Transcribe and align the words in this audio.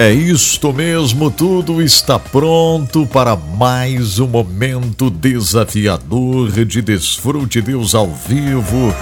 É 0.00 0.10
isto 0.10 0.72
mesmo, 0.72 1.30
tudo 1.30 1.82
está 1.82 2.18
pronto 2.18 3.06
para 3.06 3.36
mais 3.36 4.18
um 4.18 4.26
momento 4.26 5.10
desafiador 5.10 6.50
de 6.64 6.80
Desfrute 6.80 7.60
Deus 7.60 7.94
ao 7.94 8.10
vivo. 8.10 8.94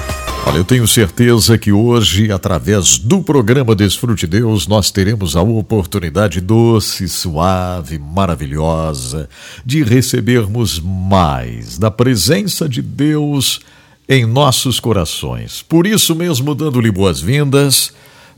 Olha, 0.44 0.56
eu 0.56 0.64
tenho 0.64 0.88
certeza 0.88 1.56
que 1.56 1.70
hoje, 1.70 2.32
através 2.32 2.98
do 2.98 3.22
programa 3.22 3.76
Desfrute 3.76 4.26
Deus, 4.26 4.66
nós 4.66 4.90
teremos 4.90 5.36
a 5.36 5.40
oportunidade 5.40 6.40
doce, 6.40 7.08
suave, 7.08 7.96
maravilhosa 7.96 9.28
de 9.64 9.84
recebermos 9.84 10.80
mais 10.80 11.78
da 11.78 11.92
presença 11.92 12.68
de 12.68 12.82
Deus 12.82 13.60
em 14.08 14.26
nossos 14.26 14.80
corações. 14.80 15.62
Por 15.62 15.86
isso 15.86 16.12
mesmo, 16.16 16.56
dando-lhe 16.56 16.90
boas-vindas 16.90 17.92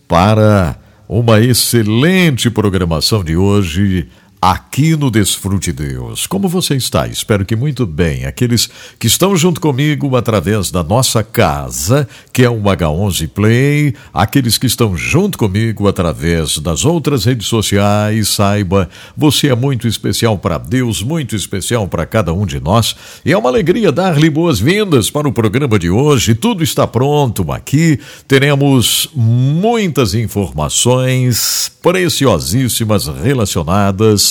para 0.07 0.79
uma 1.13 1.41
excelente 1.41 2.49
programação 2.49 3.25
de 3.25 3.37
hoje 3.37 4.07
aqui 4.41 4.97
no 4.97 5.11
Desfrute 5.11 5.71
Deus. 5.71 6.27
Como 6.27 6.49
você 6.49 6.75
está? 6.75 7.07
Espero 7.07 7.45
que 7.45 7.55
muito 7.55 7.85
bem. 7.85 8.25
Aqueles 8.25 8.71
que 8.99 9.07
estão 9.07 9.37
junto 9.37 9.61
comigo 9.61 10.17
através 10.17 10.71
da 10.71 10.83
nossa 10.83 11.23
casa, 11.23 12.09
que 12.33 12.43
é 12.43 12.49
o 12.49 12.63
H11 12.63 13.29
Play, 13.29 13.95
aqueles 14.15 14.57
que 14.57 14.67
estão 14.67 14.97
junto 14.97 15.37
comigo 15.37 15.87
através 15.87 16.57
das 16.59 16.87
outras 16.87 17.27
redes 17.27 17.49
sociais, 17.49 18.29
saiba, 18.29 18.89
você 19.15 19.49
é 19.49 19.55
muito 19.55 19.87
especial 19.87 20.39
para 20.39 20.57
Deus, 20.57 21.03
muito 21.03 21.37
especial 21.37 21.87
para 21.87 22.07
cada 22.07 22.33
um 22.33 22.47
de 22.47 22.59
nós. 22.59 22.97
E 23.23 23.33
é 23.33 23.37
uma 23.37 23.51
alegria 23.51 23.93
dar-lhe 23.93 24.31
boas-vindas 24.31 25.11
para 25.11 25.29
o 25.29 25.33
programa 25.33 25.79
de 25.79 25.91
hoje. 25.91 26.35
Tudo 26.35 26.65
está 26.65 26.87
pronto 26.87 27.53
aqui. 27.53 28.01
Teremos 28.27 29.11
muitas 29.15 30.15
informações 30.15 31.71
preciosíssimas 31.83 33.07
relacionadas 33.07 34.30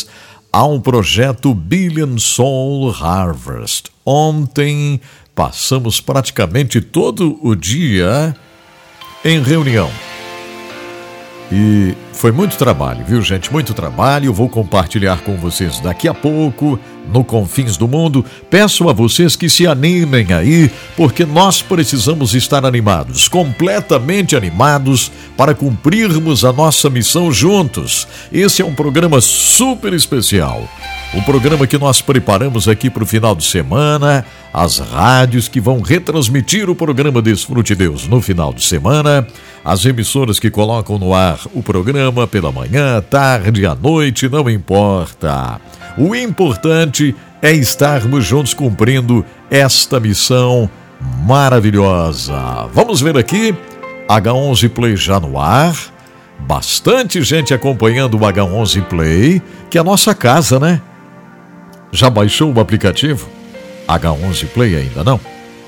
há 0.51 0.65
um 0.65 0.79
projeto 0.79 1.53
Billion 1.53 2.17
Soul 2.17 2.91
Harvest. 2.91 3.85
Ontem 4.05 4.99
passamos 5.35 6.01
praticamente 6.01 6.81
todo 6.81 7.39
o 7.41 7.55
dia 7.55 8.35
em 9.23 9.41
reunião. 9.41 9.89
E 11.51 11.95
foi 12.13 12.31
muito 12.31 12.57
trabalho, 12.57 13.03
viu, 13.05 13.21
gente? 13.21 13.51
Muito 13.51 13.73
trabalho. 13.73 14.33
Vou 14.33 14.49
compartilhar 14.49 15.21
com 15.21 15.35
vocês 15.35 15.79
daqui 15.79 16.07
a 16.07 16.13
pouco, 16.13 16.79
no 17.11 17.23
Confins 17.23 17.77
do 17.77 17.87
Mundo. 17.87 18.23
Peço 18.49 18.89
a 18.89 18.93
vocês 18.93 19.35
que 19.35 19.49
se 19.49 19.67
animem 19.67 20.33
aí, 20.33 20.71
porque 20.95 21.25
nós 21.25 21.61
precisamos 21.61 22.33
estar 22.33 22.65
animados, 22.65 23.27
completamente 23.27 24.35
animados, 24.35 25.11
para 25.35 25.53
cumprirmos 25.53 26.45
a 26.45 26.53
nossa 26.53 26.89
missão 26.89 27.31
juntos. 27.31 28.07
Esse 28.31 28.61
é 28.61 28.65
um 28.65 28.73
programa 28.73 29.21
super 29.21 29.93
especial. 29.93 30.67
O 31.13 31.21
programa 31.23 31.65
que 31.65 31.77
nós 31.77 32.01
preparamos 32.01 32.67
aqui 32.67 32.89
para 32.89 33.03
o 33.03 33.07
final 33.07 33.35
de 33.35 33.43
semana, 33.43 34.23
as 34.53 34.77
rádios 34.77 35.47
que 35.47 35.59
vão 35.59 35.81
retransmitir 35.81 36.69
o 36.69 36.75
programa 36.75 37.21
Desfrute 37.21 37.73
Deus 37.73 38.07
no 38.07 38.21
final 38.21 38.53
de 38.53 38.63
semana, 38.63 39.25
as 39.65 39.85
emissoras 39.85 40.39
que 40.39 40.51
colocam 40.51 40.99
no 40.99 41.13
ar 41.13 41.39
o 41.53 41.63
programa 41.63 42.27
pela 42.27 42.51
manhã, 42.51 43.01
tarde, 43.01 43.65
à 43.65 43.73
noite, 43.73 44.29
não 44.29 44.47
importa. 44.49 45.59
O 45.99 46.15
importante 46.15 47.13
é 47.41 47.51
estarmos 47.51 48.23
juntos 48.23 48.53
cumprindo 48.53 49.25
esta 49.51 49.99
missão 49.99 50.69
maravilhosa. 51.27 52.39
Vamos 52.73 53.01
ver 53.01 53.17
aqui, 53.17 53.53
H11 54.07 54.69
Play 54.69 54.95
já 54.95 55.19
no 55.19 55.37
ar. 55.37 55.75
Bastante 56.39 57.21
gente 57.21 57.53
acompanhando 57.53 58.15
o 58.15 58.21
H11 58.21 58.81
Play, 58.85 59.41
que 59.69 59.77
é 59.77 59.81
a 59.81 59.83
nossa 59.83 60.15
casa, 60.15 60.57
né? 60.57 60.81
Já 61.91 62.09
baixou 62.09 62.53
o 62.53 62.61
aplicativo? 62.61 63.27
H11 63.85 64.47
Play 64.47 64.77
ainda 64.77 65.03
não? 65.03 65.19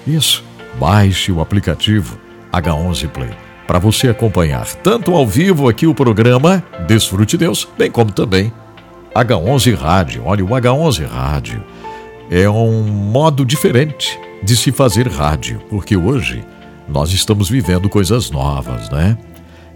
Isso, 0.07 0.45
baixe 0.79 1.29
o 1.29 1.41
aplicativo 1.41 2.17
H11 2.53 3.09
Play 3.09 3.31
para 3.67 3.79
você 3.79 4.07
acompanhar 4.07 4.65
tanto 4.75 5.13
ao 5.13 5.27
vivo 5.27 5.67
aqui 5.67 5.85
o 5.85 5.93
programa 5.93 6.63
Desfrute 6.87 7.35
Deus, 7.35 7.67
bem 7.77 7.91
como 7.91 8.13
também 8.13 8.53
H11 9.15 9.75
Rádio. 9.75 10.23
Olha, 10.25 10.43
o 10.43 10.49
H11 10.49 11.07
Rádio 11.07 11.63
é 12.29 12.49
um 12.49 12.83
modo 12.83 13.45
diferente 13.45 14.17
de 14.41 14.55
se 14.55 14.71
fazer 14.71 15.07
rádio, 15.07 15.61
porque 15.69 15.95
hoje 15.97 16.43
nós 16.87 17.11
estamos 17.11 17.49
vivendo 17.49 17.89
coisas 17.89 18.31
novas, 18.31 18.89
né? 18.89 19.17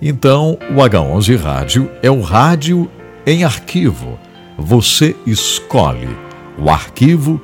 Então, 0.02 0.58
o 0.72 0.76
H11 0.76 1.38
Rádio 1.38 1.92
é 2.02 2.10
o 2.10 2.22
rádio 2.22 2.90
em 3.26 3.44
arquivo. 3.44 4.18
Você 4.58 5.16
escolhe 5.26 6.10
o 6.58 6.70
arquivo 6.70 7.42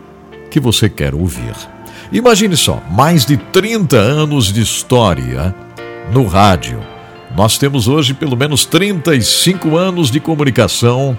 que 0.50 0.60
você 0.60 0.90
quer 0.90 1.14
ouvir. 1.14 1.54
Imagine 2.12 2.56
só, 2.58 2.82
mais 2.92 3.26
de 3.26 3.38
30 3.38 3.98
anos 3.98 4.52
de 4.52 4.62
história 4.62 5.54
no 6.12 6.26
rádio. 6.26 6.80
Nós 7.36 7.58
temos 7.58 7.88
hoje 7.88 8.14
pelo 8.14 8.36
menos 8.36 8.66
35 8.66 9.78
anos 9.78 10.12
de 10.12 10.20
comunicação 10.20 11.18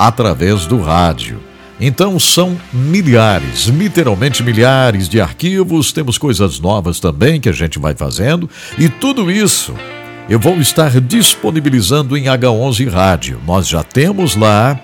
através 0.00 0.64
do 0.64 0.80
rádio. 0.80 1.38
Então 1.78 2.18
são 2.18 2.58
milhares, 2.72 3.66
literalmente 3.66 4.42
milhares 4.42 5.06
de 5.10 5.20
arquivos, 5.20 5.92
temos 5.92 6.16
coisas 6.16 6.58
novas 6.58 6.98
também 6.98 7.38
que 7.38 7.50
a 7.50 7.52
gente 7.52 7.78
vai 7.78 7.94
fazendo, 7.94 8.48
e 8.78 8.88
tudo 8.88 9.30
isso 9.30 9.74
eu 10.26 10.38
vou 10.38 10.56
estar 10.56 10.98
disponibilizando 11.02 12.16
em 12.16 12.24
H11 12.24 12.90
Rádio. 12.90 13.42
Nós 13.46 13.68
já 13.68 13.82
temos 13.82 14.36
lá 14.36 14.80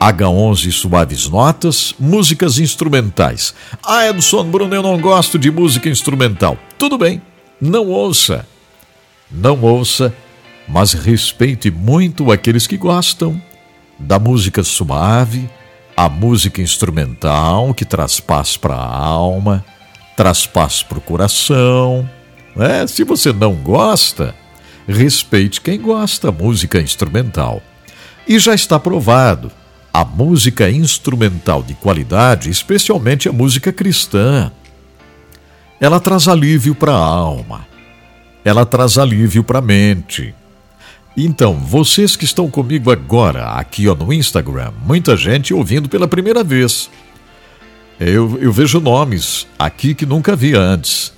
H11 0.00 0.72
Suaves 0.72 1.28
Notas, 1.28 1.94
músicas 1.98 2.58
instrumentais. 2.58 3.54
Ah, 3.84 4.08
Edson 4.08 4.44
Bruno, 4.44 4.74
eu 4.74 4.82
não 4.82 4.98
gosto 4.98 5.38
de 5.38 5.50
música 5.50 5.90
instrumental. 5.90 6.56
Tudo 6.78 6.96
bem, 6.96 7.20
não 7.60 7.86
ouça. 7.88 8.46
Não 9.30 9.60
ouça, 9.60 10.14
mas 10.66 10.94
respeite 10.94 11.70
muito 11.70 12.32
aqueles 12.32 12.66
que 12.66 12.78
gostam 12.78 13.40
da 14.02 14.18
música 14.18 14.62
suave, 14.62 15.48
a 15.96 16.08
música 16.08 16.60
instrumental 16.60 17.72
que 17.72 17.84
traz 17.84 18.20
paz 18.20 18.56
para 18.56 18.74
a 18.74 18.96
alma, 18.96 19.64
traz 20.16 20.46
paz 20.46 20.82
para 20.82 20.98
o 20.98 21.02
coração. 21.02 22.08
É, 22.56 22.86
se 22.86 23.04
você 23.04 23.32
não 23.32 23.54
gosta, 23.54 24.34
respeite 24.86 25.60
quem 25.60 25.80
gosta 25.80 26.32
música 26.32 26.80
instrumental. 26.80 27.62
E 28.26 28.38
já 28.38 28.54
está 28.54 28.78
provado 28.78 29.50
a 29.92 30.04
música 30.04 30.70
instrumental 30.70 31.62
de 31.62 31.74
qualidade, 31.74 32.50
especialmente 32.50 33.28
a 33.28 33.32
música 33.32 33.72
cristã. 33.72 34.50
Ela 35.80 36.00
traz 36.00 36.28
alívio 36.28 36.74
para 36.74 36.92
a 36.92 37.04
alma, 37.04 37.66
ela 38.44 38.64
traz 38.64 38.98
alívio 38.98 39.44
para 39.44 39.58
a 39.58 39.62
mente. 39.62 40.34
Então, 41.16 41.54
vocês 41.54 42.16
que 42.16 42.24
estão 42.24 42.50
comigo 42.50 42.90
agora, 42.90 43.50
aqui 43.50 43.86
ó, 43.86 43.94
no 43.94 44.12
Instagram, 44.12 44.72
muita 44.84 45.16
gente 45.16 45.52
ouvindo 45.52 45.88
pela 45.88 46.08
primeira 46.08 46.42
vez. 46.42 46.88
Eu, 48.00 48.38
eu 48.40 48.52
vejo 48.52 48.80
nomes 48.80 49.46
aqui 49.58 49.94
que 49.94 50.06
nunca 50.06 50.34
vi 50.34 50.54
antes. 50.54 51.12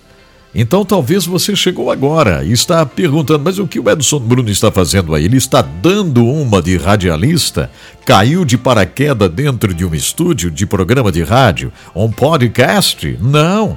Então 0.55 0.85
talvez 0.85 1.27
você 1.27 1.57
chegou 1.57 1.91
agora 1.91 2.45
e 2.45 2.53
está 2.53 2.87
perguntando, 2.87 3.43
mas 3.43 3.59
o 3.59 3.67
que 3.67 3.81
o 3.81 3.91
Edson 3.91 4.21
Bruno 4.21 4.49
está 4.49 4.71
fazendo 4.71 5.13
aí? 5.13 5.25
Ele 5.25 5.37
está 5.37 5.61
dando 5.61 6.25
uma 6.25 6.63
de 6.63 6.77
radialista? 6.77 7.71
Caiu 8.07 8.45
de 8.45 8.57
paraquedas 8.57 9.31
dentro 9.31 9.75
de 9.75 9.85
um 9.85 9.93
estúdio 9.93 10.53
de 10.53 10.65
programa 10.65 11.11
de 11.11 11.25
rádio? 11.25 11.73
Um 11.95 12.09
podcast? 12.09 13.19
Não. 13.21 13.77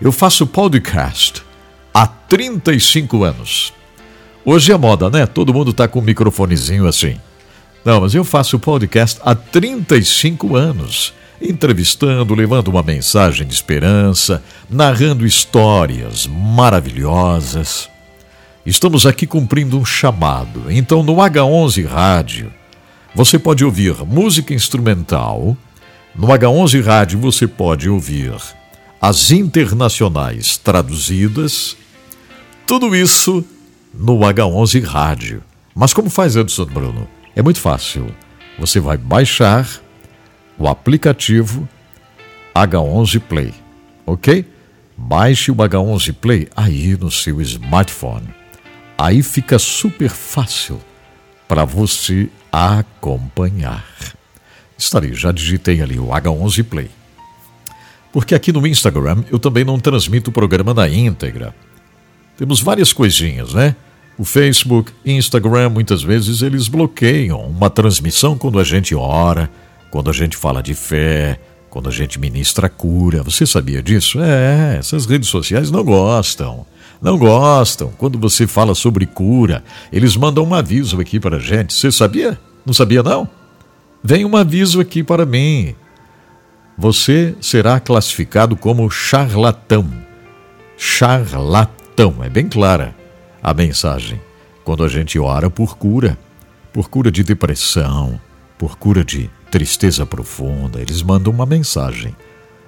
Eu 0.00 0.12
faço 0.12 0.46
podcast 0.46 1.42
há 1.94 2.06
35 2.06 3.24
anos. 3.24 3.77
Hoje 4.44 4.72
é 4.72 4.76
moda, 4.76 5.10
né? 5.10 5.26
Todo 5.26 5.52
mundo 5.52 5.72
está 5.72 5.86
com 5.86 5.98
um 5.98 6.02
microfonezinho 6.02 6.86
assim. 6.86 7.16
Não, 7.84 8.00
mas 8.00 8.14
eu 8.14 8.24
faço 8.24 8.58
podcast 8.58 9.20
há 9.24 9.34
35 9.34 10.56
anos 10.56 11.12
entrevistando, 11.40 12.34
levando 12.34 12.68
uma 12.68 12.82
mensagem 12.82 13.46
de 13.46 13.54
esperança, 13.54 14.42
narrando 14.68 15.26
histórias 15.26 16.26
maravilhosas. 16.26 17.88
Estamos 18.66 19.06
aqui 19.06 19.26
cumprindo 19.26 19.78
um 19.78 19.84
chamado. 19.84 20.64
Então, 20.68 21.02
no 21.02 21.16
H11 21.16 21.86
Rádio, 21.86 22.52
você 23.14 23.38
pode 23.38 23.64
ouvir 23.64 23.94
música 24.04 24.52
instrumental. 24.52 25.56
No 26.14 26.26
H11 26.28 26.84
Rádio 26.84 27.18
você 27.20 27.46
pode 27.46 27.88
ouvir 27.88 28.34
as 29.00 29.30
internacionais 29.30 30.56
traduzidas. 30.56 31.76
Tudo 32.66 32.94
isso 32.94 33.44
no 33.98 34.16
H11 34.20 34.84
Rádio. 34.84 35.42
Mas 35.74 35.92
como 35.92 36.08
faz 36.08 36.36
Edson 36.36 36.66
Bruno? 36.66 37.08
É 37.34 37.42
muito 37.42 37.60
fácil. 37.60 38.14
Você 38.58 38.78
vai 38.78 38.96
baixar 38.96 39.68
o 40.56 40.68
aplicativo 40.68 41.68
H11 42.54 43.20
Play, 43.20 43.54
ok? 44.06 44.44
Baixe 44.96 45.50
o 45.50 45.56
H11 45.56 46.14
Play 46.14 46.48
aí 46.56 46.96
no 46.96 47.10
seu 47.10 47.40
smartphone. 47.40 48.28
Aí 48.96 49.22
fica 49.22 49.58
super 49.58 50.10
fácil 50.10 50.80
para 51.46 51.64
você 51.64 52.28
acompanhar. 52.50 53.84
Estarei, 54.76 55.14
já 55.14 55.32
digitei 55.32 55.80
ali 55.82 55.98
o 55.98 56.08
H11 56.08 56.64
Play. 56.64 56.90
Porque 58.12 58.34
aqui 58.34 58.52
no 58.52 58.66
Instagram 58.66 59.24
eu 59.30 59.38
também 59.38 59.64
não 59.64 59.78
transmito 59.78 60.30
o 60.30 60.32
programa 60.32 60.72
na 60.72 60.88
íntegra. 60.88 61.54
Temos 62.36 62.60
várias 62.60 62.92
coisinhas, 62.92 63.54
né? 63.54 63.76
O 64.18 64.24
Facebook, 64.24 64.90
Instagram, 65.06 65.68
muitas 65.68 66.02
vezes 66.02 66.42
eles 66.42 66.66
bloqueiam 66.66 67.40
uma 67.40 67.70
transmissão 67.70 68.36
quando 68.36 68.58
a 68.58 68.64
gente 68.64 68.92
ora, 68.92 69.48
quando 69.92 70.10
a 70.10 70.12
gente 70.12 70.36
fala 70.36 70.60
de 70.60 70.74
fé, 70.74 71.38
quando 71.70 71.88
a 71.88 71.92
gente 71.92 72.18
ministra 72.18 72.68
cura. 72.68 73.22
Você 73.22 73.46
sabia 73.46 73.80
disso? 73.80 74.18
É, 74.20 74.76
essas 74.76 75.06
redes 75.06 75.28
sociais 75.28 75.70
não 75.70 75.84
gostam. 75.84 76.66
Não 77.00 77.16
gostam. 77.16 77.92
Quando 77.96 78.18
você 78.18 78.44
fala 78.44 78.74
sobre 78.74 79.06
cura, 79.06 79.62
eles 79.92 80.16
mandam 80.16 80.44
um 80.44 80.52
aviso 80.52 81.00
aqui 81.00 81.20
para 81.20 81.36
a 81.36 81.40
gente. 81.40 81.72
Você 81.72 81.92
sabia? 81.92 82.36
Não 82.66 82.74
sabia, 82.74 83.04
não? 83.04 83.28
Vem 84.02 84.24
um 84.24 84.36
aviso 84.36 84.80
aqui 84.80 85.04
para 85.04 85.24
mim. 85.24 85.76
Você 86.76 87.36
será 87.40 87.78
classificado 87.78 88.56
como 88.56 88.90
charlatão. 88.90 89.88
Charlatão. 90.76 92.16
É 92.20 92.28
bem 92.28 92.48
clara 92.48 92.97
a 93.42 93.54
mensagem. 93.54 94.20
Quando 94.64 94.84
a 94.84 94.88
gente 94.88 95.18
ora 95.18 95.48
por 95.48 95.76
cura, 95.76 96.18
por 96.72 96.88
cura 96.88 97.10
de 97.10 97.22
depressão, 97.22 98.20
por 98.58 98.76
cura 98.76 99.04
de 99.04 99.30
tristeza 99.50 100.04
profunda, 100.04 100.80
eles 100.80 101.02
mandam 101.02 101.32
uma 101.32 101.46
mensagem 101.46 102.14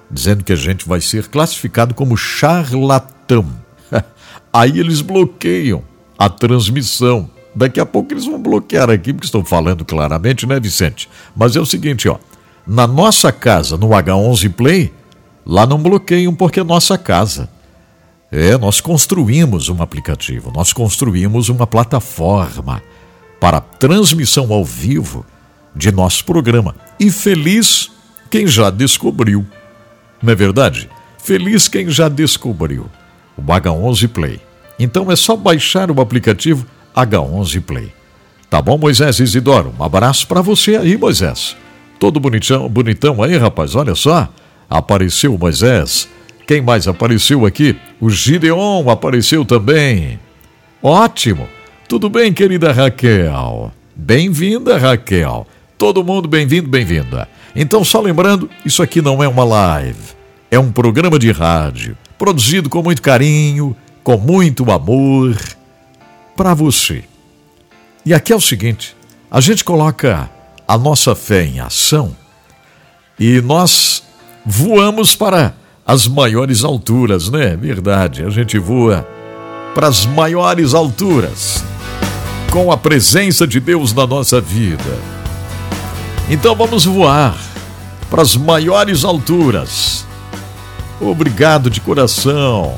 dizendo 0.09 0.43
que 0.43 0.51
a 0.51 0.57
gente 0.57 0.87
vai 0.87 0.99
ser 0.99 1.27
classificado 1.27 1.93
como 1.93 2.17
charlatão. 2.17 3.47
Aí 4.51 4.79
eles 4.79 5.01
bloqueiam 5.01 5.83
a 6.17 6.29
transmissão. 6.29 7.29
Daqui 7.55 7.79
a 7.79 7.85
pouco 7.85 8.13
eles 8.13 8.25
vão 8.25 8.41
bloquear 8.41 8.89
aqui, 8.89 9.13
porque 9.13 9.25
estão 9.25 9.43
falando 9.43 9.85
claramente, 9.85 10.45
né, 10.45 10.59
Vicente? 10.59 11.09
Mas 11.35 11.55
é 11.55 11.59
o 11.59 11.65
seguinte, 11.65 12.07
ó. 12.07 12.17
Na 12.65 12.85
nossa 12.85 13.31
casa, 13.31 13.77
no 13.77 13.89
H11 13.89 14.53
Play, 14.53 14.93
lá 15.45 15.65
não 15.65 15.81
bloqueiam 15.81 16.33
porque 16.33 16.59
é 16.59 16.63
nossa 16.63 16.97
casa. 16.97 17.49
É, 18.31 18.57
nós 18.57 18.79
construímos 18.79 19.67
um 19.67 19.81
aplicativo, 19.81 20.53
nós 20.55 20.71
construímos 20.71 21.49
uma 21.49 21.67
plataforma 21.67 22.81
para 23.41 23.59
transmissão 23.59 24.53
ao 24.53 24.63
vivo 24.63 25.25
de 25.75 25.91
nosso 25.91 26.23
programa. 26.23 26.73
E 26.97 27.11
feliz 27.11 27.91
quem 28.29 28.47
já 28.47 28.69
descobriu. 28.69 29.45
Não 30.23 30.31
é 30.31 30.35
verdade? 30.35 30.89
Feliz 31.17 31.67
quem 31.67 31.89
já 31.89 32.07
descobriu 32.07 32.89
o 33.35 33.41
H11 33.41 34.07
Play. 34.07 34.39
Então 34.79 35.11
é 35.11 35.15
só 35.15 35.35
baixar 35.35 35.91
o 35.91 35.99
aplicativo 35.99 36.65
H11 36.95 37.61
Play. 37.61 37.91
Tá 38.49 38.61
bom, 38.61 38.77
Moisés 38.77 39.19
Isidoro? 39.19 39.73
Um 39.77 39.83
abraço 39.83 40.25
para 40.25 40.41
você 40.41 40.77
aí, 40.77 40.95
Moisés. 40.95 41.57
Todo 41.99 42.19
bonitão, 42.19 42.69
bonitão 42.69 43.21
aí, 43.21 43.37
rapaz, 43.37 43.75
olha 43.75 43.93
só. 43.93 44.29
Apareceu 44.69 45.35
o 45.35 45.37
Moisés 45.37 46.07
quem 46.51 46.61
mais 46.61 46.85
apareceu 46.85 47.45
aqui? 47.45 47.77
O 48.01 48.09
Gideon 48.09 48.89
apareceu 48.89 49.45
também. 49.45 50.19
Ótimo! 50.81 51.47
Tudo 51.87 52.09
bem, 52.09 52.33
querida 52.33 52.71
Raquel? 52.71 53.71
Bem-vinda, 53.95 54.75
Raquel. 54.75 55.45
Todo 55.77 56.03
mundo 56.03 56.27
bem-vindo, 56.27 56.67
bem-vinda. 56.67 57.29
Então, 57.55 57.83
só 57.83 58.01
lembrando, 58.01 58.49
isso 58.65 58.81
aqui 58.81 59.03
não 59.03 59.21
é 59.21 59.27
uma 59.27 59.43
live, 59.43 59.99
é 60.49 60.57
um 60.57 60.71
programa 60.71 61.19
de 61.19 61.31
rádio, 61.31 61.95
produzido 62.17 62.69
com 62.69 62.81
muito 62.81 63.03
carinho, 63.03 63.75
com 64.03 64.17
muito 64.17 64.71
amor, 64.71 65.37
para 66.35 66.55
você. 66.55 67.03
E 68.03 68.15
aqui 68.15 68.33
é 68.33 68.35
o 68.35 68.41
seguinte: 68.41 68.95
a 69.29 69.39
gente 69.39 69.63
coloca 69.63 70.27
a 70.67 70.75
nossa 70.75 71.13
fé 71.13 71.43
em 71.45 71.59
ação 71.59 72.15
e 73.19 73.41
nós 73.41 74.01
voamos 74.43 75.15
para 75.15 75.53
as 75.91 76.07
maiores 76.07 76.63
alturas, 76.63 77.29
né? 77.29 77.57
Verdade, 77.57 78.23
a 78.23 78.29
gente 78.29 78.57
voa 78.57 79.05
para 79.75 79.87
as 79.87 80.05
maiores 80.05 80.73
alturas 80.73 81.61
com 82.49 82.71
a 82.71 82.77
presença 82.77 83.45
de 83.45 83.59
Deus 83.59 83.91
na 83.91 84.07
nossa 84.07 84.39
vida. 84.39 84.97
Então 86.29 86.55
vamos 86.55 86.85
voar 86.85 87.35
para 88.09 88.21
as 88.21 88.37
maiores 88.37 89.03
alturas. 89.03 90.07
Obrigado 91.01 91.69
de 91.69 91.81
coração. 91.81 92.73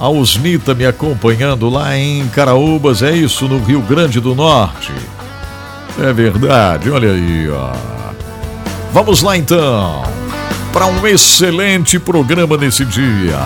A 0.00 0.08
Osnita 0.08 0.74
me 0.74 0.86
acompanhando 0.86 1.68
lá 1.68 1.94
em 1.94 2.26
Caraúbas, 2.28 3.02
é 3.02 3.14
isso, 3.14 3.46
no 3.46 3.62
Rio 3.62 3.82
Grande 3.82 4.18
do 4.18 4.34
Norte. 4.34 4.92
É 6.02 6.10
verdade, 6.10 6.90
olha 6.90 7.10
aí, 7.10 7.50
ó. 7.50 7.74
Vamos 8.94 9.20
lá 9.20 9.36
então 9.36 10.02
para 10.74 10.86
um 10.86 11.06
excelente 11.06 12.00
programa 12.00 12.56
nesse 12.56 12.84
dia. 12.84 13.38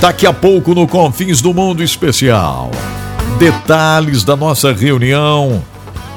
Daqui 0.00 0.26
a 0.26 0.32
pouco 0.32 0.74
no 0.74 0.84
Confins 0.88 1.40
do 1.40 1.54
Mundo 1.54 1.80
Especial. 1.80 2.72
Detalhes 3.38 4.24
da 4.24 4.34
nossa 4.34 4.72
reunião 4.72 5.62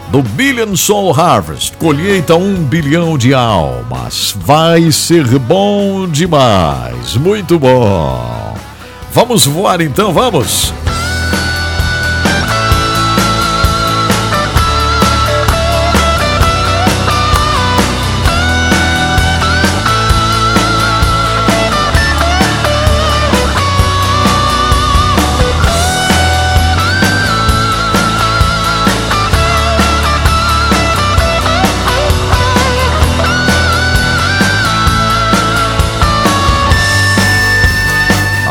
do 0.09 0.24
Billion 0.24 0.75
Soul 0.75 1.13
Harvest. 1.13 1.77
Colheita 1.77 2.35
um 2.35 2.56
bilhão 2.56 3.15
de 3.15 3.31
almas. 3.31 4.35
Vai 4.44 4.91
ser 4.91 5.38
bom 5.38 6.07
demais. 6.07 7.15
Muito 7.15 7.59
bom. 7.59 8.57
Vamos 9.13 9.45
voar 9.45 9.81
então, 9.81 10.12
vamos? 10.12 10.74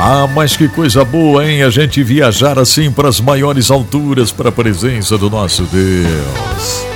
Ah, 0.04 0.26
mas 0.26 0.56
que 0.56 0.66
coisa 0.66 1.04
boa, 1.04 1.48
hein? 1.48 1.62
A 1.62 1.70
gente 1.70 2.02
viajar 2.02 2.58
assim 2.58 2.90
para 2.90 3.08
as 3.08 3.20
maiores 3.20 3.70
alturas 3.70 4.32
para 4.32 4.48
a 4.48 4.52
presença 4.52 5.16
do 5.16 5.30
nosso 5.30 5.62
Deus. 5.62 6.86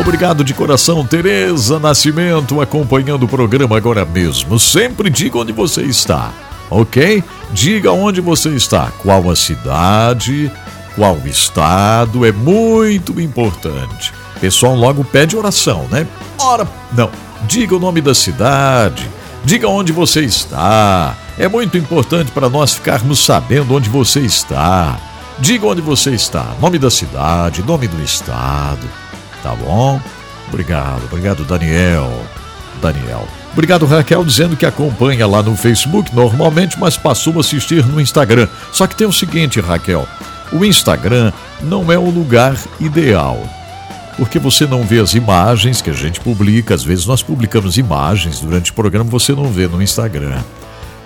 Obrigado 0.00 0.42
de 0.42 0.54
coração, 0.54 1.04
Tereza 1.04 1.78
Nascimento, 1.78 2.62
acompanhando 2.62 3.24
o 3.24 3.28
programa 3.28 3.76
agora 3.76 4.06
mesmo. 4.06 4.58
Sempre 4.58 5.10
diga 5.10 5.36
onde 5.36 5.52
você 5.52 5.82
está, 5.82 6.32
ok? 6.70 7.22
Diga 7.52 7.92
onde 7.92 8.22
você 8.22 8.48
está, 8.48 8.90
qual 9.02 9.28
a 9.28 9.36
cidade, 9.36 10.50
qual 10.96 11.16
o 11.16 11.28
estado, 11.28 12.24
é 12.24 12.32
muito 12.32 13.20
importante. 13.20 14.10
Pessoal 14.40 14.74
logo 14.74 15.04
pede 15.04 15.36
oração, 15.36 15.86
né? 15.90 16.06
Ora, 16.38 16.66
não, 16.96 17.10
diga 17.42 17.76
o 17.76 17.78
nome 17.78 18.00
da 18.00 18.14
cidade, 18.14 19.06
diga 19.44 19.68
onde 19.68 19.92
você 19.92 20.22
está 20.22 21.14
é 21.38 21.48
muito 21.48 21.76
importante 21.76 22.30
para 22.30 22.48
nós 22.48 22.74
ficarmos 22.74 23.24
sabendo 23.24 23.74
onde 23.74 23.90
você 23.90 24.20
está. 24.20 24.98
Diga 25.38 25.66
onde 25.66 25.80
você 25.80 26.10
está, 26.10 26.54
nome 26.60 26.78
da 26.78 26.90
cidade, 26.90 27.62
nome 27.62 27.88
do 27.88 28.00
estado. 28.02 28.88
Tá 29.42 29.54
bom? 29.54 30.00
Obrigado, 30.48 31.04
obrigado, 31.04 31.44
Daniel. 31.44 32.10
Daniel. 32.80 33.26
Obrigado, 33.52 33.86
Raquel, 33.86 34.24
dizendo 34.24 34.56
que 34.56 34.66
acompanha 34.66 35.26
lá 35.26 35.42
no 35.42 35.56
Facebook 35.56 36.14
normalmente, 36.14 36.78
mas 36.78 36.96
passou 36.96 37.36
a 37.36 37.40
assistir 37.40 37.84
no 37.86 38.00
Instagram. 38.00 38.48
Só 38.72 38.86
que 38.86 38.96
tem 38.96 39.06
o 39.06 39.12
seguinte, 39.12 39.60
Raquel: 39.60 40.06
o 40.52 40.64
Instagram 40.64 41.32
não 41.60 41.90
é 41.90 41.98
o 41.98 42.10
lugar 42.10 42.56
ideal. 42.78 43.38
Porque 44.16 44.38
você 44.38 44.66
não 44.66 44.84
vê 44.84 45.00
as 45.00 45.14
imagens 45.14 45.82
que 45.82 45.90
a 45.90 45.94
gente 45.94 46.20
publica, 46.20 46.74
às 46.74 46.84
vezes 46.84 47.06
nós 47.06 47.22
publicamos 47.22 47.76
imagens 47.76 48.38
durante 48.38 48.70
o 48.70 48.74
programa, 48.74 49.10
você 49.10 49.32
não 49.32 49.46
vê 49.50 49.66
no 49.66 49.82
Instagram. 49.82 50.38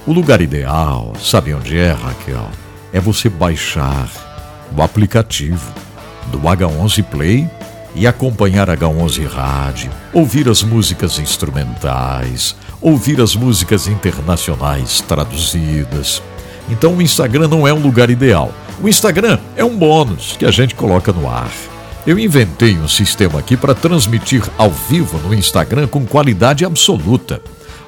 O 0.08 0.12
lugar 0.14 0.40
ideal, 0.40 1.12
sabe 1.22 1.52
onde 1.52 1.76
é, 1.76 1.92
Raquel? 1.92 2.48
É 2.94 2.98
você 2.98 3.28
baixar 3.28 4.08
o 4.74 4.80
aplicativo 4.80 5.70
do 6.28 6.38
H11 6.38 7.04
Play 7.04 7.46
e 7.94 8.06
acompanhar 8.06 8.68
H11 8.70 9.28
Rádio, 9.28 9.90
ouvir 10.14 10.48
as 10.48 10.62
músicas 10.62 11.18
instrumentais, 11.18 12.56
ouvir 12.80 13.20
as 13.20 13.36
músicas 13.36 13.86
internacionais 13.86 15.02
traduzidas. 15.02 16.22
Então 16.70 16.94
o 16.94 17.02
Instagram 17.02 17.46
não 17.46 17.68
é 17.68 17.74
um 17.74 17.82
lugar 17.82 18.08
ideal. 18.08 18.50
O 18.82 18.88
Instagram 18.88 19.38
é 19.56 19.62
um 19.62 19.76
bônus 19.76 20.36
que 20.38 20.46
a 20.46 20.50
gente 20.50 20.74
coloca 20.74 21.12
no 21.12 21.28
ar. 21.28 21.52
Eu 22.06 22.18
inventei 22.18 22.78
um 22.78 22.88
sistema 22.88 23.40
aqui 23.40 23.58
para 23.58 23.74
transmitir 23.74 24.42
ao 24.56 24.70
vivo 24.70 25.18
no 25.18 25.34
Instagram 25.34 25.86
com 25.86 26.06
qualidade 26.06 26.64
absoluta. 26.64 27.42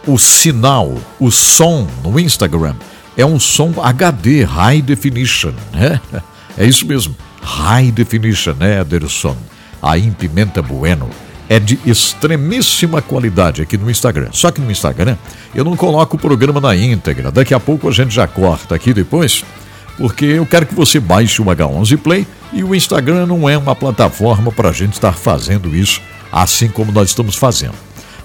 O 0.07 0.19
sinal, 0.19 0.95
o 1.19 1.31
som 1.31 1.87
no 2.03 2.19
Instagram 2.19 2.75
é 3.17 3.25
um 3.25 3.39
som 3.39 3.73
HD, 3.83 4.45
High 4.45 4.83
Definition, 4.83 5.53
né? 5.73 6.01
É 6.57 6.65
isso 6.65 6.87
mesmo, 6.87 7.15
High 7.43 7.91
Definition, 7.93 8.55
né, 8.55 8.81
Ederson? 8.81 9.37
A 9.83 9.97
Impimenta 9.97 10.61
Bueno 10.61 11.09
é 11.49 11.59
de 11.59 11.79
extremíssima 11.85 13.03
qualidade 13.03 13.63
aqui 13.63 13.77
no 13.77 13.91
Instagram. 13.91 14.29
Só 14.33 14.51
que 14.51 14.61
no 14.61 14.71
Instagram 14.71 15.17
eu 15.55 15.65
não 15.65 15.77
coloco 15.77 16.17
o 16.17 16.21
programa 16.21 16.61
na 16.61 16.77
íntegra. 16.77 17.31
Daqui 17.31 17.53
a 17.53 17.61
pouco 17.61 17.89
a 17.89 17.93
gente 17.93 18.15
já 18.15 18.27
corta 18.27 18.75
aqui 18.75 18.93
depois, 18.95 19.45
porque 19.99 20.25
eu 20.25 20.47
quero 20.47 20.67
que 20.67 20.75
você 20.75 21.01
baixe 21.01 21.43
o 21.43 21.45
H11 21.47 21.97
Play 21.99 22.27
e 22.53 22.63
o 22.63 22.75
Instagram 22.75 23.27
não 23.27 23.49
é 23.49 23.59
uma 23.59 23.75
plataforma 23.75 24.53
para 24.53 24.69
a 24.69 24.73
gente 24.73 24.93
estar 24.93 25.13
fazendo 25.13 25.75
isso 25.75 26.01
assim 26.33 26.69
como 26.69 26.93
nós 26.93 27.09
estamos 27.09 27.35
fazendo. 27.35 27.75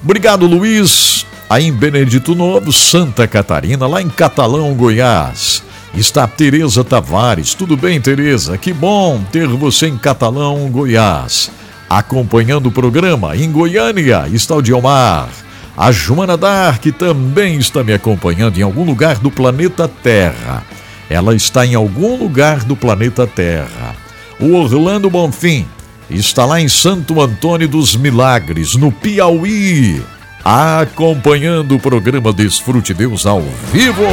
Obrigado, 0.04 0.46
Luiz. 0.46 1.26
Aí 1.50 1.66
em 1.66 1.74
Benedito 1.74 2.34
Novo, 2.34 2.72
Santa 2.74 3.28
Catarina, 3.28 3.88
lá 3.88 4.02
em 4.02 4.10
Catalão, 4.10 4.74
Goiás. 4.74 5.64
Está 5.94 6.28
Tereza 6.28 6.84
Tavares. 6.84 7.54
Tudo 7.54 7.78
bem, 7.78 8.02
Tereza? 8.02 8.58
Que 8.58 8.74
bom 8.74 9.24
ter 9.32 9.48
você 9.48 9.88
em 9.88 9.98
Catalão, 9.98 10.70
Goiás 10.70 11.52
acompanhando 11.90 12.68
o 12.68 12.72
programa. 12.72 13.36
Em 13.36 13.52
Goiânia 13.52 14.26
está 14.32 14.56
o 14.56 14.62
Diomar. 14.62 15.30
A 15.78 15.92
Joana 15.92 16.38
Dark 16.38 16.86
também 16.98 17.58
está 17.58 17.84
me 17.84 17.94
acompanhando 17.94 18.58
em 18.58 18.62
algum 18.62 18.86
lugar 18.86 19.18
do 19.18 19.30
planeta 19.30 19.88
Terra. 19.88 20.64
Ela 21.10 21.36
está 21.36 21.66
em 21.66 21.76
algum 21.76 22.18
lugar 22.18 22.64
do 22.64 22.76
planeta 22.76 23.28
Terra. 23.28 23.96
O 24.40 24.54
Orlando 24.54 25.10
Bonfim 25.10 25.66
está 26.10 26.46
lá 26.46 26.62
em 26.62 26.68
Santo 26.68 27.22
Antônio 27.22 27.68
dos 27.68 27.96
Milagres, 27.96 28.76
no 28.76 28.92
Piauí, 28.92 30.02
acompanhando 30.46 31.76
o 31.76 31.80
programa 31.80 32.32
Desfrute 32.32 32.94
Deus 32.94 33.26
ao 33.26 33.42
vivo. 33.74 34.04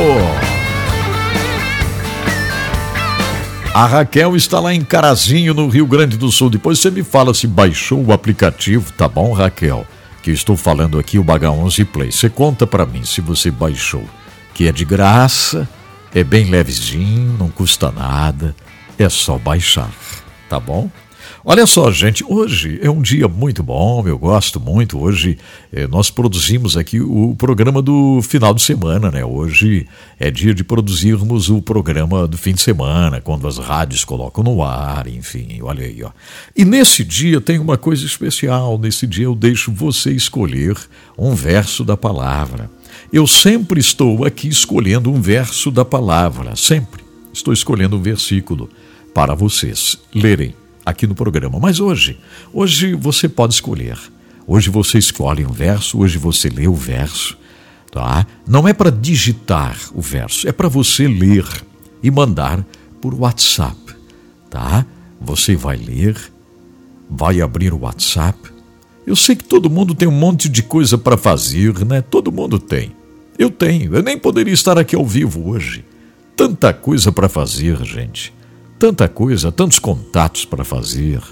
A 3.75 3.85
Raquel 3.85 4.35
está 4.35 4.59
lá 4.59 4.73
em 4.73 4.83
Carazinho, 4.83 5.53
no 5.53 5.69
Rio 5.69 5.87
Grande 5.87 6.17
do 6.17 6.33
Sul. 6.33 6.49
Depois 6.49 6.79
você 6.79 6.91
me 6.91 7.03
fala 7.03 7.35
se 7.35 7.47
baixou 7.47 8.03
o 8.03 8.13
aplicativo, 8.15 8.91
tá 8.95 9.07
bom, 9.07 9.35
Raquel? 9.35 9.87
Que 10.23 10.31
estou 10.31 10.57
falando 10.57 10.99
aqui 10.99 11.19
o 11.19 11.25
Baga 11.25 11.51
11 11.51 11.85
Play. 11.85 12.11
Você 12.11 12.31
conta 12.31 12.67
para 12.67 12.87
mim 12.87 13.05
se 13.05 13.21
você 13.21 13.51
baixou, 13.51 14.05
que 14.55 14.67
é 14.67 14.73
de 14.73 14.87
graça, 14.87 15.69
é 16.15 16.25
bem 16.25 16.47
levezinho, 16.47 17.37
não 17.39 17.51
custa 17.51 17.91
nada, 17.91 18.57
é 18.99 19.09
só 19.11 19.37
baixar, 19.37 19.91
tá 20.49 20.59
bom? 20.59 20.91
Olha 21.45 21.67
só, 21.67 21.91
gente, 21.91 22.23
hoje 22.23 22.79
é 22.81 22.89
um 22.89 23.03
dia 23.03 23.27
muito 23.27 23.65
bom, 23.65 24.07
eu 24.07 24.17
gosto 24.17 24.61
muito. 24.61 24.97
Hoje 25.01 25.37
eh, 25.73 25.89
nós 25.89 26.09
produzimos 26.09 26.77
aqui 26.77 27.01
o 27.01 27.35
programa 27.37 27.83
do 27.83 28.23
final 28.23 28.55
de 28.55 28.63
semana, 28.63 29.11
né? 29.11 29.25
Hoje 29.25 29.89
é 30.21 30.31
dia 30.31 30.55
de 30.55 30.63
produzirmos 30.63 31.51
o 31.51 31.61
programa 31.61 32.29
do 32.29 32.39
fim 32.39 32.53
de 32.53 32.63
semana, 32.63 33.21
quando 33.21 33.49
as 33.49 33.59
rádios 33.59 34.05
colocam 34.05 34.45
no 34.45 34.63
ar, 34.63 35.09
enfim, 35.09 35.59
olha 35.63 35.85
aí, 35.85 36.05
ó. 36.05 36.11
E 36.57 36.65
nesse 36.65 37.03
dia 37.03 37.41
tem 37.41 37.59
uma 37.59 37.77
coisa 37.77 38.07
especial, 38.07 38.79
nesse 38.79 39.05
dia 39.05 39.25
eu 39.25 39.35
deixo 39.35 39.73
você 39.73 40.13
escolher 40.13 40.77
um 41.19 41.35
verso 41.35 41.83
da 41.83 41.97
palavra. 41.97 42.71
Eu 43.13 43.27
sempre 43.27 43.81
estou 43.81 44.25
aqui 44.25 44.47
escolhendo 44.47 45.11
um 45.11 45.21
verso 45.21 45.73
da 45.73 45.85
palavra, 45.85 46.55
sempre. 46.55 47.03
Estou 47.35 47.53
escolhendo 47.53 47.97
um 47.97 48.01
versículo 48.01 48.71
para 49.13 49.35
vocês 49.35 49.99
lerem 50.15 50.62
aqui 50.85 51.07
no 51.07 51.15
programa. 51.15 51.59
Mas 51.59 51.81
hoje, 51.81 52.19
hoje 52.53 52.95
você 52.95 53.29
pode 53.29 53.55
escolher. 53.55 53.99
Hoje 54.47 54.71
você 54.71 54.99
escolhe 54.99 55.47
um 55.47 55.53
verso, 55.53 55.99
hoje 55.99 56.19
você 56.19 56.49
lê 56.49 56.67
o 56.67 56.75
verso, 56.75 57.39
tá? 57.91 58.27
Não 58.47 58.67
é 58.67 58.73
para 58.73 58.91
digitar 58.91 59.79
o 59.95 60.01
verso, 60.01 60.49
é 60.49 60.53
para 60.53 60.69
você 60.69 61.07
ler 61.07 61.47
e 62.03 62.11
mandar 62.11 62.65
por 63.01 63.15
WhatsApp, 63.15 63.79
tá? 64.51 64.85
Você 65.21 65.55
vai 65.55 65.77
ler, 65.77 66.17
vai 67.09 67.41
abrir 67.41 67.73
o 67.73 67.81
WhatsApp. 67.81 68.39
Eu 69.07 69.15
sei 69.15 69.37
que 69.37 69.45
todo 69.45 69.71
mundo 69.71 69.95
tem 69.95 70.09
um 70.09 70.13
monte 70.13 70.49
de 70.49 70.63
coisa 70.63 70.99
para 70.99 71.17
fazer, 71.17 71.85
né? 71.85 72.03
Todo 72.03 72.33
mundo 72.33 72.59
tem. 72.59 72.93
Eu 73.39 73.51
tenho. 73.51 73.95
Eu 73.95 74.03
nem 74.03 74.19
poderia 74.19 74.53
estar 74.53 74.79
aqui 74.79 74.95
ao 74.95 75.07
vivo 75.07 75.49
hoje. 75.49 75.85
Tanta 76.37 76.73
coisa 76.73 77.13
para 77.13 77.29
fazer, 77.29 77.83
gente 77.85 78.33
tanta 78.83 79.09
coisa, 79.09 79.53
tantos 79.53 79.79
contatos 79.79 80.45
para 80.45 80.65
fazer, 80.65 81.23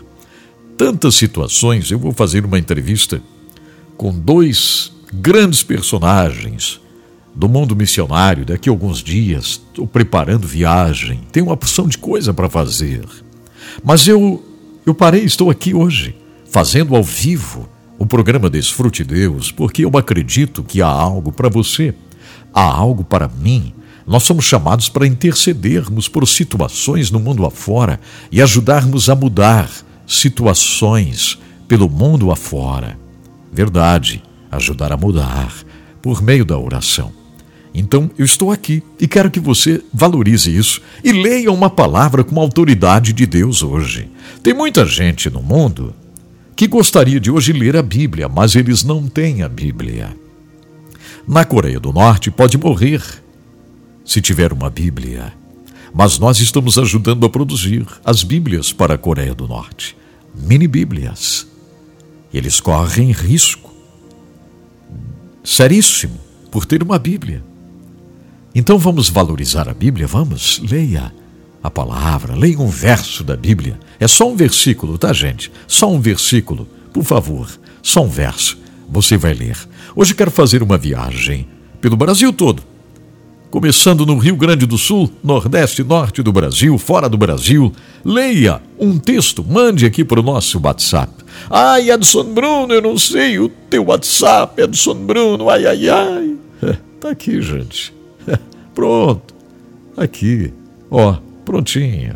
tantas 0.76 1.16
situações. 1.16 1.90
Eu 1.90 1.99
vou 1.99 2.12
fazer 2.12 2.45
uma 2.45 2.61
entrevista 2.61 3.21
com 3.97 4.16
dois 4.16 4.92
grandes 5.12 5.64
personagens 5.64 6.80
do 7.35 7.49
mundo 7.49 7.75
missionário 7.75 8.45
daqui 8.45 8.69
a 8.69 8.73
alguns 8.73 9.02
dias. 9.02 9.61
Estou 9.69 9.85
preparando 9.85 10.47
viagem, 10.47 11.23
tenho 11.33 11.47
uma 11.47 11.57
porção 11.57 11.88
de 11.88 11.99
coisa 11.99 12.33
para 12.33 12.49
fazer. 12.49 13.04
Mas 13.83 14.07
eu, 14.07 14.45
eu 14.87 14.95
parei, 14.95 15.25
estou 15.25 15.50
aqui 15.50 15.75
hoje, 15.75 16.14
fazendo 16.52 16.95
ao 16.95 17.02
vivo 17.02 17.69
o 17.99 18.07
programa 18.07 18.49
Desfrute 18.49 19.02
Deus, 19.02 19.50
porque 19.50 19.85
eu 19.85 19.90
acredito 19.99 20.62
que 20.62 20.80
há 20.80 20.87
algo 20.87 21.33
para 21.33 21.49
você, 21.49 21.92
há 22.54 22.62
algo 22.62 23.02
para 23.02 23.26
mim 23.26 23.75
nós 24.10 24.24
somos 24.24 24.44
chamados 24.44 24.88
para 24.88 25.06
intercedermos 25.06 26.08
por 26.08 26.26
situações 26.26 27.12
no 27.12 27.20
mundo 27.20 27.46
afora 27.46 28.00
e 28.32 28.42
ajudarmos 28.42 29.08
a 29.08 29.14
mudar 29.14 29.70
situações 30.04 31.38
pelo 31.68 31.88
mundo 31.88 32.32
afora. 32.32 32.98
Verdade, 33.52 34.20
ajudar 34.50 34.90
a 34.90 34.96
mudar 34.96 35.54
por 36.02 36.20
meio 36.20 36.44
da 36.44 36.58
oração. 36.58 37.12
Então, 37.72 38.10
eu 38.18 38.24
estou 38.24 38.50
aqui 38.50 38.82
e 38.98 39.06
quero 39.06 39.30
que 39.30 39.38
você 39.38 39.80
valorize 39.94 40.52
isso 40.52 40.82
e 41.04 41.12
leia 41.12 41.52
uma 41.52 41.70
palavra 41.70 42.24
com 42.24 42.40
a 42.40 42.42
autoridade 42.42 43.12
de 43.12 43.24
Deus 43.26 43.62
hoje. 43.62 44.10
Tem 44.42 44.52
muita 44.52 44.84
gente 44.84 45.30
no 45.30 45.40
mundo 45.40 45.94
que 46.56 46.66
gostaria 46.66 47.20
de 47.20 47.30
hoje 47.30 47.52
ler 47.52 47.76
a 47.76 47.82
Bíblia, 47.82 48.28
mas 48.28 48.56
eles 48.56 48.82
não 48.82 49.06
têm 49.06 49.44
a 49.44 49.48
Bíblia. 49.48 50.16
Na 51.28 51.44
Coreia 51.44 51.78
do 51.78 51.92
Norte, 51.92 52.28
pode 52.28 52.58
morrer 52.58 53.00
se 54.10 54.20
tiver 54.20 54.52
uma 54.52 54.68
Bíblia. 54.68 55.32
Mas 55.94 56.18
nós 56.18 56.40
estamos 56.40 56.76
ajudando 56.76 57.24
a 57.24 57.30
produzir 57.30 57.86
as 58.04 58.24
Bíblias 58.24 58.72
para 58.72 58.94
a 58.94 58.98
Coreia 58.98 59.32
do 59.32 59.46
Norte. 59.46 59.96
Mini 60.34 60.66
Bíblias. 60.66 61.46
Eles 62.34 62.58
correm 62.58 63.12
risco 63.12 63.72
seríssimo 65.44 66.18
por 66.50 66.66
ter 66.66 66.82
uma 66.82 66.98
Bíblia. 66.98 67.40
Então 68.52 68.80
vamos 68.80 69.08
valorizar 69.08 69.68
a 69.68 69.74
Bíblia? 69.74 70.08
Vamos, 70.08 70.60
leia 70.68 71.14
a 71.62 71.70
palavra, 71.70 72.34
leia 72.34 72.58
um 72.58 72.68
verso 72.68 73.22
da 73.22 73.36
Bíblia. 73.36 73.78
É 74.00 74.08
só 74.08 74.28
um 74.28 74.34
versículo, 74.34 74.98
tá, 74.98 75.12
gente? 75.12 75.52
Só 75.68 75.88
um 75.88 76.00
versículo, 76.00 76.66
por 76.92 77.04
favor, 77.04 77.48
só 77.80 78.02
um 78.02 78.08
verso. 78.08 78.58
Você 78.88 79.16
vai 79.16 79.34
ler. 79.34 79.56
Hoje 79.94 80.16
quero 80.16 80.32
fazer 80.32 80.64
uma 80.64 80.76
viagem 80.76 81.46
pelo 81.80 81.96
Brasil 81.96 82.32
todo 82.32 82.69
começando 83.50 84.07
no 84.07 84.16
Rio 84.16 84.37
Grande 84.37 84.64
do 84.64 84.78
Sul, 84.78 85.11
Nordeste 85.23 85.83
e 85.83 85.85
Norte 85.85 86.23
do 86.23 86.33
Brasil, 86.33 86.78
fora 86.78 87.09
do 87.09 87.19
Brasil. 87.19 87.73
Leia 88.04 88.62
um 88.78 88.97
texto, 88.99 89.45
mande 89.45 89.85
aqui 89.85 90.04
para 90.04 90.21
o 90.21 90.23
nosso 90.23 90.61
WhatsApp. 90.62 91.12
Ai, 91.50 91.90
Edson 91.90 92.25
Bruno, 92.33 92.73
eu 92.73 92.80
não 92.80 92.97
sei 92.97 93.38
o 93.38 93.49
teu 93.49 93.87
WhatsApp, 93.87 94.62
Edson 94.62 94.95
Bruno, 94.95 95.50
ai, 95.50 95.66
ai, 95.66 95.88
ai. 95.88 96.37
É, 96.62 96.76
tá 97.00 97.11
aqui, 97.11 97.42
gente. 97.42 97.92
É, 98.26 98.38
pronto. 98.75 99.35
Aqui. 99.97 100.52
Ó, 100.90 101.16
prontinho. 101.45 102.14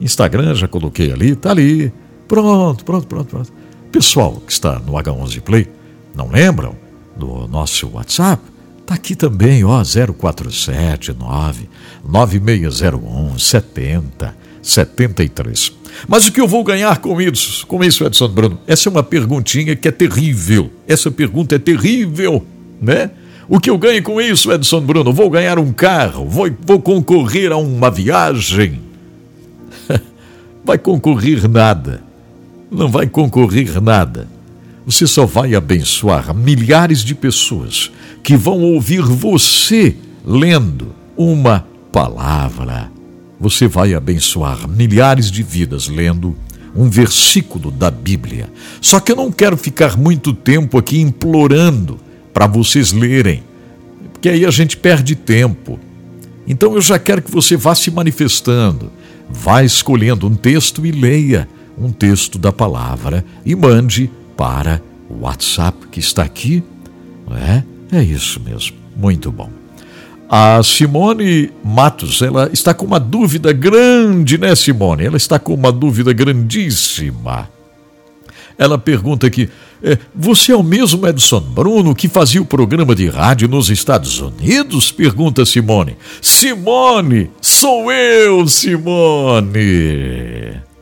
Instagram 0.00 0.54
já 0.54 0.68
coloquei 0.68 1.10
ali, 1.10 1.34
tá 1.34 1.52
ali. 1.52 1.92
Pronto, 2.28 2.84
pronto, 2.84 3.06
pronto, 3.06 3.28
pronto. 3.28 3.52
Pessoal 3.90 4.42
que 4.44 4.52
está 4.52 4.78
no 4.80 4.92
H11 4.92 5.40
Play, 5.40 5.68
não 6.14 6.28
lembram 6.28 6.74
do 7.16 7.48
nosso 7.48 7.88
WhatsApp? 7.94 8.42
Está 8.86 8.94
aqui 8.94 9.16
também, 9.16 9.64
ó, 9.64 9.82
0479 9.82 11.68
9601 12.08 13.36
70 13.36 14.32
73. 14.62 15.72
Mas 16.06 16.28
o 16.28 16.32
que 16.32 16.40
eu 16.40 16.46
vou 16.46 16.62
ganhar 16.62 16.96
com 16.98 17.20
isso, 17.20 17.66
com 17.66 17.82
isso, 17.82 18.04
Edson 18.04 18.28
Bruno? 18.28 18.60
Essa 18.64 18.88
é 18.88 18.90
uma 18.90 19.02
perguntinha 19.02 19.74
que 19.74 19.88
é 19.88 19.90
terrível. 19.90 20.70
Essa 20.86 21.10
pergunta 21.10 21.56
é 21.56 21.58
terrível, 21.58 22.46
né? 22.80 23.10
O 23.48 23.58
que 23.58 23.70
eu 23.70 23.76
ganho 23.76 24.00
com 24.04 24.20
isso, 24.20 24.52
Edson 24.52 24.80
Bruno? 24.82 25.12
Vou 25.12 25.28
ganhar 25.30 25.58
um 25.58 25.72
carro, 25.72 26.28
vou, 26.28 26.48
vou 26.64 26.80
concorrer 26.80 27.50
a 27.50 27.56
uma 27.56 27.90
viagem. 27.90 28.80
Vai 30.64 30.78
concorrer 30.78 31.48
nada. 31.48 32.04
não 32.70 32.88
vai 32.88 33.08
concorrer 33.08 33.82
nada. 33.82 34.28
Você 34.86 35.08
só 35.08 35.26
vai 35.26 35.56
abençoar 35.56 36.32
milhares 36.32 37.02
de 37.02 37.12
pessoas 37.12 37.90
que 38.26 38.36
vão 38.36 38.60
ouvir 38.60 39.02
você 39.02 39.94
lendo 40.26 40.92
uma 41.16 41.64
palavra. 41.92 42.90
Você 43.38 43.68
vai 43.68 43.94
abençoar 43.94 44.68
milhares 44.68 45.30
de 45.30 45.44
vidas 45.44 45.86
lendo 45.86 46.36
um 46.74 46.90
versículo 46.90 47.70
da 47.70 47.88
Bíblia. 47.88 48.50
Só 48.80 48.98
que 48.98 49.12
eu 49.12 49.16
não 49.16 49.30
quero 49.30 49.56
ficar 49.56 49.96
muito 49.96 50.32
tempo 50.32 50.76
aqui 50.76 51.00
implorando 51.00 52.00
para 52.34 52.48
vocês 52.48 52.90
lerem, 52.90 53.44
porque 54.12 54.28
aí 54.28 54.44
a 54.44 54.50
gente 54.50 54.76
perde 54.76 55.14
tempo. 55.14 55.78
Então 56.48 56.74
eu 56.74 56.80
já 56.80 56.98
quero 56.98 57.22
que 57.22 57.30
você 57.30 57.56
vá 57.56 57.76
se 57.76 57.92
manifestando, 57.92 58.90
vá 59.30 59.62
escolhendo 59.62 60.26
um 60.26 60.34
texto 60.34 60.84
e 60.84 60.90
leia 60.90 61.48
um 61.78 61.92
texto 61.92 62.40
da 62.40 62.52
palavra 62.52 63.24
e 63.44 63.54
mande 63.54 64.10
para 64.36 64.82
o 65.08 65.20
WhatsApp 65.20 65.86
que 65.92 66.00
está 66.00 66.24
aqui. 66.24 66.60
Não 67.24 67.36
é? 67.36 67.62
É 67.92 68.02
isso 68.02 68.40
mesmo. 68.40 68.76
Muito 68.96 69.30
bom. 69.30 69.50
A 70.28 70.60
Simone 70.62 71.52
Matos, 71.62 72.20
ela 72.20 72.50
está 72.52 72.74
com 72.74 72.84
uma 72.84 72.98
dúvida 72.98 73.52
grande, 73.52 74.36
né, 74.36 74.54
Simone? 74.56 75.04
Ela 75.04 75.16
está 75.16 75.38
com 75.38 75.54
uma 75.54 75.70
dúvida 75.70 76.12
grandíssima. 76.12 77.48
Ela 78.58 78.76
pergunta 78.76 79.26
aqui: 79.26 79.48
é, 79.82 79.96
Você 80.14 80.50
é 80.52 80.56
o 80.56 80.62
mesmo 80.62 81.06
Edson 81.06 81.40
Bruno 81.40 81.94
que 81.94 82.08
fazia 82.08 82.42
o 82.42 82.46
programa 82.46 82.94
de 82.94 83.08
rádio 83.08 83.46
nos 83.46 83.70
Estados 83.70 84.20
Unidos? 84.20 84.90
Pergunta 84.90 85.44
Simone. 85.44 85.96
Simone, 86.20 87.30
sou 87.40 87.92
eu, 87.92 88.48
Simone. 88.48 89.56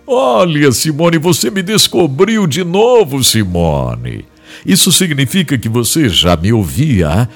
Olha, 0.06 0.70
Simone, 0.72 1.18
você 1.18 1.50
me 1.50 1.62
descobriu 1.62 2.46
de 2.46 2.62
novo, 2.64 3.22
Simone. 3.24 4.24
Isso 4.64 4.90
significa 4.90 5.58
que 5.58 5.68
você 5.68 6.08
já 6.08 6.36
me 6.36 6.52
ouvia 6.52 7.28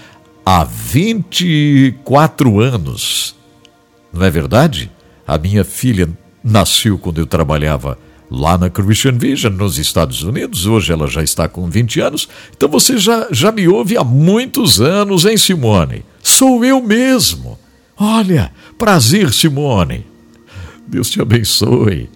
há 0.44 0.64
24 0.64 2.61
anos. 2.61 3.37
Não 4.12 4.25
é 4.25 4.30
verdade? 4.30 4.90
A 5.26 5.37
minha 5.37 5.64
filha 5.64 6.08
nasceu 6.42 6.97
quando 6.99 7.18
eu 7.18 7.26
trabalhava 7.26 7.99
lá 8.30 8.56
na 8.56 8.70
Christian 8.70 9.18
Vision, 9.18 9.52
nos 9.52 9.78
Estados 9.78 10.23
Unidos. 10.23 10.66
Hoje 10.66 10.92
ela 10.92 11.06
já 11.06 11.23
está 11.23 11.49
com 11.49 11.68
20 11.68 12.00
anos. 12.00 12.28
Então 12.56 12.68
você 12.68 12.97
já, 12.97 13.28
já 13.30 13.52
me 13.52 13.68
ouve 13.68 13.97
há 13.97 14.04
muitos 14.04 14.80
anos, 14.80 15.26
hein, 15.26 15.37
Simone? 15.37 16.04
Sou 16.23 16.64
eu 16.64 16.80
mesmo. 16.82 17.58
Olha, 17.97 18.50
prazer, 18.78 19.32
Simone. 19.32 20.06
Deus 20.87 21.11
te 21.11 21.20
abençoe. 21.20 22.08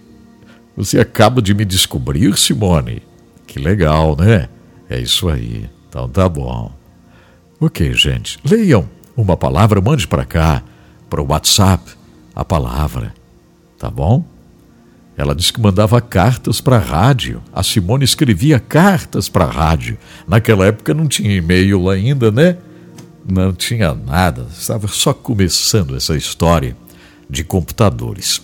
Você 0.75 0.99
acaba 0.99 1.41
de 1.41 1.53
me 1.53 1.65
descobrir, 1.65 2.35
Simone. 2.37 3.03
Que 3.45 3.59
legal, 3.59 4.15
né? 4.17 4.49
É 4.89 4.99
isso 4.99 5.29
aí. 5.29 5.69
Então 5.89 6.07
tá 6.09 6.27
bom. 6.27 6.71
Ok, 7.59 7.93
gente. 7.93 8.37
Leiam 8.43 8.87
uma 9.15 9.37
palavra, 9.37 9.79
mande 9.79 10.07
para 10.07 10.25
cá, 10.25 10.63
para 11.09 11.21
o 11.21 11.27
WhatsApp, 11.27 11.91
a 12.35 12.43
palavra. 12.43 13.13
Tá 13.77 13.89
bom? 13.89 14.25
Ela 15.15 15.35
disse 15.35 15.53
que 15.53 15.61
mandava 15.61 16.01
cartas 16.01 16.59
para 16.59 16.77
a 16.77 16.79
rádio. 16.79 17.41
A 17.53 17.61
Simone 17.61 18.03
escrevia 18.03 18.59
cartas 18.59 19.29
para 19.29 19.45
a 19.45 19.51
rádio. 19.51 19.97
Naquela 20.27 20.65
época 20.65 20.93
não 20.93 21.07
tinha 21.07 21.35
e-mail 21.35 21.89
ainda, 21.89 22.31
né? 22.31 22.57
Não 23.29 23.53
tinha 23.53 23.93
nada. 23.93 24.47
Estava 24.51 24.87
só 24.87 25.13
começando 25.13 25.95
essa 25.95 26.15
história 26.15 26.75
de 27.29 27.43
computadores. 27.43 28.41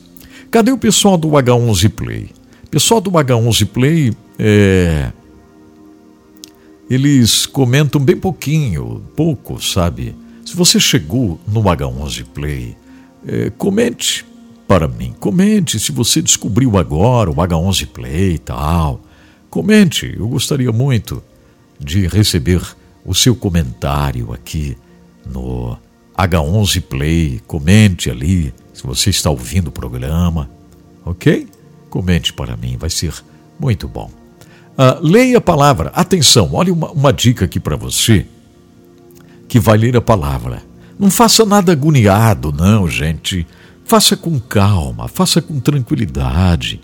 Cadê 0.51 0.71
o 0.71 0.77
pessoal 0.77 1.17
do 1.17 1.29
H11 1.29 1.89
Play? 1.89 2.29
Pessoal 2.69 3.01
do 3.01 3.11
H11 3.11 3.65
Play, 3.65 4.13
é, 4.37 5.11
eles 6.89 7.45
comentam 7.45 8.01
bem 8.01 8.17
pouquinho, 8.17 9.03
pouco, 9.15 9.61
sabe? 9.61 10.15
Se 10.43 10.55
você 10.55 10.79
chegou 10.79 11.39
no 11.47 11.61
H11 11.61 12.25
Play, 12.33 12.75
é, 13.27 13.51
comente 13.51 14.25
para 14.67 14.87
mim. 14.87 15.13
Comente 15.19 15.79
se 15.79 15.91
você 15.91 16.21
descobriu 16.21 16.77
agora 16.77 17.29
o 17.29 17.35
H11 17.35 17.87
Play 17.87 18.33
e 18.33 18.39
tal. 18.39 19.01
Comente, 19.49 20.13
eu 20.17 20.27
gostaria 20.27 20.71
muito 20.71 21.23
de 21.79 22.07
receber 22.07 22.61
o 23.05 23.13
seu 23.13 23.35
comentário 23.35 24.33
aqui 24.33 24.75
no 25.25 25.77
H11 26.17 26.81
Play. 26.81 27.41
Comente 27.45 28.09
ali 28.09 28.53
se 28.73 28.83
você 28.83 29.09
está 29.09 29.29
ouvindo 29.29 29.67
o 29.67 29.71
programa, 29.71 30.49
ok? 31.05 31.47
Comente 31.89 32.33
para 32.33 32.55
mim, 32.55 32.77
vai 32.77 32.89
ser 32.89 33.13
muito 33.59 33.87
bom. 33.87 34.18
Uh, 34.79 35.05
leia 35.05 35.39
a 35.39 35.41
palavra. 35.41 35.91
Atenção, 35.93 36.51
olha 36.53 36.71
uma, 36.71 36.89
uma 36.91 37.11
dica 37.11 37.43
aqui 37.43 37.59
para 37.59 37.75
você 37.75 38.25
que 39.45 39.59
vai 39.59 39.77
ler 39.77 39.97
a 39.97 40.01
palavra. 40.01 40.63
Não 40.97 41.11
faça 41.11 41.43
nada 41.43 41.73
agoniado, 41.73 42.53
não, 42.53 42.87
gente. 42.87 43.45
Faça 43.83 44.15
com 44.15 44.39
calma, 44.39 45.09
faça 45.09 45.41
com 45.41 45.59
tranquilidade. 45.59 46.79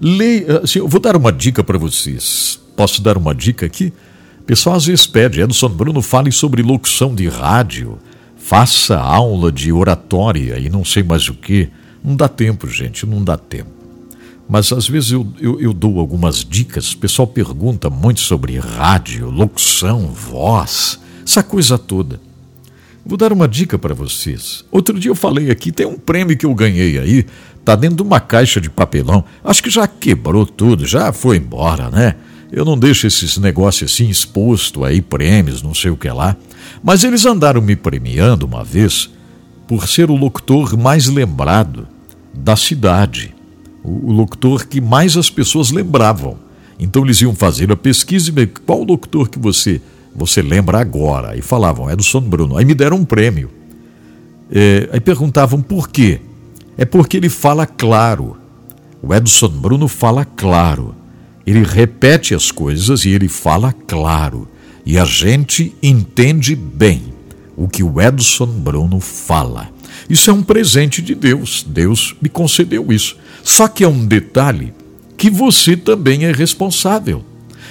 Leia. 0.00 0.60
Assim, 0.62 0.78
eu 0.78 0.86
vou 0.86 1.00
dar 1.00 1.16
uma 1.16 1.32
dica 1.32 1.64
para 1.64 1.76
vocês. 1.76 2.60
Posso 2.76 3.02
dar 3.02 3.18
uma 3.18 3.34
dica 3.34 3.66
aqui? 3.66 3.92
O 4.38 4.44
pessoal 4.44 4.76
às 4.76 4.86
vezes 4.86 5.08
pede, 5.08 5.40
Edson 5.40 5.70
Bruno, 5.70 6.00
fale 6.02 6.30
sobre 6.30 6.62
locução 6.62 7.16
de 7.16 7.28
rádio. 7.28 7.98
Faça 8.36 8.96
aula 8.96 9.50
de 9.50 9.72
oratória 9.72 10.56
e 10.56 10.68
não 10.68 10.84
sei 10.84 11.02
mais 11.02 11.28
o 11.28 11.34
que. 11.34 11.68
Não 12.04 12.14
dá 12.14 12.28
tempo, 12.28 12.68
gente, 12.68 13.04
não 13.04 13.24
dá 13.24 13.36
tempo. 13.36 13.79
Mas 14.50 14.72
às 14.72 14.88
vezes 14.88 15.12
eu, 15.12 15.24
eu, 15.40 15.60
eu, 15.60 15.72
dou 15.72 16.00
algumas 16.00 16.44
dicas, 16.44 16.90
o 16.90 16.98
pessoal 16.98 17.28
pergunta 17.28 17.88
muito 17.88 18.18
sobre 18.18 18.58
rádio, 18.58 19.30
locução, 19.30 20.08
voz, 20.08 20.98
essa 21.24 21.40
coisa 21.40 21.78
toda. 21.78 22.20
Vou 23.06 23.16
dar 23.16 23.32
uma 23.32 23.46
dica 23.46 23.78
para 23.78 23.94
vocês. 23.94 24.64
Outro 24.68 24.98
dia 24.98 25.12
eu 25.12 25.14
falei 25.14 25.52
aqui, 25.52 25.70
tem 25.70 25.86
um 25.86 25.96
prêmio 25.96 26.36
que 26.36 26.44
eu 26.44 26.52
ganhei 26.52 26.98
aí, 26.98 27.24
tá 27.64 27.76
dentro 27.76 27.98
de 27.98 28.02
uma 28.02 28.18
caixa 28.18 28.60
de 28.60 28.68
papelão. 28.68 29.24
Acho 29.44 29.62
que 29.62 29.70
já 29.70 29.86
quebrou 29.86 30.44
tudo, 30.44 30.84
já 30.84 31.12
foi 31.12 31.36
embora, 31.36 31.88
né? 31.88 32.16
Eu 32.50 32.64
não 32.64 32.76
deixo 32.76 33.06
esses 33.06 33.38
negócios 33.38 33.92
assim 33.92 34.08
exposto 34.08 34.84
aí, 34.84 35.00
prêmios, 35.00 35.62
não 35.62 35.72
sei 35.72 35.92
o 35.92 35.96
que 35.96 36.10
lá. 36.10 36.36
Mas 36.82 37.04
eles 37.04 37.24
andaram 37.24 37.62
me 37.62 37.76
premiando 37.76 38.46
uma 38.46 38.64
vez 38.64 39.08
por 39.68 39.86
ser 39.86 40.10
o 40.10 40.16
locutor 40.16 40.76
mais 40.76 41.06
lembrado 41.06 41.86
da 42.34 42.56
cidade 42.56 43.32
o, 43.82 44.12
locutor 44.12 44.66
que 44.66 44.80
mais 44.80 45.16
as 45.16 45.30
pessoas 45.30 45.70
lembravam. 45.70 46.36
Então 46.78 47.04
eles 47.04 47.20
iam 47.20 47.34
fazer 47.34 47.70
a 47.70 47.76
pesquisa 47.76 48.30
e 48.30 48.32
ver 48.32 48.52
qual 48.66 48.82
locutor 48.82 49.28
que 49.28 49.38
você 49.38 49.80
você 50.14 50.42
lembra 50.42 50.80
agora. 50.80 51.36
E 51.36 51.42
falavam, 51.42 51.88
é 51.88 51.96
do 51.96 52.20
Bruno. 52.20 52.56
Aí 52.56 52.64
me 52.64 52.74
deram 52.74 52.96
um 52.96 53.04
prêmio. 53.04 53.50
É, 54.50 54.88
aí 54.92 55.00
perguntavam 55.00 55.62
por 55.62 55.88
quê. 55.88 56.20
É 56.76 56.84
porque 56.84 57.16
ele 57.16 57.28
fala 57.28 57.66
claro. 57.66 58.36
O 59.02 59.14
Edson 59.14 59.48
Bruno 59.48 59.86
fala 59.88 60.24
claro. 60.24 60.94
Ele 61.46 61.62
repete 61.62 62.34
as 62.34 62.50
coisas 62.50 63.04
e 63.04 63.10
ele 63.10 63.28
fala 63.28 63.72
claro. 63.86 64.48
E 64.84 64.98
a 64.98 65.04
gente 65.04 65.74
entende 65.82 66.56
bem 66.56 67.14
o 67.56 67.68
que 67.68 67.82
o 67.82 68.00
Edson 68.00 68.46
Bruno 68.46 69.00
fala. 69.00 69.68
Isso 70.10 70.28
é 70.28 70.32
um 70.32 70.42
presente 70.42 71.00
de 71.00 71.14
Deus. 71.14 71.64
Deus 71.66 72.16
me 72.20 72.28
concedeu 72.28 72.92
isso. 72.92 73.16
Só 73.44 73.68
que 73.68 73.84
é 73.84 73.88
um 73.88 74.04
detalhe 74.04 74.74
que 75.16 75.30
você 75.30 75.76
também 75.76 76.24
é 76.24 76.32
responsável. 76.32 77.24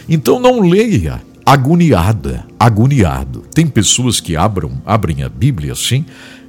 Então 0.08 0.40
não 0.40 0.62
leia 0.62 1.22
agoniada, 1.46 2.48
agoniado. 2.58 3.44
Tem 3.54 3.68
pessoas 3.68 4.22
que 4.22 4.38
abram, 4.38 4.82
abrem 4.86 5.22
a 5.22 5.30
Bíblia 5.30 5.74
assim 5.74 6.06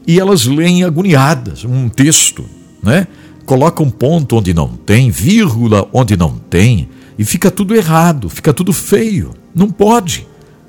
e 0.07 0.19
elas 0.19 0.47
leem 0.47 0.85
agoniadas, 0.85 1.65
um 1.65 1.89
texto, 1.89 2.45
né? 2.83 3.07
Coloca 3.45 3.83
um 3.83 3.91
ponto 3.91 4.37
onde 4.37 4.55
não 4.55 4.69
tem, 4.69 5.11
vírgula 5.11 5.89
onde 5.93 6.17
não 6.17 6.37
tem, 6.37 6.89
e 7.19 7.25
fica 7.25 7.51
tudo 7.51 7.75
errado, 7.75 8.29
fica 8.29 8.53
tudo 8.53 8.73
feio. 8.73 9.35
Não 9.55 9.71
pode. 9.71 10.27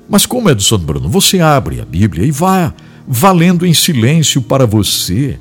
Mas 0.08 0.26
como 0.26 0.50
é 0.50 0.58
São 0.58 0.78
Bruno, 0.78 1.08
você 1.08 1.40
abre 1.40 1.80
a 1.80 1.84
Bíblia 1.84 2.26
e 2.26 2.30
vá 2.30 2.74
valendo 3.06 3.66
em 3.66 3.74
silêncio 3.74 4.42
para 4.42 4.66
você. 4.66 5.38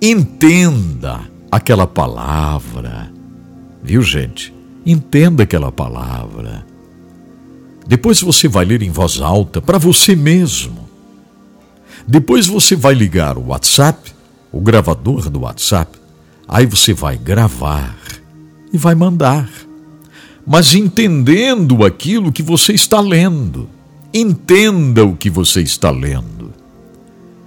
Entenda 0.00 1.20
aquela 1.50 1.86
palavra. 1.86 3.12
Viu, 3.82 4.02
gente? 4.02 4.52
Entenda 4.84 5.44
aquela 5.44 5.72
palavra. 5.72 6.66
Depois 7.86 8.20
você 8.20 8.48
vai 8.48 8.64
ler 8.64 8.82
em 8.82 8.90
voz 8.90 9.20
alta 9.20 9.60
para 9.60 9.78
você 9.78 10.16
mesmo. 10.16 10.88
Depois 12.06 12.46
você 12.46 12.76
vai 12.76 12.94
ligar 12.94 13.38
o 13.38 13.48
WhatsApp, 13.48 14.12
o 14.52 14.60
gravador 14.60 15.30
do 15.30 15.40
WhatsApp. 15.40 15.98
Aí 16.46 16.66
você 16.66 16.92
vai 16.92 17.16
gravar 17.16 17.96
e 18.72 18.76
vai 18.76 18.94
mandar. 18.94 19.50
Mas 20.46 20.74
entendendo 20.74 21.84
aquilo 21.84 22.32
que 22.32 22.42
você 22.42 22.72
está 22.72 23.00
lendo. 23.00 23.68
Entenda 24.16 25.04
o 25.04 25.16
que 25.16 25.28
você 25.28 25.60
está 25.60 25.90
lendo. 25.90 26.52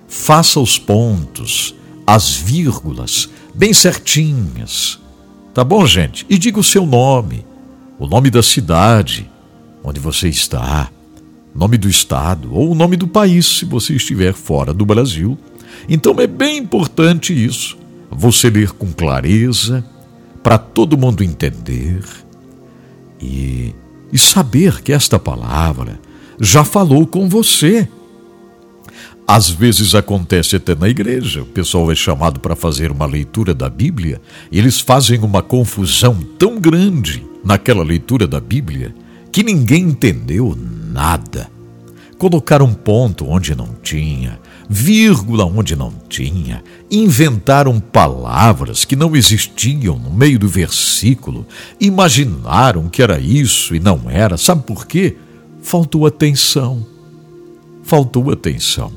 Faça 0.05 0.59
os 0.59 0.77
pontos, 0.77 1.73
as 2.05 2.35
vírgulas 2.35 3.29
bem 3.55 3.71
certinhas. 3.71 4.99
Tá 5.53 5.63
bom, 5.63 5.85
gente? 5.85 6.25
E 6.29 6.37
diga 6.37 6.59
o 6.59 6.63
seu 6.63 6.85
nome. 6.85 7.45
o 7.97 8.05
nome 8.05 8.29
da 8.29 8.43
cidade 8.43 9.29
onde 9.81 10.01
você 10.01 10.27
está, 10.27 10.91
nome 11.55 11.77
do 11.77 11.87
estado 11.87 12.53
ou 12.53 12.71
o 12.71 12.75
nome 12.75 12.97
do 12.97 13.07
país 13.07 13.45
se 13.45 13.63
você 13.63 13.93
estiver 13.93 14.33
fora 14.33 14.73
do 14.73 14.85
Brasil. 14.85 15.37
Então 15.87 16.19
é 16.19 16.27
bem 16.27 16.57
importante 16.57 17.33
isso. 17.33 17.77
Você 18.11 18.49
ler 18.49 18.71
com 18.71 18.91
clareza, 18.91 19.85
para 20.43 20.57
todo 20.57 20.97
mundo 20.97 21.23
entender 21.23 22.03
e, 23.21 23.73
e 24.11 24.19
saber 24.19 24.81
que 24.81 24.91
esta 24.91 25.17
palavra 25.17 25.99
já 26.39 26.63
falou 26.63 27.05
com 27.05 27.27
você. 27.27 27.87
Às 29.27 29.49
vezes 29.49 29.93
acontece 29.93 30.55
até 30.55 30.73
na 30.73 30.87
igreja, 30.87 31.41
o 31.41 31.45
pessoal 31.45 31.91
é 31.91 31.95
chamado 31.95 32.39
para 32.39 32.55
fazer 32.55 32.91
uma 32.91 33.05
leitura 33.05 33.53
da 33.53 33.69
Bíblia 33.69 34.21
e 34.49 34.57
eles 34.57 34.79
fazem 34.79 35.19
uma 35.19 35.41
confusão 35.41 36.17
tão 36.39 36.59
grande 36.59 37.25
naquela 37.43 37.83
leitura 37.83 38.25
da 38.25 38.39
Bíblia 38.39 38.95
que 39.29 39.43
ninguém 39.43 39.83
entendeu 39.83 40.57
nada. 40.91 41.49
Colocaram 42.17 42.73
ponto 42.73 43.27
onde 43.27 43.53
não 43.53 43.75
tinha, 43.83 44.39
vírgula 44.69 45.45
onde 45.45 45.75
não 45.75 45.93
tinha, 46.09 46.63
inventaram 46.89 47.79
palavras 47.81 48.85
que 48.85 48.95
não 48.95 49.13
existiam 49.13 49.99
no 49.99 50.09
meio 50.09 50.39
do 50.39 50.47
versículo, 50.47 51.45
imaginaram 51.79 52.87
que 52.87 53.03
era 53.03 53.19
isso 53.19 53.75
e 53.75 53.79
não 53.79 54.09
era. 54.09 54.37
Sabe 54.37 54.63
por 54.63 54.87
quê? 54.87 55.17
Faltou 55.67 56.05
atenção. 56.05 56.87
Faltou 57.83 58.31
atenção. 58.31 58.89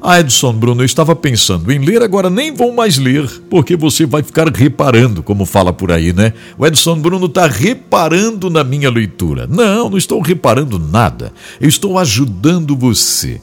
Ah, 0.00 0.20
Edson 0.20 0.52
Bruno, 0.52 0.82
eu 0.82 0.86
estava 0.86 1.16
pensando 1.16 1.72
em 1.72 1.80
ler, 1.80 2.00
agora 2.00 2.30
nem 2.30 2.54
vou 2.54 2.72
mais 2.72 2.96
ler, 2.96 3.28
porque 3.50 3.74
você 3.74 4.06
vai 4.06 4.22
ficar 4.22 4.48
reparando, 4.54 5.20
como 5.20 5.44
fala 5.44 5.72
por 5.72 5.90
aí, 5.90 6.12
né? 6.12 6.32
O 6.56 6.64
Edson 6.64 6.96
Bruno 7.00 7.26
está 7.26 7.48
reparando 7.48 8.48
na 8.48 8.62
minha 8.62 8.88
leitura. 8.88 9.48
Não, 9.48 9.90
não 9.90 9.98
estou 9.98 10.20
reparando 10.20 10.78
nada. 10.78 11.32
Eu 11.60 11.68
estou 11.68 11.98
ajudando 11.98 12.76
você. 12.76 13.40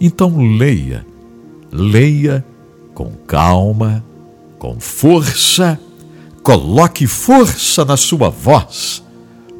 Então 0.00 0.56
leia. 0.56 1.04
Leia 1.70 2.42
com 2.94 3.10
calma, 3.26 4.02
com 4.58 4.80
força. 4.80 5.78
Coloque 6.42 7.06
força 7.06 7.84
na 7.84 7.98
sua 7.98 8.30
voz 8.30 9.04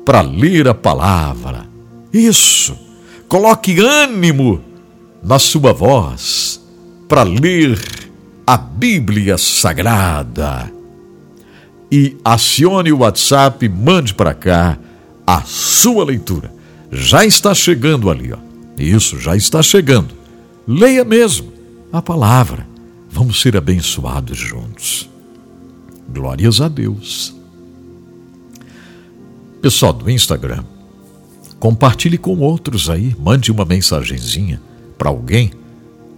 para 0.03 0.23
ler 0.23 0.67
a 0.67 0.73
palavra. 0.73 1.72
Isso. 2.13 2.77
Coloque 3.29 3.81
ânimo 3.81 4.63
na 5.23 5.39
sua 5.39 5.73
voz 5.73 6.61
para 7.09 7.23
ler 7.23 7.79
a 8.47 8.57
Bíblia 8.57 9.39
Sagrada. 9.39 10.71
E 11.91 12.17
acione 12.25 12.93
o 12.93 12.99
WhatsApp, 12.99 13.69
mande 13.69 14.15
para 14.15 14.35
cá 14.35 14.79
a 15.27 15.43
sua 15.43 16.05
leitura. 16.05 16.53
Já 16.91 17.25
está 17.25 17.55
chegando 17.55 18.11
ali, 18.11 18.33
ó. 18.33 18.39
Isso, 18.79 19.19
já 19.19 19.37
está 19.37 19.63
chegando. 19.63 20.15
Leia 20.67 21.05
mesmo 21.05 21.53
a 21.93 22.01
palavra. 22.03 22.67
Vamos 23.11 23.41
ser 23.41 23.57
abençoados 23.57 24.39
juntos. 24.39 25.09
Glórias 26.09 26.61
a 26.61 26.69
Deus. 26.69 27.35
Pessoal 29.61 29.93
do 29.93 30.11
Instagram, 30.11 30.65
compartilhe 31.63 32.19
com 32.19 32.41
outros 32.41 32.91
aí, 32.91 33.15
mande 33.21 33.53
uma 33.53 33.65
mensagenzinha 33.65 34.61
para 34.99 35.11
alguém, 35.11 35.53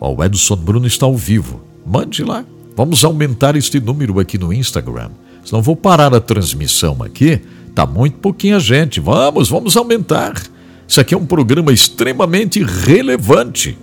o 0.01 0.25
Edson 0.25 0.57
Bruno 0.57 0.87
está 0.87 1.05
ao 1.05 1.15
vivo. 1.15 1.63
Mande 1.85 2.25
lá. 2.25 2.47
Vamos 2.75 3.05
aumentar 3.05 3.55
este 3.55 3.79
número 3.79 4.19
aqui 4.19 4.39
no 4.39 4.55
Instagram. 4.55 5.11
Senão 5.45 5.61
vou 5.61 5.77
parar 5.77 6.15
a 6.15 6.21
transmissão 6.21 7.03
aqui. 7.03 7.43
Tá 7.75 7.85
muito 7.85 8.17
pouquinha 8.21 8.59
gente. 8.59 9.01
Vamos, 9.01 9.51
vamos 9.51 9.77
aumentar. 9.77 10.33
Isso 10.89 10.99
aqui 10.99 11.13
é 11.13 11.19
um 11.19 11.27
programa 11.27 11.75
extremamente 11.75 12.63
relevante. 12.63 13.77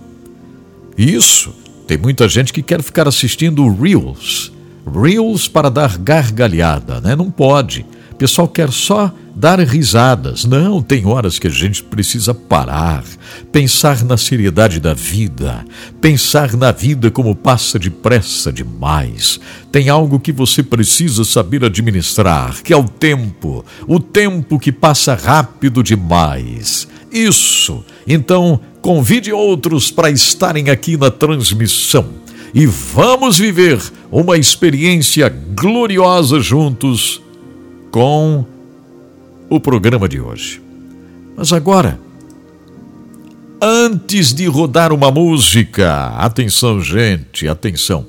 Isso. 0.98 1.54
Tem 1.86 1.96
muita 1.96 2.28
gente 2.28 2.52
que 2.52 2.60
quer 2.60 2.82
ficar 2.82 3.06
assistindo 3.06 3.72
Reels. 3.72 4.52
Reels 4.84 5.46
para 5.46 5.70
dar 5.70 5.96
gargalhada, 5.96 7.00
né? 7.00 7.14
Não 7.14 7.30
pode. 7.30 7.86
Pessoal 8.22 8.46
quer 8.46 8.70
só 8.70 9.12
dar 9.34 9.58
risadas. 9.58 10.44
Não, 10.44 10.80
tem 10.80 11.04
horas 11.04 11.40
que 11.40 11.48
a 11.48 11.50
gente 11.50 11.82
precisa 11.82 12.32
parar, 12.32 13.02
pensar 13.50 14.04
na 14.04 14.16
seriedade 14.16 14.78
da 14.78 14.94
vida, 14.94 15.64
pensar 16.00 16.56
na 16.56 16.70
vida 16.70 17.10
como 17.10 17.34
passa 17.34 17.80
depressa 17.80 18.52
demais. 18.52 19.40
Tem 19.72 19.88
algo 19.88 20.20
que 20.20 20.30
você 20.30 20.62
precisa 20.62 21.24
saber 21.24 21.64
administrar, 21.64 22.62
que 22.62 22.72
é 22.72 22.76
o 22.76 22.84
tempo, 22.84 23.64
o 23.88 23.98
tempo 23.98 24.56
que 24.56 24.70
passa 24.70 25.16
rápido 25.16 25.82
demais. 25.82 26.86
Isso. 27.10 27.84
Então, 28.06 28.60
convide 28.80 29.32
outros 29.32 29.90
para 29.90 30.12
estarem 30.12 30.70
aqui 30.70 30.96
na 30.96 31.10
transmissão 31.10 32.22
e 32.54 32.66
vamos 32.66 33.38
viver 33.38 33.80
uma 34.12 34.36
experiência 34.36 35.28
gloriosa 35.28 36.38
juntos 36.38 37.21
com 37.92 38.46
o 39.50 39.60
programa 39.60 40.08
de 40.08 40.18
hoje. 40.18 40.62
Mas 41.36 41.52
agora, 41.52 42.00
antes 43.60 44.32
de 44.32 44.46
rodar 44.46 44.92
uma 44.94 45.10
música, 45.10 46.06
atenção, 46.16 46.80
gente, 46.80 47.46
atenção. 47.46 48.06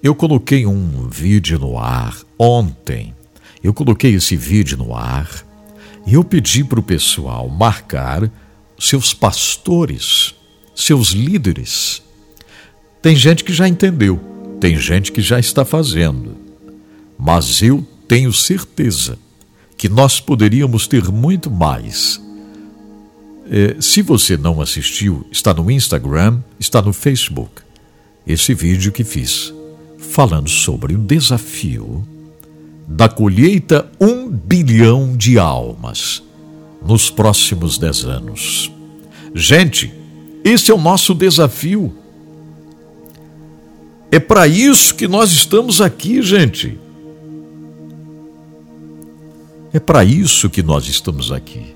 Eu 0.00 0.14
coloquei 0.14 0.64
um 0.64 1.08
vídeo 1.08 1.58
no 1.58 1.76
ar 1.78 2.16
ontem. 2.38 3.12
Eu 3.62 3.74
coloquei 3.74 4.14
esse 4.14 4.36
vídeo 4.36 4.78
no 4.78 4.94
ar 4.94 5.28
e 6.06 6.14
eu 6.14 6.22
pedi 6.22 6.62
para 6.62 6.78
o 6.78 6.82
pessoal 6.82 7.48
marcar 7.48 8.30
seus 8.78 9.12
pastores, 9.12 10.32
seus 10.76 11.08
líderes. 11.08 12.02
Tem 13.02 13.16
gente 13.16 13.42
que 13.42 13.52
já 13.52 13.66
entendeu, 13.66 14.20
tem 14.60 14.76
gente 14.76 15.10
que 15.10 15.20
já 15.20 15.40
está 15.40 15.64
fazendo, 15.64 16.36
mas 17.18 17.62
eu 17.62 17.84
tenho 18.06 18.32
certeza 18.32 19.18
que 19.76 19.88
nós 19.88 20.20
poderíamos 20.20 20.86
ter 20.86 21.04
muito 21.08 21.50
mais. 21.50 22.20
É, 23.50 23.76
se 23.80 24.02
você 24.02 24.36
não 24.36 24.60
assistiu, 24.60 25.26
está 25.30 25.52
no 25.52 25.70
Instagram, 25.70 26.40
está 26.58 26.80
no 26.80 26.92
Facebook. 26.92 27.62
Esse 28.26 28.54
vídeo 28.54 28.90
que 28.90 29.04
fiz, 29.04 29.52
falando 29.98 30.48
sobre 30.48 30.94
o 30.94 30.98
desafio 30.98 32.06
da 32.86 33.08
colheita 33.08 33.90
um 34.00 34.28
bilhão 34.28 35.16
de 35.16 35.38
almas 35.38 36.22
nos 36.84 37.10
próximos 37.10 37.78
dez 37.78 38.04
anos. 38.04 38.70
Gente, 39.34 39.92
esse 40.44 40.70
é 40.70 40.74
o 40.74 40.80
nosso 40.80 41.14
desafio. 41.14 41.94
É 44.10 44.20
para 44.20 44.46
isso 44.46 44.94
que 44.94 45.08
nós 45.08 45.32
estamos 45.32 45.80
aqui, 45.80 46.22
gente. 46.22 46.78
É 49.74 49.80
para 49.80 50.04
isso 50.04 50.48
que 50.48 50.62
nós 50.62 50.86
estamos 50.86 51.32
aqui. 51.32 51.74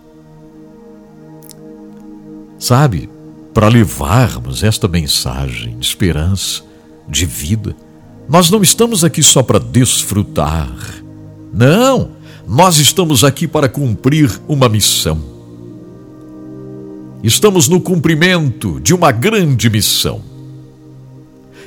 Sabe, 2.56 3.10
para 3.52 3.66
levarmos 3.66 4.62
esta 4.62 4.86
mensagem 4.86 5.76
de 5.76 5.84
esperança, 5.84 6.62
de 7.08 7.26
vida. 7.26 7.74
Nós 8.28 8.50
não 8.50 8.62
estamos 8.62 9.02
aqui 9.02 9.20
só 9.20 9.42
para 9.42 9.58
desfrutar. 9.58 11.02
Não, 11.52 12.10
nós 12.46 12.78
estamos 12.78 13.24
aqui 13.24 13.48
para 13.48 13.68
cumprir 13.68 14.30
uma 14.46 14.68
missão. 14.68 15.20
Estamos 17.20 17.66
no 17.66 17.80
cumprimento 17.80 18.78
de 18.80 18.94
uma 18.94 19.10
grande 19.10 19.68
missão. 19.68 20.22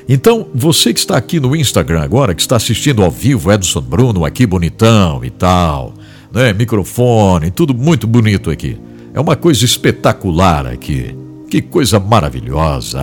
Então, 0.08 0.46
você 0.54 0.94
que 0.94 1.00
está 1.00 1.18
aqui 1.18 1.38
no 1.38 1.54
Instagram 1.54 2.00
agora, 2.00 2.34
que 2.34 2.40
está 2.40 2.56
assistindo 2.56 3.02
ao 3.02 3.10
vivo, 3.10 3.52
Edson 3.52 3.82
Bruno 3.82 4.24
aqui 4.24 4.46
bonitão 4.46 5.22
e 5.22 5.28
tal, 5.28 5.92
né? 6.32 6.52
Microfone, 6.52 7.50
tudo 7.50 7.74
muito 7.74 8.06
bonito 8.06 8.50
aqui. 8.50 8.78
É 9.14 9.20
uma 9.20 9.36
coisa 9.36 9.64
espetacular 9.64 10.66
aqui. 10.66 11.14
Que 11.50 11.60
coisa 11.60 12.00
maravilhosa. 12.00 13.00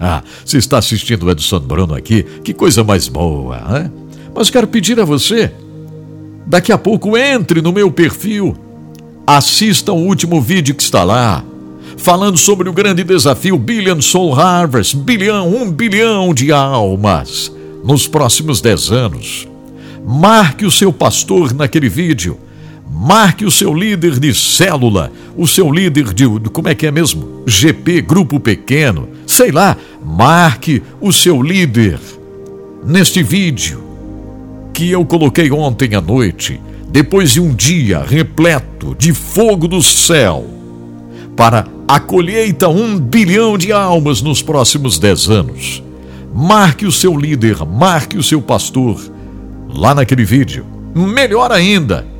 Você 0.44 0.58
está 0.58 0.78
assistindo 0.78 1.24
o 1.24 1.30
Edson 1.30 1.60
Bruno 1.60 1.94
aqui, 1.94 2.22
que 2.44 2.52
coisa 2.52 2.84
mais 2.84 3.08
boa, 3.08 3.58
né? 3.60 3.90
Mas 4.34 4.50
quero 4.50 4.66
pedir 4.66 5.00
a 5.00 5.04
você, 5.06 5.50
daqui 6.46 6.70
a 6.70 6.76
pouco 6.76 7.16
entre 7.16 7.62
no 7.62 7.72
meu 7.72 7.90
perfil, 7.90 8.54
assista 9.26 9.92
o 9.92 9.96
último 9.96 10.42
vídeo 10.42 10.74
que 10.74 10.82
está 10.82 11.02
lá, 11.02 11.42
falando 11.96 12.36
sobre 12.36 12.68
o 12.68 12.72
grande 12.74 13.02
desafio 13.02 13.56
Billion 13.56 13.98
Soul 14.02 14.38
Harvest, 14.38 14.94
bilhão, 14.94 15.56
um 15.56 15.70
bilhão 15.70 16.34
de 16.34 16.52
almas 16.52 17.50
nos 17.82 18.06
próximos 18.06 18.60
dez 18.60 18.92
anos. 18.92 19.48
Marque 20.06 20.66
o 20.66 20.70
seu 20.70 20.92
pastor 20.92 21.54
naquele 21.54 21.88
vídeo 21.88 22.38
Marque 22.98 23.44
o 23.44 23.50
seu 23.50 23.74
líder 23.74 24.18
de 24.18 24.32
célula, 24.32 25.12
o 25.36 25.46
seu 25.46 25.70
líder 25.70 26.14
de, 26.14 26.26
como 26.50 26.66
é 26.66 26.74
que 26.74 26.86
é 26.86 26.90
mesmo? 26.90 27.42
GP, 27.46 28.00
grupo 28.00 28.40
pequeno, 28.40 29.10
sei 29.26 29.52
lá. 29.52 29.76
Marque 30.02 30.82
o 30.98 31.12
seu 31.12 31.42
líder. 31.42 32.00
Neste 32.86 33.22
vídeo 33.22 33.84
que 34.72 34.90
eu 34.90 35.04
coloquei 35.04 35.52
ontem 35.52 35.94
à 35.94 36.00
noite, 36.00 36.58
depois 36.88 37.32
de 37.32 37.40
um 37.40 37.54
dia 37.54 38.02
repleto 38.02 38.96
de 38.98 39.12
fogo 39.12 39.68
do 39.68 39.82
céu, 39.82 40.46
para 41.36 41.66
a 41.86 42.00
colheita 42.00 42.66
um 42.66 42.98
bilhão 42.98 43.58
de 43.58 43.72
almas 43.72 44.22
nos 44.22 44.40
próximos 44.40 44.98
dez 44.98 45.28
anos. 45.28 45.82
Marque 46.34 46.86
o 46.86 46.92
seu 46.92 47.14
líder, 47.14 47.58
marque 47.66 48.16
o 48.16 48.22
seu 48.22 48.40
pastor 48.40 48.98
lá 49.68 49.94
naquele 49.94 50.24
vídeo. 50.24 50.64
Melhor 50.94 51.52
ainda, 51.52 52.15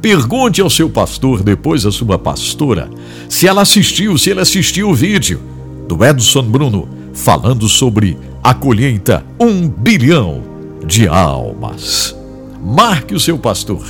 pergunte 0.00 0.60
ao 0.60 0.70
seu 0.70 0.88
pastor, 0.88 1.42
depois 1.42 1.84
à 1.84 1.92
sua 1.92 2.18
pastora, 2.18 2.88
se 3.28 3.46
ela 3.46 3.62
assistiu, 3.62 4.16
se 4.16 4.30
ele 4.30 4.40
assistiu 4.40 4.90
o 4.90 4.94
vídeo 4.94 5.40
do 5.88 6.04
Edson 6.04 6.42
Bruno 6.42 6.88
falando 7.12 7.68
sobre 7.68 8.16
a 8.42 8.54
colheita 8.54 9.24
um 9.40 9.68
bilhão 9.68 10.42
de 10.86 11.08
almas. 11.08 12.16
Marque 12.62 13.14
o 13.14 13.20
seu 13.20 13.38
pastor, 13.38 13.84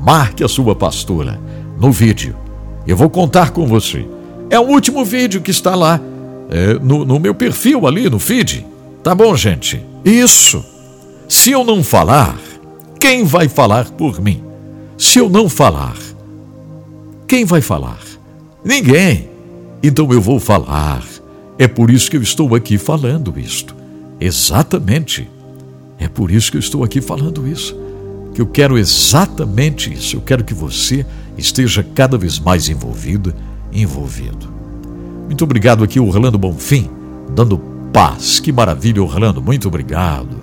marque 0.00 0.44
a 0.44 0.48
sua 0.48 0.74
pastora 0.74 1.40
no 1.78 1.90
vídeo. 1.90 2.36
Eu 2.86 2.96
vou 2.96 3.10
contar 3.10 3.50
com 3.50 3.66
você. 3.66 4.06
É 4.50 4.58
o 4.58 4.68
último 4.68 5.04
vídeo 5.04 5.40
que 5.40 5.50
está 5.50 5.74
lá 5.74 6.00
é, 6.50 6.74
no, 6.74 7.04
no 7.04 7.18
meu 7.18 7.34
perfil 7.34 7.86
ali 7.86 8.08
no 8.08 8.18
feed. 8.18 8.64
Tá 9.02 9.14
bom, 9.14 9.36
gente? 9.36 9.80
Isso. 10.04 10.64
Se 11.28 11.50
eu 11.50 11.64
não 11.64 11.84
falar, 11.84 12.38
quem 12.98 13.24
vai 13.24 13.48
falar 13.48 13.90
por 13.90 14.20
mim? 14.20 14.47
Se 14.98 15.18
eu 15.18 15.30
não 15.30 15.48
falar, 15.48 15.96
quem 17.26 17.44
vai 17.44 17.62
falar? 17.62 18.00
Ninguém. 18.62 19.30
Então 19.82 20.12
eu 20.12 20.20
vou 20.20 20.38
falar. 20.38 21.02
É 21.56 21.66
por 21.66 21.90
isso 21.90 22.10
que 22.10 22.16
eu 22.16 22.22
estou 22.22 22.54
aqui 22.54 22.76
falando 22.76 23.38
isto. 23.38 23.74
Exatamente. 24.20 25.30
É 25.98 26.08
por 26.08 26.30
isso 26.30 26.50
que 26.50 26.56
eu 26.56 26.60
estou 26.60 26.84
aqui 26.84 27.00
falando 27.00 27.46
isso 27.48 27.88
que 28.38 28.42
eu 28.42 28.46
quero 28.46 28.78
exatamente 28.78 29.92
isso. 29.92 30.14
Eu 30.14 30.20
quero 30.20 30.44
que 30.44 30.54
você 30.54 31.04
esteja 31.36 31.82
cada 31.82 32.16
vez 32.16 32.38
mais 32.38 32.68
envolvido, 32.68 33.34
envolvido. 33.72 34.48
Muito 35.26 35.42
obrigado 35.42 35.82
aqui, 35.82 35.98
Orlando 35.98 36.38
Bonfim, 36.38 36.88
dando 37.34 37.58
paz. 37.92 38.38
Que 38.38 38.52
maravilha, 38.52 39.02
Orlando. 39.02 39.42
Muito 39.42 39.66
obrigado. 39.66 40.36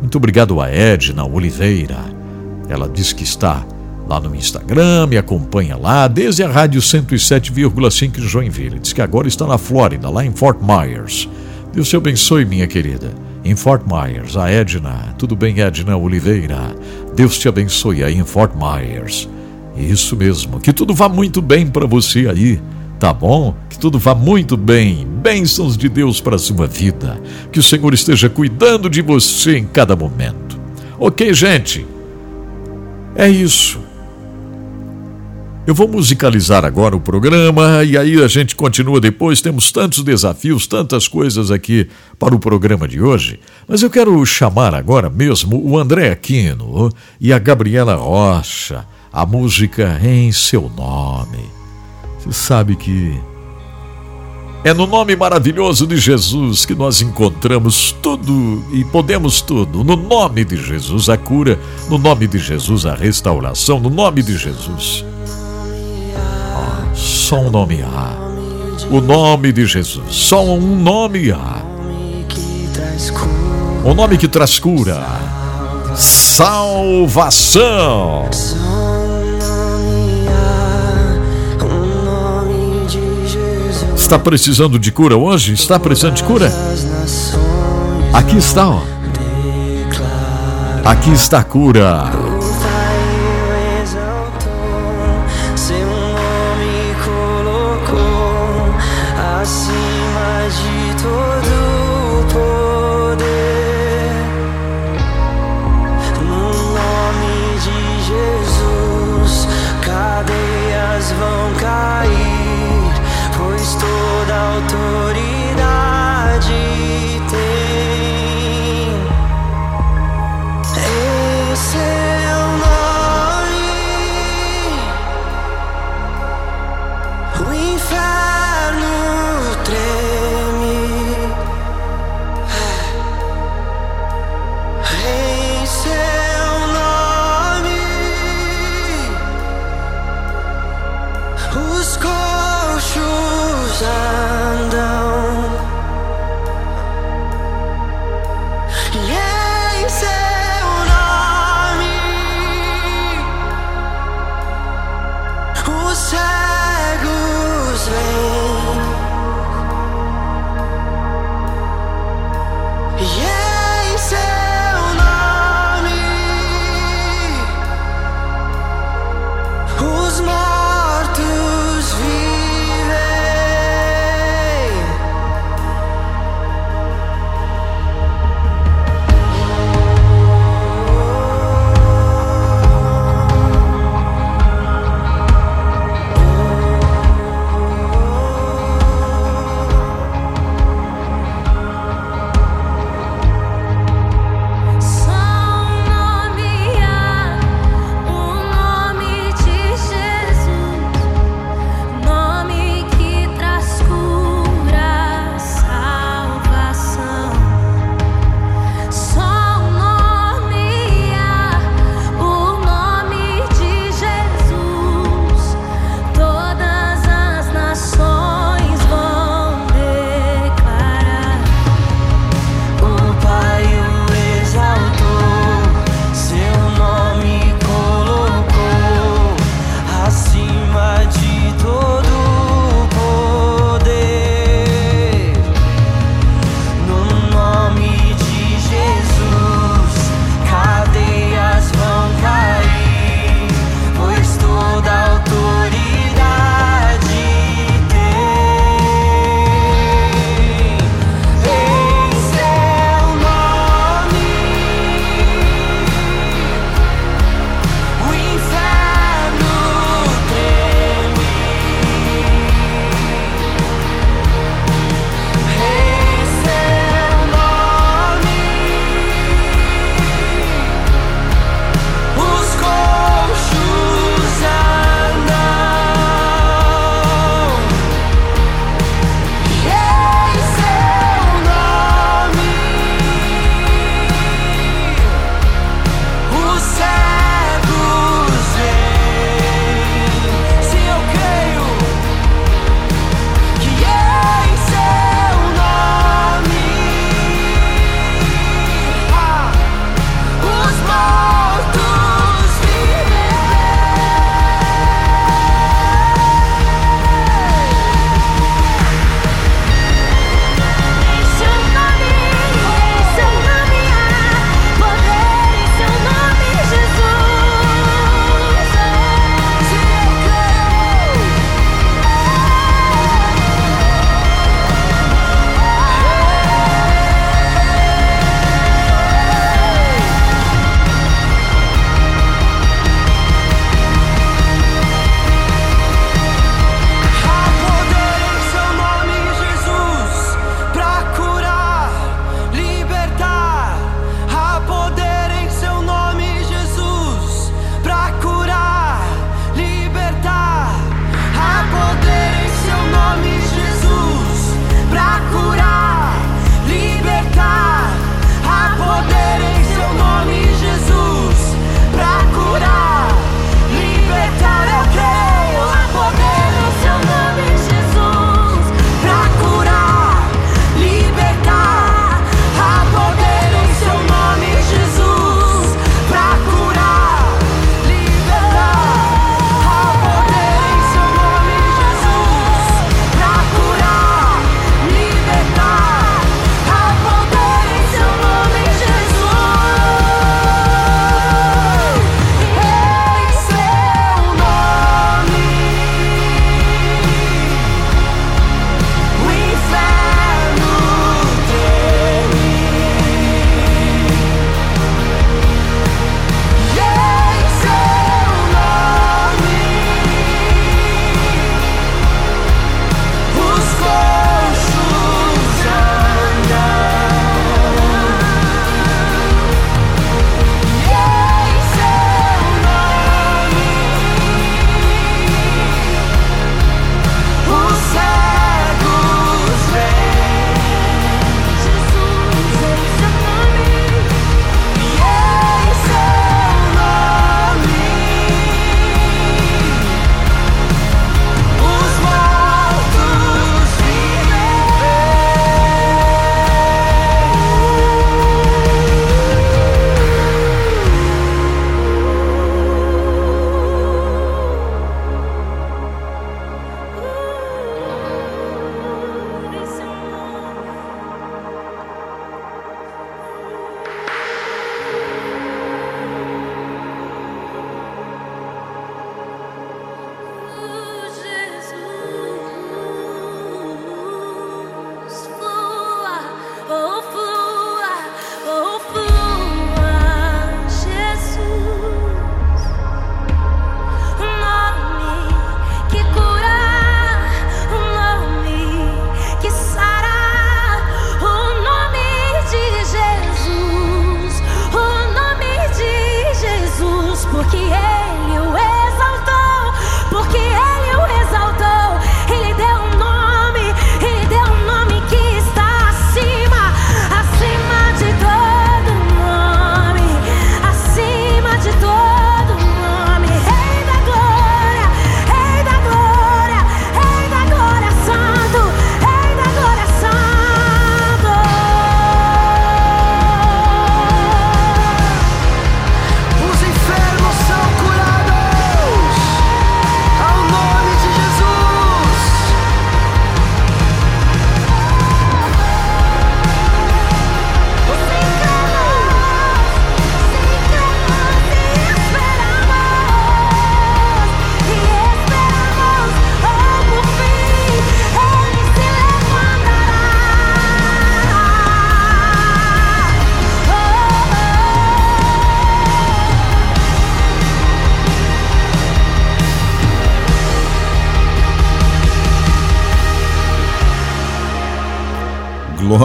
Muito 0.00 0.18
obrigado 0.18 0.60
a 0.60 0.68
Edna 0.68 1.24
Oliveira. 1.24 2.00
Ela 2.68 2.88
diz 2.88 3.12
que 3.12 3.22
está 3.22 3.64
lá 4.08 4.18
no 4.18 4.34
Instagram, 4.34 5.06
me 5.06 5.18
acompanha 5.18 5.76
lá, 5.76 6.08
desde 6.08 6.42
a 6.42 6.48
Rádio 6.48 6.80
107,5 6.80 8.18
em 8.18 8.22
Joinville. 8.22 8.78
Diz 8.78 8.92
que 8.92 9.02
agora 9.02 9.28
está 9.28 9.46
na 9.46 9.58
Flórida, 9.58 10.08
lá 10.08 10.24
em 10.24 10.32
Fort 10.32 10.58
Myers. 10.62 11.28
Deus 11.72 11.88
te 11.88 11.96
abençoe, 11.96 12.44
minha 12.44 12.66
querida 12.66 13.12
em 13.44 13.54
Fort 13.56 13.82
Myers. 13.86 14.36
A 14.36 14.50
Edna, 14.50 15.14
tudo 15.16 15.34
bem, 15.36 15.60
Edna 15.60 15.96
Oliveira? 15.96 16.74
Deus 17.14 17.38
te 17.38 17.48
abençoe 17.48 18.04
aí 18.04 18.16
em 18.16 18.24
Fort 18.24 18.52
Myers. 18.54 19.28
Isso 19.76 20.16
mesmo, 20.16 20.60
que 20.60 20.72
tudo 20.72 20.92
vá 20.92 21.08
muito 21.08 21.40
bem 21.40 21.66
para 21.66 21.86
você 21.86 22.28
aí, 22.28 22.60
tá 22.98 23.12
bom? 23.12 23.54
Que 23.70 23.78
tudo 23.78 23.98
vá 23.98 24.14
muito 24.14 24.56
bem. 24.56 25.06
Bênçãos 25.22 25.76
de 25.76 25.88
Deus 25.88 26.20
para 26.20 26.36
sua 26.36 26.66
vida. 26.66 27.20
Que 27.52 27.60
o 27.60 27.62
Senhor 27.62 27.94
esteja 27.94 28.28
cuidando 28.28 28.90
de 28.90 29.00
você 29.00 29.56
em 29.56 29.64
cada 29.64 29.94
momento. 29.94 30.58
Ok, 30.98 31.32
gente? 31.32 31.86
É 33.14 33.28
isso. 33.28 33.87
Eu 35.68 35.74
vou 35.74 35.86
musicalizar 35.86 36.64
agora 36.64 36.96
o 36.96 37.00
programa 37.00 37.84
e 37.84 37.94
aí 37.94 38.24
a 38.24 38.26
gente 38.26 38.56
continua 38.56 39.02
depois. 39.02 39.42
Temos 39.42 39.70
tantos 39.70 40.02
desafios, 40.02 40.66
tantas 40.66 41.06
coisas 41.06 41.50
aqui 41.50 41.86
para 42.18 42.34
o 42.34 42.38
programa 42.38 42.88
de 42.88 43.02
hoje. 43.02 43.38
Mas 43.68 43.82
eu 43.82 43.90
quero 43.90 44.24
chamar 44.24 44.74
agora 44.74 45.10
mesmo 45.10 45.62
o 45.62 45.78
André 45.78 46.10
Aquino 46.10 46.90
e 47.20 47.34
a 47.34 47.38
Gabriela 47.38 47.96
Rocha. 47.96 48.86
A 49.12 49.26
música 49.26 50.00
em 50.02 50.32
seu 50.32 50.72
nome. 50.74 51.44
Você 52.18 52.32
sabe 52.32 52.74
que 52.74 53.20
é 54.64 54.72
no 54.72 54.86
nome 54.86 55.14
maravilhoso 55.16 55.86
de 55.86 55.98
Jesus 55.98 56.64
que 56.64 56.74
nós 56.74 57.02
encontramos 57.02 57.94
tudo 58.00 58.64
e 58.72 58.86
podemos 58.86 59.42
tudo. 59.42 59.84
No 59.84 59.96
nome 59.96 60.46
de 60.46 60.56
Jesus 60.56 61.10
a 61.10 61.18
cura, 61.18 61.60
no 61.90 61.98
nome 61.98 62.26
de 62.26 62.38
Jesus 62.38 62.86
a 62.86 62.94
restauração, 62.94 63.78
no 63.78 63.90
nome 63.90 64.22
de 64.22 64.34
Jesus 64.34 65.04
só 66.98 67.40
um 67.40 67.50
nome 67.50 67.80
há. 67.82 68.16
O 68.90 69.00
nome 69.00 69.52
de 69.52 69.64
Jesus. 69.66 70.04
Só 70.10 70.44
um 70.44 70.76
nome 70.76 71.30
há. 71.30 71.62
O 73.84 73.94
nome 73.94 74.18
que 74.18 74.26
traz 74.26 74.58
cura. 74.58 75.06
Salvação. 75.94 77.58
Está 83.94 84.18
precisando 84.18 84.76
de 84.78 84.90
cura 84.90 85.16
hoje? 85.16 85.52
Está 85.52 85.78
precisando 85.78 86.14
de 86.14 86.24
cura? 86.24 86.52
Aqui 88.12 88.38
está, 88.38 88.68
ó. 88.70 88.82
Aqui 90.84 91.12
está 91.12 91.38
a 91.38 91.44
cura. 91.44 92.27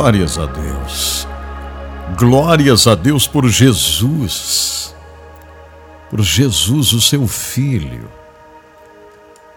Glórias 0.03 0.37
a 0.37 0.45
Deus. 0.45 1.27
Glórias 2.19 2.87
a 2.87 2.93
Deus 2.93 3.25
por 3.25 3.47
Jesus. 3.47 4.93
Por 6.09 6.21
Jesus, 6.21 6.91
o 6.91 6.99
seu 6.99 7.25
filho. 7.25 8.09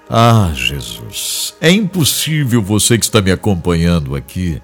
Ah, 0.09 0.53
Jesus, 0.55 1.53
é 1.61 1.69
impossível 1.73 2.63
você 2.63 2.97
que 2.97 3.05
está 3.05 3.21
me 3.21 3.33
acompanhando 3.33 4.15
aqui, 4.15 4.63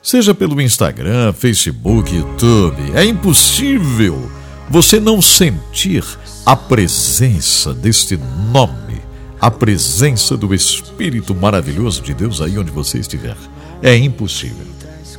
seja 0.00 0.34
pelo 0.34 0.62
Instagram, 0.62 1.34
Facebook, 1.34 2.16
YouTube, 2.16 2.92
é 2.94 3.04
impossível 3.04 4.30
você 4.70 4.98
não 4.98 5.20
sentir 5.20 6.02
a 6.46 6.56
presença 6.56 7.74
deste 7.74 8.18
nome, 8.50 9.02
a 9.38 9.50
presença 9.50 10.38
do 10.38 10.54
Espírito 10.54 11.34
maravilhoso 11.34 12.00
de 12.00 12.14
Deus 12.14 12.40
aí 12.40 12.58
onde 12.58 12.70
você 12.70 12.98
estiver. 12.98 13.36
É 13.82 13.94
impossível. 13.94 14.75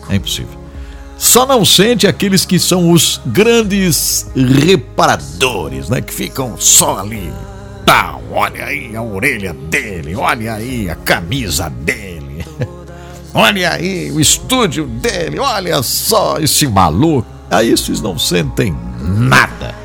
É 0.10 0.16
impossível. 0.16 0.58
Só 1.18 1.46
não 1.46 1.66
sente 1.66 2.06
aqueles 2.06 2.46
que 2.46 2.60
são 2.60 2.92
os 2.92 3.20
grandes 3.26 4.28
reparadores, 4.36 5.90
né? 5.90 6.00
Que 6.00 6.14
ficam 6.14 6.56
só 6.58 7.00
ali. 7.00 7.34
Tá, 7.86 8.18
olha 8.32 8.66
aí 8.66 8.96
a 8.96 9.02
orelha 9.02 9.54
dele, 9.54 10.16
olha 10.16 10.54
aí 10.54 10.90
a 10.90 10.96
camisa 10.96 11.70
dele. 11.70 12.46
Olha 13.34 13.74
aí 13.74 14.10
o 14.10 14.20
estúdio 14.20 14.88
dele, 14.88 15.38
olha 15.38 15.84
só 15.84 16.40
esse 16.40 16.68
maluco. 16.68 17.28
Aí 17.52 17.72
esses 17.72 18.02
não 18.02 18.18
sentem 18.18 18.76
nada. 19.00 19.76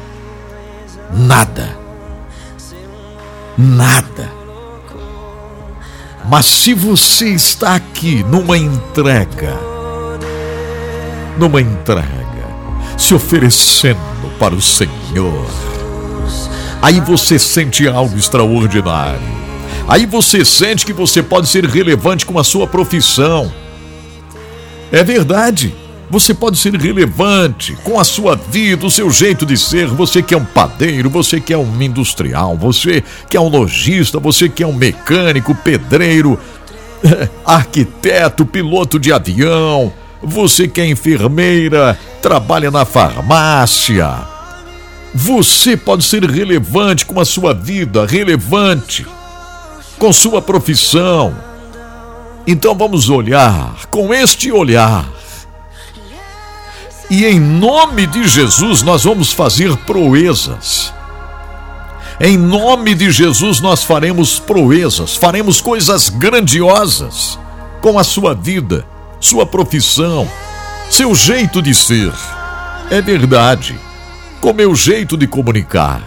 Nada. 1.13 1.77
Nada. 3.59 4.33
Mas 6.25 6.47
se 6.47 6.73
você 6.73 7.29
está 7.29 7.75
aqui 7.75 8.23
numa 8.25 8.57
entrega, 8.57 9.59
numa 11.39 11.61
entrega, 11.61 12.07
se 12.97 13.15
oferecendo 13.15 13.99
para 14.39 14.55
o 14.55 14.61
Senhor, 14.61 15.47
aí 16.81 17.01
você 17.01 17.39
sente 17.39 17.87
algo 17.89 18.17
extraordinário. 18.17 19.43
Aí 19.89 20.07
você 20.07 20.45
sente 20.45 20.87
que 20.87 20.93
você 20.93 21.23
pode 21.23 21.49
ser 21.49 21.65
relevante 21.65 22.25
com 22.25 22.39
a 22.39 22.45
sua 22.45 22.67
profissão. 22.67 23.53
É 24.91 25.03
verdade. 25.03 25.75
Você 26.09 26.35
pode 26.35 26.59
ser 26.59 26.75
relevante 26.75 27.75
com 27.83 27.99
a 27.99 28.05
sua 28.05 28.37
vida, 28.37 28.85
o 28.85 28.91
seu 28.91 29.11
jeito 29.11 29.47
de 29.47 29.57
ser. 29.57 29.87
Você 29.89 30.23
que 30.23 30.35
é 30.35 30.37
um 30.37 30.45
padeiro, 30.45 31.09
você 31.09 31.41
que 31.41 31.55
é 31.55 31.57
um 31.57 31.81
industrial, 31.81 32.55
você 32.55 33.03
que 33.31 33.37
é 33.37 33.41
um 33.41 33.49
lojista, 33.49 34.21
você 34.21 34.47
que 34.47 34.63
é 34.63 34.67
um 34.67 34.75
mecânico, 34.75 35.55
pedreiro, 35.55 36.39
arquiteto, 37.47 38.45
piloto 38.45 38.99
de 38.99 39.11
avião, 39.11 39.91
você 40.23 40.69
que 40.69 40.81
é 40.81 40.89
enfermeira, 40.89 41.99
trabalha 42.21 42.71
na 42.71 42.85
farmácia. 42.85 44.11
Você 45.15 45.77
pode 45.77 46.05
ser 46.05 46.25
relevante 46.25 47.05
com 47.05 47.21
a 47.21 47.25
sua 47.25 47.53
vida, 47.53 48.07
relevante 48.07 49.07
com 49.99 50.13
sua 50.13 50.41
profissão. 50.41 51.35
Então 52.47 52.75
vamos 52.75 53.09
olhar 53.09 53.87
com 53.91 54.13
este 54.13 54.51
olhar 54.51 55.07
e 57.13 57.27
em 57.27 57.39
nome 57.39 58.07
de 58.07 58.27
Jesus 58.27 58.81
nós 58.83 59.05
vamos 59.05 59.33
fazer 59.35 59.77
proezas. 59.77 60.95
Em 62.19 62.39
nome 62.39 62.95
de 62.95 63.11
Jesus 63.11 63.61
nós 63.61 63.85
faremos 63.85 64.39
proezas, 64.39 65.15
faremos 65.15 65.61
coisas 65.61 66.09
grandiosas 66.09 67.39
com 67.83 67.99
a 67.99 68.03
sua 68.03 68.35
vida, 68.35 68.87
sua 69.23 69.47
profissão, 69.47 70.29
seu 70.91 71.15
jeito 71.15 71.63
de 71.63 71.73
ser. 71.73 72.13
É 72.91 73.01
verdade, 73.01 73.79
com 74.41 74.53
meu 74.53 74.75
jeito 74.75 75.17
de 75.17 75.27
comunicar. 75.27 76.03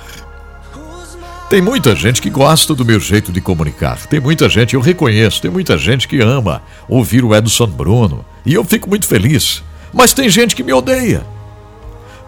Tem 1.49 1.61
muita 1.61 1.95
gente 1.95 2.21
que 2.21 2.29
gosta 2.29 2.75
do 2.75 2.83
meu 2.83 2.99
jeito 2.99 3.31
de 3.31 3.39
comunicar. 3.39 4.05
Tem 4.07 4.19
muita 4.19 4.49
gente, 4.49 4.73
eu 4.73 4.81
reconheço, 4.81 5.41
tem 5.41 5.49
muita 5.49 5.77
gente 5.77 6.07
que 6.07 6.19
ama 6.19 6.61
ouvir 6.89 7.23
o 7.23 7.33
Edson 7.33 7.67
Bruno. 7.67 8.25
E 8.45 8.53
eu 8.53 8.65
fico 8.65 8.89
muito 8.89 9.07
feliz. 9.07 9.63
Mas 9.93 10.13
tem 10.13 10.29
gente 10.29 10.55
que 10.55 10.63
me 10.63 10.73
odeia. 10.73 11.25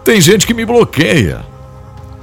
Tem 0.04 0.20
gente 0.20 0.46
que 0.46 0.54
me 0.54 0.64
bloqueia. 0.64 1.44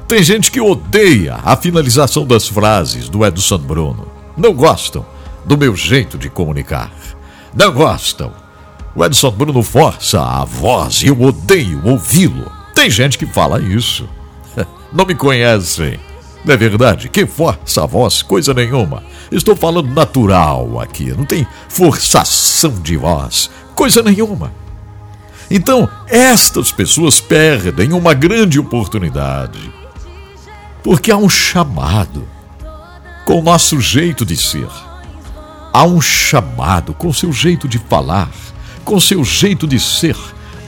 Tem 0.08 0.24
gente 0.24 0.50
que 0.50 0.60
odeia 0.60 1.38
a 1.44 1.56
finalização 1.56 2.26
das 2.26 2.48
frases 2.48 3.10
do 3.10 3.24
Edson 3.24 3.60
Bruno. 3.60 4.08
Não 4.36 4.54
gostam 4.54 5.06
do 5.46 5.58
meu 5.58 5.76
jeito 5.76 6.18
de 6.18 6.30
comunicar. 6.30 6.92
Não 7.54 7.72
gostam. 7.72 8.45
O 8.96 9.04
Edson 9.04 9.32
Bruno 9.32 9.62
força 9.62 10.22
a 10.22 10.46
voz 10.46 11.04
e 11.04 11.08
eu 11.08 11.22
odeio 11.22 11.82
ouvi-lo. 11.84 12.50
Tem 12.74 12.90
gente 12.90 13.18
que 13.18 13.26
fala 13.26 13.60
isso. 13.60 14.08
Não 14.94 15.06
me 15.06 15.14
conhecem. 15.14 16.00
Não 16.46 16.54
é 16.54 16.58
verdade? 16.58 17.10
Que 17.10 17.26
força 17.26 17.84
a 17.84 17.86
voz, 17.86 18.22
coisa 18.22 18.54
nenhuma. 18.54 19.04
Estou 19.32 19.56
falando 19.56 19.94
natural 19.94 20.80
aqui, 20.80 21.12
não 21.12 21.26
tem 21.26 21.48
forçação 21.68 22.70
de 22.82 22.96
voz, 22.96 23.50
coisa 23.74 24.04
nenhuma. 24.04 24.54
Então, 25.50 25.90
estas 26.08 26.72
pessoas 26.72 27.20
perdem 27.20 27.94
uma 27.94 28.14
grande 28.14 28.60
oportunidade. 28.60 29.60
Porque 30.84 31.12
há 31.12 31.18
um 31.18 31.28
chamado 31.28 32.28
com 33.26 33.40
o 33.40 33.44
nosso 33.44 33.82
jeito 33.82 34.24
de 34.24 34.38
ser. 34.38 34.70
Há 35.74 35.84
um 35.84 36.00
chamado 36.00 36.94
com 36.94 37.08
o 37.08 37.14
seu 37.14 37.34
jeito 37.34 37.68
de 37.68 37.80
falar, 37.80 38.30
com 38.86 39.00
seu 39.00 39.24
jeito 39.26 39.68
de 39.68 39.80
ser. 39.80 40.16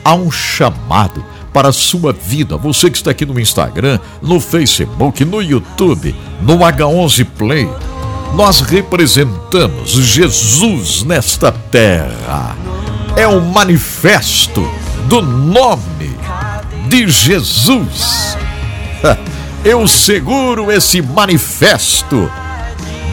Há 0.04 0.14
um 0.16 0.30
chamado 0.30 1.24
para 1.54 1.70
a 1.70 1.74
sua 1.74 2.12
vida. 2.12 2.58
Você 2.58 2.90
que 2.90 2.98
está 2.98 3.12
aqui 3.12 3.26
no 3.26 3.40
Instagram, 3.40 4.00
no 4.22 4.40
Facebook, 4.40 5.24
no 5.24 5.42
YouTube, 5.42 6.14
no 6.42 6.58
H11 6.58 7.26
Play. 7.38 7.70
Nós 8.34 8.60
representamos 8.60 9.92
Jesus 9.92 11.04
nesta 11.04 11.52
terra 11.52 12.58
é 13.18 13.28
o 13.28 13.42
manifesto 13.42 14.64
do 15.10 15.24
nome 15.24 16.16
de 16.88 17.10
Jesus. 17.10 18.38
Eu 19.66 19.88
seguro 19.88 20.72
esse 20.72 21.02
manifesto 21.02 22.32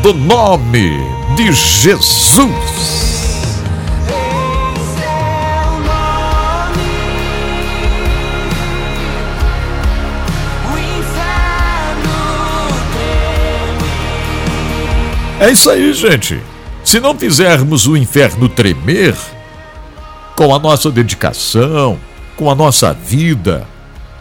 do 0.03 0.13
nome 0.13 0.93
de 1.35 1.51
Jesus. 1.53 3.14
É 15.41 15.51
isso 15.51 15.69
aí, 15.71 15.93
gente. 15.93 16.41
Se 16.85 17.01
não 17.01 17.17
fizermos 17.19 17.87
o 17.87 17.97
inferno 17.97 18.49
tremer, 18.49 19.15
com 20.37 20.55
a 20.55 20.59
nossa 20.59 20.91
dedicação, 20.91 21.99
com 22.37 22.51
a 22.51 22.55
nossa 22.55 22.93
vida 22.93 23.67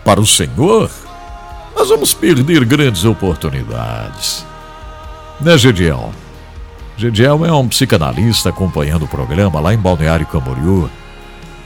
para 0.05 0.21
o 0.21 0.25
Senhor, 0.25 0.89
nós 1.75 1.89
vamos 1.89 2.13
perder 2.13 2.65
grandes 2.65 3.03
oportunidades. 3.03 4.45
Né, 5.41 5.57
Gediel? 5.57 6.11
Gediel 6.95 7.45
é 7.45 7.51
um 7.51 7.67
psicanalista 7.67 8.49
acompanhando 8.49 9.05
o 9.05 9.07
programa 9.07 9.59
lá 9.59 9.73
em 9.73 9.77
Balneário 9.77 10.25
Camboriú, 10.27 10.89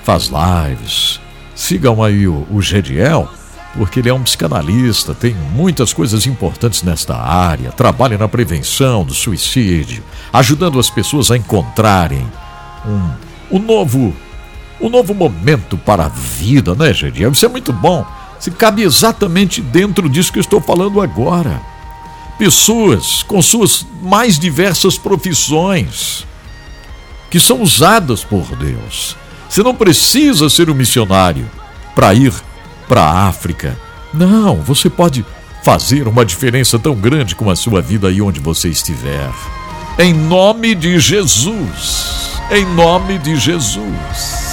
faz 0.03 0.29
lives. 0.29 1.19
Sigam 1.53 2.01
aí 2.01 2.27
o, 2.27 2.47
o 2.49 2.61
Gediel, 2.61 3.29
porque 3.77 3.99
ele 3.99 4.09
é 4.09 4.13
um 4.13 4.23
psicanalista, 4.23 5.13
tem 5.13 5.35
muitas 5.53 5.93
coisas 5.93 6.25
importantes 6.25 6.81
nesta 6.81 7.15
área, 7.15 7.71
trabalha 7.71 8.17
na 8.17 8.27
prevenção 8.27 9.05
do 9.05 9.13
suicídio, 9.13 10.03
ajudando 10.33 10.79
as 10.79 10.89
pessoas 10.89 11.29
a 11.29 11.37
encontrarem 11.37 12.25
um, 12.85 13.57
um 13.57 13.59
novo 13.59 14.13
um 14.79 14.89
novo 14.89 15.13
momento 15.13 15.75
para 15.75 16.05
a 16.05 16.09
vida, 16.09 16.75
né, 16.75 16.93
Gediel? 16.93 17.31
Isso 17.31 17.45
é 17.45 17.49
muito 17.49 17.73
bom. 17.73 18.05
Se 18.39 18.51
cabe 18.51 18.83
exatamente 18.83 19.59
dentro 19.59 20.07
disso 20.07 20.31
que 20.31 20.37
eu 20.37 20.41
estou 20.41 20.61
falando 20.61 21.01
agora. 21.01 21.59
Pessoas 22.37 23.23
com 23.23 23.41
suas 23.41 23.83
mais 24.03 24.37
diversas 24.37 24.95
profissões 24.95 26.27
que 27.31 27.39
são 27.39 27.63
usadas 27.63 28.23
por 28.23 28.55
Deus. 28.55 29.15
Você 29.49 29.63
não 29.63 29.73
precisa 29.73 30.47
ser 30.47 30.69
um 30.69 30.75
missionário 30.75 31.49
para 31.95 32.13
ir 32.13 32.31
para 32.87 33.01
a 33.01 33.27
África. 33.27 33.77
Não, 34.13 34.55
você 34.55 34.89
pode 34.89 35.25
fazer 35.63 36.07
uma 36.07 36.25
diferença 36.25 36.79
tão 36.79 36.95
grande 36.95 37.35
com 37.35 37.49
a 37.49 37.55
sua 37.55 37.81
vida 37.81 38.07
aí 38.07 38.21
onde 38.21 38.39
você 38.39 38.69
estiver. 38.69 39.29
Em 39.99 40.13
nome 40.13 40.73
de 40.73 40.99
Jesus. 40.99 42.31
Em 42.49 42.65
nome 42.65 43.17
de 43.17 43.35
Jesus. 43.35 44.47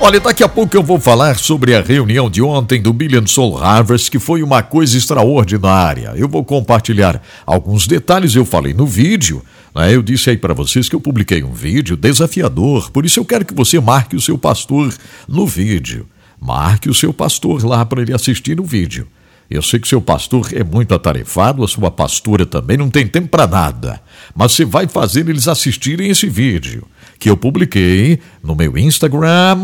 Olha, 0.00 0.20
daqui 0.20 0.44
a 0.44 0.48
pouco 0.48 0.76
eu 0.76 0.82
vou 0.82 1.00
falar 1.00 1.36
sobre 1.38 1.74
a 1.74 1.82
reunião 1.82 2.30
de 2.30 2.40
ontem 2.40 2.80
do 2.80 2.92
Billion 2.92 3.26
Soul 3.26 3.58
Harvest, 3.58 4.08
que 4.08 4.20
foi 4.20 4.44
uma 4.44 4.62
coisa 4.62 4.96
extraordinária. 4.96 6.12
Eu 6.14 6.28
vou 6.28 6.44
compartilhar 6.44 7.20
alguns 7.44 7.88
detalhes, 7.88 8.36
eu 8.36 8.44
falei 8.44 8.72
no 8.72 8.86
vídeo. 8.86 9.42
Né? 9.74 9.92
Eu 9.92 10.00
disse 10.00 10.30
aí 10.30 10.36
para 10.36 10.54
vocês 10.54 10.88
que 10.88 10.94
eu 10.94 11.00
publiquei 11.00 11.42
um 11.42 11.52
vídeo 11.52 11.96
desafiador, 11.96 12.92
por 12.92 13.04
isso 13.04 13.18
eu 13.18 13.24
quero 13.24 13.44
que 13.44 13.52
você 13.52 13.80
marque 13.80 14.14
o 14.14 14.20
seu 14.20 14.38
pastor 14.38 14.94
no 15.26 15.44
vídeo. 15.44 16.06
Marque 16.40 16.88
o 16.88 16.94
seu 16.94 17.12
pastor 17.12 17.64
lá 17.64 17.84
para 17.84 18.02
ele 18.02 18.14
assistir 18.14 18.56
no 18.56 18.64
vídeo. 18.64 19.06
Eu 19.50 19.62
sei 19.62 19.80
que 19.80 19.88
seu 19.88 20.00
pastor 20.00 20.50
é 20.52 20.62
muito 20.62 20.94
atarefado, 20.94 21.64
a 21.64 21.68
sua 21.68 21.90
pastora 21.90 22.44
também 22.44 22.76
não 22.76 22.90
tem 22.90 23.06
tempo 23.06 23.28
para 23.28 23.46
nada. 23.46 23.98
Mas 24.34 24.52
você 24.52 24.64
vai 24.64 24.86
fazer 24.86 25.26
eles 25.26 25.48
assistirem 25.48 26.10
esse 26.10 26.28
vídeo 26.28 26.86
que 27.18 27.30
eu 27.30 27.36
publiquei 27.36 28.20
no 28.42 28.54
meu 28.54 28.76
Instagram. 28.76 29.56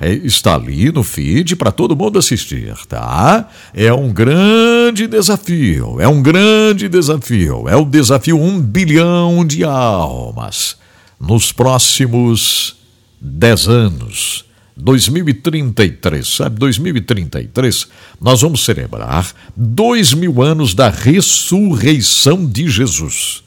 É, 0.00 0.12
está 0.12 0.54
ali 0.54 0.90
no 0.90 1.02
feed 1.02 1.56
para 1.56 1.70
todo 1.70 1.94
mundo 1.94 2.18
assistir, 2.18 2.74
tá? 2.88 3.48
É 3.74 3.92
um 3.92 4.10
grande 4.12 5.06
desafio. 5.06 6.00
É 6.00 6.08
um 6.08 6.22
grande 6.22 6.88
desafio. 6.88 7.68
É 7.68 7.76
o 7.76 7.84
desafio 7.84 8.40
um 8.40 8.58
bilhão 8.58 9.44
de 9.44 9.62
almas 9.62 10.78
nos 11.20 11.52
próximos 11.52 12.76
dez 13.20 13.68
anos. 13.68 14.47
2033, 14.78 16.26
sabe? 16.26 16.58
2033, 16.58 17.88
nós 18.20 18.40
vamos 18.40 18.64
celebrar 18.64 19.30
dois 19.56 20.14
mil 20.14 20.40
anos 20.40 20.72
da 20.74 20.88
ressurreição 20.88 22.46
de 22.46 22.68
Jesus. 22.68 23.42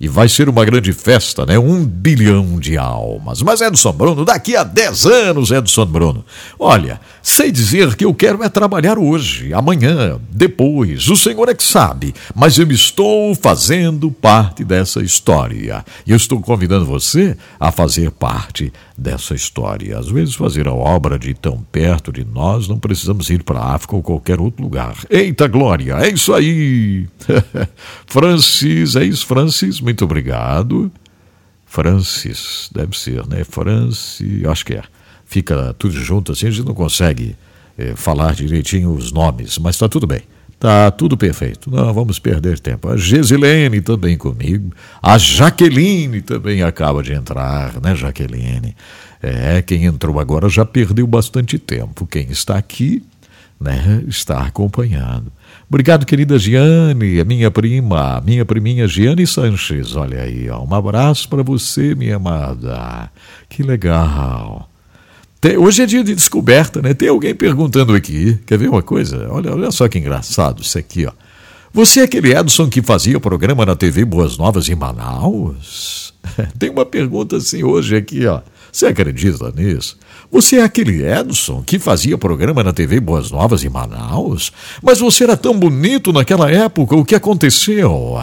E 0.00 0.08
vai 0.08 0.28
ser 0.28 0.48
uma 0.48 0.64
grande 0.64 0.92
festa, 0.92 1.46
né? 1.46 1.56
Um 1.56 1.84
bilhão 1.84 2.58
de 2.58 2.76
almas. 2.76 3.40
Mas 3.40 3.60
Edson 3.60 3.92
Bruno, 3.92 4.24
daqui 4.24 4.56
a 4.56 4.64
10 4.64 5.06
anos, 5.06 5.52
Edson 5.52 5.86
Bruno. 5.86 6.24
Olha, 6.58 7.00
sei 7.22 7.52
dizer 7.52 7.94
que 7.94 8.04
eu 8.04 8.12
quero 8.12 8.42
é 8.42 8.48
trabalhar 8.48 8.98
hoje, 8.98 9.54
amanhã, 9.54 10.20
depois. 10.30 11.08
O 11.08 11.16
Senhor 11.16 11.48
é 11.48 11.54
que 11.54 11.62
sabe. 11.62 12.14
Mas 12.34 12.58
eu 12.58 12.70
estou 12.70 13.34
fazendo 13.34 14.10
parte 14.10 14.64
dessa 14.64 15.00
história. 15.00 15.84
E 16.04 16.10
eu 16.10 16.16
estou 16.16 16.40
convidando 16.40 16.84
você 16.84 17.36
a 17.58 17.70
fazer 17.70 18.10
parte 18.10 18.72
dessa 18.96 19.34
história. 19.34 19.98
Às 19.98 20.08
vezes, 20.08 20.34
fazer 20.34 20.66
a 20.66 20.72
obra 20.72 21.18
de 21.18 21.34
tão 21.34 21.58
perto 21.70 22.12
de 22.12 22.24
nós, 22.24 22.68
não 22.68 22.78
precisamos 22.78 23.30
ir 23.30 23.42
para 23.42 23.60
a 23.60 23.74
África 23.74 23.96
ou 23.96 24.02
qualquer 24.02 24.40
outro 24.40 24.62
lugar. 24.62 24.96
Eita 25.08 25.46
glória, 25.46 25.94
é 25.94 26.08
isso 26.08 26.32
aí! 26.34 27.06
Francis, 28.06 28.96
é 28.96 29.04
isso, 29.04 29.26
Francis, 29.26 29.80
muito 29.80 30.04
obrigado. 30.04 30.90
Francis, 31.64 32.68
deve 32.70 32.98
ser, 32.98 33.26
né? 33.26 33.44
Francis, 33.44 34.44
acho 34.44 34.66
que 34.66 34.74
é. 34.74 34.82
Fica 35.32 35.74
tudo 35.78 35.94
junto 35.94 36.32
assim, 36.32 36.46
a 36.46 36.50
gente 36.50 36.66
não 36.66 36.74
consegue 36.74 37.34
é, 37.78 37.96
falar 37.96 38.34
direitinho 38.34 38.92
os 38.92 39.12
nomes, 39.12 39.56
mas 39.56 39.76
está 39.76 39.88
tudo 39.88 40.06
bem. 40.06 40.20
Tá 40.60 40.90
tudo 40.90 41.16
perfeito. 41.16 41.70
Não 41.70 41.90
vamos 41.94 42.18
perder 42.18 42.58
tempo. 42.58 42.86
A 42.86 42.98
Gesilene 42.98 43.80
também 43.80 44.18
comigo. 44.18 44.70
A 45.02 45.16
Jaqueline 45.16 46.20
também 46.20 46.62
acaba 46.62 47.02
de 47.02 47.14
entrar, 47.14 47.80
né, 47.80 47.96
Jaqueline? 47.96 48.76
É, 49.22 49.62
quem 49.62 49.86
entrou 49.86 50.20
agora 50.20 50.50
já 50.50 50.66
perdeu 50.66 51.06
bastante 51.06 51.58
tempo. 51.58 52.06
Quem 52.06 52.30
está 52.30 52.58
aqui, 52.58 53.02
né, 53.58 54.04
está 54.06 54.40
acompanhando. 54.42 55.32
Obrigado, 55.66 56.04
querida 56.04 56.38
Giane, 56.38 57.20
a 57.20 57.24
minha 57.24 57.50
prima, 57.50 58.20
minha 58.20 58.44
priminha 58.44 58.86
Giane 58.86 59.26
Sanches. 59.26 59.96
Olha 59.96 60.20
aí, 60.20 60.50
ó, 60.50 60.62
um 60.62 60.74
abraço 60.74 61.26
para 61.26 61.42
você, 61.42 61.94
minha 61.94 62.16
amada. 62.16 63.10
Que 63.48 63.62
legal. 63.62 64.68
Tem, 65.42 65.56
hoje 65.56 65.82
é 65.82 65.86
dia 65.86 66.04
de 66.04 66.14
descoberta, 66.14 66.80
né? 66.80 66.94
Tem 66.94 67.08
alguém 67.08 67.34
perguntando 67.34 67.92
aqui. 67.94 68.38
Quer 68.46 68.56
ver 68.56 68.68
uma 68.68 68.80
coisa? 68.80 69.26
Olha, 69.28 69.52
olha 69.52 69.72
só 69.72 69.88
que 69.88 69.98
engraçado 69.98 70.62
isso 70.62 70.78
aqui, 70.78 71.04
ó. 71.04 71.10
Você 71.72 71.98
é 71.98 72.04
aquele 72.04 72.32
Edson 72.32 72.68
que 72.68 72.80
fazia 72.80 73.16
o 73.16 73.20
programa 73.20 73.66
na 73.66 73.74
TV 73.74 74.04
Boas 74.04 74.38
Novas 74.38 74.68
em 74.68 74.76
Manaus? 74.76 76.14
Tem 76.60 76.70
uma 76.70 76.86
pergunta 76.86 77.38
assim 77.38 77.64
hoje 77.64 77.96
aqui, 77.96 78.24
ó. 78.24 78.40
Você 78.70 78.86
acredita 78.86 79.50
nisso? 79.50 79.98
Você 80.30 80.60
é 80.60 80.62
aquele 80.62 81.04
Edson 81.04 81.60
que 81.60 81.80
fazia 81.80 82.16
programa 82.16 82.62
na 82.62 82.72
TV 82.72 83.00
Boas 83.00 83.32
Novas 83.32 83.64
em 83.64 83.68
Manaus? 83.68 84.52
Mas 84.80 85.00
você 85.00 85.24
era 85.24 85.36
tão 85.36 85.58
bonito 85.58 86.12
naquela 86.12 86.48
época, 86.52 86.94
o 86.94 87.04
que 87.04 87.16
aconteceu? 87.16 88.14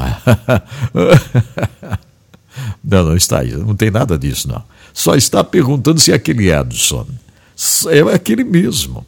não, 2.82 3.04
não 3.04 3.18
está 3.18 3.40
aí, 3.40 3.52
não 3.58 3.76
tem 3.76 3.92
nada 3.92 4.18
disso, 4.18 4.48
não 4.48 4.64
só 4.94 5.16
está 5.16 5.44
perguntando 5.44 6.00
se 6.00 6.12
é 6.12 6.16
aquele 6.16 6.52
Edson. 6.52 7.08
É 7.88 8.00
aquele 8.14 8.44
mesmo. 8.44 9.06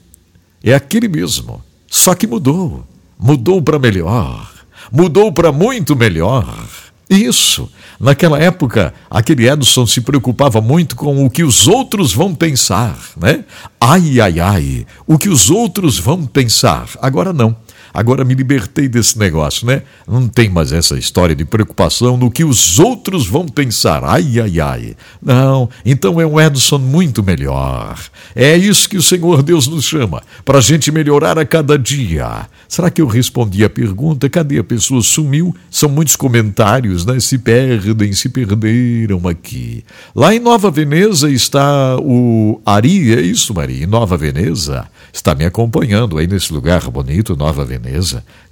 É 0.64 0.74
aquele 0.74 1.08
mesmo. 1.08 1.62
Só 1.88 2.14
que 2.14 2.28
mudou. 2.28 2.86
Mudou 3.18 3.62
para 3.62 3.80
melhor. 3.80 4.52
Mudou 4.92 5.32
para 5.32 5.52
muito 5.52 5.96
melhor. 5.96 6.68
Isso. 7.10 7.70
Naquela 8.00 8.40
época, 8.40 8.94
aquele 9.10 9.50
Edson 9.50 9.86
se 9.86 10.00
preocupava 10.02 10.62
muito 10.62 10.96
com 10.96 11.26
o 11.26 11.30
que 11.30 11.44
os 11.44 11.68
outros 11.68 12.14
vão 12.14 12.34
pensar, 12.34 12.98
né? 13.18 13.44
Ai, 13.80 14.20
ai, 14.22 14.40
ai, 14.40 14.88
o 15.06 15.20
que 15.20 15.28
os 15.28 15.50
outros 15.50 16.00
vão 16.00 16.26
pensar. 16.26 16.88
Agora 17.02 17.34
não. 17.34 17.56
Agora 17.94 18.24
me 18.24 18.34
libertei 18.34 18.88
desse 18.88 19.18
negócio, 19.20 19.68
né? 19.68 19.84
Não 20.08 20.28
tem 20.28 20.50
mais 20.50 20.72
essa 20.72 20.98
história 20.98 21.36
de 21.36 21.46
preocupação 21.46 22.18
no 22.18 22.32
que 22.32 22.44
os 22.44 22.80
outros 22.80 23.28
vão 23.28 23.46
pensar. 23.46 24.04
Ai, 24.04 24.40
ai, 24.40 24.60
ai. 24.60 24.96
Não, 25.22 25.70
então 25.86 26.20
é 26.20 26.26
um 26.26 26.40
Edson 26.40 26.78
muito 26.78 27.22
melhor. 27.22 28.00
É 28.36 28.56
isso 28.56 28.88
que 28.88 28.98
o 28.98 29.02
Senhor 29.02 29.44
Deus 29.44 29.68
nos 29.68 29.86
chama, 29.86 30.22
para 30.46 30.60
a 30.60 30.62
gente 30.62 30.92
melhorar 30.92 31.38
a 31.38 31.46
cada 31.46 31.78
dia. 31.78 32.48
Será 32.68 32.90
que 32.90 33.02
eu 33.02 33.08
respondi 33.08 33.64
a 33.66 33.70
pergunta? 33.70 34.30
Cadê 34.30 34.60
a 34.60 34.64
pessoa? 34.64 35.02
Sumiu? 35.02 35.54
São 35.70 35.90
muitos 35.90 36.16
comentários, 36.16 37.06
né? 37.06 37.20
Se 37.20 37.38
perdem, 37.38 38.14
se 38.14 38.30
perderam 38.30 39.28
aqui. 39.28 39.84
Lá 40.16 40.34
em 40.34 40.40
Nova 40.40 40.72
Veneza 40.72 41.30
está 41.30 41.98
o 42.00 42.62
Ari, 42.66 43.14
é 43.14 43.22
isso, 43.22 43.54
Maria? 43.54 43.84
Em 43.84 43.88
Nova 43.88 44.16
Veneza? 44.16 44.88
Está 45.12 45.36
me 45.36 45.44
acompanhando 45.44 46.18
aí 46.18 46.28
nesse 46.28 46.54
lugar 46.54 46.90
bonito, 46.90 47.36
Nova 47.36 47.66
Veneza. 47.66 47.81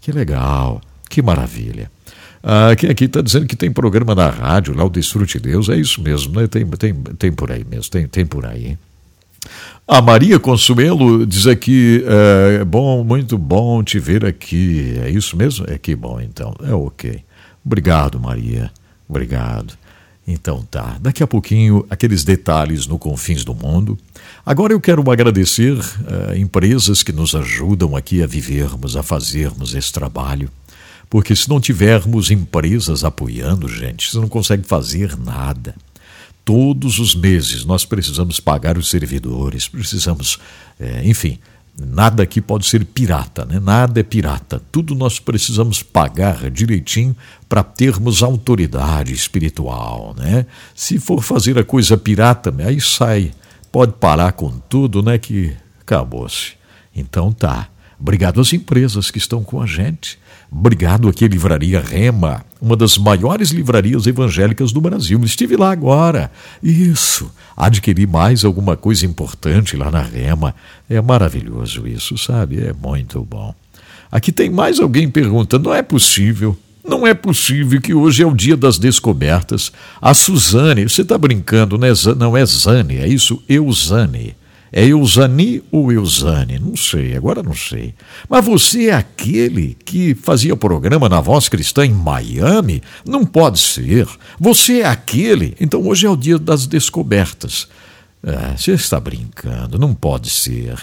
Que 0.02 0.12
legal, 0.12 0.82
que 1.10 1.22
maravilha. 1.22 1.90
Ah, 2.42 2.76
quem 2.76 2.90
aqui 2.90 3.06
está 3.06 3.22
dizendo 3.22 3.46
que 3.46 3.56
tem 3.56 3.72
programa 3.72 4.16
na 4.16 4.30
rádio, 4.30 4.76
lá 4.76 4.84
o 4.86 4.90
Desfrute 4.90 5.40
Deus, 5.40 5.70
é 5.70 5.76
isso 5.76 6.02
mesmo, 6.02 6.40
né? 6.40 6.48
Tem, 6.48 6.66
tem, 6.66 6.94
tem 6.94 7.32
por 7.32 7.52
aí 7.52 7.66
mesmo, 7.70 7.92
tem, 7.92 8.08
tem 8.08 8.26
por 8.26 8.46
aí. 8.46 8.78
A 9.88 10.02
Maria 10.02 10.40
Consuelo 10.40 11.26
diz 11.26 11.48
aqui, 11.48 12.04
é 12.60 12.64
bom, 12.64 13.04
muito 13.04 13.38
bom 13.38 13.84
te 13.84 14.00
ver 14.00 14.24
aqui. 14.24 14.96
É 15.04 15.10
isso 15.10 15.36
mesmo? 15.36 15.66
É 15.68 15.78
que 15.78 15.96
bom, 15.96 16.22
então. 16.22 16.54
É 16.64 16.74
ok. 16.74 17.24
Obrigado, 17.66 18.20
Maria. 18.20 18.72
Obrigado. 19.08 19.74
Então 20.28 20.62
tá, 20.70 20.98
daqui 21.02 21.24
a 21.24 21.28
pouquinho 21.28 21.84
aqueles 21.90 22.24
detalhes 22.24 22.86
no 22.86 23.00
Confins 23.00 23.44
do 23.44 23.56
Mundo. 23.56 23.98
Agora 24.50 24.74
eu 24.74 24.82
quero 24.82 25.12
agradecer 25.12 25.78
uh, 25.78 26.36
empresas 26.36 27.04
que 27.04 27.12
nos 27.12 27.36
ajudam 27.36 27.96
aqui 27.96 28.24
a 28.24 28.26
vivermos, 28.26 28.98
a 28.98 29.04
fazermos 29.04 29.76
esse 29.76 29.94
trabalho. 29.94 30.50
Porque 31.08 31.36
se 31.36 31.48
não 31.48 31.62
tivermos 31.62 32.32
empresas 32.32 33.04
apoiando, 33.04 33.68
gente, 33.70 34.10
você 34.10 34.18
não 34.18 34.28
consegue 34.28 34.66
fazer 34.66 35.16
nada. 35.16 35.76
Todos 36.44 36.98
os 36.98 37.14
meses 37.14 37.64
nós 37.64 37.86
precisamos 37.86 38.40
pagar 38.40 38.76
os 38.76 38.90
servidores, 38.90 39.68
precisamos, 39.68 40.40
é, 40.80 41.08
enfim, 41.08 41.38
Nada 41.82 42.24
aqui 42.24 42.42
pode 42.42 42.66
ser 42.66 42.84
pirata, 42.84 43.46
né? 43.46 43.58
nada 43.58 44.02
é 44.02 44.04
pirata. 44.04 44.62
Tudo 44.70 44.94
nós 44.96 45.18
precisamos 45.18 45.82
pagar 45.82 46.50
direitinho 46.50 47.16
para 47.48 47.64
termos 47.64 48.22
autoridade 48.22 49.14
espiritual. 49.14 50.14
Né? 50.18 50.46
Se 50.76 51.00
for 51.00 51.24
fazer 51.24 51.58
a 51.58 51.64
coisa 51.64 51.98
pirata, 51.98 52.54
aí 52.66 52.82
sai. 52.82 53.32
Pode 53.72 53.94
parar 53.94 54.32
com 54.32 54.50
tudo, 54.50 55.04
né? 55.04 55.18
Que 55.18 55.56
acabou-se. 55.82 56.54
Então 56.96 57.32
tá. 57.32 57.70
Obrigado 58.00 58.40
às 58.40 58.54
empresas 58.54 59.12
que 59.12 59.18
estão 59.18 59.44
com 59.44 59.62
a 59.62 59.66
gente. 59.66 60.18
Obrigado 60.52 61.10
aqui 61.10 61.26
à 61.26 61.28
Livraria 61.28 61.80
Rema, 61.80 62.44
uma 62.62 62.76
das 62.76 62.98
maiores 62.98 63.52
livrarias 63.52 64.08
evangélicas 64.08 64.72
do 64.72 64.82
Brasil. 64.82 65.22
Estive 65.24 65.56
lá 65.56 65.72
agora. 65.72 66.32
Isso. 66.64 67.30
Adquiri 67.56 68.08
mais 68.08 68.44
alguma 68.44 68.76
coisa 68.78 69.06
importante 69.06 69.76
lá 69.76 69.92
na 69.92 70.02
Rema. 70.02 70.56
É 70.90 71.00
maravilhoso 71.02 71.86
isso, 71.86 72.18
sabe? 72.18 72.60
É 72.60 72.74
muito 72.74 73.22
bom. 73.24 73.54
Aqui 74.12 74.32
tem 74.32 74.50
mais 74.50 74.80
alguém 74.80 75.10
perguntando: 75.10 75.70
não 75.70 75.76
é 75.76 75.84
possível. 75.84 76.58
Não 76.84 77.06
é 77.06 77.14
possível 77.14 77.82
que 77.82 77.94
hoje 77.94 78.24
é 78.24 78.26
o 78.26 78.34
dia 78.34 78.56
das 78.56 78.78
descobertas. 78.78 79.72
A 80.02 80.14
Suzane, 80.14 80.84
você 80.84 81.02
está 81.02 81.18
brincando, 81.18 81.78
né? 81.78 81.90
Não 82.18 82.36
é 82.36 82.46
Zane, 82.46 82.98
é 82.98 83.08
isso? 83.08 83.42
Eusane. 83.48 84.36
É 84.72 84.86
Eusani 84.86 85.64
ou 85.72 85.92
Eusane? 85.92 86.60
Não 86.60 86.76
sei, 86.76 87.16
agora 87.16 87.42
não 87.42 87.56
sei. 87.56 87.94
Mas 88.30 88.46
você 88.46 88.90
é 88.90 88.94
aquele 88.94 89.76
que 89.84 90.14
fazia 90.14 90.56
programa 90.56 91.10
na 91.10 91.20
Voz 91.20 91.50
Cristã 91.50 91.86
em 91.86 91.94
Miami? 91.94 92.82
Não 93.06 93.26
pode 93.26 93.60
ser. 93.60 94.08
Você 94.40 94.82
é 94.82 94.86
aquele. 94.86 95.56
Então 95.60 95.86
hoje 95.88 96.06
é 96.06 96.10
o 96.10 96.16
dia 96.16 96.38
das 96.38 96.68
descobertas. 96.68 97.68
É, 98.22 98.56
você 98.56 98.74
está 98.74 99.00
brincando, 99.00 99.80
não 99.80 99.94
pode 99.94 100.30
ser. 100.30 100.76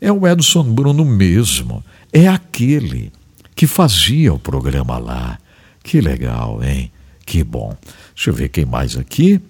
É 0.00 0.10
o 0.10 0.26
Edson 0.26 0.64
Bruno 0.64 1.04
mesmo. 1.04 1.84
É 2.12 2.26
aquele 2.26 3.12
que 3.58 3.66
fazia 3.66 4.32
o 4.32 4.38
programa 4.38 4.98
lá. 4.98 5.36
Que 5.82 6.00
legal, 6.00 6.62
hein? 6.62 6.92
Que 7.26 7.42
bom. 7.42 7.76
Deixa 8.14 8.30
eu 8.30 8.34
ver 8.34 8.50
quem 8.50 8.64
mais 8.64 8.96
aqui. 8.96 9.40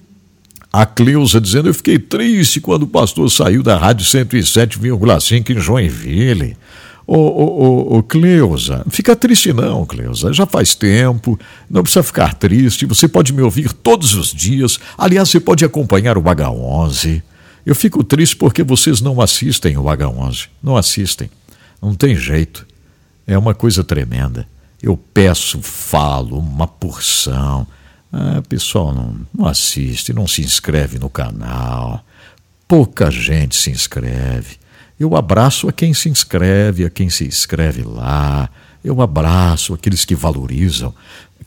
A 0.73 0.87
Cleusa 0.87 1.39
dizendo: 1.39 1.69
Eu 1.69 1.75
fiquei 1.75 1.99
triste 1.99 2.59
quando 2.59 2.85
o 2.85 2.87
pastor 2.87 3.31
saiu 3.31 3.63
da 3.63 3.77
Rádio 3.77 4.07
107,5 4.07 5.51
em 5.51 5.61
Joinville. 5.61 6.57
Ô, 7.07 7.17
ô, 7.17 7.19
ô, 7.19 7.99
ô, 7.99 8.03
Cleusa, 8.03 8.83
fica 8.89 9.15
triste 9.15 9.53
não, 9.53 9.85
Cleusa. 9.85 10.33
Já 10.33 10.47
faz 10.47 10.75
tempo, 10.75 11.39
não 11.69 11.83
precisa 11.83 12.03
ficar 12.03 12.33
triste. 12.33 12.87
Você 12.87 13.09
pode 13.09 13.35
me 13.35 13.43
ouvir 13.43 13.75
todos 13.75 14.15
os 14.15 14.33
dias. 14.33 14.81
Aliás, 14.97 15.29
você 15.29 15.39
pode 15.39 15.67
acompanhar 15.67 16.17
o 16.17 16.23
H11. 16.23 17.23
Eu 17.67 17.75
fico 17.75 18.03
triste 18.03 18.37
porque 18.37 18.63
vocês 18.63 19.03
não 19.03 19.21
assistem 19.21 19.77
o 19.77 19.83
H11. 19.83 20.49
Não 20.63 20.79
assistem. 20.79 21.29
Não 21.83 21.95
tem 21.95 22.17
jeito. 22.17 22.68
É 23.29 23.37
uma 23.37 23.55
coisa 23.55 23.85
tremenda. 23.85 24.49
Eu 24.83 24.97
peço, 24.97 25.61
falo, 25.61 26.39
uma 26.39 26.67
porção. 26.67 27.67
Ah, 28.11 28.41
pessoal 28.49 28.95
não, 28.95 29.21
não 29.37 29.47
assiste, 29.47 30.15
não 30.15 30.27
se 30.27 30.41
inscreve 30.41 30.99
no 30.99 31.11
canal. 31.11 32.03
Pouca 32.67 33.11
gente 33.11 33.55
se 33.55 33.71
inscreve. 33.71 34.57
Eu 34.99 35.15
abraço 35.15 35.69
a 35.69 35.73
quem 35.73 35.93
se 35.93 36.09
inscreve, 36.09 36.87
a 36.87 36.91
quem 36.91 37.11
se 37.11 37.27
inscreve 37.27 37.83
lá. 37.83 38.49
Eu 38.83 39.03
abraço 39.03 39.75
aqueles 39.75 40.07
que 40.07 40.15
valorizam. 40.15 40.95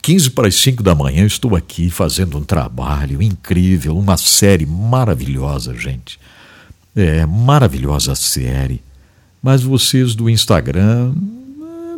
15 0.04 0.30
para 0.32 0.48
as 0.48 0.56
5 0.56 0.84
da 0.84 0.94
manhã 0.94 1.26
estou 1.26 1.56
aqui 1.56 1.90
fazendo 1.90 2.38
um 2.38 2.44
trabalho 2.44 3.24
incrível, 3.24 3.98
uma 3.98 4.18
série 4.18 4.68
maravilhosa, 4.68 5.74
gente. 5.76 6.20
É, 6.96 7.26
maravilhosa 7.26 8.14
série. 8.14 8.84
Mas 9.42 9.64
vocês 9.64 10.14
do 10.14 10.30
Instagram, 10.30 11.14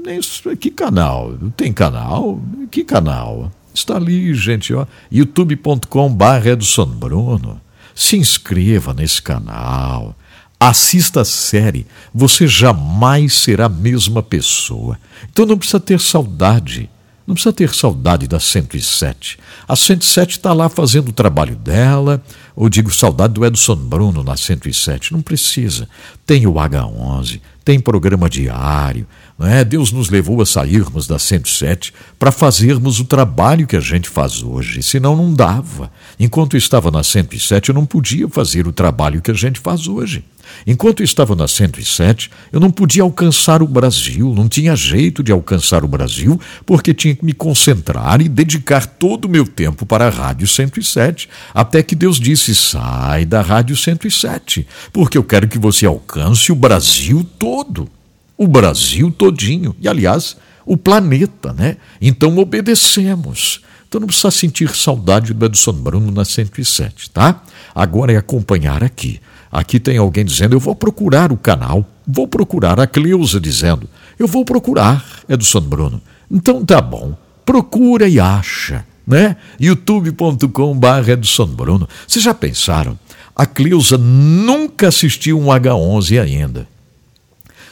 nem 0.05 0.19
que 0.57 0.69
canal? 0.69 1.37
Tem 1.55 1.71
canal? 1.71 2.41
Que 2.69 2.83
canal? 2.83 3.51
Está 3.73 3.95
ali, 3.95 4.33
gente, 4.33 4.73
ó, 4.73 4.85
youtube.com.br 5.11 6.47
Edson 6.47 6.85
Bruno. 6.85 7.59
Se 7.95 8.17
inscreva 8.17 8.93
nesse 8.93 9.21
canal. 9.21 10.15
Assista 10.59 11.21
a 11.21 11.25
série. 11.25 11.85
Você 12.13 12.47
jamais 12.47 13.33
será 13.33 13.65
a 13.65 13.69
mesma 13.69 14.21
pessoa. 14.21 14.97
Então 15.31 15.45
não 15.45 15.57
precisa 15.57 15.79
ter 15.79 15.99
saudade. 15.99 16.89
Não 17.25 17.35
precisa 17.35 17.53
ter 17.53 17.73
saudade 17.73 18.27
da 18.27 18.39
107. 18.39 19.39
A 19.67 19.75
107 19.75 20.37
está 20.37 20.53
lá 20.53 20.67
fazendo 20.67 21.09
o 21.09 21.13
trabalho 21.13 21.55
dela, 21.55 22.21
ou 22.53 22.67
digo 22.67 22.93
saudade 22.93 23.33
do 23.33 23.45
Edson 23.45 23.75
Bruno 23.75 24.23
na 24.23 24.35
107. 24.35 25.13
Não 25.13 25.21
precisa. 25.21 25.87
Tem 26.25 26.45
o 26.45 26.53
H11, 26.53 27.39
tem 27.63 27.79
programa 27.79 28.29
diário, 28.29 29.07
é? 29.45 29.63
Deus 29.63 29.91
nos 29.91 30.09
levou 30.09 30.41
a 30.41 30.45
sairmos 30.45 31.07
da 31.07 31.17
107 31.17 31.93
para 32.19 32.31
fazermos 32.31 32.99
o 32.99 33.05
trabalho 33.05 33.67
que 33.67 33.75
a 33.75 33.79
gente 33.79 34.09
faz 34.09 34.43
hoje, 34.43 34.83
senão 34.83 35.15
não 35.15 35.33
dava. 35.33 35.91
Enquanto 36.19 36.55
estava 36.55 36.91
na 36.91 37.03
107, 37.03 37.69
eu 37.69 37.75
não 37.75 37.85
podia 37.85 38.27
fazer 38.29 38.67
o 38.67 38.71
trabalho 38.71 39.21
que 39.21 39.31
a 39.31 39.33
gente 39.33 39.59
faz 39.59 39.87
hoje. 39.87 40.23
Enquanto 40.67 41.03
estava 41.03 41.35
na 41.35 41.47
107, 41.47 42.29
eu 42.51 42.59
não 42.59 42.69
podia 42.69 43.03
alcançar 43.03 43.61
o 43.61 43.67
Brasil, 43.67 44.33
não 44.35 44.47
tinha 44.47 44.75
jeito 44.75 45.23
de 45.23 45.31
alcançar 45.31 45.83
o 45.83 45.87
Brasil, 45.87 46.39
porque 46.65 46.93
tinha 46.93 47.15
que 47.15 47.25
me 47.25 47.33
concentrar 47.33 48.21
e 48.21 48.29
dedicar 48.29 48.85
todo 48.85 49.25
o 49.25 49.29
meu 49.29 49.45
tempo 49.45 49.85
para 49.85 50.07
a 50.07 50.09
Rádio 50.09 50.47
107, 50.47 51.29
até 51.53 51.81
que 51.81 51.95
Deus 51.95 52.19
disse: 52.19 52.53
sai 52.53 53.25
da 53.25 53.41
Rádio 53.41 53.75
107, 53.75 54.67
porque 54.91 55.17
eu 55.17 55.23
quero 55.23 55.47
que 55.47 55.57
você 55.57 55.85
alcance 55.85 56.51
o 56.51 56.55
Brasil 56.55 57.25
todo 57.39 57.89
o 58.37 58.47
Brasil 58.47 59.11
todinho, 59.11 59.75
e 59.79 59.87
aliás, 59.87 60.37
o 60.65 60.77
planeta, 60.77 61.53
né? 61.53 61.77
Então 62.01 62.37
obedecemos. 62.37 63.61
Então 63.87 63.99
não 63.99 64.07
precisa 64.07 64.31
sentir 64.31 64.75
saudade 64.75 65.33
do 65.33 65.45
Edson 65.45 65.73
Bruno 65.73 66.11
na 66.11 66.25
107, 66.25 67.11
tá? 67.11 67.43
Agora 67.75 68.11
é 68.11 68.17
acompanhar 68.17 68.83
aqui. 68.83 69.19
Aqui 69.51 69.79
tem 69.79 69.97
alguém 69.97 70.25
dizendo: 70.25 70.55
eu 70.55 70.59
vou 70.59 70.75
procurar 70.75 71.31
o 71.31 71.37
canal, 71.37 71.87
vou 72.07 72.27
procurar. 72.27 72.79
A 72.79 72.87
Cleusa 72.87 73.39
dizendo: 73.39 73.87
eu 74.17 74.27
vou 74.27 74.43
procurar 74.43 75.05
Edson 75.29 75.61
Bruno. 75.61 76.01
Então 76.31 76.65
tá 76.65 76.81
bom, 76.81 77.15
procura 77.45 78.07
e 78.07 78.19
acha, 78.19 78.83
né? 79.05 79.35
youtube.com.br 79.59 81.09
Edson 81.11 81.47
Bruno. 81.47 81.87
Vocês 82.07 82.25
já 82.25 82.33
pensaram? 82.33 82.97
A 83.35 83.45
Cleusa 83.45 83.97
nunca 83.97 84.87
assistiu 84.87 85.39
um 85.39 85.45
H11 85.45 86.19
ainda. 86.19 86.72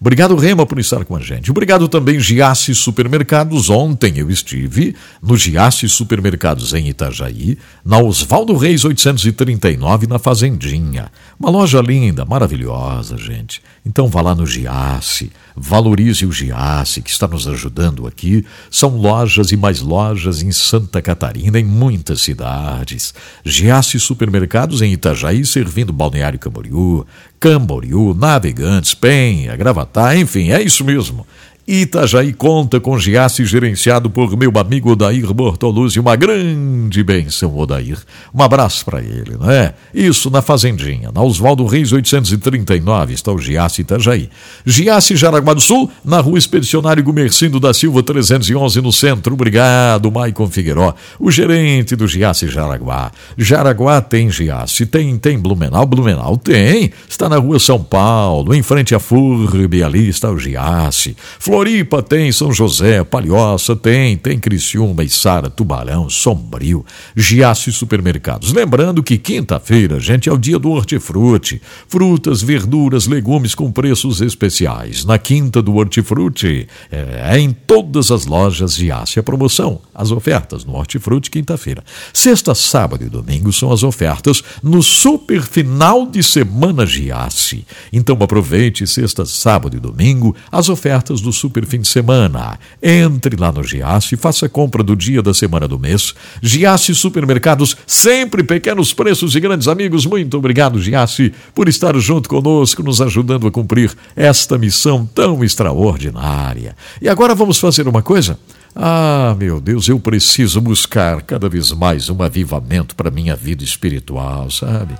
Obrigado, 0.00 0.34
Rema, 0.34 0.64
por 0.64 0.78
estar 0.78 1.04
com 1.04 1.14
a 1.14 1.20
gente. 1.20 1.50
Obrigado 1.50 1.86
também, 1.86 2.18
Giasse 2.18 2.74
Supermercados. 2.74 3.68
Ontem 3.68 4.14
eu 4.16 4.30
estive 4.30 4.96
no 5.22 5.36
Giasse 5.36 5.86
Supermercados 5.90 6.72
em 6.72 6.88
Itajaí, 6.88 7.58
na 7.84 7.98
Oswaldo 7.98 8.56
Reis 8.56 8.82
839, 8.82 10.06
na 10.06 10.18
Fazendinha. 10.18 11.12
Uma 11.38 11.50
loja 11.50 11.82
linda, 11.82 12.24
maravilhosa, 12.24 13.18
gente. 13.18 13.60
Então 13.84 14.08
vá 14.08 14.22
lá 14.22 14.34
no 14.34 14.46
Giasse, 14.46 15.30
valorize 15.60 16.24
o 16.24 16.32
Giasse, 16.32 17.02
que 17.02 17.10
está 17.10 17.28
nos 17.28 17.46
ajudando 17.46 18.06
aqui. 18.06 18.44
São 18.70 18.96
lojas 18.96 19.52
e 19.52 19.56
mais 19.56 19.80
lojas 19.80 20.42
em 20.42 20.50
Santa 20.50 21.02
Catarina, 21.02 21.60
em 21.60 21.64
muitas 21.64 22.22
cidades. 22.22 23.12
Giasse 23.44 24.00
Supermercados 24.00 24.80
em 24.80 24.92
Itajaí, 24.92 25.44
servindo 25.44 25.92
Balneário 25.92 26.38
Camboriú, 26.38 27.06
Camboriú, 27.38 28.14
Navegantes, 28.14 28.94
Penha, 28.94 29.54
Gravatá, 29.54 30.16
enfim, 30.16 30.50
é 30.50 30.62
isso 30.62 30.82
mesmo. 30.82 31.26
Itajaí 31.72 32.32
conta 32.32 32.80
com 32.80 32.98
Giasse 32.98 33.44
gerenciado 33.44 34.10
por 34.10 34.36
meu 34.36 34.50
amigo 34.58 34.90
Odair 34.90 35.32
Bortoluzzi. 35.32 36.00
Uma 36.00 36.16
grande 36.16 37.00
benção, 37.04 37.56
Odair. 37.56 37.96
Um 38.34 38.42
abraço 38.42 38.84
para 38.84 39.00
ele, 39.00 39.36
não 39.38 39.48
é? 39.48 39.72
Isso 39.94 40.28
na 40.30 40.42
Fazendinha, 40.42 41.12
na 41.14 41.22
Oswaldo 41.22 41.64
Reis 41.64 41.92
839, 41.92 43.14
está 43.14 43.30
o 43.30 43.38
Giasse 43.38 43.82
Itajaí. 43.82 44.28
Giasse 44.66 45.14
Jaraguá 45.14 45.54
do 45.54 45.60
Sul, 45.60 45.88
na 46.04 46.18
rua 46.18 46.40
Expedicionário 46.40 47.04
Gumercindo 47.04 47.60
da 47.60 47.72
Silva 47.72 48.02
311, 48.02 48.80
no 48.80 48.92
centro. 48.92 49.34
Obrigado, 49.34 50.10
Maicon 50.10 50.48
Figueiró, 50.50 50.92
o 51.20 51.30
gerente 51.30 51.94
do 51.94 52.08
Giasse 52.08 52.48
Jaraguá. 52.48 53.12
Jaraguá 53.38 54.00
tem 54.00 54.28
Giasse, 54.28 54.86
tem, 54.86 55.16
tem 55.16 55.38
Blumenau, 55.38 55.86
Blumenau 55.86 56.36
tem. 56.36 56.90
Está 57.08 57.28
na 57.28 57.36
rua 57.36 57.60
São 57.60 57.80
Paulo, 57.80 58.52
em 58.52 58.62
frente 58.64 58.92
à 58.92 58.98
FURB, 58.98 59.84
ali 59.84 60.08
está 60.08 60.32
o 60.32 60.36
Giasse. 60.36 61.16
Flor 61.38 61.59
Floripa 61.60 62.02
tem, 62.02 62.32
São 62.32 62.50
José, 62.50 63.04
Palhoça 63.04 63.76
tem, 63.76 64.16
tem 64.16 64.38
Criciúma, 64.38 65.04
Içara, 65.04 65.50
Tubarão, 65.50 66.08
Sombrio, 66.08 66.86
Giasse 67.14 67.70
Supermercados. 67.70 68.54
Lembrando 68.54 69.02
que 69.02 69.18
quinta-feira, 69.18 70.00
gente, 70.00 70.26
é 70.26 70.32
o 70.32 70.38
dia 70.38 70.58
do 70.58 70.70
hortifruti. 70.70 71.60
Frutas, 71.86 72.40
verduras, 72.40 73.06
legumes 73.06 73.54
com 73.54 73.70
preços 73.70 74.22
especiais. 74.22 75.04
Na 75.04 75.18
quinta 75.18 75.60
do 75.60 75.74
hortifruti, 75.74 76.66
é, 76.90 77.34
é 77.34 77.38
em 77.38 77.52
todas 77.52 78.10
as 78.10 78.24
lojas 78.24 78.74
Giasse 78.74 79.18
a 79.18 79.22
promoção, 79.22 79.82
as 79.94 80.10
ofertas 80.10 80.64
no 80.64 80.76
hortifruti 80.76 81.30
quinta-feira. 81.30 81.84
Sexta, 82.10 82.54
sábado 82.54 83.04
e 83.04 83.10
domingo 83.10 83.52
são 83.52 83.70
as 83.70 83.82
ofertas 83.82 84.42
no 84.62 84.82
super 84.82 85.42
final 85.42 86.06
de 86.06 86.22
semana 86.22 86.86
Giasse. 86.86 87.66
Então 87.92 88.16
aproveite 88.18 88.86
sexta, 88.86 89.26
sábado 89.26 89.76
e 89.76 89.78
domingo 89.78 90.34
as 90.50 90.70
ofertas 90.70 91.20
do 91.20 91.30
super 91.40 91.64
fim 91.64 91.80
de 91.80 91.88
semana. 91.88 92.58
Entre 92.82 93.34
lá 93.36 93.50
no 93.50 93.64
Giasse, 93.64 94.16
faça 94.16 94.48
compra 94.48 94.82
do 94.82 94.94
dia 94.94 95.22
da 95.22 95.32
semana 95.32 95.66
do 95.66 95.78
mês. 95.78 96.14
Giasse 96.42 96.94
Supermercados, 96.94 97.76
sempre 97.86 98.42
pequenos 98.42 98.92
preços 98.92 99.34
e 99.34 99.40
grandes 99.40 99.66
amigos. 99.66 100.04
Muito 100.04 100.36
obrigado, 100.36 100.80
Giasse, 100.80 101.32
por 101.54 101.68
estar 101.68 101.96
junto 101.98 102.28
conosco, 102.28 102.82
nos 102.82 103.00
ajudando 103.00 103.46
a 103.46 103.50
cumprir 103.50 103.90
esta 104.14 104.58
missão 104.58 105.06
tão 105.06 105.42
extraordinária. 105.42 106.76
E 107.00 107.08
agora 107.08 107.34
vamos 107.34 107.58
fazer 107.58 107.88
uma 107.88 108.02
coisa? 108.02 108.38
Ah, 108.76 109.34
meu 109.38 109.60
Deus, 109.60 109.88
eu 109.88 109.98
preciso 109.98 110.60
buscar 110.60 111.22
cada 111.22 111.48
vez 111.48 111.72
mais 111.72 112.08
um 112.08 112.22
avivamento 112.22 112.94
para 112.94 113.10
minha 113.10 113.34
vida 113.34 113.64
espiritual, 113.64 114.50
sabe? 114.50 114.94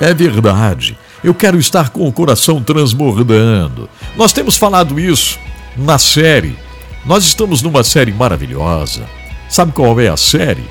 É 0.00 0.14
verdade. 0.14 0.96
Eu 1.22 1.34
quero 1.34 1.58
estar 1.58 1.90
com 1.90 2.06
o 2.06 2.12
coração 2.12 2.62
transbordando. 2.62 3.88
Nós 4.16 4.32
temos 4.32 4.56
falado 4.56 5.00
isso 5.00 5.38
na 5.76 5.98
série. 5.98 6.56
Nós 7.04 7.24
estamos 7.24 7.62
numa 7.62 7.82
série 7.82 8.12
maravilhosa. 8.12 9.04
Sabe 9.48 9.72
qual 9.72 9.98
é 10.00 10.08
a 10.08 10.16
série? 10.16 10.64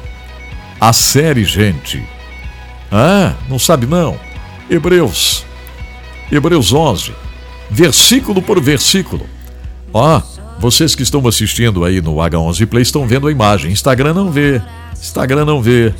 A 0.79 0.93
série, 0.93 1.43
gente. 1.43 2.03
Ah, 2.91 3.33
não 3.49 3.59
sabe 3.59 3.85
não? 3.85 4.17
Hebreus. 4.69 5.45
Hebreus 6.31 6.71
11. 6.71 7.13
Versículo 7.69 8.41
por 8.41 8.61
versículo. 8.61 9.25
Ó, 9.93 10.21
vocês 10.59 10.95
que 10.95 11.03
estão 11.03 11.25
assistindo 11.27 11.83
aí 11.83 12.01
no 12.01 12.15
H11 12.15 12.65
Play 12.67 12.83
estão 12.83 13.07
vendo 13.07 13.27
a 13.27 13.31
imagem. 13.31 13.71
Instagram 13.71 14.13
não 14.13 14.31
vê. 14.31 14.61
Instagram 14.93 15.45
não 15.45 15.61
vê. 15.61 15.93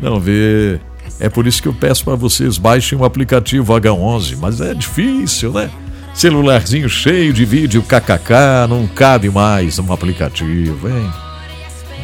Não 0.00 0.20
vê. 0.20 0.80
É 1.24 1.28
por 1.30 1.46
isso 1.46 1.62
que 1.62 1.68
eu 1.68 1.72
peço 1.72 2.04
para 2.04 2.16
vocês 2.16 2.58
baixem 2.58 2.98
o 2.98 3.02
aplicativo 3.02 3.72
H11, 3.72 4.36
mas 4.36 4.60
é 4.60 4.74
difícil, 4.74 5.54
né? 5.54 5.70
Celularzinho 6.12 6.86
cheio 6.86 7.32
de 7.32 7.46
vídeo 7.46 7.82
kkk, 7.82 8.68
não 8.68 8.86
cabe 8.86 9.30
mais 9.30 9.78
no 9.78 9.90
aplicativo, 9.90 10.86
hein? 10.86 11.10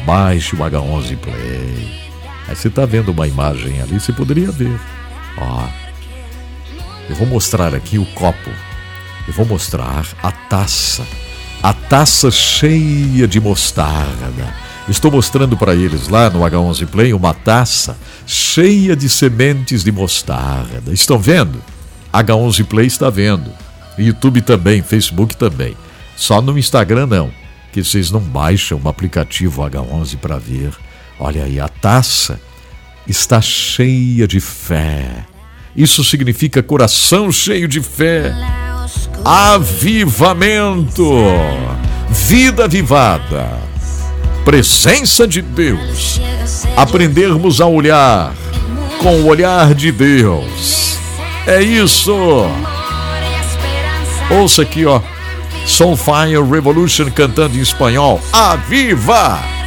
Baixe 0.07 0.55
o 0.55 0.57
H11 0.57 1.17
Play. 1.17 2.01
Aí 2.47 2.55
você 2.55 2.67
tá 2.67 2.83
vendo 2.83 3.09
uma 3.09 3.27
imagem 3.27 3.79
ali, 3.79 3.99
você 3.99 4.11
poderia 4.11 4.49
ver. 4.49 4.79
Ó. 5.37 5.67
Eu 7.07 7.15
vou 7.15 7.27
mostrar 7.27 7.75
aqui 7.75 7.99
o 7.99 8.05
copo. 8.15 8.49
Eu 9.27 9.33
vou 9.35 9.45
mostrar 9.45 10.03
a 10.23 10.31
taça. 10.31 11.05
A 11.61 11.73
taça 11.73 12.31
cheia 12.31 13.27
de 13.27 13.39
mostarda 13.39 14.51
Estou 14.91 15.09
mostrando 15.09 15.55
para 15.55 15.73
eles 15.73 16.09
lá 16.09 16.29
no 16.29 16.41
H11 16.41 16.85
Play 16.85 17.13
uma 17.13 17.33
taça 17.33 17.97
cheia 18.27 18.93
de 18.93 19.07
sementes 19.07 19.85
de 19.85 19.91
mostarda. 19.91 20.91
Estão 20.91 21.17
vendo? 21.17 21.63
H11 22.13 22.65
Play 22.65 22.87
está 22.87 23.09
vendo. 23.09 23.49
YouTube 23.97 24.41
também, 24.41 24.81
Facebook 24.81 25.37
também. 25.37 25.77
Só 26.17 26.41
no 26.41 26.59
Instagram 26.59 27.05
não, 27.05 27.31
que 27.71 27.81
vocês 27.81 28.11
não 28.11 28.19
baixam 28.19 28.81
o 28.83 28.89
aplicativo 28.89 29.61
H11 29.61 30.17
para 30.17 30.37
ver. 30.37 30.73
Olha 31.17 31.45
aí, 31.45 31.57
a 31.57 31.69
taça 31.69 32.37
está 33.07 33.39
cheia 33.39 34.27
de 34.27 34.41
fé. 34.41 35.25
Isso 35.73 36.03
significa 36.03 36.61
coração 36.61 37.31
cheio 37.31 37.65
de 37.65 37.79
fé. 37.79 38.35
Avivamento. 39.23 41.13
Vida 42.09 42.65
avivada 42.65 43.70
presença 44.43 45.27
de 45.27 45.41
Deus, 45.41 46.19
aprendermos 46.75 47.61
a 47.61 47.67
olhar 47.67 48.33
com 48.99 49.21
o 49.21 49.27
olhar 49.27 49.73
de 49.73 49.91
Deus. 49.91 50.97
É 51.45 51.61
isso. 51.61 52.13
Ouça 54.29 54.61
aqui, 54.61 54.85
ó. 54.85 55.01
Soulfire 55.65 56.41
Revolution 56.49 57.09
cantando 57.11 57.57
em 57.57 57.61
espanhol. 57.61 58.21
Aviva! 58.31 59.60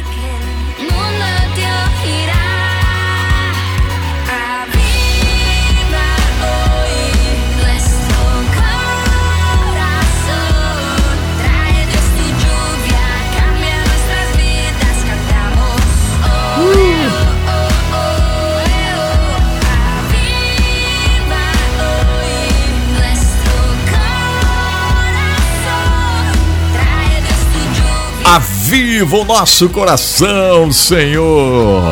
Aviva 28.67 29.17
o 29.17 29.23
nosso 29.23 29.69
coração, 29.69 30.71
Senhor. 30.71 31.83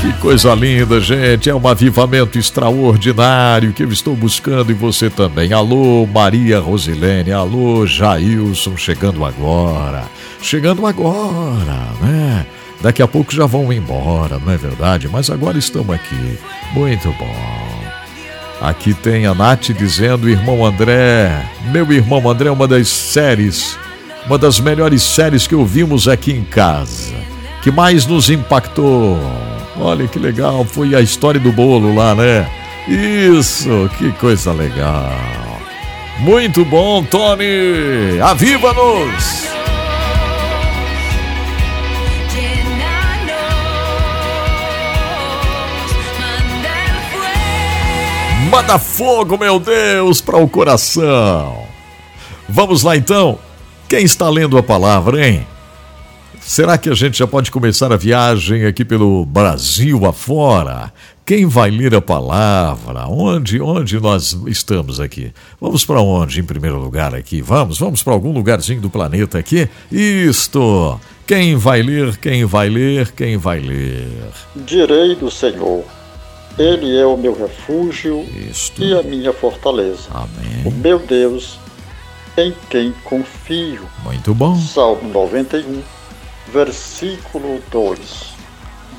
Que 0.00 0.12
coisa 0.20 0.54
linda, 0.54 1.00
gente. 1.00 1.50
É 1.50 1.54
um 1.54 1.66
avivamento 1.66 2.38
extraordinário 2.38 3.72
que 3.72 3.82
eu 3.82 3.90
estou 3.90 4.14
buscando 4.14 4.70
e 4.70 4.72
você 4.72 5.10
também. 5.10 5.52
Alô, 5.52 6.06
Maria 6.06 6.60
Rosilene. 6.60 7.32
Alô, 7.32 7.84
Jailson, 7.88 8.76
chegando 8.76 9.24
agora. 9.24 10.04
Chegando 10.40 10.86
agora, 10.86 11.88
né? 12.00 12.46
Daqui 12.80 13.02
a 13.02 13.08
pouco 13.08 13.34
já 13.34 13.46
vão 13.46 13.72
embora, 13.72 14.38
não 14.38 14.52
é 14.52 14.56
verdade? 14.56 15.08
Mas 15.08 15.28
agora 15.28 15.58
estamos 15.58 15.92
aqui. 15.92 16.38
Muito 16.72 17.08
bom. 17.18 17.36
Aqui 18.60 18.94
tem 18.94 19.26
a 19.26 19.34
Nath 19.34 19.70
dizendo, 19.70 20.28
irmão 20.28 20.64
André, 20.64 21.32
meu 21.72 21.92
irmão 21.92 22.30
André, 22.30 22.48
uma 22.48 22.68
das 22.68 22.86
séries 22.86 23.76
uma 24.26 24.36
das 24.36 24.58
melhores 24.58 25.02
séries 25.02 25.46
que 25.46 25.54
ouvimos 25.54 26.08
aqui 26.08 26.32
em 26.32 26.44
casa. 26.44 27.14
Que 27.62 27.70
mais 27.70 28.06
nos 28.06 28.28
impactou? 28.28 29.18
Olha 29.78 30.06
que 30.08 30.18
legal, 30.18 30.64
foi 30.64 30.94
a 30.94 31.00
história 31.00 31.40
do 31.40 31.52
bolo 31.52 31.94
lá, 31.94 32.14
né? 32.14 32.48
Isso, 32.88 33.90
que 33.98 34.10
coisa 34.12 34.52
legal. 34.52 35.12
Muito 36.18 36.64
bom, 36.64 37.02
Tony! 37.04 38.20
Aviva-nos! 38.22 39.46
Manda 48.50 48.78
fogo, 48.78 49.36
meu 49.36 49.58
Deus, 49.58 50.20
para 50.20 50.38
o 50.38 50.48
coração. 50.48 51.64
Vamos 52.48 52.82
lá 52.82 52.96
então. 52.96 53.38
Quem 53.88 54.04
está 54.04 54.28
lendo 54.28 54.58
a 54.58 54.62
palavra, 54.62 55.24
hein? 55.24 55.46
Será 56.40 56.76
que 56.76 56.88
a 56.88 56.94
gente 56.94 57.18
já 57.18 57.26
pode 57.26 57.52
começar 57.52 57.92
a 57.92 57.96
viagem 57.96 58.64
aqui 58.66 58.84
pelo 58.84 59.24
Brasil 59.24 60.04
afora? 60.04 60.92
Quem 61.24 61.46
vai 61.46 61.70
ler 61.70 61.94
a 61.94 62.00
palavra? 62.00 63.06
Onde, 63.06 63.60
onde 63.60 64.00
nós 64.00 64.36
estamos 64.46 65.00
aqui? 65.00 65.32
Vamos 65.60 65.84
para 65.84 66.00
onde 66.00 66.40
em 66.40 66.44
primeiro 66.44 66.78
lugar 66.78 67.14
aqui? 67.14 67.40
Vamos, 67.40 67.78
vamos 67.78 68.02
para 68.02 68.12
algum 68.12 68.32
lugarzinho 68.32 68.80
do 68.80 68.90
planeta 68.90 69.38
aqui? 69.38 69.68
Isto! 69.90 71.00
Quem 71.24 71.56
vai 71.56 71.82
ler? 71.82 72.16
Quem 72.16 72.44
vai 72.44 72.68
ler? 72.68 73.12
Quem 73.12 73.36
vai 73.36 73.60
ler? 73.60 74.08
Direi 74.54 75.14
do 75.14 75.30
Senhor. 75.30 75.84
Ele 76.58 76.96
é 76.96 77.06
o 77.06 77.16
meu 77.16 77.36
refúgio 77.36 78.24
Isto. 78.50 78.82
e 78.82 78.94
a 78.94 79.02
minha 79.02 79.32
fortaleza. 79.32 80.08
Amém. 80.10 80.62
O 80.64 80.70
meu 80.72 80.98
Deus 80.98 81.58
em 82.36 82.54
quem 82.68 82.92
confio. 83.04 83.88
Muito 84.02 84.34
bom. 84.34 84.56
Salmo 84.56 85.08
91, 85.10 85.82
versículo 86.52 87.62
2. 87.70 88.35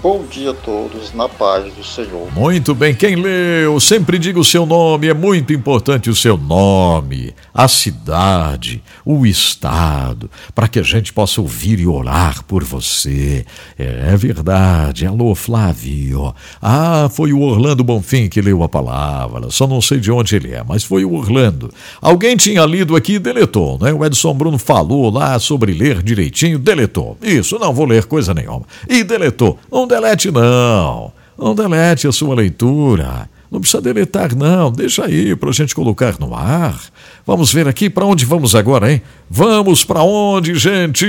Bom 0.02 0.24
dia 0.30 0.52
a 0.52 0.54
todos, 0.54 1.12
na 1.12 1.28
paz 1.28 1.74
do 1.74 1.84
Senhor. 1.84 2.32
Muito 2.32 2.76
bem, 2.76 2.94
quem 2.94 3.16
leu, 3.16 3.80
sempre 3.80 4.20
diga 4.20 4.40
o 4.40 4.44
seu 4.44 4.64
nome, 4.64 5.08
é 5.08 5.14
muito 5.14 5.52
importante 5.52 6.08
o 6.08 6.16
seu 6.16 6.38
nome, 6.38 7.34
a 7.52 7.68
cidade, 7.68 8.84
o 9.04 9.26
estado, 9.26 10.30
para 10.54 10.68
que 10.68 10.78
a 10.78 10.84
gente 10.84 11.12
possa 11.12 11.42
ouvir 11.42 11.80
e 11.80 11.88
orar 11.88 12.44
por 12.44 12.64
você. 12.64 13.44
É, 13.78 14.12
é 14.14 14.16
verdade, 14.16 15.08
alô 15.08 15.34
Flávio. 15.34 16.34
Ah, 16.62 17.10
foi 17.12 17.34
o 17.34 17.42
Orlando 17.42 17.84
Bonfim 17.84 18.30
que 18.30 18.40
leu 18.40 18.62
a 18.62 18.70
palavra, 18.70 19.50
só 19.50 19.66
não 19.66 19.82
sei 19.82 20.00
de 20.00 20.12
onde 20.12 20.36
ele 20.36 20.54
é, 20.54 20.64
mas 20.64 20.84
foi 20.84 21.06
o 21.06 21.16
Orlando. 21.16 21.74
Alguém 22.00 22.38
tinha 22.38 22.64
lido 22.66 22.96
aqui 22.96 23.14
e 23.14 23.20
deletou, 23.20 23.80
né? 23.82 23.92
O 23.92 24.06
Edson 24.06 24.36
Bruno 24.36 24.60
falou 24.60 25.10
lá 25.10 25.40
sobre 25.40 25.74
ler 25.74 26.04
direitinho, 26.04 26.60
deletou. 26.60 27.18
Isso, 27.20 27.58
não 27.58 27.74
vou 27.74 27.88
ler 27.88 28.06
coisa 28.06 28.32
nenhuma. 28.32 28.62
E 28.88 29.04
deletou. 29.04 29.58
Não 29.88 30.02
delete, 30.02 30.30
não. 30.30 31.14
Não 31.38 31.56
delete 31.56 32.08
a 32.10 32.12
sua 32.12 32.36
leitura. 32.36 33.30
Não 33.50 33.62
precisa 33.62 33.82
deletar, 33.82 34.36
não. 34.36 34.70
Deixa 34.70 35.06
aí 35.06 35.34
para 35.34 35.50
a 35.50 35.54
gente 35.54 35.74
colocar 35.74 36.20
no 36.20 36.36
ar. 36.36 36.78
Vamos 37.26 37.54
ver 37.54 37.70
aqui 37.70 37.90
para 37.90 38.06
onde 38.06 38.26
vamos 38.26 38.54
agora, 38.54 38.92
hein? 38.92 39.02
Vamos 39.30 39.86
para 39.86 40.04
onde, 40.04 40.56
gente? 40.56 41.08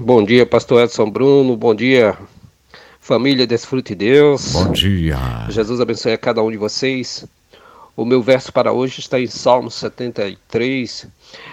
Bom 0.00 0.24
dia, 0.24 0.44
pastor 0.44 0.82
Edson 0.82 1.08
Bruno. 1.08 1.56
Bom 1.56 1.72
dia, 1.72 2.18
família 3.00 3.46
Desfrute 3.46 3.94
Deus. 3.94 4.50
Bom 4.52 4.72
dia. 4.72 5.18
Jesus 5.48 5.80
abençoe 5.80 6.14
a 6.14 6.18
cada 6.18 6.42
um 6.42 6.50
de 6.50 6.56
vocês. 6.56 7.24
O 7.96 8.04
meu 8.04 8.20
verso 8.20 8.52
para 8.52 8.74
hoje 8.74 9.00
está 9.00 9.18
em 9.18 9.26
Salmo 9.26 9.70
73, 9.70 11.06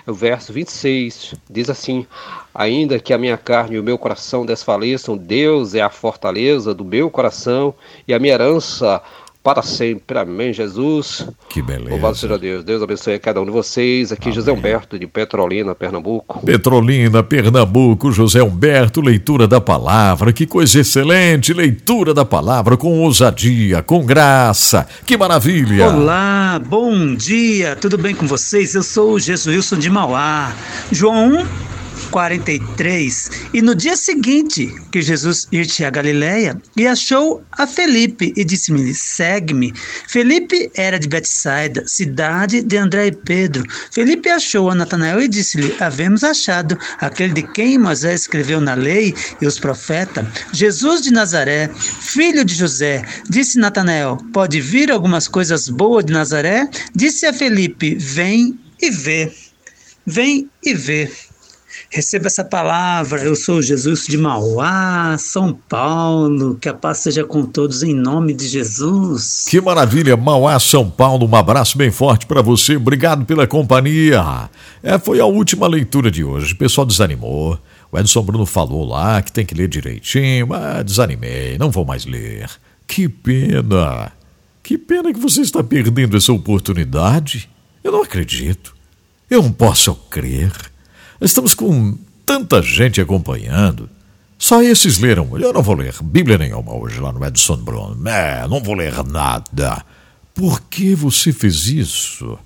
o 0.06 0.14
verso 0.14 0.52
26. 0.52 1.36
Diz 1.50 1.70
assim: 1.70 2.06
Ainda 2.54 3.00
que 3.00 3.14
a 3.14 3.18
minha 3.18 3.38
carne 3.38 3.78
e 3.78 3.80
o 3.80 3.84
meu 3.84 3.98
coração 3.98 4.46
desfaleçam, 4.46 5.16
Deus 5.16 5.74
é 5.74 5.80
a 5.80 5.90
fortaleza 5.90 6.74
do 6.74 6.84
meu 6.84 7.10
coração 7.10 7.74
e 8.06 8.14
a 8.14 8.20
minha 8.20 8.34
herança 8.34 9.02
para 9.44 9.62
sempre. 9.62 10.18
Amém, 10.18 10.54
Jesus. 10.54 11.28
Que 11.50 11.62
beleza. 11.62 11.90
Louvado 11.90 12.16
seja 12.16 12.40
Deus. 12.40 12.64
Deus 12.64 12.82
abençoe 12.82 13.16
a 13.16 13.20
cada 13.20 13.42
um 13.42 13.46
de 13.46 13.52
vocês. 13.52 14.14
Aqui 14.14 14.30
Amém. 14.30 14.36
José 14.36 14.52
Humberto, 14.52 14.98
de 14.98 15.06
Petrolina, 15.06 15.76
Pernambuco. 15.76 16.40
Petrolina, 16.46 17.22
Pernambuco, 17.22 18.12
José 18.12 18.42
Humberto, 18.42 19.02
leitura 19.02 19.46
da 19.46 19.60
palavra. 19.60 20.32
Que 20.32 20.48
coisa 20.48 20.80
excelente. 20.80 21.54
Leitura 21.54 22.14
da 22.14 22.24
palavra 22.24 22.78
com 22.78 23.02
ousadia, 23.02 23.84
com 23.84 24.06
graça. 24.06 24.88
Que 25.06 25.18
maravilha. 25.18 25.90
Olá, 25.90 26.62
bom 26.66 27.14
dia. 27.14 27.76
Tudo 27.76 27.98
bem 27.98 28.16
com 28.16 28.26
vocês? 28.26 28.74
Eu 28.74 28.84
sou 28.84 29.14
o 29.14 29.20
Jesuílson 29.20 29.78
de 29.78 29.90
Mauá. 29.90 30.54
João 30.90 31.42
1. 31.42 31.73
43. 32.14 33.32
E 33.56 33.62
no 33.62 33.74
dia 33.74 33.98
seguinte 33.98 34.72
que 34.92 35.02
Jesus 35.02 35.48
irte 35.52 35.84
a 35.84 35.90
Galiléia, 35.90 36.62
e 36.78 36.86
achou 36.86 37.44
a 37.52 37.66
Felipe 37.66 38.32
e 38.38 38.46
disse-me: 38.46 38.94
Segue-me. 38.94 39.74
Felipe 40.08 40.72
era 40.76 41.00
de 41.00 41.08
Betsaida, 41.08 41.84
cidade 41.88 42.62
de 42.62 42.78
André 42.78 43.08
e 43.08 43.12
Pedro. 43.12 43.66
Felipe 43.92 44.30
achou 44.30 44.70
a 44.70 44.76
Natanael 44.76 45.22
e 45.22 45.28
disse-lhe: 45.28 45.76
Havemos 45.80 46.24
achado 46.24 46.78
aquele 47.00 47.34
de 47.34 47.42
quem 47.42 47.80
Moisés 47.80 48.22
escreveu 48.22 48.62
na 48.62 48.76
lei 48.76 49.16
e 49.42 49.48
os 49.48 49.58
profetas, 49.58 50.24
Jesus 50.54 51.02
de 51.02 51.12
Nazaré, 51.12 51.68
filho 51.74 52.46
de 52.46 52.54
José. 52.54 53.04
Disse 53.28 53.58
Natanael: 53.58 54.18
Pode 54.32 54.62
vir 54.62 54.92
algumas 54.92 55.28
coisas 55.28 55.68
boas 55.68 56.06
de 56.06 56.14
Nazaré? 56.14 56.70
Disse 56.94 57.26
a 57.26 57.34
Felipe: 57.34 57.96
Vem 57.96 58.60
e 58.80 58.92
vê. 58.92 59.34
Vem 60.06 60.48
e 60.62 60.76
vê. 60.76 61.10
Receba 61.90 62.28
essa 62.28 62.44
palavra. 62.44 63.22
Eu 63.22 63.36
sou 63.36 63.62
Jesus 63.62 64.06
de 64.08 64.18
Mauá, 64.18 65.16
São 65.18 65.54
Paulo. 65.54 66.56
Que 66.56 66.70
a 66.70 66.74
paz 66.74 67.00
seja 67.00 67.24
com 67.24 67.46
todos 67.46 67.84
em 67.84 67.94
nome 67.94 68.34
de 68.34 68.48
Jesus. 68.48 69.46
Que 69.50 69.62
maravilha, 69.62 70.18
Mauá, 70.18 70.60
São 70.60 70.90
Paulo. 70.90 71.28
Um 71.28 71.36
abraço 71.36 71.78
bem 71.78 71.92
forte 71.92 72.26
para 72.26 72.42
você. 72.42 72.76
Obrigado 72.76 73.26
pela 73.26 73.48
companhia. 73.48 74.50
É, 74.82 74.98
foi 74.98 75.20
a 75.20 75.26
última 75.26 75.68
leitura 75.68 76.10
de 76.10 76.24
hoje. 76.24 76.54
O 76.54 76.58
pessoal 76.58 76.86
desanimou. 76.86 77.60
O 77.92 78.00
Edson 78.00 78.24
Bruno 78.24 78.46
falou 78.46 78.84
lá 78.84 79.22
que 79.22 79.32
tem 79.32 79.46
que 79.46 79.54
ler 79.54 79.68
direitinho, 79.68 80.48
mas 80.48 80.84
desanimei, 80.84 81.60
não 81.60 81.70
vou 81.70 81.86
mais 81.86 82.06
ler. 82.06 82.50
Que 82.88 83.08
pena. 83.08 84.12
Que 84.64 84.78
pena 84.78 85.14
que 85.14 85.20
você 85.20 85.42
está 85.42 85.64
perdendo 85.64 86.18
essa 86.18 86.34
oportunidade. 86.34 87.50
Eu 87.84 87.92
não 87.92 88.02
acredito. 88.02 88.76
Eu 89.30 89.44
não 89.44 89.52
posso 89.52 89.94
crer. 90.10 90.52
Estamos 91.22 91.54
com 91.54 91.98
tanta 92.26 92.62
gente 92.62 93.02
acompanhando. 93.02 93.90
Só 94.38 94.62
esses 94.62 94.98
leram. 94.98 95.38
Eu 95.40 95.54
não 95.54 95.62
vou 95.62 95.76
ler 95.76 95.96
Bíblia 96.04 96.38
nenhuma 96.38 96.74
hoje 96.76 97.00
lá 97.00 97.12
no 97.12 97.26
Edson 97.26 97.58
Bruno. 97.58 98.08
É, 98.08 98.46
não 98.48 98.62
vou 98.62 98.76
ler 98.76 99.04
nada. 99.06 99.84
Por 100.34 100.62
que 100.62 100.96
você 100.96 101.32
fez 101.32 101.68
isso? 101.68 102.38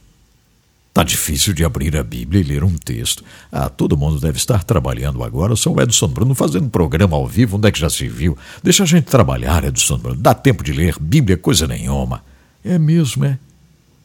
Tá 0.94 1.04
difícil 1.04 1.54
de 1.54 1.64
abrir 1.64 1.96
a 1.96 2.04
Bíblia 2.04 2.42
e 2.42 2.44
ler 2.44 2.64
um 2.64 2.76
texto. 2.76 3.24
Ah, 3.52 3.70
todo 3.70 3.96
mundo 3.96 4.20
deve 4.20 4.38
estar 4.38 4.64
trabalhando 4.64 5.24
agora. 5.24 5.56
Sou 5.56 5.76
o 5.76 5.82
Edson 5.82 6.08
Bruno 6.08 6.34
fazendo 6.34 6.70
programa 6.70 7.16
ao 7.16 7.28
vivo. 7.28 7.58
Onde 7.58 7.68
é 7.68 7.72
que 7.72 7.80
já 7.80 7.90
se 7.90 8.08
viu? 8.08 8.38
Deixa 8.64 8.84
a 8.84 8.86
gente 8.86 9.06
trabalhar, 9.06 9.64
Edson 9.64 9.98
Bruno. 9.98 10.20
Dá 10.20 10.34
tempo 10.34 10.64
de 10.64 10.74
ler 10.74 10.96
Bíblia, 11.00 11.38
coisa 11.38 11.68
nenhuma. 11.68 12.24
É 12.64 12.78
mesmo, 12.80 13.26
é? 13.26 13.40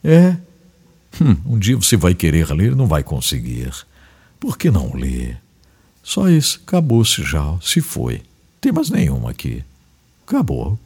É? 0.03 0.37
Hum, 1.21 1.35
um 1.45 1.59
dia 1.59 1.75
você 1.75 1.97
vai 1.97 2.13
querer 2.13 2.51
ler 2.51 2.71
e 2.71 2.75
não 2.75 2.87
vai 2.87 3.03
conseguir. 3.03 3.71
Por 4.43 4.57
que 4.57 4.69
não 4.69 4.93
ler? 4.93 5.37
Só 6.03 6.27
isso, 6.27 6.59
acabou-se 6.67 7.23
já, 7.23 7.57
se 7.61 7.79
foi. 7.79 8.21
Tem 8.59 8.73
mais 8.73 8.89
nenhuma 8.89 9.29
aqui. 9.29 9.63
Acabou. 10.27 10.77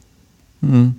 Hum. 0.62 0.94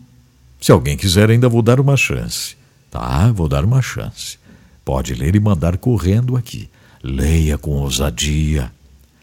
Se 0.60 0.72
alguém 0.72 0.96
quiser, 0.96 1.30
ainda 1.30 1.48
vou 1.48 1.62
dar 1.62 1.78
uma 1.78 1.96
chance. 1.96 2.56
Tá, 2.90 3.30
vou 3.30 3.48
dar 3.48 3.64
uma 3.64 3.80
chance. 3.80 4.40
Pode 4.84 5.14
ler 5.14 5.36
e 5.36 5.40
mandar 5.40 5.78
correndo 5.78 6.36
aqui. 6.36 6.68
Leia 7.00 7.56
com 7.56 7.70
ousadia. 7.70 8.72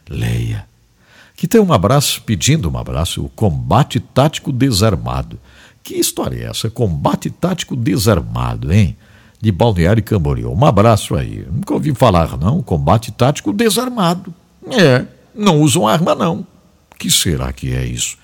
Leia. 0.09 0.65
Que 1.35 1.45
tem 1.45 1.59
um 1.59 1.73
abraço, 1.73 2.21
pedindo 2.21 2.71
um 2.71 2.77
abraço, 2.77 3.25
o 3.25 3.27
combate 3.27 3.99
tático 3.99 4.49
desarmado. 4.49 5.37
Que 5.83 5.95
história 5.95 6.37
é 6.37 6.49
essa? 6.49 6.69
Combate 6.69 7.29
tático 7.29 7.75
desarmado, 7.75 8.71
hein? 8.71 8.95
De 9.41 9.51
Balneário 9.51 10.03
Camboriú. 10.03 10.51
Um 10.51 10.65
abraço 10.65 11.15
aí. 11.15 11.45
Nunca 11.51 11.73
ouvi 11.73 11.93
falar, 11.93 12.37
não. 12.37 12.61
Combate 12.61 13.11
tático 13.11 13.53
desarmado. 13.53 14.33
É, 14.71 15.05
não 15.33 15.59
usam 15.61 15.87
arma, 15.87 16.15
não. 16.15 16.45
que 16.97 17.11
será 17.11 17.51
que 17.53 17.73
é 17.73 17.85
isso? 17.85 18.17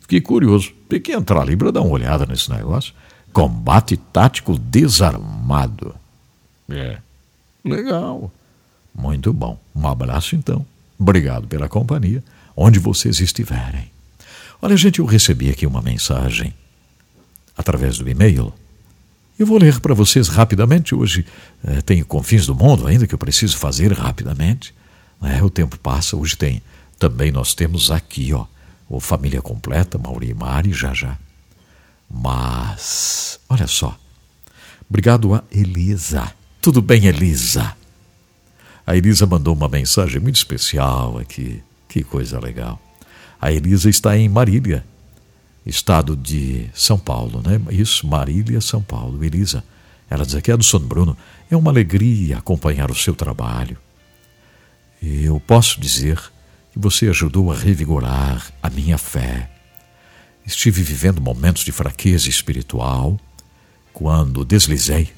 Fiquei 0.00 0.20
curioso. 0.20 0.72
Tem 0.88 1.00
que 1.00 1.12
entrar 1.12 1.42
ali 1.42 1.56
para 1.56 1.70
dar 1.70 1.82
uma 1.82 1.92
olhada 1.92 2.26
nesse 2.26 2.50
negócio. 2.50 2.94
Combate 3.32 3.96
tático 3.96 4.58
desarmado. 4.58 5.94
É, 6.68 6.98
legal. 7.64 8.30
Muito 8.94 9.32
bom. 9.32 9.58
Um 9.74 9.86
abraço, 9.86 10.34
então. 10.34 10.64
Obrigado 10.98 11.46
pela 11.46 11.68
companhia, 11.68 12.22
onde 12.56 12.78
vocês 12.78 13.20
estiverem. 13.20 13.90
Olha, 14.60 14.76
gente, 14.76 14.98
eu 14.98 15.04
recebi 15.04 15.50
aqui 15.50 15.66
uma 15.66 15.80
mensagem 15.80 16.52
através 17.56 17.98
do 17.98 18.08
e-mail 18.08 18.52
eu 19.38 19.46
vou 19.46 19.58
ler 19.58 19.80
para 19.80 19.94
vocês 19.94 20.28
rapidamente. 20.28 20.94
Hoje 20.94 21.24
é, 21.64 21.80
tem 21.80 22.02
Confins 22.02 22.46
do 22.46 22.54
Mundo 22.54 22.86
ainda 22.86 23.06
que 23.06 23.14
eu 23.14 23.18
preciso 23.18 23.56
fazer 23.56 23.92
rapidamente. 23.92 24.74
É, 25.22 25.42
o 25.42 25.50
tempo 25.50 25.78
passa. 25.78 26.16
Hoje 26.16 26.36
tem 26.36 26.62
também 26.98 27.30
nós 27.30 27.54
temos 27.54 27.90
aqui, 27.90 28.32
ó, 28.34 28.44
o 28.88 28.98
Família 28.98 29.40
Completa, 29.40 29.98
Mauri 29.98 30.30
e 30.30 30.34
Mari, 30.34 30.72
já 30.72 30.92
já. 30.92 31.16
Mas, 32.10 33.38
olha 33.48 33.66
só. 33.66 33.96
Obrigado 34.88 35.34
a 35.34 35.44
Elisa. 35.52 36.32
Tudo 36.60 36.82
bem, 36.82 37.06
Elisa? 37.06 37.76
A 38.86 38.96
Elisa 38.96 39.26
mandou 39.26 39.54
uma 39.54 39.68
mensagem 39.68 40.20
muito 40.20 40.36
especial 40.36 41.18
aqui. 41.18 41.62
Que 41.88 42.02
coisa 42.02 42.40
legal. 42.40 42.80
A 43.40 43.52
Elisa 43.52 43.88
está 43.88 44.16
em 44.16 44.28
Marília, 44.28 44.84
estado 45.68 46.16
de 46.16 46.66
São 46.72 46.98
Paulo, 46.98 47.42
né? 47.44 47.60
Isso, 47.70 48.06
Marília, 48.06 48.60
São 48.60 48.82
Paulo. 48.82 49.22
Elisa, 49.22 49.62
ela 50.08 50.24
diz 50.24 50.34
aqui, 50.34 50.50
é 50.50 50.56
do 50.56 50.64
São 50.64 50.80
Bruno, 50.80 51.16
é 51.50 51.56
uma 51.56 51.70
alegria 51.70 52.38
acompanhar 52.38 52.90
o 52.90 52.94
seu 52.94 53.14
trabalho. 53.14 53.76
Eu 55.02 55.38
posso 55.38 55.78
dizer 55.78 56.18
que 56.72 56.78
você 56.78 57.08
ajudou 57.08 57.52
a 57.52 57.54
revigorar 57.54 58.50
a 58.62 58.70
minha 58.70 58.96
fé. 58.96 59.50
Estive 60.46 60.82
vivendo 60.82 61.20
momentos 61.20 61.64
de 61.64 61.70
fraqueza 61.70 62.28
espiritual 62.28 63.20
quando 63.92 64.44
deslizei 64.44 65.12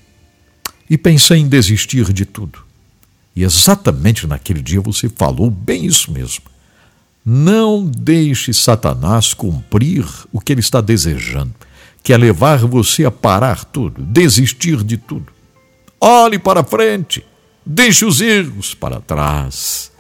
e 0.88 0.98
pensei 0.98 1.38
em 1.38 1.48
desistir 1.48 2.12
de 2.12 2.24
tudo. 2.24 2.64
E 3.36 3.44
exatamente 3.44 4.26
naquele 4.26 4.60
dia 4.60 4.80
você 4.80 5.08
falou 5.08 5.48
bem 5.48 5.86
isso 5.86 6.10
mesmo. 6.10 6.49
Não 7.24 7.84
deixe 7.84 8.54
Satanás 8.54 9.34
cumprir 9.34 10.06
o 10.32 10.40
que 10.40 10.52
ele 10.52 10.60
está 10.60 10.80
desejando, 10.80 11.54
que 12.02 12.12
é 12.12 12.16
levar 12.16 12.58
você 12.58 13.04
a 13.04 13.10
parar 13.10 13.64
tudo, 13.64 14.02
desistir 14.02 14.82
de 14.82 14.96
tudo. 14.96 15.26
Olhe 16.00 16.38
para 16.38 16.64
frente, 16.64 17.24
deixe 17.64 18.04
os 18.04 18.20
erros 18.20 18.74
para 18.74 19.00
trás. 19.00 19.92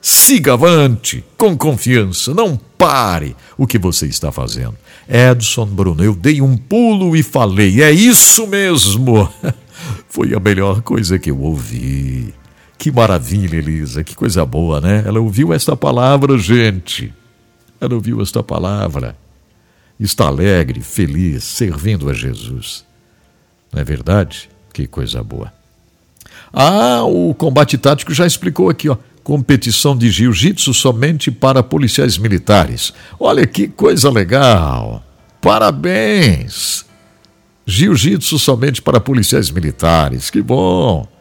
Siga 0.00 0.54
avante, 0.54 1.24
com 1.38 1.56
confiança, 1.56 2.34
não 2.34 2.58
pare 2.76 3.36
o 3.56 3.68
que 3.68 3.78
você 3.78 4.06
está 4.06 4.32
fazendo. 4.32 4.74
Edson 5.08 5.66
Bruno, 5.66 6.02
eu 6.02 6.12
dei 6.12 6.42
um 6.42 6.56
pulo 6.56 7.16
e 7.16 7.22
falei, 7.22 7.80
é 7.80 7.92
isso 7.92 8.48
mesmo. 8.48 9.32
Foi 10.08 10.34
a 10.34 10.40
melhor 10.40 10.82
coisa 10.82 11.20
que 11.20 11.30
eu 11.30 11.40
ouvi. 11.40 12.34
Que 12.82 12.90
maravilha, 12.90 13.58
Elisa, 13.58 14.02
que 14.02 14.12
coisa 14.12 14.44
boa, 14.44 14.80
né? 14.80 15.04
Ela 15.06 15.20
ouviu 15.20 15.52
esta 15.52 15.76
palavra, 15.76 16.36
gente. 16.36 17.14
Ela 17.80 17.94
ouviu 17.94 18.20
esta 18.20 18.42
palavra. 18.42 19.16
Está 20.00 20.26
alegre, 20.26 20.80
feliz, 20.80 21.44
servindo 21.44 22.10
a 22.10 22.12
Jesus. 22.12 22.84
Não 23.72 23.80
é 23.80 23.84
verdade? 23.84 24.50
Que 24.74 24.88
coisa 24.88 25.22
boa. 25.22 25.52
Ah, 26.52 27.04
o 27.04 27.32
combate 27.34 27.78
tático 27.78 28.12
já 28.12 28.26
explicou 28.26 28.68
aqui, 28.68 28.88
ó 28.88 28.96
competição 29.22 29.96
de 29.96 30.10
jiu-jitsu 30.10 30.74
somente 30.74 31.30
para 31.30 31.62
policiais 31.62 32.18
militares. 32.18 32.92
Olha 33.20 33.46
que 33.46 33.68
coisa 33.68 34.10
legal! 34.10 35.04
Parabéns! 35.40 36.84
Jiu-jitsu 37.64 38.40
somente 38.40 38.82
para 38.82 38.98
policiais 38.98 39.52
militares, 39.52 40.30
que 40.30 40.42
bom! 40.42 41.11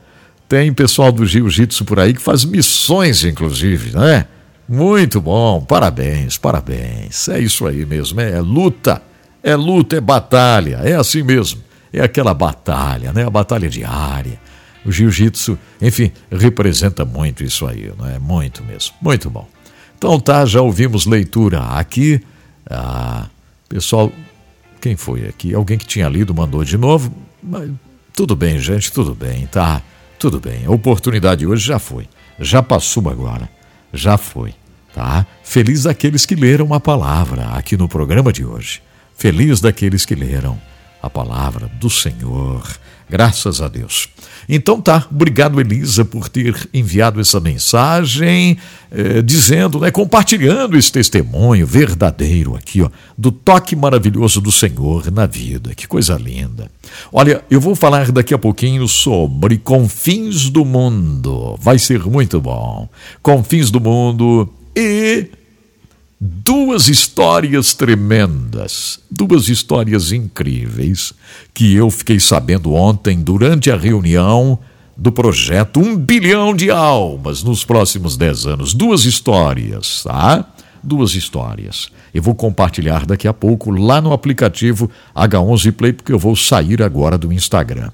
Tem 0.51 0.73
pessoal 0.73 1.13
do 1.13 1.25
jiu-jitsu 1.25 1.85
por 1.85 1.97
aí 1.97 2.13
que 2.13 2.21
faz 2.21 2.43
missões, 2.43 3.23
inclusive, 3.23 3.95
né? 3.95 4.25
Muito 4.67 5.21
bom, 5.21 5.61
parabéns, 5.61 6.37
parabéns. 6.37 7.29
É 7.29 7.39
isso 7.39 7.65
aí 7.65 7.85
mesmo, 7.85 8.19
é, 8.19 8.31
é 8.31 8.41
luta, 8.41 9.01
é 9.41 9.55
luta, 9.55 9.95
é 9.95 10.01
batalha, 10.01 10.81
é 10.83 10.93
assim 10.93 11.23
mesmo. 11.23 11.61
É 11.93 12.01
aquela 12.01 12.33
batalha, 12.33 13.13
né? 13.13 13.25
A 13.25 13.29
batalha 13.29 13.69
diária 13.69 14.37
o 14.83 14.91
jiu-jitsu, 14.91 15.57
enfim, 15.81 16.11
representa 16.29 17.05
muito 17.05 17.45
isso 17.45 17.65
aí, 17.65 17.89
não 17.97 18.05
é? 18.05 18.19
Muito 18.19 18.61
mesmo. 18.61 18.93
Muito 19.01 19.29
bom. 19.29 19.47
Então 19.97 20.19
tá, 20.19 20.45
já 20.45 20.61
ouvimos 20.61 21.05
leitura 21.05 21.61
aqui. 21.61 22.21
Ah, 22.69 23.29
pessoal, 23.69 24.11
quem 24.81 24.97
foi 24.97 25.29
aqui? 25.29 25.53
Alguém 25.53 25.77
que 25.77 25.87
tinha 25.87 26.09
lido 26.09 26.35
mandou 26.35 26.61
de 26.65 26.77
novo. 26.77 27.09
Mas, 27.41 27.71
tudo 28.13 28.35
bem, 28.35 28.59
gente, 28.59 28.91
tudo 28.91 29.15
bem, 29.15 29.47
tá? 29.47 29.81
Tudo 30.21 30.39
bem. 30.39 30.67
A 30.67 30.69
oportunidade 30.69 31.47
hoje 31.47 31.65
já 31.65 31.79
foi. 31.79 32.07
Já 32.39 32.61
passou 32.61 33.09
agora. 33.09 33.49
Já 33.91 34.19
foi, 34.19 34.53
tá? 34.93 35.25
Feliz 35.43 35.81
daqueles 35.81 36.27
que 36.27 36.35
leram 36.35 36.75
a 36.75 36.79
palavra 36.79 37.47
aqui 37.55 37.75
no 37.75 37.89
programa 37.89 38.31
de 38.31 38.45
hoje. 38.45 38.83
Feliz 39.17 39.59
daqueles 39.59 40.05
que 40.05 40.13
leram 40.13 40.61
a 41.01 41.09
palavra 41.09 41.67
do 41.79 41.89
Senhor. 41.89 42.61
Graças 43.09 43.61
a 43.61 43.67
Deus. 43.67 44.09
Então 44.47 44.81
tá, 44.81 45.07
obrigado 45.09 45.59
Elisa 45.59 46.03
por 46.03 46.29
ter 46.29 46.55
enviado 46.73 47.19
essa 47.19 47.39
mensagem, 47.39 48.57
eh, 48.91 49.21
dizendo, 49.21 49.79
né, 49.79 49.91
compartilhando 49.91 50.77
esse 50.77 50.91
testemunho 50.91 51.65
verdadeiro 51.65 52.55
aqui, 52.55 52.81
ó, 52.81 52.89
do 53.17 53.31
toque 53.31 53.75
maravilhoso 53.75 54.41
do 54.41 54.51
Senhor 54.51 55.11
na 55.11 55.25
vida. 55.25 55.73
Que 55.75 55.87
coisa 55.87 56.15
linda. 56.15 56.69
Olha, 57.11 57.43
eu 57.49 57.61
vou 57.61 57.75
falar 57.75 58.11
daqui 58.11 58.33
a 58.33 58.37
pouquinho 58.37 58.87
sobre 58.87 59.57
Confins 59.57 60.49
do 60.49 60.65
Mundo. 60.65 61.57
Vai 61.61 61.79
ser 61.79 62.03
muito 62.05 62.39
bom. 62.41 62.89
Confins 63.21 63.69
do 63.69 63.79
Mundo 63.79 64.49
e 64.75 65.27
duas 66.23 66.87
histórias 66.87 67.73
tremendas, 67.73 68.99
duas 69.09 69.49
histórias 69.49 70.11
incríveis 70.11 71.13
que 71.51 71.73
eu 71.73 71.89
fiquei 71.89 72.19
sabendo 72.19 72.75
ontem 72.75 73.19
durante 73.19 73.71
a 73.71 73.75
reunião 73.75 74.59
do 74.95 75.11
projeto 75.11 75.79
Um 75.79 75.97
Bilhão 75.97 76.55
de 76.55 76.69
Almas 76.69 77.41
nos 77.41 77.65
próximos 77.65 78.17
dez 78.17 78.45
anos. 78.45 78.75
Duas 78.75 79.03
histórias, 79.03 80.03
tá? 80.03 80.45
Duas 80.83 81.15
histórias. 81.15 81.89
Eu 82.13 82.21
vou 82.21 82.35
compartilhar 82.35 83.03
daqui 83.03 83.27
a 83.27 83.33
pouco 83.33 83.71
lá 83.71 83.99
no 83.99 84.13
aplicativo 84.13 84.91
H11 85.15 85.71
Play, 85.71 85.93
porque 85.93 86.13
eu 86.13 86.19
vou 86.19 86.35
sair 86.35 86.83
agora 86.83 87.17
do 87.17 87.33
Instagram. 87.33 87.89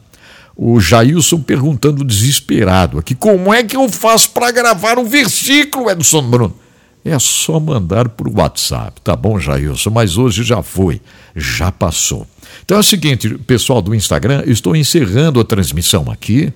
O 0.53 0.82
Jailson 0.82 1.39
perguntando 1.39 2.03
desesperado 2.03 2.99
aqui: 2.99 3.15
como 3.15 3.53
é 3.53 3.63
que 3.63 3.78
eu 3.78 3.88
faço 3.88 4.32
para 4.32 4.51
gravar 4.51 4.99
um 4.99 5.05
versículo, 5.05 5.89
Edson 5.89 6.23
Bruno? 6.23 6.66
É 7.08 7.18
só 7.20 7.58
mandar 7.58 8.10
por 8.10 8.28
WhatsApp, 8.28 8.99
tá 9.01 9.16
bom, 9.16 9.39
Jailson? 9.39 9.89
Mas 9.89 10.18
hoje 10.18 10.43
já 10.43 10.62
foi, 10.62 10.99
já 11.34 11.72
passou. 11.72 12.28
Então 12.66 12.76
é 12.76 12.80
o 12.82 12.84
seguinte, 12.84 13.30
pessoal 13.47 13.82
do 13.82 13.95
Instagram, 13.95 14.43
estou 14.45 14.76
encerrando 14.76 15.39
a 15.39 15.45
transmissão 15.45 16.12
aqui, 16.12 16.51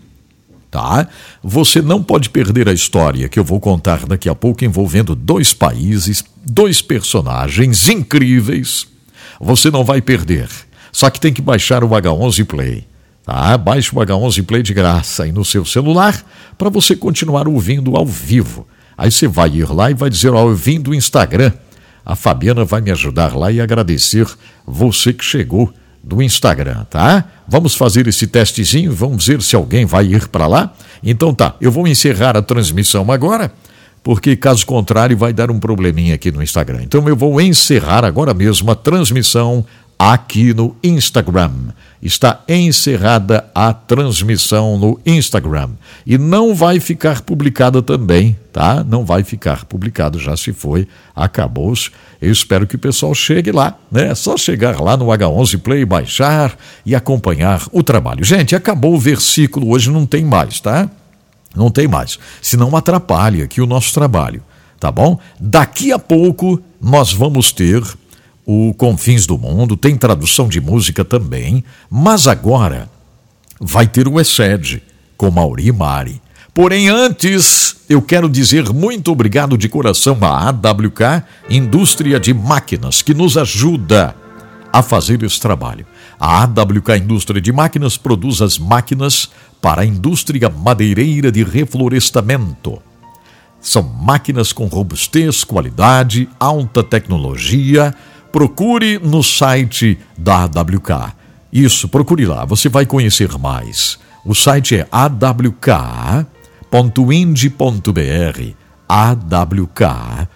tá? 0.70 1.08
Você 1.42 1.82
não 1.82 2.04
pode 2.04 2.30
perder 2.30 2.68
a 2.68 2.74
história 2.74 3.30
que 3.30 3.40
eu 3.40 3.46
vou 3.46 3.62
contar 3.62 4.06
daqui 4.06 4.28
a 4.28 4.36
pouco 4.36 4.66
envolvendo 4.66 5.16
dois 5.16 5.54
países, 5.54 6.22
dois 6.46 6.82
personagens 6.82 7.88
incríveis. 7.88 8.88
Você 9.40 9.72
não 9.72 9.86
vai 9.86 10.02
perder. 10.02 10.50
Só 10.92 11.10
que 11.10 11.22
tem 11.22 11.32
que 11.32 11.42
baixar 11.42 11.82
o 11.82 11.90
H11 11.90 12.46
Play. 12.46 12.86
Tá? 13.24 13.58
Baixe 13.58 13.96
o 13.96 14.00
H11 14.00 14.46
Play 14.46 14.64
de 14.64 14.74
graça 14.74 15.24
aí 15.24 15.32
no 15.32 15.46
seu 15.46 15.64
celular 15.64 16.22
para 16.58 16.70
você 16.70 16.94
continuar 16.94 17.48
ouvindo 17.48 17.96
ao 17.96 18.06
vivo. 18.06 18.68
Aí 19.02 19.10
você 19.10 19.28
vai 19.28 19.50
ir 19.50 19.68
lá 19.72 19.90
e 19.90 19.96
vai 19.96 20.12
dizer: 20.12 20.30
Ó, 20.30 20.48
eu 20.48 20.56
vim 20.56 20.80
do 20.80 20.94
Instagram. 20.94 21.52
A 22.06 22.16
Fabiana 22.16 22.64
vai 22.64 22.82
me 22.82 22.92
ajudar 22.92 23.36
lá 23.36 23.52
e 23.52 23.60
agradecer 23.60 24.28
você 24.64 25.12
que 25.12 25.26
chegou 25.26 25.74
do 26.04 26.22
Instagram, 26.22 26.84
tá? 26.84 27.26
Vamos 27.48 27.74
fazer 27.74 28.08
esse 28.08 28.28
testezinho, 28.28 28.94
vamos 28.94 29.26
ver 29.26 29.42
se 29.42 29.56
alguém 29.56 29.86
vai 29.86 30.06
ir 30.06 30.28
para 30.28 30.46
lá. 30.46 30.72
Então 31.04 31.34
tá, 31.34 31.56
eu 31.60 31.72
vou 31.72 31.88
encerrar 31.88 32.38
a 32.38 32.44
transmissão 32.44 33.12
agora, 33.12 33.52
porque 34.04 34.36
caso 34.36 34.68
contrário 34.68 35.18
vai 35.18 35.34
dar 35.34 35.50
um 35.50 35.60
probleminha 35.60 36.14
aqui 36.14 36.32
no 36.32 36.44
Instagram. 36.44 36.84
Então 36.84 37.08
eu 37.10 37.16
vou 37.16 37.42
encerrar 37.42 38.06
agora 38.06 38.36
mesmo 38.36 38.70
a 38.70 38.76
transmissão 38.76 39.66
aqui 40.10 40.52
no 40.52 40.76
Instagram. 40.84 41.52
Está 42.02 42.42
encerrada 42.50 43.46
a 43.54 43.72
transmissão 43.72 44.76
no 44.76 45.00
Instagram 45.06 45.70
e 46.08 46.18
não 46.18 46.56
vai 46.56 46.80
ficar 46.80 47.22
publicada 47.22 47.84
também, 47.84 48.36
tá? 48.52 48.84
Não 48.84 49.06
vai 49.06 49.24
ficar 49.24 49.66
publicado, 49.66 50.18
já 50.18 50.36
se 50.36 50.52
foi, 50.54 50.88
acabou-se. 51.16 51.92
Eu 52.20 52.32
espero 52.32 52.66
que 52.66 52.76
o 52.76 52.80
pessoal 52.80 53.14
chegue 53.14 53.52
lá, 53.52 53.78
né? 53.92 54.08
É 54.08 54.16
só 54.16 54.36
chegar 54.36 54.82
lá 54.82 54.98
no 54.98 55.06
H11 55.06 55.60
Play, 55.60 55.86
baixar 55.86 56.58
e 56.84 56.96
acompanhar 56.96 57.62
o 57.72 57.84
trabalho. 57.84 58.26
Gente, 58.26 58.56
acabou 58.56 58.96
o 58.96 59.00
versículo, 59.00 59.70
hoje 59.70 59.92
não 59.92 60.08
tem 60.08 60.26
mais, 60.26 60.60
tá? 60.60 60.90
Não 61.56 61.70
tem 61.70 61.88
mais. 61.88 62.18
Senão 62.42 62.76
atrapalha 62.76 63.44
aqui 63.44 63.62
o 63.62 63.68
nosso 63.68 63.94
trabalho, 63.94 64.42
tá 64.80 64.92
bom? 64.92 65.20
Daqui 65.40 65.92
a 65.92 66.00
pouco 66.00 66.60
nós 66.82 67.14
vamos 67.14 67.52
ter 67.52 67.84
o 68.52 68.74
Confins 68.74 69.26
do 69.26 69.38
Mundo, 69.38 69.78
tem 69.78 69.96
tradução 69.96 70.50
de 70.50 70.60
música 70.60 71.06
também, 71.06 71.64
mas 71.90 72.28
agora 72.28 72.90
vai 73.62 73.88
ter 73.88 74.10
o 74.10 74.20
Excede 74.20 74.84
com 75.16 75.32
Mauri 75.32 75.72
Mari. 75.72 76.22
Porém, 76.54 76.90
antes, 76.90 77.78
eu 77.88 78.02
quero 78.02 78.28
dizer 78.28 78.68
muito 78.74 79.10
obrigado 79.10 79.58
de 79.58 79.70
coração 79.70 80.18
à 80.22 80.50
AWK, 80.50 81.24
Indústria 81.50 82.20
de 82.20 82.34
Máquinas, 82.34 83.02
que 83.02 83.14
nos 83.14 83.38
ajuda 83.38 84.14
a 84.74 84.82
fazer 84.82 85.24
esse 85.24 85.40
trabalho. 85.40 85.86
A 86.20 86.44
AWK 86.44 86.98
Indústria 86.98 87.40
de 87.40 87.54
Máquinas 87.54 87.96
produz 87.96 88.42
as 88.42 88.60
máquinas 88.60 89.30
para 89.62 89.84
a 89.84 89.86
indústria 89.86 90.50
madeireira 90.50 91.32
de 91.32 91.44
reflorestamento. 91.44 92.82
São 93.62 93.84
máquinas 93.84 94.52
com 94.52 94.66
robustez, 94.66 95.44
qualidade, 95.44 96.28
alta 96.40 96.84
tecnologia, 96.84 97.96
procure 98.32 99.00
no 99.00 99.24
site 99.24 99.98
da 100.18 100.44
AWK. 100.44 101.14
Isso, 101.52 101.90
procure 101.90 102.26
lá, 102.26 102.46
você 102.46 102.70
vai 102.70 102.86
conhecer 102.86 103.38
mais. 103.38 104.00
O 104.26 104.34
site 104.34 104.78
é 104.78 104.88
awk.ind.br. 104.92 106.32
awk.ind.br, 108.88 110.28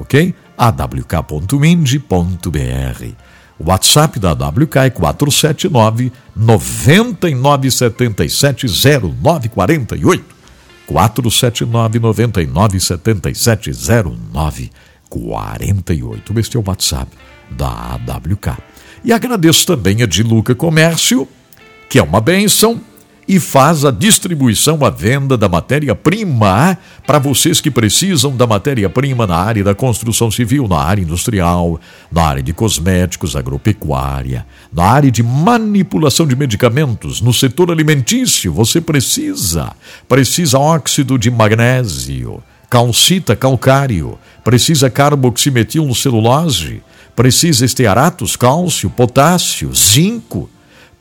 ok? 0.00 0.34
awk.ind.br. 0.56 2.04
O 3.58 3.68
WhatsApp 3.68 4.18
da 4.18 4.30
AWK 4.30 4.76
é 4.76 4.90
479 4.90 6.12
9977 6.36 8.68
0948. 8.68 10.24
479 10.86 11.98
99 11.98 12.80
77 12.80 13.70
09 14.32 14.70
48. 15.08 16.38
Este 16.38 16.56
é 16.56 16.60
o 16.60 16.64
WhatsApp 16.66 17.10
da 17.50 17.98
AWK. 18.06 18.58
E 19.04 19.12
agradeço 19.12 19.66
também 19.66 20.02
a 20.02 20.06
de 20.06 20.22
Luca 20.22 20.54
Comércio, 20.54 21.28
que 21.88 21.98
é 21.98 22.02
uma 22.02 22.20
bênção, 22.20 22.80
e 23.26 23.40
faz 23.40 23.84
a 23.84 23.90
distribuição, 23.90 24.84
a 24.84 24.90
venda 24.90 25.36
da 25.36 25.48
matéria-prima 25.48 26.78
para 27.06 27.18
vocês 27.18 27.60
que 27.60 27.70
precisam 27.70 28.36
da 28.36 28.46
matéria-prima 28.46 29.26
na 29.26 29.36
área 29.36 29.64
da 29.64 29.74
construção 29.74 30.30
civil, 30.30 30.68
na 30.68 30.78
área 30.78 31.02
industrial, 31.02 31.80
na 32.12 32.22
área 32.22 32.42
de 32.42 32.52
cosméticos, 32.52 33.34
agropecuária, 33.34 34.46
na 34.72 34.84
área 34.84 35.10
de 35.10 35.22
manipulação 35.22 36.26
de 36.26 36.36
medicamentos, 36.36 37.20
no 37.20 37.32
setor 37.32 37.70
alimentício. 37.70 38.52
Você 38.52 38.80
precisa, 38.80 39.72
precisa 40.06 40.58
óxido 40.58 41.18
de 41.18 41.30
magnésio, 41.30 42.42
calcita 42.68 43.34
calcário, 43.34 44.18
precisa 44.42 44.90
carboximetilcelulose, 44.90 46.82
precisa 47.16 47.64
estearatos, 47.64 48.36
cálcio, 48.36 48.90
potássio, 48.90 49.72
zinco 49.74 50.50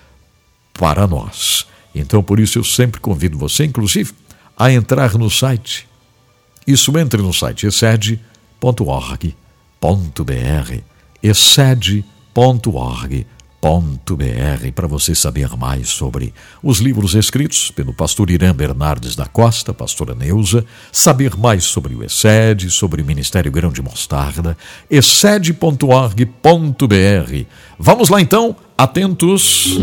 para 0.71 1.07
nós. 1.07 1.65
Então, 1.95 2.21
por 2.21 2.39
isso, 2.39 2.59
eu 2.59 2.63
sempre 2.63 3.01
convido 3.01 3.39
você, 3.39 3.65
inclusive, 3.65 4.13
a 4.55 4.71
entrar 4.71 5.17
no 5.17 5.31
site. 5.31 5.87
Isso 6.67 6.95
entre 6.99 7.23
no 7.23 7.33
site 7.33 7.65
excede.org.br. 7.65 8.21
Excede.org 11.23 12.20
www.pastorinaneuza.org.br 12.33 14.71
para 14.73 14.87
você 14.87 15.13
saber 15.13 15.55
mais 15.55 15.89
sobre 15.89 16.33
os 16.63 16.79
livros 16.79 17.13
escritos 17.13 17.69
pelo 17.69 17.93
pastor 17.93 18.31
Irã 18.31 18.55
Bernardes 18.55 19.15
da 19.15 19.27
Costa, 19.27 19.73
pastora 19.73 20.15
Neuza, 20.15 20.65
saber 20.91 21.37
mais 21.37 21.63
sobre 21.63 21.93
o 21.93 22.03
ESED, 22.03 22.71
sobre 22.71 23.01
o 23.01 23.05
Ministério 23.05 23.51
Grão 23.51 23.71
de 23.71 23.81
Mostarda, 23.81 24.57
excede.org.br. 24.89 26.25
Vamos 27.77 28.09
lá 28.09 28.19
então, 28.19 28.55
atentos. 28.77 29.77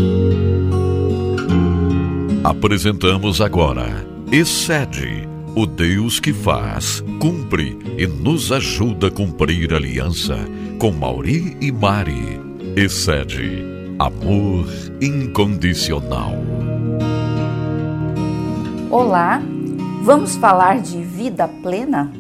Apresentamos 2.42 3.40
agora 3.40 4.06
Excede, 4.30 5.26
o 5.58 5.66
Deus 5.66 6.20
que 6.20 6.32
faz, 6.32 7.02
cumpre 7.18 7.76
e 7.98 8.06
nos 8.06 8.52
ajuda 8.52 9.08
a 9.08 9.10
cumprir 9.10 9.74
aliança 9.74 10.36
com 10.78 10.92
Mauri 10.92 11.56
e 11.60 11.72
Mari. 11.72 12.40
Excede 12.76 13.64
Amor 13.98 14.68
Incondicional. 15.02 16.30
Olá, 18.88 19.42
vamos 20.04 20.36
falar 20.36 20.80
de 20.80 21.02
vida 21.02 21.48
plena? 21.48 22.12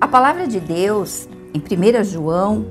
A 0.00 0.06
palavra 0.06 0.46
de 0.46 0.60
Deus, 0.60 1.28
em 1.52 1.58
1 1.58 2.04
João, 2.04 2.66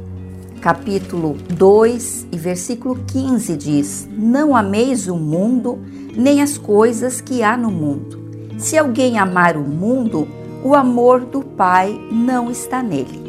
capítulo 0.61 1.35
2 1.53 2.27
e 2.31 2.37
versículo 2.37 3.03
15, 3.05 3.57
diz: 3.57 4.09
Não 4.09 4.55
ameis 4.55 5.09
o 5.09 5.17
mundo, 5.17 5.77
nem 6.15 6.41
as 6.41 6.57
coisas 6.57 7.19
que 7.19 7.43
há 7.43 7.57
no 7.57 7.69
mundo. 7.69 8.18
Se 8.59 8.77
alguém 8.77 9.17
amar 9.17 9.55
o 9.55 9.61
mundo, 9.61 10.27
o 10.61 10.75
amor 10.75 11.21
do 11.21 11.41
Pai 11.41 11.97
não 12.11 12.51
está 12.51 12.83
nele. 12.83 13.23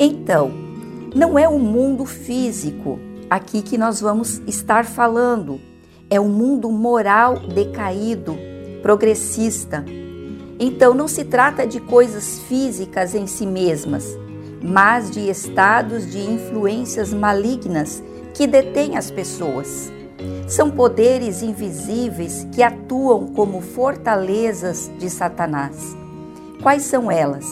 Então, 0.00 0.50
não 1.14 1.38
é 1.38 1.46
o 1.46 1.58
mundo 1.58 2.06
físico 2.06 2.98
aqui 3.28 3.60
que 3.60 3.76
nós 3.76 4.00
vamos 4.00 4.40
estar 4.46 4.86
falando, 4.86 5.60
é 6.08 6.18
o 6.18 6.24
mundo 6.24 6.70
moral 6.70 7.38
decaído, 7.38 8.34
progressista. 8.80 9.84
Então, 10.58 10.94
não 10.94 11.06
se 11.06 11.24
trata 11.24 11.66
de 11.66 11.78
coisas 11.78 12.38
físicas 12.48 13.14
em 13.14 13.26
si 13.26 13.46
mesmas, 13.46 14.18
mas 14.62 15.10
de 15.10 15.28
estados 15.28 16.10
de 16.10 16.18
influências 16.18 17.12
malignas 17.12 18.02
que 18.32 18.46
detêm 18.46 18.96
as 18.96 19.10
pessoas. 19.10 19.92
São 20.48 20.70
poderes 20.70 21.42
invisíveis 21.42 22.46
que 22.52 22.62
atuam 22.62 23.28
como 23.28 23.60
fortalezas 23.60 24.90
de 24.98 25.08
Satanás. 25.08 25.96
Quais 26.62 26.82
são 26.82 27.10
elas? 27.10 27.46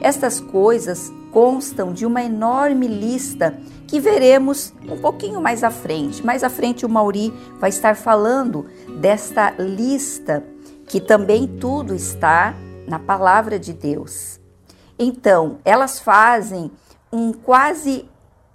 Estas 0.00 0.38
coisas 0.40 1.12
constam 1.32 1.92
de 1.92 2.06
uma 2.06 2.22
enorme 2.22 2.86
lista 2.86 3.58
que 3.88 3.98
veremos 3.98 4.72
um 4.88 4.96
pouquinho 4.96 5.40
mais 5.40 5.64
à 5.64 5.70
frente. 5.70 6.24
Mais 6.24 6.44
à 6.44 6.48
frente, 6.48 6.86
o 6.86 6.88
Mauri 6.88 7.32
vai 7.58 7.70
estar 7.70 7.96
falando 7.96 8.66
desta 9.00 9.50
lista, 9.58 10.44
que 10.86 11.00
também 11.00 11.46
tudo 11.46 11.94
está 11.94 12.54
na 12.86 12.98
palavra 12.98 13.58
de 13.58 13.72
Deus. 13.72 14.40
Então, 14.98 15.58
elas 15.64 15.98
fazem 15.98 16.70
um 17.12 17.32
quase 17.32 18.08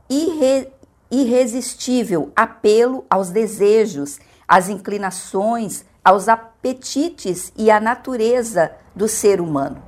irre, 0.10 0.68
irresistível 1.12 2.32
apelo 2.36 3.06
aos 3.10 3.30
desejos, 3.30 4.20
às 4.48 4.70
inclinações, 4.70 5.86
aos 6.04 6.28
apetites 6.28 7.52
e 7.58 7.70
à 7.70 7.80
natureza 7.80 8.72
do 8.96 9.08
ser 9.08 9.42
humano. 9.42 9.82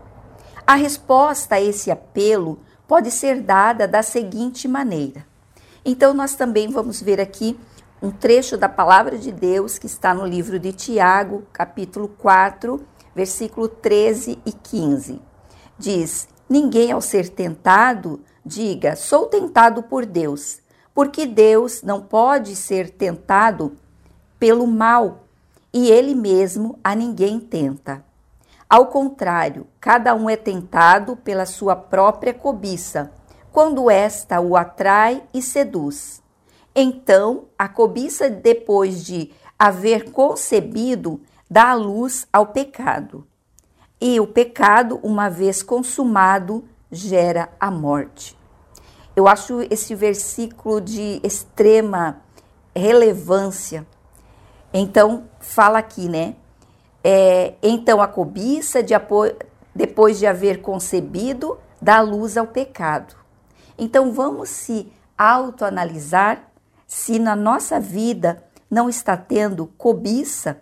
A 0.65 0.75
resposta 0.75 1.55
a 1.55 1.61
esse 1.61 1.91
apelo 1.91 2.59
pode 2.87 3.11
ser 3.11 3.41
dada 3.41 3.87
da 3.87 4.03
seguinte 4.03 4.67
maneira. 4.67 5.25
Então, 5.83 6.13
nós 6.13 6.35
também 6.35 6.69
vamos 6.69 7.01
ver 7.01 7.19
aqui 7.19 7.59
um 8.01 8.11
trecho 8.11 8.57
da 8.57 8.69
palavra 8.69 9.17
de 9.17 9.31
Deus 9.31 9.77
que 9.77 9.85
está 9.85 10.13
no 10.13 10.25
livro 10.25 10.59
de 10.59 10.71
Tiago, 10.73 11.43
capítulo 11.51 12.07
4, 12.07 12.85
versículo 13.15 13.67
13 13.67 14.39
e 14.45 14.51
15. 14.51 15.21
Diz: 15.77 16.27
Ninguém 16.49 16.91
ao 16.91 17.01
ser 17.01 17.29
tentado 17.29 18.21
diga, 18.45 18.95
sou 18.95 19.27
tentado 19.27 19.83
por 19.83 20.05
Deus, 20.05 20.60
porque 20.93 21.25
Deus 21.25 21.81
não 21.81 22.01
pode 22.01 22.55
ser 22.55 22.89
tentado 22.89 23.75
pelo 24.39 24.67
mal 24.67 25.23
e 25.73 25.89
ele 25.89 26.13
mesmo 26.13 26.77
a 26.83 26.95
ninguém 26.95 27.39
tenta. 27.39 28.03
Ao 28.69 28.87
contrário, 28.87 29.67
cada 29.79 30.15
um 30.15 30.29
é 30.29 30.35
tentado 30.35 31.15
pela 31.15 31.45
sua 31.45 31.75
própria 31.75 32.33
cobiça, 32.33 33.11
quando 33.51 33.89
esta 33.89 34.39
o 34.39 34.55
atrai 34.55 35.23
e 35.33 35.41
seduz. 35.41 36.21
Então, 36.73 37.45
a 37.59 37.67
cobiça, 37.67 38.29
depois 38.29 39.03
de 39.03 39.31
haver 39.59 40.11
concebido, 40.11 41.19
dá 41.49 41.73
luz 41.73 42.25
ao 42.31 42.47
pecado. 42.47 43.27
E 43.99 44.19
o 44.19 44.25
pecado, 44.25 44.99
uma 45.03 45.29
vez 45.29 45.61
consumado, 45.61 46.63
gera 46.89 47.49
a 47.59 47.69
morte. 47.69 48.37
Eu 49.15 49.27
acho 49.27 49.61
esse 49.69 49.93
versículo 49.93 50.79
de 50.79 51.19
extrema 51.23 52.21
relevância. 52.75 53.85
Então, 54.73 55.25
fala 55.39 55.79
aqui, 55.79 56.07
né? 56.07 56.35
É, 57.03 57.55
então 57.61 58.01
a 58.01 58.07
cobiça, 58.07 58.81
de 58.83 58.93
depois 59.73 60.19
de 60.19 60.27
haver 60.27 60.61
concebido, 60.61 61.57
dá 61.81 61.99
luz 62.01 62.37
ao 62.37 62.47
pecado. 62.47 63.15
Então 63.77 64.13
vamos 64.13 64.49
se 64.49 64.91
autoanalisar 65.17 66.51
se 66.87 67.17
na 67.17 67.35
nossa 67.35 67.79
vida 67.79 68.43
não 68.69 68.89
está 68.89 69.17
tendo 69.17 69.67
cobiça, 69.77 70.61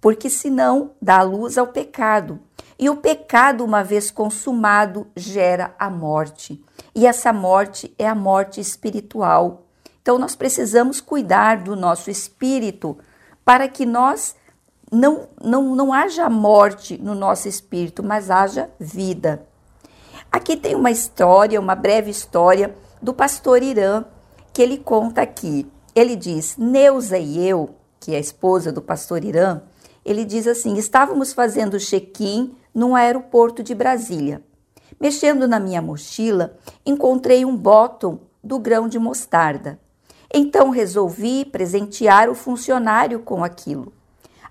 porque 0.00 0.30
senão 0.30 0.92
dá 1.02 1.22
luz 1.22 1.58
ao 1.58 1.66
pecado. 1.66 2.38
E 2.78 2.88
o 2.88 2.96
pecado, 2.96 3.64
uma 3.64 3.82
vez 3.82 4.10
consumado, 4.10 5.08
gera 5.16 5.74
a 5.78 5.90
morte. 5.90 6.62
E 6.94 7.06
essa 7.06 7.32
morte 7.32 7.92
é 7.98 8.06
a 8.06 8.14
morte 8.14 8.60
espiritual. 8.60 9.64
Então 10.00 10.16
nós 10.16 10.36
precisamos 10.36 11.00
cuidar 11.00 11.58
do 11.58 11.74
nosso 11.74 12.10
espírito 12.10 12.96
para 13.44 13.66
que 13.68 13.84
nós 13.84 14.36
não, 14.92 15.28
não, 15.42 15.74
não 15.74 15.92
haja 15.92 16.30
morte 16.30 16.96
no 16.96 17.14
nosso 17.14 17.48
espírito, 17.48 18.02
mas 18.02 18.30
haja 18.30 18.70
vida. 18.78 19.44
Aqui 20.30 20.56
tem 20.56 20.74
uma 20.74 20.90
história, 20.90 21.60
uma 21.60 21.74
breve 21.74 22.10
história 22.10 22.74
do 23.02 23.12
pastor 23.12 23.62
Irã, 23.62 24.04
que 24.52 24.62
ele 24.62 24.78
conta 24.78 25.22
aqui. 25.22 25.70
Ele 25.94 26.14
diz: 26.14 26.56
Neuza 26.56 27.18
e 27.18 27.46
eu, 27.46 27.74
que 27.98 28.14
é 28.14 28.18
a 28.18 28.20
esposa 28.20 28.70
do 28.70 28.80
pastor 28.80 29.24
Irã, 29.24 29.62
ele 30.04 30.24
diz 30.24 30.46
assim: 30.46 30.76
estávamos 30.76 31.32
fazendo 31.32 31.78
check-in 31.78 32.54
num 32.78 32.94
aeroporto 32.94 33.60
de 33.60 33.74
Brasília. 33.74 34.40
Mexendo 35.00 35.48
na 35.48 35.58
minha 35.58 35.82
mochila, 35.82 36.56
encontrei 36.86 37.44
um 37.44 37.56
bottom 37.56 38.20
do 38.42 38.56
grão 38.56 38.88
de 38.88 39.00
mostarda. 39.00 39.80
Então 40.32 40.70
resolvi 40.70 41.44
presentear 41.44 42.30
o 42.30 42.36
funcionário 42.36 43.18
com 43.18 43.42
aquilo. 43.42 43.92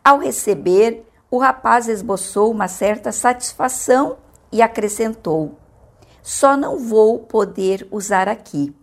Ao 0.03 0.19
receber, 0.19 1.05
o 1.31 1.37
rapaz 1.37 1.87
esboçou 1.87 2.51
uma 2.51 2.67
certa 2.67 3.13
satisfação 3.13 4.17
e 4.51 4.61
acrescentou: 4.61 5.57
Só 6.21 6.57
não 6.57 6.77
vou 6.77 7.19
poder 7.19 7.87
usar 7.89 8.27
aqui. 8.27 8.75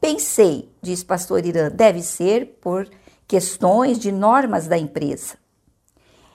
Pensei, 0.00 0.70
diz 0.80 1.04
pastor 1.04 1.44
Irã, 1.44 1.68
deve 1.68 2.00
ser 2.00 2.58
por 2.62 2.88
questões 3.28 3.98
de 3.98 4.10
normas 4.10 4.66
da 4.66 4.78
empresa. 4.78 5.34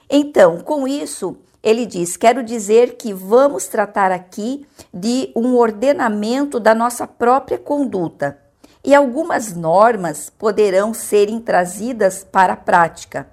Então, 0.08 0.60
com 0.60 0.86
isso, 0.86 1.36
ele 1.62 1.86
diz: 1.86 2.16
Quero 2.16 2.42
dizer 2.42 2.96
que 2.96 3.12
vamos 3.12 3.66
tratar 3.66 4.10
aqui 4.10 4.66
de 4.92 5.30
um 5.36 5.56
ordenamento 5.56 6.58
da 6.58 6.74
nossa 6.74 7.06
própria 7.06 7.58
conduta 7.58 8.38
e 8.84 8.94
algumas 8.94 9.54
normas 9.54 10.28
poderão 10.28 10.92
serem 10.92 11.40
trazidas 11.40 12.24
para 12.24 12.54
a 12.54 12.56
prática. 12.56 13.30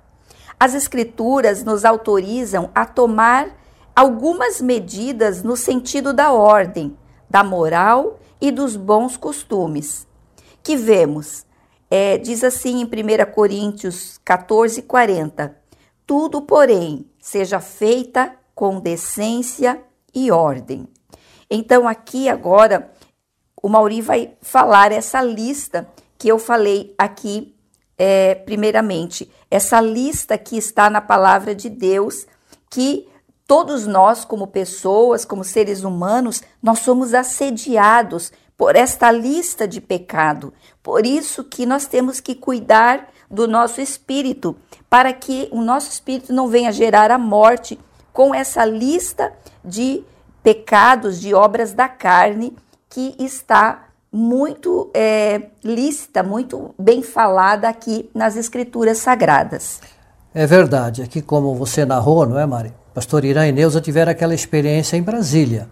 As 0.59 0.75
Escrituras 0.75 1.63
nos 1.63 1.83
autorizam 1.85 2.69
a 2.75 2.85
tomar 2.85 3.49
algumas 3.95 4.61
medidas 4.61 5.41
no 5.41 5.57
sentido 5.57 6.13
da 6.13 6.31
ordem, 6.31 6.95
da 7.29 7.43
moral 7.43 8.19
e 8.39 8.51
dos 8.51 8.75
bons 8.75 9.17
costumes. 9.17 10.07
Que 10.61 10.75
vemos, 10.75 11.45
é, 11.89 12.17
diz 12.17 12.43
assim 12.43 12.81
em 12.81 12.85
1 12.85 13.31
Coríntios 13.33 14.19
14, 14.23 14.83
40: 14.83 15.55
Tudo, 16.05 16.41
porém, 16.41 17.09
seja 17.29 17.59
feita 17.59 18.35
com 18.55 18.79
decência 18.79 19.79
e 20.13 20.31
ordem. 20.31 20.87
Então, 21.47 21.87
aqui 21.87 22.27
agora, 22.27 22.91
o 23.61 23.69
Mauri 23.69 24.01
vai 24.01 24.33
falar 24.41 24.91
essa 24.91 25.21
lista 25.21 25.87
que 26.17 26.27
eu 26.27 26.39
falei 26.39 26.95
aqui, 26.97 27.55
é, 27.99 28.33
primeiramente, 28.33 29.31
essa 29.51 29.79
lista 29.79 30.39
que 30.39 30.57
está 30.57 30.89
na 30.89 31.01
palavra 31.01 31.53
de 31.53 31.69
Deus, 31.69 32.25
que 32.67 33.07
todos 33.45 33.85
nós, 33.85 34.25
como 34.25 34.47
pessoas, 34.47 35.23
como 35.23 35.43
seres 35.43 35.83
humanos, 35.83 36.41
nós 36.63 36.79
somos 36.79 37.13
assediados 37.13 38.31
por 38.57 38.75
esta 38.75 39.11
lista 39.11 39.67
de 39.67 39.79
pecado. 39.79 40.51
Por 40.81 41.05
isso 41.05 41.43
que 41.43 41.63
nós 41.63 41.85
temos 41.85 42.19
que 42.19 42.33
cuidar 42.33 43.07
do 43.29 43.47
nosso 43.47 43.79
espírito, 43.81 44.55
para 44.89 45.13
que 45.13 45.47
o 45.51 45.61
nosso 45.61 45.89
espírito 45.89 46.33
não 46.33 46.47
venha 46.47 46.71
gerar 46.71 47.11
a 47.11 47.17
morte 47.17 47.79
com 48.11 48.33
essa 48.33 48.65
lista 48.65 49.31
de 49.63 50.03
pecados, 50.41 51.19
de 51.19 51.33
obras 51.33 51.73
da 51.73 51.87
carne 51.87 52.55
que 52.89 53.15
está 53.19 53.85
muito 54.11 54.89
é, 54.93 55.43
lícita, 55.63 56.23
muito 56.23 56.73
bem 56.79 57.03
falada 57.03 57.69
aqui 57.69 58.09
nas 58.13 58.35
escrituras 58.35 58.97
sagradas. 58.97 59.79
É 60.33 60.45
verdade, 60.45 61.01
aqui 61.01 61.21
como 61.21 61.53
você 61.55 61.85
narrou, 61.85 62.25
não 62.25 62.39
é, 62.39 62.45
Mari? 62.45 62.73
Pastor 62.93 63.23
Irã 63.23 63.47
e 63.47 63.51
Neuza 63.51 63.79
tiveram 63.79 64.11
aquela 64.11 64.33
experiência 64.33 64.97
em 64.97 65.03
Brasília. 65.03 65.69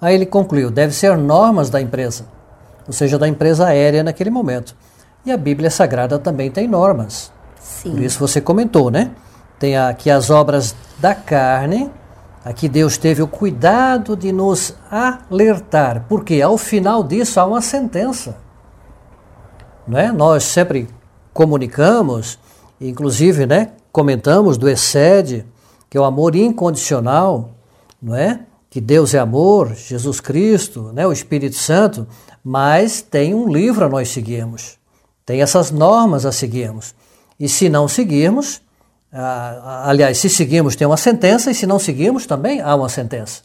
Aí 0.00 0.14
ele 0.14 0.26
concluiu: 0.26 0.70
deve 0.70 0.94
ser 0.94 1.16
normas 1.16 1.68
da 1.68 1.80
empresa, 1.80 2.26
ou 2.86 2.92
seja, 2.92 3.18
da 3.18 3.28
empresa 3.28 3.66
aérea 3.66 4.02
naquele 4.02 4.30
momento. 4.30 4.74
E 5.24 5.32
a 5.32 5.36
Bíblia 5.36 5.70
Sagrada 5.70 6.18
também 6.18 6.50
tem 6.50 6.66
normas. 6.66 7.32
Sim. 7.60 7.92
Por 7.92 8.00
isso 8.00 8.18
você 8.18 8.40
comentou, 8.40 8.90
né? 8.90 9.10
Tem 9.58 9.76
aqui 9.76 10.10
as 10.10 10.30
obras 10.30 10.74
da 10.98 11.14
carne. 11.14 11.90
Aqui 12.44 12.68
Deus 12.68 12.96
teve 12.96 13.20
o 13.22 13.28
cuidado 13.28 14.16
de 14.16 14.32
nos 14.32 14.74
alertar, 14.90 16.06
porque 16.08 16.40
ao 16.40 16.56
final 16.56 17.04
disso 17.04 17.38
há 17.38 17.44
uma 17.44 17.60
sentença. 17.60 18.38
Não 19.86 19.98
é? 19.98 20.10
Nós 20.10 20.44
sempre 20.44 20.88
comunicamos, 21.34 22.38
inclusive, 22.80 23.44
né, 23.44 23.72
comentamos 23.92 24.56
do 24.56 24.70
excede, 24.70 25.44
que 25.90 25.98
é 25.98 26.00
o 26.00 26.04
amor 26.04 26.34
incondicional, 26.34 27.50
não 28.00 28.14
é? 28.14 28.40
que 28.70 28.80
Deus 28.80 29.14
é 29.14 29.18
amor, 29.18 29.74
Jesus 29.74 30.20
Cristo, 30.20 30.92
né, 30.94 31.04
o 31.04 31.12
Espírito 31.12 31.56
Santo, 31.56 32.06
mas 32.42 33.02
tem 33.02 33.34
um 33.34 33.52
livro 33.52 33.84
a 33.84 33.88
nós 33.88 34.08
seguirmos, 34.10 34.78
tem 35.30 35.40
essas 35.40 35.70
normas 35.70 36.26
a 36.26 36.32
seguirmos. 36.32 36.92
E 37.38 37.48
se 37.48 37.68
não 37.68 37.86
seguirmos, 37.86 38.60
aliás, 39.12 40.18
se 40.18 40.28
seguirmos 40.28 40.74
tem 40.74 40.88
uma 40.88 40.96
sentença, 40.96 41.52
e 41.52 41.54
se 41.54 41.68
não 41.68 41.78
seguirmos 41.78 42.26
também 42.26 42.60
há 42.60 42.74
uma 42.74 42.88
sentença. 42.88 43.42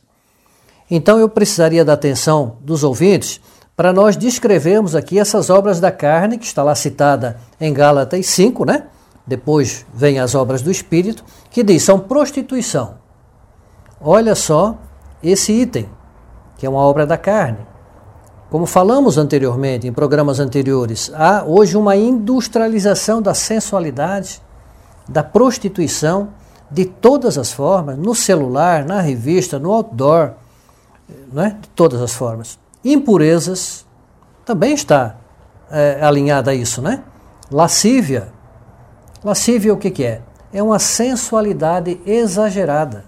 Então 0.90 1.20
eu 1.20 1.30
precisaria 1.30 1.86
da 1.86 1.94
atenção 1.94 2.58
dos 2.62 2.84
ouvintes 2.84 3.40
para 3.76 3.94
nós 3.94 4.18
descrevermos 4.18 4.96
aqui 4.96 5.20
essas 5.20 5.52
obras 5.52 5.80
da 5.80 5.92
carne, 5.92 6.40
que 6.40 6.46
está 6.48 6.64
lá 6.64 6.74
citada 6.74 7.40
em 7.62 7.72
Gálatas 7.72 8.26
5, 8.26 8.66
né? 8.66 8.86
Depois 9.28 9.86
vem 9.94 10.18
as 10.18 10.34
obras 10.34 10.64
do 10.64 10.72
Espírito, 10.72 11.24
que 11.52 11.62
diz, 11.62 11.84
são 11.84 12.00
prostituição. 12.00 12.96
Olha 14.02 14.34
só 14.34 14.76
esse 15.22 15.52
item, 15.52 15.88
que 16.58 16.66
é 16.66 16.70
uma 16.70 16.80
obra 16.80 17.06
da 17.06 17.16
carne. 17.16 17.60
Como 18.50 18.66
falamos 18.66 19.18
anteriormente, 19.18 19.88
em 19.88 19.94
programas 19.94 20.40
anteriores, 20.40 21.12
há 21.14 21.44
hoje 21.46 21.76
uma 21.76 21.96
industrialização 21.96 23.22
da 23.22 23.34
sensualidade, 23.34 24.42
da 25.10 25.24
prostituição, 25.24 26.30
de 26.70 26.86
todas 26.86 27.38
as 27.38 27.52
formas, 27.52 27.98
no 27.98 28.16
celular, 28.16 28.86
na 28.86 29.02
revista, 29.02 29.60
no 29.60 29.72
outdoor, 29.72 30.32
né? 31.32 31.58
de 31.62 31.70
todas 31.70 32.02
as 32.02 32.14
formas. 32.14 32.60
Impurezas 32.84 33.86
também 34.46 34.74
está 34.74 35.16
é, 35.70 36.00
alinhada 36.02 36.52
a 36.52 36.54
isso, 36.56 36.82
né? 36.82 37.04
Lascívia. 37.52 38.28
Lascívia 39.24 39.74
o 39.74 39.78
que, 39.78 39.90
que 39.92 40.04
é? 40.04 40.22
É 40.54 40.62
uma 40.62 40.80
sensualidade 40.80 42.00
exagerada. 42.06 43.06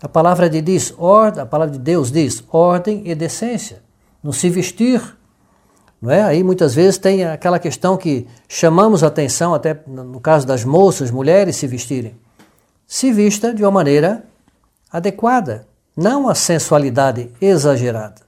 A 0.00 0.08
palavra 0.08 0.48
de 0.48 0.60
diz, 0.60 0.94
ordem, 0.96 1.42
a 1.42 1.46
palavra 1.46 1.72
de 1.72 1.78
Deus 1.80 2.10
diz 2.12 2.44
ordem 2.50 3.02
e 3.04 3.14
decência, 3.14 3.82
no 4.22 4.32
se 4.32 4.48
vestir. 4.50 5.00
Não 6.00 6.10
é? 6.10 6.22
Aí 6.22 6.42
muitas 6.44 6.74
vezes 6.74 6.98
tem 6.98 7.24
aquela 7.24 7.58
questão 7.58 7.96
que 7.96 8.26
chamamos 8.48 9.02
atenção, 9.02 9.54
até 9.54 9.80
no 9.86 10.20
caso 10.20 10.46
das 10.46 10.64
moças, 10.64 11.10
mulheres 11.10 11.56
se 11.56 11.66
vestirem. 11.66 12.16
Se 12.86 13.12
vista 13.12 13.52
de 13.52 13.62
uma 13.62 13.70
maneira 13.70 14.24
adequada, 14.90 15.66
não 15.96 16.28
a 16.28 16.34
sensualidade 16.34 17.30
exagerada. 17.40 18.22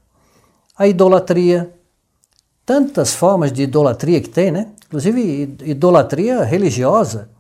A 0.76 0.88
idolatria, 0.88 1.72
tantas 2.66 3.14
formas 3.14 3.52
de 3.52 3.62
idolatria 3.62 4.20
que 4.20 4.28
tem, 4.28 4.50
né? 4.50 4.68
Inclusive 4.86 5.56
idolatria 5.62 6.42
religiosa, 6.42 7.30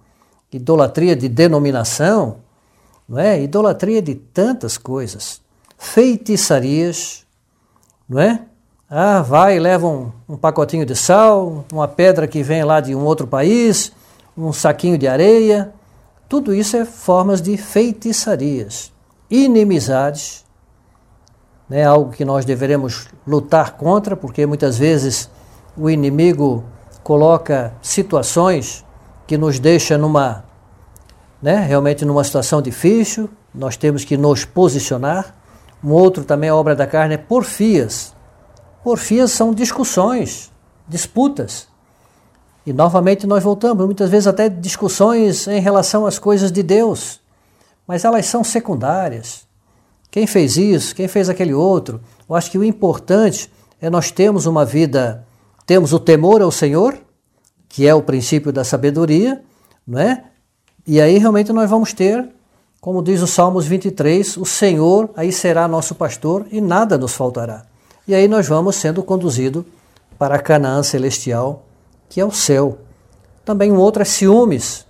idolatria 0.52 1.16
de 1.16 1.28
denominação, 1.28 2.36
não 3.08 3.18
é? 3.18 3.42
Idolatria 3.42 4.00
de 4.00 4.14
tantas 4.14 4.78
coisas, 4.78 5.40
feitiçarias, 5.76 7.26
não 8.10 8.20
é? 8.20 8.42
Ah, 8.90 9.22
vai 9.22 9.56
e 9.56 9.60
leva 9.60 9.86
um, 9.86 10.10
um 10.28 10.36
pacotinho 10.36 10.84
de 10.84 10.96
sal, 10.96 11.64
uma 11.72 11.86
pedra 11.86 12.26
que 12.26 12.42
vem 12.42 12.64
lá 12.64 12.80
de 12.80 12.92
um 12.92 13.04
outro 13.04 13.24
país, 13.24 13.92
um 14.36 14.52
saquinho 14.52 14.98
de 14.98 15.06
areia. 15.06 15.72
Tudo 16.28 16.52
isso 16.52 16.76
é 16.76 16.84
formas 16.84 17.40
de 17.40 17.56
feitiçarias, 17.56 18.92
inimizades, 19.30 20.44
né? 21.68 21.84
algo 21.84 22.10
que 22.10 22.24
nós 22.24 22.44
deveremos 22.44 23.06
lutar 23.24 23.76
contra, 23.76 24.16
porque 24.16 24.44
muitas 24.44 24.76
vezes 24.76 25.30
o 25.76 25.88
inimigo 25.88 26.64
coloca 27.04 27.72
situações 27.80 28.84
que 29.24 29.38
nos 29.38 29.60
deixa 29.60 29.96
numa 29.96 30.44
né, 31.40 31.56
realmente 31.60 32.04
numa 32.04 32.22
situação 32.22 32.60
difícil, 32.60 33.30
nós 33.54 33.76
temos 33.76 34.04
que 34.04 34.16
nos 34.16 34.44
posicionar. 34.44 35.34
Um 35.82 35.92
outro 35.92 36.24
também, 36.24 36.50
a 36.50 36.54
obra 36.54 36.76
da 36.76 36.86
carne, 36.86 37.14
é 37.14 37.18
porfias. 37.18 38.14
Porfias 38.84 39.32
são 39.32 39.52
discussões, 39.52 40.50
disputas. 40.88 41.68
E 42.66 42.72
novamente 42.72 43.26
nós 43.26 43.42
voltamos, 43.42 43.84
muitas 43.86 44.10
vezes 44.10 44.26
até 44.26 44.48
discussões 44.48 45.46
em 45.48 45.60
relação 45.60 46.06
às 46.06 46.18
coisas 46.18 46.52
de 46.52 46.62
Deus, 46.62 47.20
mas 47.86 48.04
elas 48.04 48.26
são 48.26 48.44
secundárias. 48.44 49.46
Quem 50.10 50.26
fez 50.26 50.56
isso, 50.56 50.94
quem 50.94 51.08
fez 51.08 51.28
aquele 51.28 51.54
outro? 51.54 52.00
Eu 52.28 52.34
acho 52.34 52.50
que 52.50 52.58
o 52.58 52.64
importante 52.64 53.50
é 53.80 53.88
nós 53.88 54.10
termos 54.10 54.44
uma 54.46 54.64
vida 54.64 55.26
temos 55.70 55.92
o 55.92 56.00
temor 56.00 56.42
ao 56.42 56.50
Senhor, 56.50 56.98
que 57.68 57.86
é 57.86 57.94
o 57.94 58.02
princípio 58.02 58.52
da 58.52 58.64
sabedoria, 58.64 59.40
não 59.86 60.00
é? 60.00 60.24
E 60.84 61.00
aí 61.00 61.16
realmente 61.16 61.52
nós 61.52 61.70
vamos 61.70 61.92
ter, 61.92 62.28
como 62.80 63.02
diz 63.02 63.20
o 63.20 63.26
Salmos 63.26 63.66
23, 63.66 64.38
o 64.38 64.46
Senhor 64.46 65.10
aí 65.14 65.30
será 65.30 65.68
nosso 65.68 65.94
pastor 65.94 66.46
e 66.50 66.60
nada 66.60 66.96
nos 66.96 67.14
faltará. 67.14 67.64
E 68.08 68.14
aí 68.14 68.26
nós 68.26 68.48
vamos 68.48 68.76
sendo 68.76 69.02
conduzidos 69.02 69.64
para 70.18 70.36
a 70.36 70.38
Canaã 70.38 70.82
celestial, 70.82 71.64
que 72.08 72.20
é 72.20 72.24
o 72.24 72.30
céu. 72.30 72.78
Também 73.44 73.70
um 73.70 73.76
outro 73.76 74.00
é 74.00 74.04
ciúmes. 74.04 74.86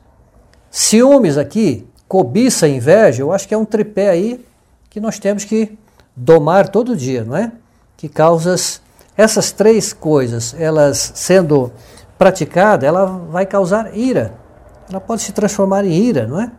Ciúmes 0.70 1.36
aqui, 1.36 1.86
cobiça, 2.06 2.68
inveja, 2.68 3.22
eu 3.22 3.32
acho 3.32 3.48
que 3.48 3.54
é 3.54 3.58
um 3.58 3.64
tripé 3.64 4.08
aí 4.08 4.44
que 4.88 5.00
nós 5.00 5.18
temos 5.18 5.44
que 5.44 5.76
domar 6.14 6.68
todo 6.68 6.96
dia, 6.96 7.24
não 7.24 7.36
é? 7.36 7.52
Que 7.96 8.08
causas 8.08 8.80
essas 9.16 9.50
três 9.50 9.92
coisas, 9.92 10.54
elas 10.58 11.12
sendo 11.14 11.72
praticada, 12.16 12.86
ela 12.86 13.04
vai 13.04 13.46
causar 13.46 13.96
ira. 13.96 14.32
Ela 14.88 15.00
pode 15.00 15.22
se 15.22 15.32
transformar 15.32 15.84
em 15.84 15.92
ira, 15.92 16.26
não 16.26 16.40
é? 16.40 16.52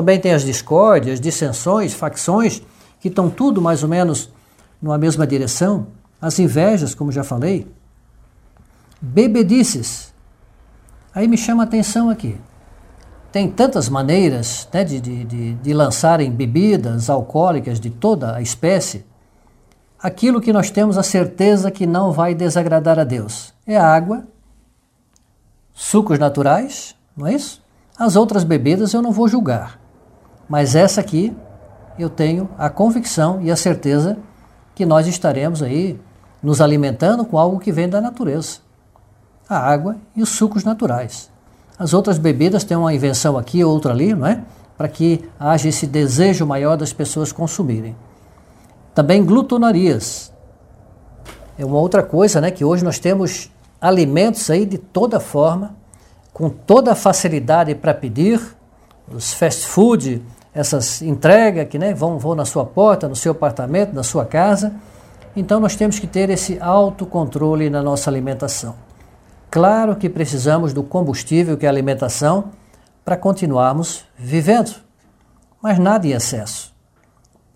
Também 0.00 0.18
tem 0.18 0.32
as 0.32 0.44
discórdias, 0.44 1.20
dissensões, 1.20 1.92
facções, 1.92 2.62
que 3.00 3.08
estão 3.08 3.28
tudo 3.28 3.60
mais 3.60 3.82
ou 3.82 3.88
menos 3.90 4.30
numa 4.80 4.96
mesma 4.96 5.26
direção. 5.26 5.88
As 6.18 6.38
invejas, 6.38 6.94
como 6.94 7.12
já 7.12 7.22
falei. 7.22 7.70
Bebedices. 8.98 10.10
Aí 11.14 11.28
me 11.28 11.36
chama 11.36 11.64
a 11.64 11.66
atenção 11.66 12.08
aqui. 12.08 12.34
Tem 13.30 13.50
tantas 13.50 13.90
maneiras 13.90 14.66
né, 14.72 14.84
de, 14.84 15.02
de, 15.02 15.22
de, 15.22 15.54
de 15.56 15.74
lançarem 15.74 16.30
bebidas 16.30 17.10
alcoólicas 17.10 17.78
de 17.78 17.90
toda 17.90 18.34
a 18.34 18.40
espécie. 18.40 19.04
Aquilo 20.02 20.40
que 20.40 20.50
nós 20.50 20.70
temos 20.70 20.96
a 20.96 21.02
certeza 21.02 21.70
que 21.70 21.86
não 21.86 22.10
vai 22.10 22.34
desagradar 22.34 22.98
a 22.98 23.04
Deus 23.04 23.52
é 23.66 23.76
a 23.76 23.86
água, 23.86 24.26
sucos 25.74 26.18
naturais, 26.18 26.96
não 27.14 27.26
é 27.26 27.34
isso? 27.34 27.62
As 27.98 28.16
outras 28.16 28.44
bebidas 28.44 28.94
eu 28.94 29.02
não 29.02 29.12
vou 29.12 29.28
julgar, 29.28 29.79
mas 30.50 30.74
essa 30.74 31.00
aqui 31.00 31.32
eu 31.96 32.10
tenho 32.10 32.48
a 32.58 32.68
convicção 32.68 33.40
e 33.40 33.52
a 33.52 33.56
certeza 33.56 34.18
que 34.74 34.84
nós 34.84 35.06
estaremos 35.06 35.62
aí 35.62 35.96
nos 36.42 36.60
alimentando 36.60 37.24
com 37.24 37.38
algo 37.38 37.60
que 37.60 37.70
vem 37.70 37.88
da 37.88 38.00
natureza. 38.00 38.58
A 39.48 39.56
água 39.56 39.96
e 40.16 40.20
os 40.20 40.30
sucos 40.30 40.64
naturais. 40.64 41.30
As 41.78 41.94
outras 41.94 42.18
bebidas 42.18 42.64
têm 42.64 42.76
uma 42.76 42.92
invenção 42.92 43.38
aqui, 43.38 43.62
outra 43.62 43.92
ali, 43.92 44.12
não 44.12 44.26
é? 44.26 44.42
Para 44.76 44.88
que 44.88 45.24
haja 45.38 45.68
esse 45.68 45.86
desejo 45.86 46.44
maior 46.44 46.76
das 46.76 46.92
pessoas 46.92 47.30
consumirem. 47.30 47.94
Também 48.92 49.24
glutonarias. 49.24 50.32
É 51.56 51.64
uma 51.64 51.78
outra 51.78 52.02
coisa, 52.02 52.40
né? 52.40 52.50
Que 52.50 52.64
hoje 52.64 52.82
nós 52.82 52.98
temos 52.98 53.52
alimentos 53.80 54.50
aí 54.50 54.66
de 54.66 54.78
toda 54.78 55.20
forma, 55.20 55.76
com 56.32 56.50
toda 56.50 56.94
facilidade 56.96 57.72
para 57.76 57.94
pedir, 57.94 58.40
os 59.12 59.32
fast 59.32 59.66
food, 59.66 60.22
essas 60.54 61.00
entregas 61.02 61.68
que 61.68 61.78
né, 61.78 61.94
vão, 61.94 62.18
vão 62.18 62.34
na 62.34 62.44
sua 62.44 62.64
porta, 62.64 63.08
no 63.08 63.16
seu 63.16 63.32
apartamento, 63.32 63.92
na 63.92 64.02
sua 64.02 64.24
casa. 64.24 64.72
Então 65.36 65.60
nós 65.60 65.76
temos 65.76 65.98
que 65.98 66.06
ter 66.06 66.28
esse 66.30 66.58
autocontrole 66.60 67.70
na 67.70 67.82
nossa 67.82 68.10
alimentação. 68.10 68.74
Claro 69.50 69.96
que 69.96 70.08
precisamos 70.08 70.72
do 70.72 70.82
combustível 70.82 71.56
que 71.56 71.66
é 71.66 71.68
a 71.68 71.72
alimentação 71.72 72.50
para 73.04 73.16
continuarmos 73.16 74.04
vivendo, 74.16 74.72
mas 75.60 75.78
nada 75.78 76.06
em 76.06 76.12
excesso, 76.12 76.72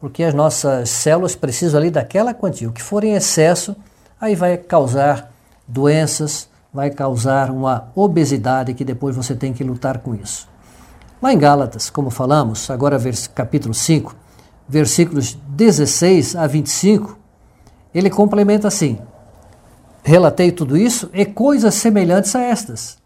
porque 0.01 0.25
as 0.25 0.35
nossas 0.35 0.91
células 0.91 1.37
precisam 1.37 1.79
ali 1.79 1.91
daquela 1.91 2.35
quantia. 2.35 2.69
O 2.69 2.73
que 2.73 2.83
for 2.83 3.05
em 3.05 3.15
excesso, 3.15 3.77
aí 4.21 4.35
vai 4.35 4.57
causar 4.57 5.33
doenças, 5.67 6.49
vai 6.73 6.91
causar 6.91 7.51
uma 7.51 7.89
obesidade 7.95 8.75
que 8.75 8.85
depois 8.85 9.15
você 9.15 9.35
tem 9.35 9.53
que 9.53 9.63
lutar 9.63 9.99
com 9.99 10.15
isso. 10.15 10.49
Lá 11.25 11.33
em 11.33 11.39
Gálatas, 11.39 11.89
como 11.89 12.11
falamos, 12.11 12.69
agora 12.69 13.01
capítulo 13.35 13.73
5, 13.73 14.15
versículos 14.69 15.39
16 15.49 16.37
a 16.37 16.47
25, 16.47 17.19
ele 17.95 18.11
complementa 18.11 18.69
assim: 18.69 18.99
Relatei 20.03 20.53
tudo 20.53 20.77
isso 20.77 21.09
e 21.15 21.25
coisas 21.25 21.77
semelhantes 21.77 22.37
a 22.37 22.43
estas, 22.43 22.99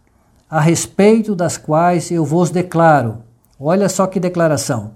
a 0.49 0.59
respeito 0.59 1.33
das 1.33 1.55
quais 1.57 2.11
eu 2.11 2.25
vos 2.25 2.49
declaro. 2.49 3.19
Olha 3.57 3.87
só 3.87 4.05
que 4.05 4.19
declaração. 4.19 4.91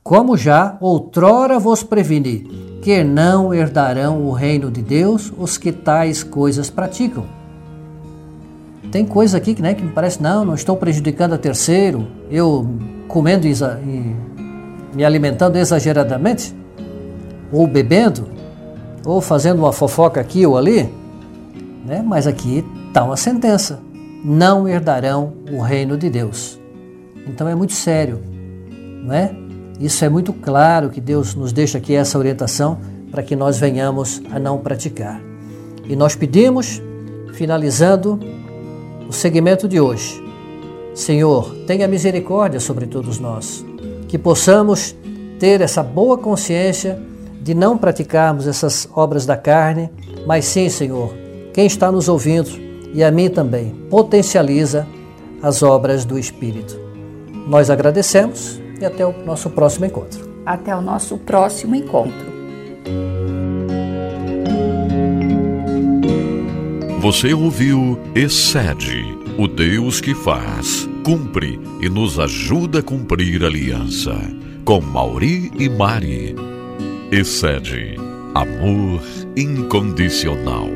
Como 0.00 0.36
já 0.36 0.76
outrora 0.80 1.58
vos 1.58 1.82
preveni, 1.82 2.78
que 2.84 3.02
não 3.02 3.52
herdarão 3.52 4.24
o 4.24 4.30
reino 4.30 4.70
de 4.70 4.80
Deus 4.80 5.32
os 5.36 5.58
que 5.58 5.72
tais 5.72 6.22
coisas 6.22 6.70
praticam. 6.70 7.39
Tem 8.90 9.06
coisa 9.06 9.36
aqui 9.36 9.54
que, 9.54 9.62
né, 9.62 9.74
que 9.74 9.82
me 9.82 9.92
parece, 9.92 10.22
não, 10.22 10.44
não 10.44 10.54
estou 10.54 10.76
prejudicando 10.76 11.34
a 11.34 11.38
terceiro, 11.38 12.06
eu 12.30 12.68
comendo 13.06 13.46
e 13.46 14.16
me 14.94 15.04
alimentando 15.04 15.56
exageradamente, 15.56 16.54
ou 17.52 17.66
bebendo, 17.66 18.28
ou 19.04 19.20
fazendo 19.20 19.60
uma 19.60 19.72
fofoca 19.72 20.20
aqui 20.20 20.44
ou 20.44 20.56
ali, 20.56 20.92
né? 21.86 22.02
mas 22.04 22.26
aqui 22.26 22.64
está 22.88 23.04
uma 23.04 23.16
sentença: 23.16 23.80
não 24.24 24.68
herdarão 24.68 25.34
o 25.50 25.60
reino 25.60 25.96
de 25.96 26.10
Deus. 26.10 26.60
Então 27.26 27.48
é 27.48 27.54
muito 27.54 27.72
sério, 27.72 28.20
não 29.04 29.14
é? 29.14 29.32
Isso 29.78 30.04
é 30.04 30.08
muito 30.08 30.32
claro 30.32 30.90
que 30.90 31.00
Deus 31.00 31.34
nos 31.34 31.52
deixa 31.52 31.78
aqui 31.78 31.94
essa 31.94 32.18
orientação 32.18 32.78
para 33.10 33.22
que 33.22 33.34
nós 33.34 33.58
venhamos 33.58 34.20
a 34.30 34.38
não 34.38 34.58
praticar. 34.58 35.20
E 35.88 35.96
nós 35.96 36.14
pedimos, 36.14 36.82
finalizando 37.32 38.20
o 39.10 39.12
segmento 39.12 39.66
de 39.66 39.80
hoje, 39.80 40.22
Senhor, 40.94 41.52
tenha 41.66 41.88
misericórdia 41.88 42.60
sobre 42.60 42.86
todos 42.86 43.18
nós, 43.18 43.66
que 44.06 44.16
possamos 44.16 44.94
ter 45.36 45.60
essa 45.60 45.82
boa 45.82 46.16
consciência 46.16 46.96
de 47.42 47.52
não 47.52 47.76
praticarmos 47.76 48.46
essas 48.46 48.88
obras 48.94 49.26
da 49.26 49.36
carne, 49.36 49.90
mas 50.28 50.44
sim, 50.44 50.68
Senhor, 50.68 51.12
quem 51.52 51.66
está 51.66 51.90
nos 51.90 52.08
ouvindo 52.08 52.50
e 52.94 53.02
a 53.02 53.10
mim 53.10 53.28
também, 53.28 53.74
potencializa 53.90 54.86
as 55.42 55.60
obras 55.60 56.04
do 56.04 56.16
Espírito. 56.16 56.78
Nós 57.48 57.68
agradecemos 57.68 58.62
e 58.80 58.84
até 58.84 59.04
o 59.04 59.12
nosso 59.26 59.50
próximo 59.50 59.86
encontro. 59.86 60.30
Até 60.46 60.72
o 60.76 60.80
nosso 60.80 61.18
próximo 61.18 61.74
encontro. 61.74 62.30
Você 67.00 67.32
ouviu 67.32 67.98
Excede, 68.14 69.16
o 69.38 69.48
Deus 69.48 70.02
que 70.02 70.14
faz, 70.14 70.86
cumpre 71.02 71.58
e 71.80 71.88
nos 71.88 72.18
ajuda 72.18 72.80
a 72.80 72.82
cumprir 72.82 73.42
a 73.42 73.46
aliança. 73.46 74.14
Com 74.66 74.82
Mauri 74.82 75.50
e 75.58 75.66
Mari. 75.66 76.36
Excede, 77.10 77.96
amor 78.34 79.00
incondicional. 79.34 80.68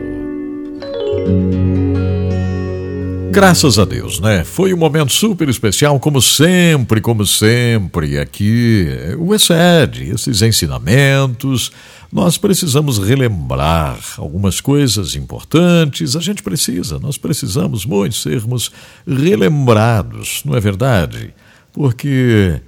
Graças 3.31 3.79
a 3.81 3.85
Deus, 3.85 4.21
né? 4.21 4.45
Foi 4.45 4.73
um 4.73 4.77
momento 4.79 5.13
super 5.13 5.49
especial, 5.49 5.99
como 5.99 6.23
sempre, 6.23 7.01
como 7.01 7.27
sempre, 7.27 8.17
aqui. 8.17 8.87
O 9.19 9.35
excede, 9.35 10.09
esses 10.09 10.41
ensinamentos. 10.41 11.71
Nós 12.15 12.39
precisamos 12.39 12.99
relembrar 12.99 13.99
algumas 14.19 14.61
coisas 14.61 15.17
importantes. 15.17 16.15
A 16.15 16.21
gente 16.21 16.45
precisa, 16.45 17.01
nós 17.01 17.19
precisamos 17.19 17.85
muito 17.85 18.15
sermos 18.15 18.71
relembrados, 19.05 20.41
não 20.45 20.55
é 20.57 20.61
verdade? 20.61 21.35
Porque 21.73 22.61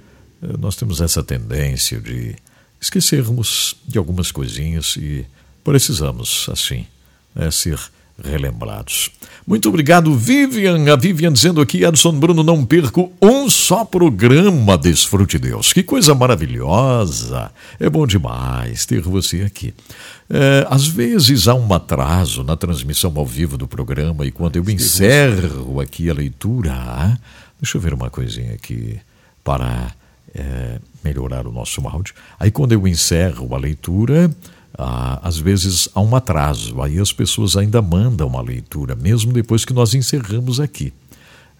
eh, 0.43 0.47
nós 0.59 0.75
temos 0.75 0.99
essa 0.99 1.23
tendência 1.23 1.97
de 1.97 2.35
esquecermos 2.81 3.77
de 3.87 3.97
algumas 3.97 4.33
coisinhas 4.33 4.97
e 4.97 5.25
precisamos, 5.63 6.49
assim, 6.51 6.85
né, 7.33 7.49
ser 7.49 7.79
relembrados. 8.23 9.11
Muito 9.45 9.69
obrigado, 9.69 10.13
Vivian. 10.15 10.91
A 10.91 10.95
Vivian 10.95 11.31
dizendo 11.31 11.61
aqui, 11.61 11.85
Adson 11.85 12.13
Bruno, 12.19 12.43
não 12.43 12.65
perco 12.65 13.11
um 13.21 13.49
só 13.49 13.85
programa 13.85 14.77
Desfrute 14.77 15.39
Deus. 15.39 15.71
Que 15.71 15.83
coisa 15.83 16.13
maravilhosa. 16.13 17.51
É 17.79 17.89
bom 17.89 18.05
demais 18.05 18.85
ter 18.85 19.01
você 19.01 19.43
aqui. 19.43 19.73
É, 20.29 20.67
às 20.69 20.87
vezes 20.87 21.47
há 21.47 21.53
um 21.53 21.73
atraso 21.73 22.43
na 22.43 22.57
transmissão 22.57 23.13
ao 23.15 23.25
vivo 23.25 23.57
do 23.57 23.67
programa 23.67 24.25
e 24.25 24.31
quando 24.31 24.57
eu 24.57 24.69
encerro 24.69 25.79
aqui 25.79 26.09
a 26.09 26.13
leitura, 26.13 27.17
deixa 27.61 27.77
eu 27.77 27.81
ver 27.81 27.93
uma 27.93 28.09
coisinha 28.09 28.53
aqui 28.53 28.99
para 29.41 29.93
é, 30.35 30.79
melhorar 31.03 31.47
o 31.47 31.51
nosso 31.51 31.87
áudio. 31.87 32.13
Aí 32.37 32.51
quando 32.51 32.73
eu 32.73 32.85
encerro 32.85 33.55
a 33.55 33.57
leitura, 33.57 34.29
ah, 34.77 35.19
às 35.23 35.37
vezes 35.37 35.89
há 35.93 36.01
um 36.01 36.15
atraso, 36.15 36.81
aí 36.81 36.99
as 36.99 37.11
pessoas 37.11 37.57
ainda 37.57 37.81
mandam 37.81 38.27
uma 38.27 38.41
leitura, 38.41 38.95
mesmo 38.95 39.33
depois 39.33 39.65
que 39.65 39.73
nós 39.73 39.93
encerramos 39.93 40.59
aqui. 40.59 40.93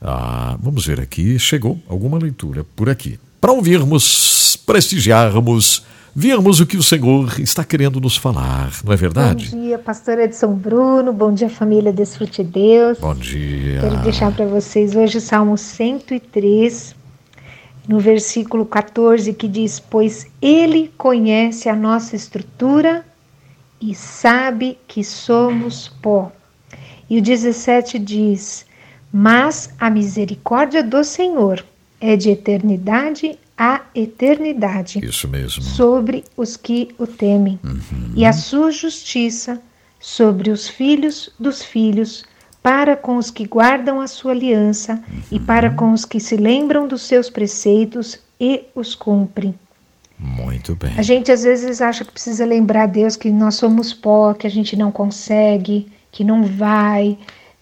Ah, 0.01 0.55
vamos 0.61 0.85
ver 0.85 0.99
aqui, 0.99 1.39
chegou 1.39 1.79
alguma 1.89 2.17
leitura 2.17 2.63
por 2.75 2.89
aqui. 2.89 3.19
Para 3.41 3.51
ouvirmos, 3.51 4.57
prestigiarmos 4.65 5.83
vermos 6.19 6.59
o 6.59 6.65
que 6.65 6.77
o 6.77 6.81
Senhor 6.81 7.39
está 7.39 7.63
querendo 7.63 8.01
nos 8.01 8.17
falar, 8.17 8.71
não 8.83 8.91
é 8.91 8.95
verdade? 8.95 9.49
Bom 9.51 9.61
dia, 9.61 9.77
pastor 9.77 10.17
Edson 10.17 10.51
Bruno, 10.55 11.13
bom 11.13 11.31
dia, 11.31 11.47
família 11.47 11.93
Desfrute 11.93 12.43
Deus. 12.43 12.97
Bom 12.97 13.13
dia. 13.13 13.81
Quero 13.81 13.97
deixar 13.97 14.31
para 14.31 14.47
vocês 14.47 14.95
hoje 14.95 15.19
o 15.19 15.21
Salmo 15.21 15.55
103, 15.55 16.95
no 17.87 17.99
versículo 17.99 18.65
14, 18.65 19.33
que 19.33 19.47
diz: 19.47 19.79
Pois 19.79 20.27
Ele 20.41 20.91
conhece 20.97 21.69
a 21.69 21.75
nossa 21.75 22.15
estrutura 22.15 23.05
e 23.79 23.95
sabe 23.95 24.77
que 24.87 25.03
somos 25.03 25.87
pó. 26.01 26.31
E 27.09 27.17
o 27.17 27.21
17 27.21 27.97
diz: 27.97 28.65
Mas 29.11 29.73
a 29.79 29.89
misericórdia 29.89 30.83
do 30.83 31.03
Senhor 31.03 31.63
é 31.99 32.15
de 32.15 32.29
eternidade 32.29 33.37
a 33.57 33.81
eternidade. 33.95 35.03
Isso 35.03 35.27
mesmo. 35.27 35.63
Sobre 35.63 36.23
os 36.35 36.55
que 36.55 36.89
o 36.97 37.07
temem. 37.07 37.59
Uhum. 37.63 38.13
E 38.15 38.23
a 38.23 38.31
sua 38.31 38.71
justiça 38.71 39.59
sobre 39.99 40.51
os 40.51 40.67
filhos 40.67 41.31
dos 41.39 41.63
filhos, 41.63 42.23
para 42.61 42.95
com 42.95 43.17
os 43.17 43.31
que 43.31 43.45
guardam 43.45 44.01
a 44.01 44.07
sua 44.07 44.31
aliança 44.31 45.01
e 45.31 45.39
para 45.39 45.69
com 45.69 45.91
os 45.91 46.05
que 46.05 46.19
se 46.19 46.35
lembram 46.35 46.87
dos 46.87 47.03
seus 47.03 47.29
preceitos 47.29 48.19
e 48.39 48.65
os 48.75 48.95
cumprem. 48.95 49.55
Muito 50.19 50.75
bem. 50.75 50.93
A 50.97 51.01
gente 51.01 51.31
às 51.31 51.43
vezes 51.43 51.81
acha 51.81 52.03
que 52.03 52.11
precisa 52.11 52.45
lembrar 52.45 52.83
a 52.83 52.87
Deus 52.87 53.15
que 53.15 53.29
nós 53.29 53.55
somos 53.55 53.93
pó, 53.93 54.33
que 54.33 54.47
a 54.47 54.49
gente 54.49 54.75
não 54.75 54.91
consegue, 54.91 55.87
que 56.11 56.23
não 56.23 56.43
vai, 56.43 57.17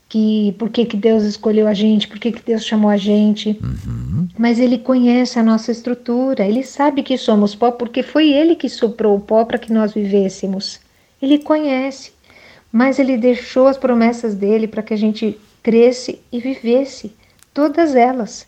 que 0.08 0.56
por 0.58 0.70
que, 0.70 0.86
que 0.86 0.96
Deus 0.96 1.24
escolheu 1.24 1.68
a 1.68 1.74
gente, 1.74 2.08
por 2.08 2.18
que, 2.18 2.32
que 2.32 2.42
Deus 2.42 2.66
chamou 2.66 2.90
a 2.90 2.96
gente. 2.96 3.60
Uhum. 3.62 4.28
Mas 4.38 4.60
Ele 4.60 4.78
conhece 4.78 5.38
a 5.38 5.44
nossa 5.44 5.72
estrutura, 5.72 6.46
Ele 6.46 6.64
sabe 6.64 7.04
que 7.04 7.18
somos 7.18 7.54
pó, 7.54 7.72
porque 7.72 8.02
foi 8.02 8.32
Ele 8.32 8.56
que 8.56 8.70
soprou 8.70 9.18
o 9.18 9.22
pó 9.22 9.44
para 9.44 9.58
que 9.58 9.74
nós 9.74 9.94
vivêssemos. 9.94 10.80
Ele 11.22 11.40
conhece, 11.40 12.12
mas 12.76 12.99
Ele 12.99 13.15
deixou 13.15 13.68
as 13.68 13.77
promessas 13.77 14.35
dele 14.35 14.68
para 14.68 14.84
que 14.84 14.93
a 14.93 14.97
gente 14.97 15.39
cresce 15.64 16.19
e 16.30 16.41
vivesse, 16.41 17.15
todas 17.53 17.95
elas. 17.95 18.45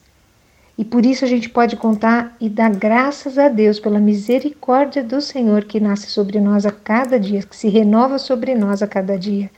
E 0.77 0.83
por 0.83 1.05
isso 1.05 1.23
a 1.23 1.27
gente 1.29 1.47
pode 1.47 1.77
contar 1.77 2.35
e 2.37 2.49
dar 2.49 2.75
graças 2.75 3.37
a 3.37 3.47
Deus 3.47 3.79
pela 3.79 4.01
misericórdia 4.01 5.01
do 5.01 5.21
Senhor 5.21 5.63
que 5.63 5.79
nasce 5.79 6.07
sobre 6.07 6.41
nós 6.41 6.65
a 6.65 6.71
cada 6.71 7.17
dia, 7.17 7.41
que 7.41 7.55
se 7.55 7.69
renova 7.69 8.19
sobre 8.19 8.53
nós 8.53 8.83
a 8.83 8.87
cada 8.87 9.17
dia. 9.17 9.49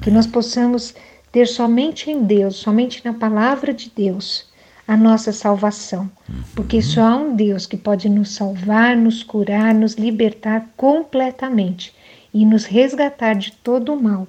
Que 0.00 0.10
nós 0.10 0.26
possamos 0.26 0.94
ter 1.30 1.46
somente 1.46 2.10
em 2.10 2.22
Deus, 2.22 2.56
somente 2.56 3.04
na 3.04 3.12
palavra 3.12 3.74
de 3.74 3.92
Deus, 3.94 4.46
a 4.88 4.96
nossa 4.96 5.30
salvação. 5.30 6.10
Porque 6.54 6.80
só 6.80 7.02
há 7.02 7.16
um 7.16 7.36
Deus 7.36 7.66
que 7.66 7.76
pode 7.76 8.08
nos 8.08 8.34
salvar, 8.34 8.96
nos 8.96 9.22
curar, 9.22 9.74
nos 9.74 9.96
libertar 9.96 10.70
completamente 10.74 11.94
e 12.40 12.44
nos 12.44 12.64
resgatar 12.64 13.34
de 13.34 13.52
todo 13.52 13.94
o 13.94 14.02
mal. 14.02 14.28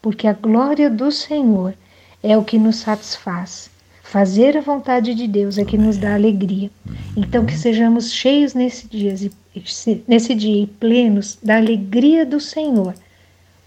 Porque 0.00 0.26
a 0.26 0.32
glória 0.32 0.88
do 0.90 1.10
Senhor 1.10 1.74
é 2.22 2.36
o 2.36 2.44
que 2.44 2.58
nos 2.58 2.76
satisfaz. 2.76 3.70
Fazer 4.02 4.56
a 4.56 4.60
vontade 4.60 5.14
de 5.14 5.26
Deus 5.26 5.58
é 5.58 5.64
que 5.64 5.76
nos 5.76 5.96
dá 5.96 6.14
alegria. 6.14 6.70
Então 7.16 7.44
que 7.44 7.56
sejamos 7.56 8.12
cheios 8.12 8.54
nesse 8.54 8.86
dia, 8.86 9.14
nesse 10.06 10.34
dia 10.34 10.62
e 10.62 10.66
plenos 10.66 11.38
da 11.42 11.56
alegria 11.56 12.24
do 12.24 12.38
Senhor 12.38 12.94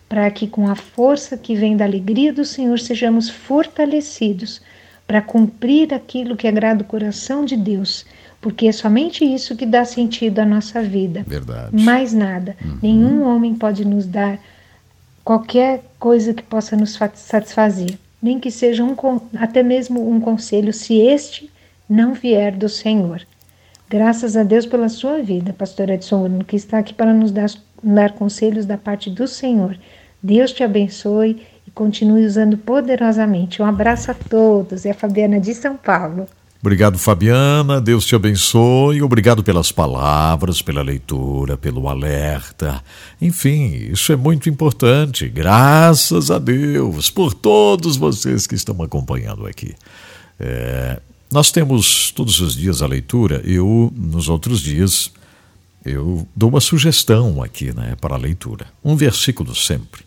para 0.09 0.29
que 0.31 0.47
com 0.47 0.67
a 0.67 0.75
força 0.75 1.37
que 1.37 1.55
vem 1.55 1.77
da 1.77 1.85
alegria 1.85 2.33
do 2.33 2.43
Senhor 2.43 2.79
sejamos 2.79 3.29
fortalecidos 3.29 4.59
para 5.05 5.21
cumprir 5.21 5.93
aquilo 5.93 6.35
que 6.35 6.47
agrada 6.47 6.81
o 6.81 6.87
coração 6.87 7.45
de 7.45 7.55
Deus, 7.55 8.05
porque 8.41 8.67
é 8.67 8.71
somente 8.71 9.23
isso 9.23 9.55
que 9.55 9.65
dá 9.65 9.83
sentido 9.83 10.39
à 10.39 10.45
nossa 10.45 10.81
vida. 10.81 11.23
Verdade. 11.27 11.75
Mais 11.83 12.13
nada. 12.13 12.55
Uhum. 12.63 12.77
Nenhum 12.81 13.23
homem 13.23 13.55
pode 13.55 13.85
nos 13.85 14.05
dar 14.05 14.39
qualquer 15.23 15.83
coisa 15.99 16.33
que 16.33 16.43
possa 16.43 16.75
nos 16.75 16.97
satisfazer, 17.15 17.97
nem 18.21 18.39
que 18.39 18.49
seja 18.49 18.83
um, 18.83 18.95
até 19.37 19.61
mesmo 19.61 20.09
um 20.09 20.19
conselho, 20.19 20.73
se 20.73 20.97
este 20.99 21.51
não 21.87 22.13
vier 22.13 22.55
do 22.55 22.69
Senhor. 22.69 23.21
Graças 23.89 24.37
a 24.37 24.43
Deus 24.43 24.65
pela 24.65 24.87
sua 24.87 25.21
vida, 25.21 25.51
pastor 25.51 25.89
Edson, 25.89 26.39
que 26.39 26.55
está 26.55 26.77
aqui 26.77 26.93
para 26.93 27.13
nos 27.13 27.31
dar, 27.31 27.49
dar 27.83 28.13
conselhos 28.13 28.65
da 28.65 28.77
parte 28.77 29.09
do 29.09 29.27
Senhor. 29.27 29.77
Deus 30.21 30.51
te 30.51 30.63
abençoe 30.63 31.41
e 31.65 31.71
continue 31.71 32.25
usando 32.25 32.57
poderosamente. 32.57 33.61
Um 33.61 33.65
abraço 33.65 34.11
a 34.11 34.13
todos. 34.13 34.85
É 34.85 34.91
a 34.91 34.93
Fabiana 34.93 35.39
de 35.39 35.53
São 35.53 35.75
Paulo. 35.75 36.27
Obrigado, 36.61 36.97
Fabiana. 36.97 37.79
Deus 37.79 38.05
te 38.05 38.15
abençoe. 38.15 39.01
Obrigado 39.01 39.41
pelas 39.41 39.71
palavras, 39.71 40.61
pela 40.61 40.81
leitura, 40.81 41.57
pelo 41.57 41.87
alerta. 41.87 42.83
Enfim, 43.21 43.75
isso 43.89 44.11
é 44.11 44.17
muito 44.17 44.49
importante. 44.49 45.29
Graças 45.29 46.29
a 46.29 46.37
Deus 46.37 47.09
por 47.09 47.33
todos 47.33 47.95
vocês 47.95 48.45
que 48.45 48.55
estão 48.55 48.81
acompanhando 48.83 49.47
aqui. 49.47 49.73
É, 50.37 50.99
nós 51.31 51.49
temos 51.49 52.11
todos 52.11 52.41
os 52.41 52.57
dias 52.57 52.81
a 52.81 52.87
leitura. 52.87 53.41
Eu, 53.45 53.93
nos 53.95 54.27
outros 54.27 54.59
dias, 54.59 55.13
eu 55.85 56.27
dou 56.35 56.49
uma 56.49 56.59
sugestão 56.59 57.41
aqui 57.41 57.73
né, 57.73 57.95
para 58.01 58.15
a 58.15 58.17
leitura. 58.17 58.67
Um 58.83 58.97
versículo 58.97 59.55
sempre. 59.55 60.01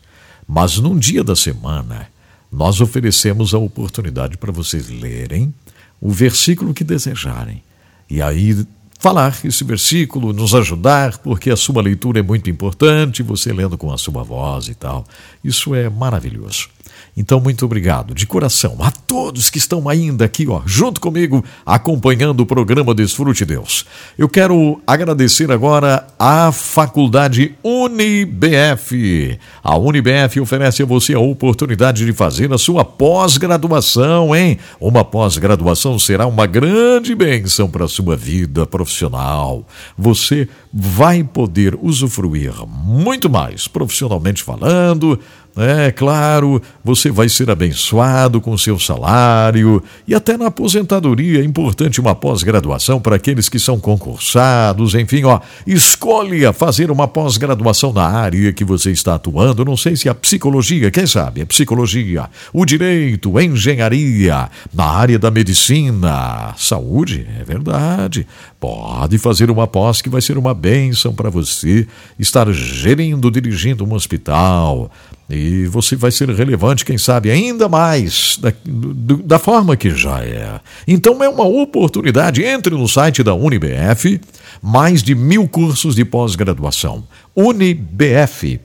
Mas 0.47 0.77
num 0.77 0.99
dia 0.99 1.25
da 1.25 1.35
semana, 1.35 2.09
nós 2.53 2.83
oferecemos 2.83 3.55
a 3.55 3.59
oportunidade 3.59 4.37
para 4.37 4.53
vocês 4.53 4.91
lerem 4.91 5.55
o 6.03 6.11
versículo 6.11 6.75
que 6.75 6.83
desejarem. 6.83 7.63
E 8.11 8.21
aí 8.21 8.67
falar 8.99 9.37
esse 9.45 9.65
versículo, 9.65 10.33
nos 10.33 10.55
ajudar, 10.55 11.19
porque 11.19 11.51
a 11.51 11.57
sua 11.57 11.81
leitura 11.81 12.21
é 12.21 12.23
muito 12.23 12.51
importante, 12.51 13.23
você 13.23 13.53
lendo 13.53 13.79
com 13.79 13.93
a 13.93 13.97
sua 13.97 14.23
voz 14.23 14.69
e 14.69 14.75
tal. 14.75 15.07
Isso 15.43 15.75
é 15.75 15.89
maravilhoso. 15.89 16.69
Então, 17.15 17.41
muito 17.41 17.67
obrigado 17.67 18.15
de 18.15 18.27
coração 18.27 18.77
a 18.81 18.91
todos 18.91 19.51
que 19.51 19.59
estão 19.59 19.87
ainda 19.87 20.25
aqui, 20.25 20.49
ó, 20.49 20.63
junto 20.65 20.99
comigo, 20.99 21.45
acompanhando 21.65 22.41
o 22.41 22.47
programa 22.47 22.95
Desfrute 22.95 23.45
Deus. 23.45 23.85
Eu 24.17 24.31
quero 24.31 24.81
agradecer 24.87 25.53
agora 25.53 26.07
à 26.19 26.51
Faculdade 26.51 27.55
UniBF. 27.63 29.39
A 29.63 29.77
UniBF 29.77 30.41
oferece 30.41 30.83
a 30.83 30.87
você 30.87 31.13
a 31.13 31.21
oportunidade 31.21 32.07
de 32.07 32.13
fazer 32.15 32.51
a 32.51 32.57
sua 32.57 32.83
pós-graduação, 32.83 34.35
hein? 34.35 34.59
Uma 34.81 35.05
pós-graduação 35.05 35.99
será 35.99 36.27
uma 36.27 36.47
grande 36.47 37.15
bênção 37.15 37.69
para 37.69 37.85
a 37.85 37.89
sua 37.89 38.17
vida 38.17 38.67
profissional. 38.67 39.67
Você 39.99 40.49
vai 40.73 41.23
poder 41.23 41.79
usufruir 41.83 42.55
muito 42.67 43.29
mais 43.29 43.69
profissionalmente 43.69 44.43
falando 44.43 45.21
é 45.57 45.91
claro, 45.91 46.63
você 46.83 47.11
vai 47.11 47.29
ser 47.29 47.51
abençoado 47.51 48.41
com 48.41 48.57
seu 48.57 48.79
salário. 48.79 49.83
E 50.09 50.15
até 50.15 50.37
na 50.37 50.47
aposentadoria 50.47 51.41
é 51.41 51.45
importante 51.45 52.01
uma 52.01 52.15
pós-graduação 52.15 53.01
para 53.01 53.17
aqueles 53.17 53.51
que 53.51 53.59
são 53.59 53.79
concursados, 53.79 54.95
enfim, 54.95 55.25
ó, 55.25 55.41
escolha 55.67 56.53
fazer 56.53 56.91
uma 56.91 57.07
pós-graduação 57.07 57.93
na 57.93 58.05
área 58.05 58.53
que 58.53 58.65
você 58.65 58.91
está 58.91 59.17
atuando, 59.17 59.65
não 59.65 59.77
sei 59.77 59.95
se 59.95 60.09
a 60.09 60.15
psicologia, 60.15 60.91
quem 60.91 61.07
sabe, 61.07 61.43
a 61.43 61.47
psicologia, 61.47 62.31
o 62.53 62.65
direito, 62.65 63.39
engenharia, 63.39 64.49
na 64.73 64.85
área 64.85 65.19
da 65.19 65.31
medicina, 65.31 66.55
saúde, 66.57 67.27
é 67.39 67.45
verdade. 67.45 68.27
Pode 68.59 69.19
fazer 69.19 69.51
uma 69.51 69.67
pós 69.67 70.01
que 70.01 70.09
vai 70.09 70.23
ser 70.23 70.39
uma 70.39 70.55
bênção 70.55 71.13
para 71.13 71.29
você 71.29 71.87
estar 72.19 72.51
gerindo, 72.53 73.31
dirigindo 73.31 73.85
um 73.85 73.93
hospital 73.93 74.91
e 75.33 75.67
você 75.67 75.97
vai 75.97 76.11
ser 76.11 76.29
relevante, 76.31 76.85
quem 76.85 76.99
sabe, 76.99 77.31
ainda 77.31 77.69
mais 77.69 78.39
da, 78.41 78.53
do, 78.65 79.17
da 79.17 79.39
forma 79.39 79.77
que 79.77 79.91
já 79.91 80.23
é. 80.23 80.61
Então 80.87 81.23
é 81.23 81.29
uma 81.29 81.45
oportunidade. 81.45 82.45
Entre 82.45 82.75
no 82.75 82.87
site 82.87 83.23
da 83.23 83.35
UniBF, 83.35 84.21
mais 84.61 85.03
de 85.03 85.15
mil 85.15 85.49
cursos 85.49 85.95
de 85.95 86.05
pós-graduação. 86.05 87.05
unibf.com.br. 87.35 88.63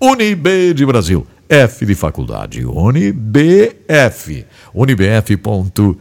Unib 0.00 0.74
de 0.74 0.86
Brasil. 0.86 1.26
F 1.48 1.84
de 1.84 1.94
faculdade. 1.94 2.64
Unibf. 2.64 4.44
unibf.com.br. 4.74 5.98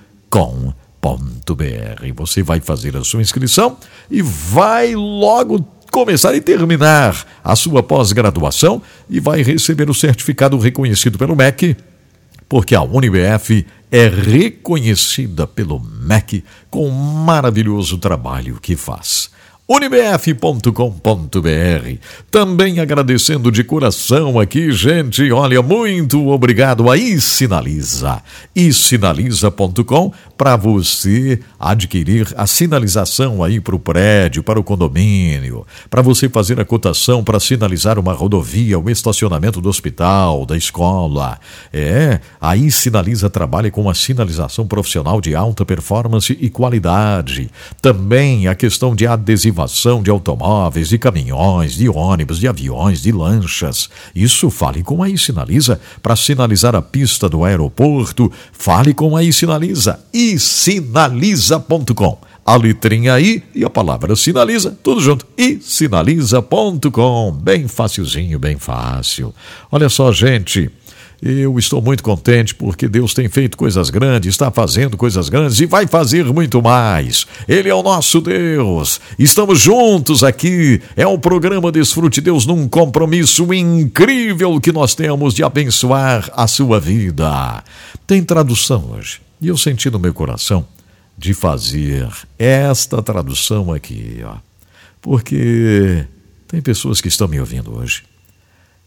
Você 2.16 2.44
vai 2.44 2.60
fazer 2.60 2.96
a 2.96 3.04
sua 3.04 3.22
inscrição 3.22 3.78
e 4.10 4.22
vai 4.22 4.96
logo 4.96 5.60
começar 5.94 6.34
e 6.34 6.42
terminar 6.42 7.24
a 7.44 7.56
sua 7.56 7.84
pós-graduação 7.84 8.82
e 9.08 9.20
vai 9.20 9.44
receber 9.44 9.92
o 9.92 9.94
certificado 9.94 10.58
reconhecido 10.58 11.20
pelo 11.20 11.36
MEC, 11.36 11.78
porque 12.50 12.74
a 12.74 12.82
UniBF 12.82 13.64
é 13.92 14.08
reconhecida 14.08 15.46
pelo 15.46 15.80
MEC 15.80 16.44
com 16.72 16.88
o 16.88 16.92
maravilhoso 16.92 18.00
trabalho 18.00 18.58
que 18.60 18.76
faz. 18.76 19.30
unibf.com.br. 19.68 20.70
Também 22.30 22.82
agradecendo 22.82 23.50
de 23.50 23.64
coração 23.64 24.38
aqui, 24.38 24.74
gente. 24.74 25.32
Olha, 25.32 25.62
muito 25.62 26.28
obrigado 26.28 26.90
aí 26.90 27.20
Sinaliza. 27.22 28.22
Sinaliza.com 28.74 30.12
para 30.38 30.58
você 30.58 31.40
adquirir 31.58 32.34
a 32.36 32.46
sinalização 32.46 33.42
aí 33.42 33.62
para 33.62 33.76
o 33.76 33.80
prédio, 33.80 34.44
para 34.44 34.60
o 34.60 34.64
condomínio, 34.64 35.66
para 35.90 36.02
você 36.02 36.28
fazer 36.28 36.60
a 36.60 36.66
cotação 36.66 37.24
para 37.24 37.40
sinalizar 37.40 37.98
uma 37.98 38.12
rodovia, 38.12 38.78
o 38.78 38.90
estacionamento 38.90 39.62
do 39.62 39.70
hospital, 39.70 40.46
da 40.46 40.58
escola. 40.58 41.40
É, 41.72 42.20
aí 42.42 42.70
Sinaliza 42.70 43.30
trabalha 43.30 43.72
com 43.72 43.90
a 43.90 43.94
sinalização 43.94 44.68
profissional 44.68 45.22
de 45.22 45.34
alta 45.34 45.66
performance 45.66 46.38
e 46.42 46.50
qualidade. 46.50 47.50
Também 47.82 48.50
a 48.50 48.56
questão 48.56 48.94
de 48.94 49.08
de 50.04 50.10
automóveis, 50.10 50.90
de 50.90 50.98
caminhões, 50.98 51.76
de 51.76 51.88
ônibus, 51.88 52.40
de 52.40 52.48
aviões, 52.48 53.02
de 53.02 53.12
lanchas. 53.12 53.90
Isso 54.16 54.50
fale 54.50 54.84
com 54.84 55.04
a 55.04 55.18
Sinaliza 55.18 55.80
para 56.02 56.16
sinalizar 56.16 56.76
a 56.76 56.82
pista 56.82 57.30
do 57.30 57.44
aeroporto. 57.44 58.32
Fale 58.52 58.94
com 58.94 59.16
a 59.16 59.32
Sinaliza. 59.32 60.00
E 60.14 60.40
sinaliza.com. 60.40 62.18
A 62.46 62.58
letrinha 62.58 63.14
aí 63.14 63.42
e 63.56 63.64
a 63.64 63.70
palavra 63.70 64.18
sinaliza, 64.18 64.78
tudo 64.84 65.00
junto. 65.00 65.26
E 65.38 65.60
sinaliza.com. 65.62 67.32
Bem 67.32 67.70
facilzinho, 67.70 68.38
bem 68.38 68.58
fácil. 68.58 69.34
Olha 69.72 69.88
só, 69.88 70.12
gente. 70.12 70.70
Eu 71.26 71.58
estou 71.58 71.82
muito 71.82 72.04
contente 72.04 72.54
porque 72.54 72.86
Deus 72.86 73.14
tem 73.14 73.30
feito 73.30 73.56
coisas 73.56 73.90
grandes, 73.90 74.32
está 74.32 74.52
fazendo 74.52 74.98
coisas 74.98 75.30
grandes 75.30 75.58
e 75.62 75.66
vai 75.66 75.88
fazer 75.88 76.26
muito 76.26 76.62
mais. 76.62 77.26
Ele 77.48 77.70
é 77.70 77.74
o 77.74 77.82
nosso 77.82 78.20
Deus. 78.20 79.00
Estamos 79.18 79.62
juntos 79.62 80.22
aqui. 80.22 80.82
É 80.98 81.08
o 81.08 81.18
programa 81.18 81.72
Desfrute 81.72 82.20
Deus 82.20 82.46
num 82.46 82.68
compromisso 82.68 83.54
incrível 83.54 84.60
que 84.60 84.74
nós 84.74 84.96
temos 84.96 85.34
de 85.34 85.46
abençoar 85.46 86.30
a 86.36 86.46
sua 86.46 86.78
vida. 86.78 87.64
Tem 88.06 88.22
tradução 88.22 88.92
hoje. 88.92 89.22
E 89.40 89.48
eu 89.48 89.56
senti 89.56 89.90
no 89.90 90.00
meu 90.00 90.14
coração 90.14 90.68
de 91.18 91.34
fazer 91.34 92.10
esta 92.38 93.02
tradução 93.02 93.72
aqui, 93.72 94.20
ó. 94.26 94.36
Porque 95.02 96.06
tem 96.50 96.62
pessoas 96.62 97.00
que 97.00 97.08
estão 97.08 97.30
me 97.30 97.40
ouvindo 97.40 97.78
hoje 97.78 98.04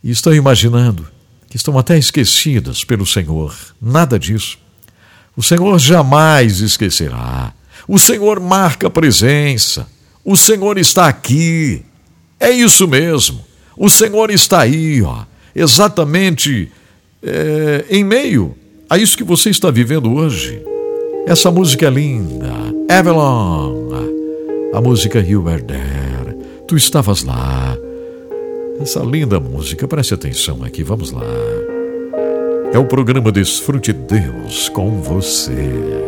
e 0.05 0.11
estão 0.11 0.35
imaginando 0.35 1.16
que 1.49 1.57
estão 1.57 1.79
até 1.79 1.97
esquecidas 1.99 2.85
pelo 2.85 3.07
Senhor. 3.07 3.55
Nada 3.81 4.19
disso. 4.19 4.59
O 5.37 5.43
Senhor 5.43 5.79
jamais 5.79 6.61
esquecerá. 6.61 7.53
O 7.87 7.99
Senhor 7.99 8.41
marca 8.41 8.91
presença. 8.91 9.87
O 10.25 10.37
Senhor 10.37 10.79
está 10.79 11.07
aqui. 11.07 11.85
É 12.41 12.51
isso 12.51 12.89
mesmo. 12.89 13.45
O 13.77 13.91
Senhor 13.91 14.31
está 14.31 14.61
aí, 14.61 15.03
ó, 15.03 15.25
exatamente 15.55 16.73
é, 17.23 17.85
em 17.91 18.03
meio 18.03 18.57
a 18.89 18.97
isso 18.97 19.17
que 19.19 19.25
você 19.25 19.51
está 19.51 19.71
vivendo 19.71 20.13
hoje. 20.15 20.63
Essa 21.27 21.51
música 21.51 21.87
é 21.87 21.91
linda, 21.91 22.53
Avalon, 22.89 23.91
a 24.73 24.81
música 24.81 25.23
There, 25.23 26.37
tu 26.67 26.77
estavas 26.77 27.23
lá. 27.23 27.77
Essa 28.79 29.01
linda 29.01 29.41
música, 29.41 29.89
preste 29.89 30.15
atenção 30.15 30.63
aqui, 30.63 30.83
vamos 30.83 31.11
lá. 31.11 31.23
É 32.73 32.79
o 32.79 32.85
programa 32.85 33.33
Desfrute 33.33 33.93
Deus 33.93 34.69
com 34.69 35.01
você. 35.01 36.07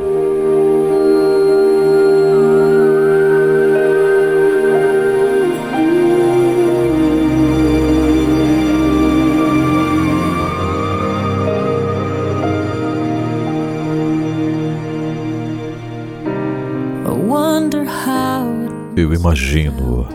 Eu 18.96 19.14
imagino 19.14 20.08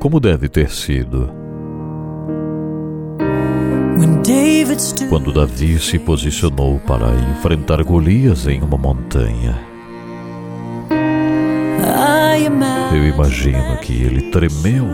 como 0.00 0.18
deve 0.18 0.48
ter 0.48 0.68
sido. 0.70 1.35
Quando 5.08 5.32
Davi 5.32 5.78
se 5.78 5.98
posicionou 5.98 6.78
para 6.80 7.08
enfrentar 7.36 7.82
Golias 7.82 8.46
em 8.46 8.62
uma 8.62 8.76
montanha. 8.76 9.58
Eu 12.92 13.06
imagino 13.06 13.76
que 13.78 13.92
ele 14.02 14.30
tremeu, 14.30 14.86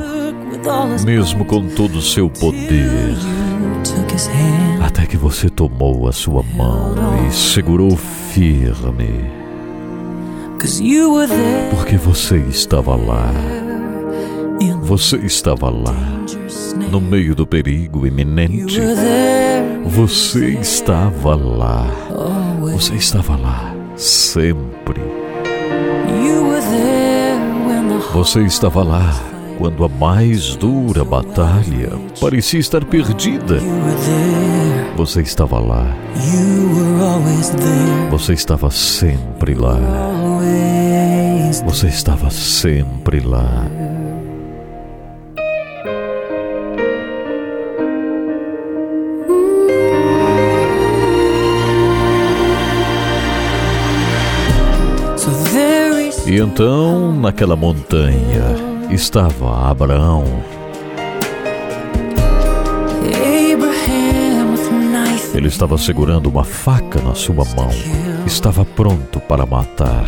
mesmo 1.05 1.45
com 1.45 1.69
todo 1.69 1.99
o 1.99 2.03
seu 2.03 2.29
poder, 2.31 3.17
até 4.85 5.07
que 5.07 5.17
você 5.17 5.49
tomou 5.49 6.09
a 6.09 6.13
sua 6.13 6.43
mão 6.43 6.95
e 7.29 7.33
segurou 7.33 7.97
firme 7.97 9.43
porque 11.71 11.97
você 11.97 12.37
estava 12.37 12.95
lá. 12.95 13.33
Você 14.83 15.17
estava 15.17 15.69
lá, 15.71 15.97
no 16.93 17.01
meio 17.01 17.35
do 17.35 17.47
perigo 17.47 18.07
iminente. 18.07 18.79
Você 19.87 20.51
estava 20.61 21.35
lá. 21.35 21.87
Você 22.61 22.97
estava 22.97 23.35
lá, 23.35 23.75
sempre. 23.97 25.01
Você 28.13 28.41
estava 28.43 28.83
lá 28.83 29.11
quando 29.57 29.83
a 29.85 29.89
mais 29.89 30.55
dura 30.55 31.03
batalha 31.03 31.93
parecia 32.21 32.61
estar 32.61 32.85
perdida. 32.85 33.59
Você 34.95 35.23
estava 35.23 35.59
lá. 35.59 35.97
Você 38.11 38.35
estava 38.35 38.71
sempre 38.71 39.55
lá. 39.55 39.79
Você 41.65 41.87
estava 41.87 42.31
sempre 42.31 43.21
lá. 43.21 43.67
E 56.33 56.41
então, 56.41 57.15
naquela 57.15 57.55
montanha, 57.55 58.57
estava 58.91 59.69
Abraão. 59.69 60.25
Ele 65.35 65.49
estava 65.49 65.77
segurando 65.77 66.31
uma 66.31 66.43
faca 66.43 67.03
na 67.03 67.15
sua 67.15 67.45
mão 67.55 67.69
estava 68.27 68.65
pronto 68.65 69.21
para 69.21 69.45
matar. 69.45 70.07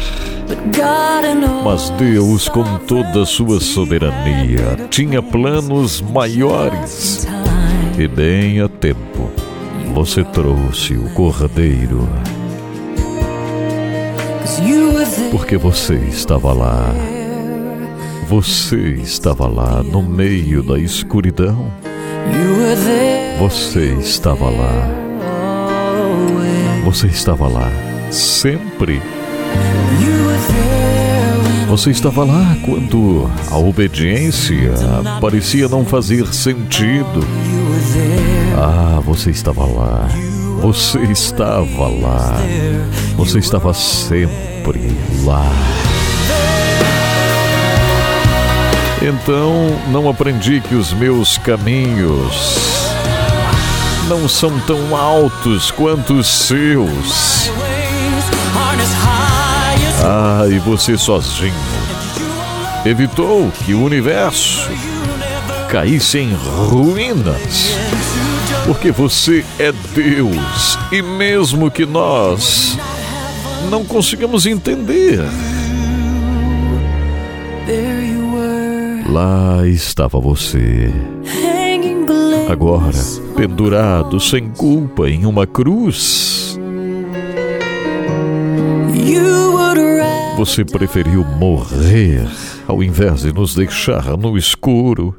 Mas 1.63 1.91
Deus, 1.91 2.49
com 2.49 2.79
toda 2.79 3.23
a 3.23 3.27
sua 3.27 3.61
soberania, 3.61 4.79
tinha 4.89 5.23
planos 5.23 6.01
maiores. 6.01 7.27
E 7.99 8.09
bem 8.09 8.63
a 8.63 8.69
tempo, 8.69 9.31
você 9.93 10.25
trouxe 10.25 10.95
o 10.95 11.13
cordeiro. 11.13 12.09
Porque 15.37 15.57
você 15.57 15.95
estava 15.95 16.53
lá. 16.53 16.95
Você 18.29 18.77
estava 19.03 19.49
lá 19.49 19.83
no 19.83 20.01
meio 20.01 20.63
da 20.63 20.79
escuridão. 20.79 21.73
Você 23.41 23.97
estava 23.99 24.45
lá. 24.49 24.89
Você 26.85 27.09
estava 27.09 27.49
lá 27.49 27.69
sempre. 28.13 29.03
Você 31.67 31.91
estava 31.91 32.23
lá 32.23 32.57
quando 32.65 33.29
a 33.51 33.59
obediência 33.59 34.71
parecia 35.21 35.67
não 35.67 35.85
fazer 35.85 36.33
sentido. 36.33 37.27
Ah, 38.57 39.01
você 39.05 39.31
estava 39.31 39.67
lá. 39.67 40.09
Você 40.63 41.01
estava 41.01 41.89
lá. 41.89 42.37
Você 43.17 43.41
estava 43.41 43.75
sempre 43.75 44.54
lá. 45.25 45.51
Então 49.03 49.79
não 49.91 50.09
aprendi 50.09 50.61
que 50.61 50.75
os 50.75 50.93
meus 50.93 51.37
caminhos 51.39 52.89
não 54.09 54.29
são 54.29 54.59
tão 54.61 54.97
altos 54.97 55.71
quanto 55.71 56.15
os 56.15 56.27
seus. 56.27 57.51
Ah, 60.03 60.47
e 60.49 60.59
você 60.59 60.97
sozinho 60.97 61.55
evitou 62.85 63.51
que 63.65 63.73
o 63.73 63.83
universo 63.83 64.71
caísse 65.71 66.19
em 66.19 66.35
ruínas. 66.35 67.77
Porque 68.67 68.91
você 68.91 69.45
é 69.59 69.73
Deus 69.95 70.79
e 70.91 71.03
mesmo 71.03 71.71
que 71.71 71.85
nós 71.85 72.79
não 73.71 73.85
consigamos 73.85 74.47
entender, 74.47 75.21
Lá 79.09 79.67
estava 79.67 80.19
você. 80.19 80.91
Agora, 82.49 82.99
pendurado 83.37 84.19
sem 84.19 84.49
culpa 84.51 85.09
em 85.09 85.25
uma 85.25 85.47
cruz. 85.47 86.59
Você 90.37 90.65
preferiu 90.65 91.25
morrer 91.25 92.27
ao 92.67 92.83
invés 92.83 93.21
de 93.21 93.33
nos 93.33 93.55
deixar 93.55 94.17
no 94.17 94.37
escuro. 94.37 95.15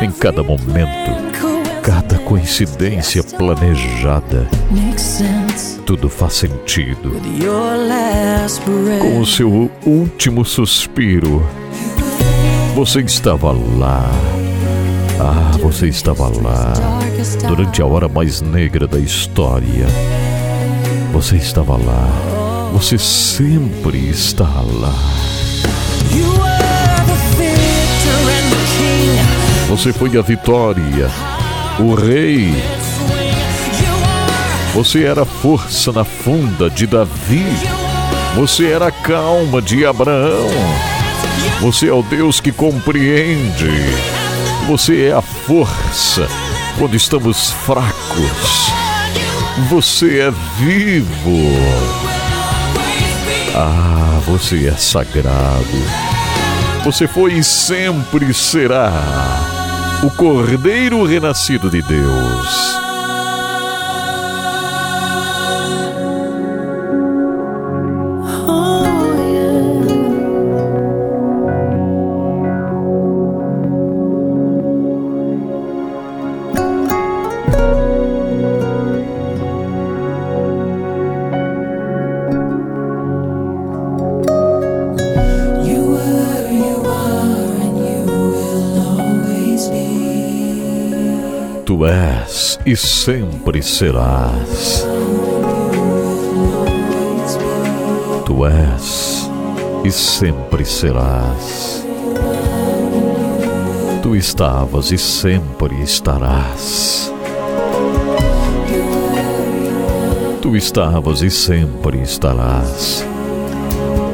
Em 0.00 0.10
cada 0.12 0.42
momento, 0.42 1.31
cada 1.82 2.16
coincidência 2.20 3.24
planejada, 3.24 4.46
tudo 5.84 6.08
faz 6.08 6.34
sentido. 6.34 7.20
Com 9.00 9.20
o 9.20 9.26
seu 9.26 9.70
último 9.84 10.44
suspiro, 10.44 11.44
você 12.74 13.00
estava 13.00 13.50
lá. 13.50 14.08
Ah, 15.20 15.56
você 15.58 15.88
estava 15.88 16.28
lá 16.28 16.72
durante 17.46 17.82
a 17.82 17.86
hora 17.86 18.08
mais 18.08 18.40
negra 18.40 18.86
da 18.86 18.98
história. 18.98 19.86
Você 21.12 21.36
estava 21.36 21.76
lá. 21.76 22.70
Você 22.72 22.96
sempre 22.96 24.08
está 24.08 24.44
lá. 24.44 24.94
Você 29.68 29.92
foi 29.92 30.18
a 30.18 30.22
vitória, 30.22 31.08
o 31.82 31.94
rei. 31.94 32.54
Você 34.74 35.04
era 35.04 35.22
a 35.22 35.26
força 35.26 35.92
na 35.92 36.04
funda 36.04 36.70
de 36.70 36.86
Davi. 36.86 37.44
Você 38.36 38.66
era 38.66 38.86
a 38.86 38.92
calma 38.92 39.60
de 39.60 39.84
Abraão. 39.84 40.48
Você 41.60 41.88
é 41.88 41.92
o 41.92 42.02
Deus 42.02 42.40
que 42.40 42.52
compreende. 42.52 43.70
Você 44.68 45.06
é 45.06 45.12
a 45.12 45.20
força 45.20 46.26
quando 46.78 46.94
estamos 46.94 47.50
fracos. 47.50 48.72
Você 49.68 50.20
é 50.20 50.32
vivo. 50.58 51.38
Ah, 53.54 54.20
você 54.24 54.68
é 54.68 54.76
sagrado. 54.76 55.82
Você 56.84 57.06
foi 57.06 57.34
e 57.34 57.44
sempre 57.44 58.32
será 58.32 59.61
o 60.02 60.10
Cordeiro 60.10 61.04
renascido 61.04 61.70
de 61.70 61.80
Deus. 61.80 62.81
E 92.64 92.76
sempre 92.76 93.62
serás. 93.62 94.86
Tu 98.24 98.46
és 98.46 99.30
e 99.84 99.90
sempre 99.90 100.64
serás. 100.64 101.84
Tu 104.02 104.16
estavas 104.16 104.92
e 104.92 104.98
sempre 104.98 105.82
estarás. 105.82 107.12
Tu 110.40 110.56
estavas 110.56 111.22
e 111.22 111.30
sempre 111.30 112.00
estarás. 112.00 113.04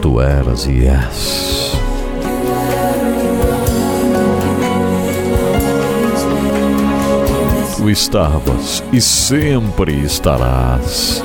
Tu 0.01 0.21
eras 0.21 0.67
e 0.67 0.87
és. 0.87 1.58
Estavas 7.91 8.83
e 8.93 9.01
sempre 9.01 9.93
estarás. 10.05 11.23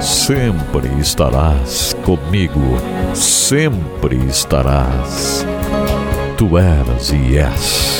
Sempre 0.00 0.88
estarás 1.00 1.94
comigo, 2.04 2.78
sempre 3.14 4.16
estarás. 4.26 5.46
Tu 6.36 6.58
eras 6.58 7.10
e 7.12 7.38
és. 7.38 7.93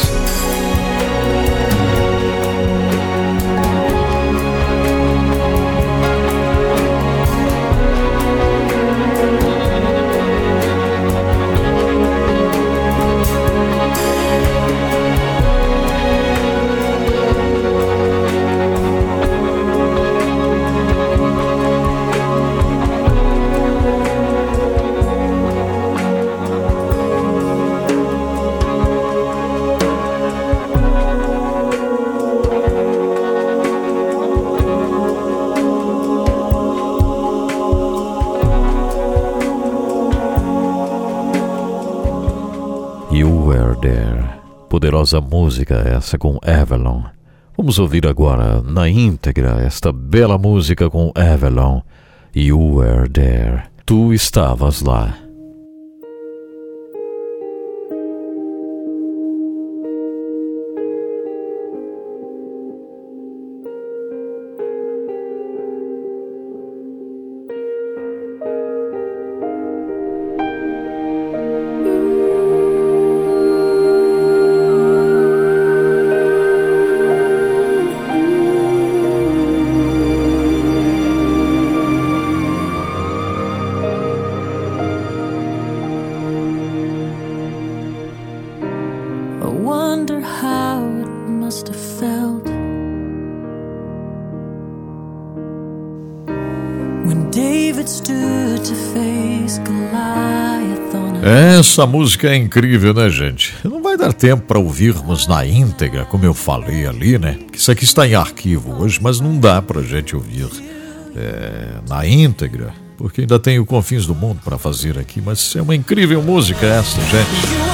Poderosa 45.04 45.20
música 45.20 45.74
essa 45.86 46.16
com 46.16 46.38
Avalon. 46.42 47.02
Vamos 47.56 47.78
ouvir 47.78 48.06
agora 48.06 48.62
na 48.62 48.88
íntegra 48.88 49.62
esta 49.62 49.92
bela 49.92 50.38
música 50.38 50.88
com 50.88 51.12
Avalon. 51.14 51.82
You 52.34 52.76
were 52.76 53.08
there. 53.08 53.64
Tu 53.84 54.14
estavas 54.14 54.80
lá. 54.80 55.23
Essa 101.58 101.86
música 101.86 102.28
é 102.28 102.36
incrível, 102.36 102.92
né, 102.92 103.08
gente? 103.08 103.54
Não 103.64 103.82
vai 103.82 103.96
dar 103.96 104.12
tempo 104.12 104.42
para 104.42 104.58
ouvirmos 104.58 105.26
na 105.26 105.46
íntegra, 105.46 106.04
como 106.04 106.24
eu 106.24 106.34
falei 106.34 106.86
ali, 106.86 107.18
né? 107.18 107.38
Isso 107.52 107.70
aqui 107.70 107.84
está 107.84 108.06
em 108.06 108.14
arquivo 108.14 108.82
hoje, 108.82 108.98
mas 109.00 109.20
não 109.20 109.38
dá 109.38 109.62
para 109.62 109.82
gente 109.82 110.14
ouvir 110.14 110.48
é, 111.16 111.78
na 111.88 112.06
íntegra, 112.06 112.74
porque 112.98 113.22
ainda 113.22 113.38
tem 113.38 113.58
o 113.58 113.64
Confins 113.64 114.04
do 114.04 114.14
Mundo 114.14 114.40
para 114.44 114.58
fazer 114.58 114.98
aqui. 114.98 115.22
Mas 115.24 115.56
é 115.56 115.62
uma 115.62 115.74
incrível 115.74 116.22
música 116.22 116.66
essa, 116.66 117.00
gente. 117.00 117.64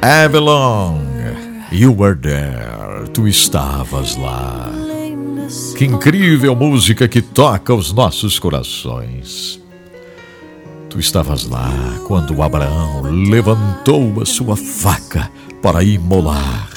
Avalon, 0.00 1.01
you 1.72 1.92
were 1.92 2.14
there, 2.14 3.08
tu 3.12 3.26
estavas 3.26 4.16
lá. 4.16 4.70
Que 5.76 5.84
incrível 5.84 6.54
música 6.54 7.08
que 7.08 7.20
toca 7.20 7.74
os 7.74 7.92
nossos 7.92 8.38
corações. 8.38 9.60
Tu 10.88 11.00
estavas 11.00 11.44
lá 11.46 11.70
quando 12.06 12.42
Abraão 12.42 13.02
levantou 13.02 14.20
a 14.20 14.26
sua 14.26 14.56
faca 14.56 15.30
para 15.62 15.82
imolar 15.82 16.68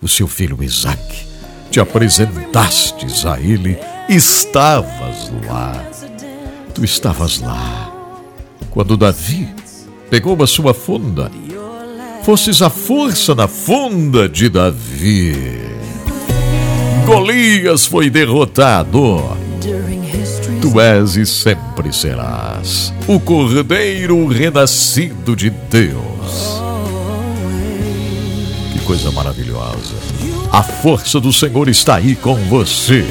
o 0.00 0.08
seu 0.08 0.26
filho 0.26 0.62
Isaac. 0.62 1.26
Te 1.70 1.80
apresentastes 1.80 3.24
a 3.24 3.40
ele, 3.40 3.78
estavas 4.08 5.30
lá. 5.46 5.84
Tu 6.74 6.84
estavas 6.84 7.40
lá. 7.40 7.92
Quando 8.70 8.96
Davi 8.96 9.48
pegou 10.10 10.42
a 10.42 10.46
sua 10.46 10.72
funda, 10.74 11.30
fostes 12.22 12.62
a 12.62 12.70
força 12.70 13.34
na 13.34 13.48
funda 13.48 14.28
de 14.28 14.48
Davi. 14.48 15.36
Golias 17.04 17.84
foi 17.84 18.08
derrotado. 18.08 19.36
Tu 20.60 20.80
és 20.80 21.16
e 21.16 21.26
sempre 21.26 21.92
serás 21.92 22.94
o 23.08 23.18
Cordeiro 23.18 24.28
renascido 24.28 25.34
de 25.34 25.50
Deus. 25.50 26.62
Que 28.72 28.78
coisa 28.84 29.10
maravilhosa. 29.10 29.94
A 30.52 30.62
força 30.62 31.18
do 31.18 31.32
Senhor 31.32 31.68
está 31.68 31.96
aí 31.96 32.14
com 32.14 32.36
você. 32.44 33.04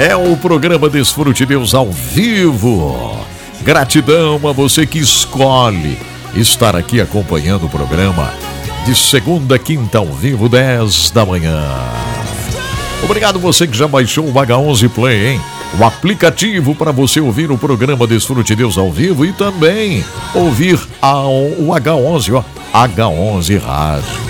É 0.00 0.16
o 0.16 0.36
programa 0.36 0.90
Desfrute 0.90 1.46
Deus 1.46 1.72
ao 1.72 1.92
vivo. 1.92 3.24
Gratidão 3.62 4.40
a 4.48 4.52
você 4.52 4.84
que 4.84 4.98
escolhe 4.98 5.96
estar 6.36 6.74
aqui 6.74 7.00
acompanhando 7.00 7.66
o 7.66 7.68
programa 7.68 8.32
de 8.84 8.94
segunda 8.94 9.56
a 9.56 9.58
quinta 9.58 9.98
ao 9.98 10.06
vivo, 10.06 10.48
10 10.48 11.10
da 11.10 11.24
manhã. 11.24 11.62
Obrigado 13.02 13.38
você 13.38 13.66
que 13.66 13.76
já 13.76 13.86
baixou 13.86 14.26
o 14.26 14.32
H11 14.32 14.88
Play, 14.90 15.32
hein? 15.32 15.40
O 15.78 15.84
aplicativo 15.84 16.74
para 16.74 16.92
você 16.92 17.20
ouvir 17.20 17.50
o 17.50 17.58
programa 17.58 18.06
Desfrute 18.06 18.54
Deus 18.54 18.78
ao 18.78 18.90
vivo 18.90 19.24
e 19.24 19.32
também 19.32 20.04
ouvir 20.34 20.78
a, 21.02 21.20
o 21.26 21.68
H11, 21.68 22.34
ó, 22.34 22.86
H11 22.86 23.60
Rádio. 23.60 24.20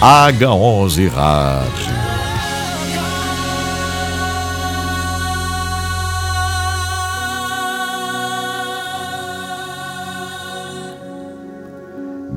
H11 0.00 1.10
Rádio. 1.10 2.17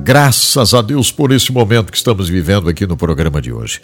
Graças 0.04 0.74
a 0.74 0.82
Deus 0.82 1.12
por 1.12 1.30
esse 1.30 1.52
momento 1.52 1.92
que 1.92 1.96
estamos 1.96 2.28
vivendo 2.28 2.68
aqui 2.68 2.88
no 2.88 2.96
programa 2.96 3.40
de 3.40 3.52
hoje. 3.52 3.80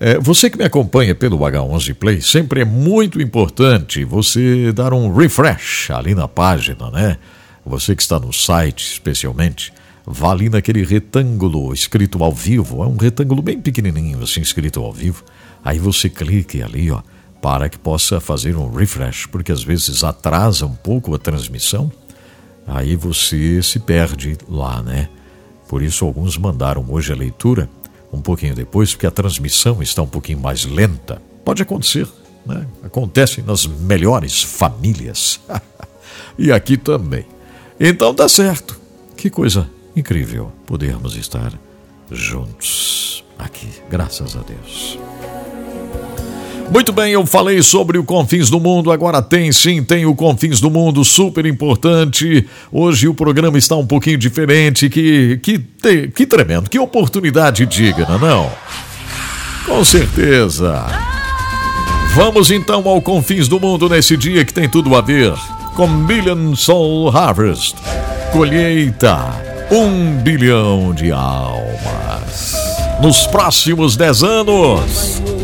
É, 0.00 0.18
você 0.18 0.50
que 0.50 0.58
me 0.58 0.64
acompanha 0.64 1.14
pelo 1.14 1.38
H11 1.38 1.94
Play, 1.94 2.20
sempre 2.20 2.62
é 2.62 2.64
muito 2.64 3.22
importante 3.22 4.04
você 4.04 4.72
dar 4.72 4.92
um 4.92 5.14
refresh 5.14 5.92
ali 5.92 6.12
na 6.12 6.26
página, 6.26 6.90
né? 6.90 7.18
Você 7.64 7.94
que 7.94 8.02
está 8.02 8.18
no 8.18 8.32
site, 8.32 8.94
especialmente, 8.94 9.72
vá 10.04 10.32
ali 10.32 10.48
naquele 10.48 10.84
retângulo 10.84 11.72
escrito 11.72 12.24
ao 12.24 12.32
vivo, 12.32 12.82
é 12.82 12.86
um 12.88 12.96
retângulo 12.96 13.40
bem 13.40 13.60
pequenininho, 13.60 14.24
assim, 14.24 14.40
escrito 14.40 14.80
ao 14.80 14.92
vivo. 14.92 15.22
Aí 15.64 15.78
você 15.78 16.08
clique 16.08 16.64
ali, 16.64 16.90
ó, 16.90 17.00
para 17.40 17.68
que 17.68 17.78
possa 17.78 18.18
fazer 18.18 18.56
um 18.56 18.74
refresh, 18.74 19.26
porque 19.26 19.52
às 19.52 19.62
vezes 19.62 20.02
atrasa 20.02 20.66
um 20.66 20.74
pouco 20.74 21.14
a 21.14 21.18
transmissão, 21.18 21.92
aí 22.66 22.96
você 22.96 23.62
se 23.62 23.78
perde 23.78 24.36
lá, 24.48 24.82
né? 24.82 25.08
Por 25.70 25.82
isso, 25.82 26.04
alguns 26.04 26.36
mandaram 26.36 26.84
hoje 26.88 27.12
a 27.12 27.16
leitura 27.16 27.70
um 28.12 28.20
pouquinho 28.20 28.56
depois, 28.56 28.92
porque 28.92 29.06
a 29.06 29.10
transmissão 29.10 29.80
está 29.80 30.02
um 30.02 30.06
pouquinho 30.08 30.40
mais 30.40 30.64
lenta. 30.64 31.22
Pode 31.44 31.62
acontecer, 31.62 32.08
né? 32.44 32.66
Acontece 32.82 33.40
nas 33.40 33.66
melhores 33.66 34.42
famílias. 34.42 35.38
e 36.36 36.50
aqui 36.50 36.76
também. 36.76 37.24
Então 37.78 38.12
dá 38.12 38.28
certo. 38.28 38.80
Que 39.16 39.30
coisa 39.30 39.70
incrível 39.94 40.50
podermos 40.66 41.14
estar 41.14 41.52
juntos 42.10 43.24
aqui, 43.38 43.68
graças 43.88 44.34
a 44.34 44.40
Deus. 44.40 44.98
Muito 46.70 46.92
bem, 46.92 47.12
eu 47.12 47.26
falei 47.26 47.60
sobre 47.62 47.98
o 47.98 48.04
Confins 48.04 48.48
do 48.48 48.60
Mundo, 48.60 48.92
agora 48.92 49.20
tem 49.20 49.50
sim, 49.50 49.82
tem 49.82 50.06
o 50.06 50.14
Confins 50.14 50.60
do 50.60 50.70
Mundo, 50.70 51.04
super 51.04 51.44
importante. 51.44 52.46
Hoje 52.70 53.08
o 53.08 53.14
programa 53.14 53.58
está 53.58 53.74
um 53.74 53.84
pouquinho 53.84 54.16
diferente, 54.16 54.88
que, 54.88 55.40
que, 55.42 55.58
que 56.14 56.26
tremendo, 56.26 56.70
que 56.70 56.78
oportunidade 56.78 57.66
digna, 57.66 58.16
não? 58.18 58.48
Com 59.66 59.84
certeza. 59.84 60.86
Vamos 62.14 62.52
então 62.52 62.88
ao 62.88 63.02
Confins 63.02 63.48
do 63.48 63.58
Mundo 63.58 63.88
nesse 63.88 64.16
dia 64.16 64.44
que 64.44 64.54
tem 64.54 64.68
tudo 64.68 64.94
a 64.94 65.00
ver 65.00 65.34
com 65.74 65.88
Billion 66.04 66.54
Soul 66.54 67.08
Harvest. 67.08 67.74
Colheita, 68.30 69.18
um 69.72 70.18
bilhão 70.22 70.94
de 70.94 71.10
almas. 71.10 72.54
Nos 73.02 73.26
próximos 73.26 73.96
dez 73.96 74.22
anos. 74.22 75.39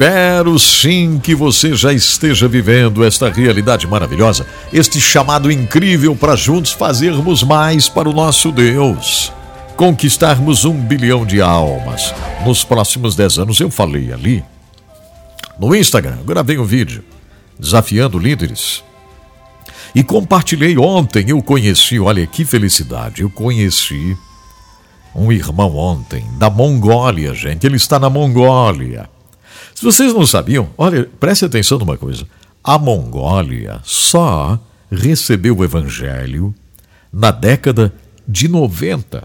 Espero 0.00 0.56
sim 0.60 1.18
que 1.18 1.34
você 1.34 1.74
já 1.74 1.92
esteja 1.92 2.46
vivendo 2.46 3.04
esta 3.04 3.28
realidade 3.28 3.84
maravilhosa, 3.84 4.46
este 4.72 5.00
chamado 5.00 5.50
incrível 5.50 6.14
para 6.14 6.36
juntos 6.36 6.70
fazermos 6.70 7.42
mais 7.42 7.88
para 7.88 8.08
o 8.08 8.12
nosso 8.12 8.52
Deus. 8.52 9.32
Conquistarmos 9.76 10.64
um 10.64 10.80
bilhão 10.80 11.26
de 11.26 11.40
almas. 11.40 12.14
Nos 12.46 12.62
próximos 12.62 13.16
dez 13.16 13.40
anos, 13.40 13.58
eu 13.58 13.72
falei 13.72 14.12
ali, 14.12 14.44
no 15.58 15.74
Instagram, 15.74 16.18
gravei 16.24 16.58
um 16.58 16.64
vídeo, 16.64 17.02
desafiando 17.58 18.20
líderes. 18.20 18.84
E 19.92 20.04
compartilhei 20.04 20.78
ontem, 20.78 21.30
eu 21.30 21.42
conheci, 21.42 21.98
olha 21.98 22.24
que 22.24 22.44
felicidade, 22.44 23.22
eu 23.22 23.30
conheci 23.30 24.16
um 25.12 25.32
irmão 25.32 25.76
ontem, 25.76 26.24
da 26.38 26.48
Mongólia, 26.48 27.34
gente, 27.34 27.66
ele 27.66 27.76
está 27.76 27.98
na 27.98 28.08
Mongólia. 28.08 29.17
Se 29.78 29.84
vocês 29.84 30.12
não 30.12 30.26
sabiam, 30.26 30.70
olha, 30.76 31.08
preste 31.20 31.44
atenção 31.44 31.78
numa 31.78 31.96
coisa. 31.96 32.26
A 32.64 32.76
Mongólia 32.76 33.78
só 33.84 34.58
recebeu 34.90 35.56
o 35.56 35.62
evangelho 35.62 36.52
na 37.12 37.30
década 37.30 37.94
de 38.26 38.48
90. 38.48 39.22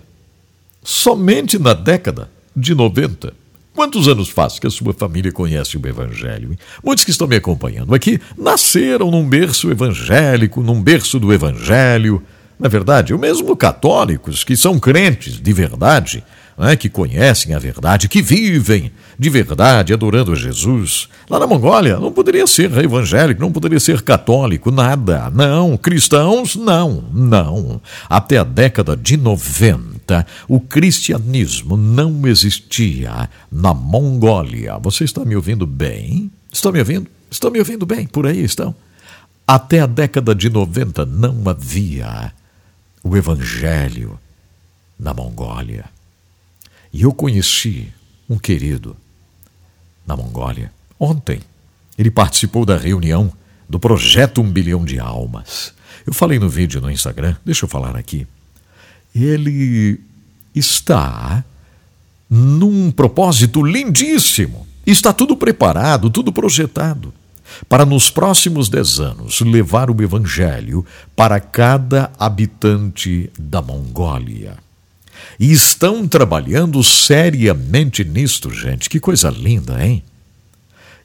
Somente 0.83 1.57
na 1.57 1.73
década 1.73 2.29
de 2.55 2.75
90. 2.75 3.33
Quantos 3.73 4.07
anos 4.07 4.29
faz 4.29 4.59
que 4.59 4.67
a 4.67 4.69
sua 4.69 4.93
família 4.93 5.31
conhece 5.31 5.75
o 5.75 5.87
Evangelho? 5.87 6.55
Muitos 6.83 7.03
que 7.03 7.09
estão 7.09 7.27
me 7.27 7.37
acompanhando 7.37 7.95
aqui 7.95 8.21
nasceram 8.37 9.09
num 9.09 9.27
berço 9.27 9.71
evangélico, 9.71 10.61
num 10.61 10.79
berço 10.83 11.19
do 11.19 11.33
Evangelho. 11.33 12.21
Na 12.59 12.69
verdade, 12.69 13.11
o 13.11 13.17
mesmo 13.17 13.57
católicos 13.57 14.43
que 14.43 14.55
são 14.55 14.79
crentes 14.79 15.41
de 15.41 15.51
verdade 15.51 16.23
né, 16.57 16.75
que 16.75 16.89
conhecem 16.89 17.53
a 17.53 17.59
verdade, 17.59 18.07
que 18.07 18.21
vivem 18.21 18.91
de 19.17 19.29
verdade 19.29 19.93
adorando 19.93 20.35
Jesus. 20.35 21.07
Lá 21.29 21.39
na 21.39 21.47
Mongólia 21.47 21.99
não 21.99 22.11
poderia 22.11 22.45
ser 22.47 22.71
evangélico, 22.77 23.41
não 23.41 23.51
poderia 23.51 23.79
ser 23.79 24.01
católico, 24.01 24.71
nada. 24.71 25.29
Não, 25.29 25.77
cristãos, 25.77 26.55
não, 26.55 27.05
não. 27.13 27.81
Até 28.09 28.37
a 28.37 28.43
década 28.43 28.95
de 28.95 29.17
90, 29.17 30.25
o 30.47 30.59
cristianismo 30.59 31.77
não 31.77 32.27
existia 32.27 33.29
na 33.51 33.73
Mongólia. 33.73 34.77
Você 34.79 35.03
está 35.03 35.23
me 35.23 35.35
ouvindo 35.35 35.65
bem? 35.65 36.31
Está 36.51 36.71
me 36.71 36.79
ouvindo? 36.79 37.07
Estão 37.29 37.49
me 37.49 37.59
ouvindo 37.59 37.85
bem? 37.85 38.05
Por 38.05 38.27
aí 38.27 38.43
estão? 38.43 38.75
Até 39.47 39.79
a 39.81 39.87
década 39.87 40.33
de 40.33 40.49
90 40.49 41.05
não 41.05 41.49
havia 41.49 42.31
o 43.03 43.17
evangelho 43.17 44.17
na 44.97 45.13
Mongólia. 45.13 45.85
E 46.93 47.01
eu 47.01 47.11
conheci 47.11 47.91
um 48.29 48.37
querido 48.37 48.95
na 50.05 50.15
Mongólia 50.15 50.71
ontem. 50.99 51.41
Ele 51.97 52.11
participou 52.11 52.65
da 52.65 52.77
reunião 52.77 53.33
do 53.67 53.79
projeto 53.79 54.41
Um 54.41 54.51
Bilhão 54.51 54.85
de 54.85 54.99
Almas. 54.99 55.73
Eu 56.05 56.13
falei 56.13 56.37
no 56.37 56.47
vídeo 56.47 56.79
no 56.79 56.91
Instagram, 56.91 57.35
deixa 57.43 57.65
eu 57.65 57.69
falar 57.69 57.95
aqui. 57.95 58.27
Ele 59.13 59.99
está 60.53 61.43
num 62.29 62.91
propósito 62.91 63.63
lindíssimo. 63.63 64.67
Está 64.85 65.11
tudo 65.13 65.35
preparado, 65.35 66.09
tudo 66.09 66.31
projetado 66.31 67.13
para 67.67 67.85
nos 67.85 68.09
próximos 68.09 68.69
dez 68.69 68.99
anos 68.99 69.41
levar 69.41 69.89
o 69.89 70.01
Evangelho 70.01 70.85
para 71.15 71.39
cada 71.39 72.11
habitante 72.17 73.29
da 73.37 73.61
Mongólia. 73.61 74.57
E 75.39 75.51
estão 75.51 76.07
trabalhando 76.07 76.83
seriamente 76.83 78.03
nisto, 78.03 78.51
gente. 78.51 78.89
Que 78.89 78.99
coisa 78.99 79.29
linda, 79.29 79.83
hein? 79.85 80.03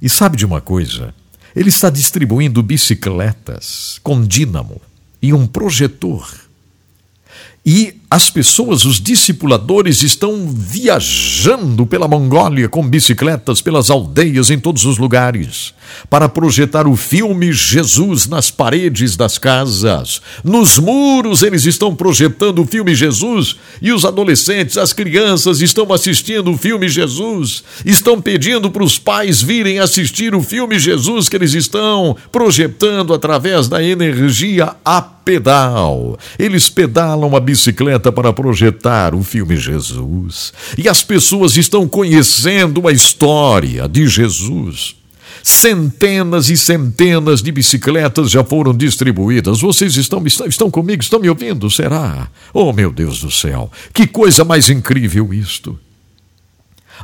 E 0.00 0.08
sabe 0.08 0.36
de 0.36 0.46
uma 0.46 0.60
coisa? 0.60 1.14
Ele 1.54 1.70
está 1.70 1.90
distribuindo 1.90 2.62
bicicletas 2.62 3.98
com 4.02 4.24
dínamo 4.24 4.80
e 5.20 5.32
um 5.32 5.46
projetor. 5.46 6.32
E 7.64 7.97
as 8.10 8.30
pessoas, 8.30 8.86
os 8.86 8.98
discipuladores, 9.00 10.02
estão 10.02 10.48
viajando 10.48 11.86
pela 11.86 12.08
Mongólia 12.08 12.66
com 12.66 12.86
bicicletas 12.86 13.60
pelas 13.60 13.90
aldeias 13.90 14.50
em 14.50 14.58
todos 14.58 14.86
os 14.86 14.96
lugares 14.96 15.74
para 16.08 16.28
projetar 16.28 16.86
o 16.86 16.96
filme 16.96 17.52
Jesus 17.52 18.26
nas 18.26 18.50
paredes 18.50 19.16
das 19.16 19.36
casas. 19.36 20.22
Nos 20.42 20.78
muros 20.78 21.42
eles 21.42 21.66
estão 21.66 21.94
projetando 21.94 22.62
o 22.62 22.66
filme 22.66 22.94
Jesus 22.94 23.56
e 23.80 23.92
os 23.92 24.04
adolescentes, 24.04 24.78
as 24.78 24.92
crianças 24.92 25.60
estão 25.60 25.92
assistindo 25.92 26.50
o 26.50 26.58
filme 26.58 26.88
Jesus, 26.88 27.62
estão 27.84 28.20
pedindo 28.20 28.70
para 28.70 28.84
os 28.84 28.98
pais 28.98 29.42
virem 29.42 29.78
assistir 29.78 30.34
o 30.34 30.42
filme 30.42 30.78
Jesus 30.78 31.28
que 31.28 31.36
eles 31.36 31.54
estão 31.54 32.16
projetando 32.32 33.12
através 33.12 33.68
da 33.68 33.82
energia 33.82 34.74
a 34.84 35.17
pedal. 35.28 36.18
Eles 36.38 36.70
pedalam 36.70 37.36
a 37.36 37.40
bicicleta 37.40 38.10
para 38.10 38.32
projetar 38.32 39.14
o 39.14 39.22
filme 39.22 39.58
Jesus. 39.58 40.54
E 40.78 40.88
as 40.88 41.02
pessoas 41.02 41.54
estão 41.58 41.86
conhecendo 41.86 42.88
a 42.88 42.92
história 42.92 43.86
de 43.86 44.08
Jesus. 44.08 44.96
Centenas 45.42 46.48
e 46.48 46.56
centenas 46.56 47.42
de 47.42 47.52
bicicletas 47.52 48.30
já 48.30 48.42
foram 48.42 48.74
distribuídas. 48.74 49.60
Vocês 49.60 49.96
estão, 49.96 50.24
estão, 50.26 50.70
comigo? 50.70 51.02
Estão 51.02 51.20
me 51.20 51.28
ouvindo? 51.28 51.70
Será? 51.70 52.28
Oh, 52.54 52.72
meu 52.72 52.90
Deus 52.90 53.20
do 53.20 53.30
céu! 53.30 53.70
Que 53.92 54.06
coisa 54.06 54.46
mais 54.46 54.70
incrível 54.70 55.34
isto! 55.34 55.78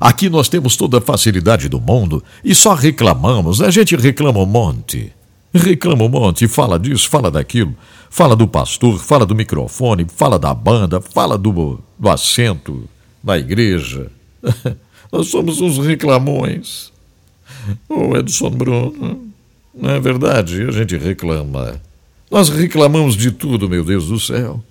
Aqui 0.00 0.30
nós 0.30 0.48
temos 0.48 0.76
toda 0.76 0.96
a 0.96 1.02
facilidade 1.02 1.68
do 1.68 1.78
mundo 1.78 2.24
e 2.42 2.54
só 2.54 2.72
reclamamos. 2.72 3.60
A 3.60 3.70
gente 3.70 3.94
reclama 3.94 4.40
um 4.40 4.46
monte. 4.46 5.12
Reclama 5.54 6.04
um 6.04 6.08
monte, 6.08 6.48
fala 6.48 6.78
disso, 6.78 7.08
fala 7.08 7.30
daquilo. 7.30 7.76
Fala 8.10 8.34
do 8.34 8.48
pastor, 8.48 8.98
fala 8.98 9.24
do 9.24 9.34
microfone, 9.34 10.04
fala 10.08 10.36
da 10.38 10.52
banda, 10.52 11.00
fala 11.00 11.38
do, 11.38 11.78
do 11.98 12.08
assento 12.08 12.88
da 13.22 13.38
igreja. 13.38 14.10
Nós 15.12 15.28
somos 15.28 15.60
uns 15.60 15.78
reclamões. 15.78 16.92
Ô 17.88 18.16
Edson 18.16 18.50
Bruno, 18.50 19.32
não 19.72 19.90
é 19.90 20.00
verdade? 20.00 20.62
A 20.62 20.72
gente 20.72 20.96
reclama. 20.96 21.80
Nós 22.30 22.48
reclamamos 22.48 23.16
de 23.16 23.30
tudo, 23.30 23.68
meu 23.68 23.84
Deus 23.84 24.08
do 24.08 24.18
céu. 24.18 24.62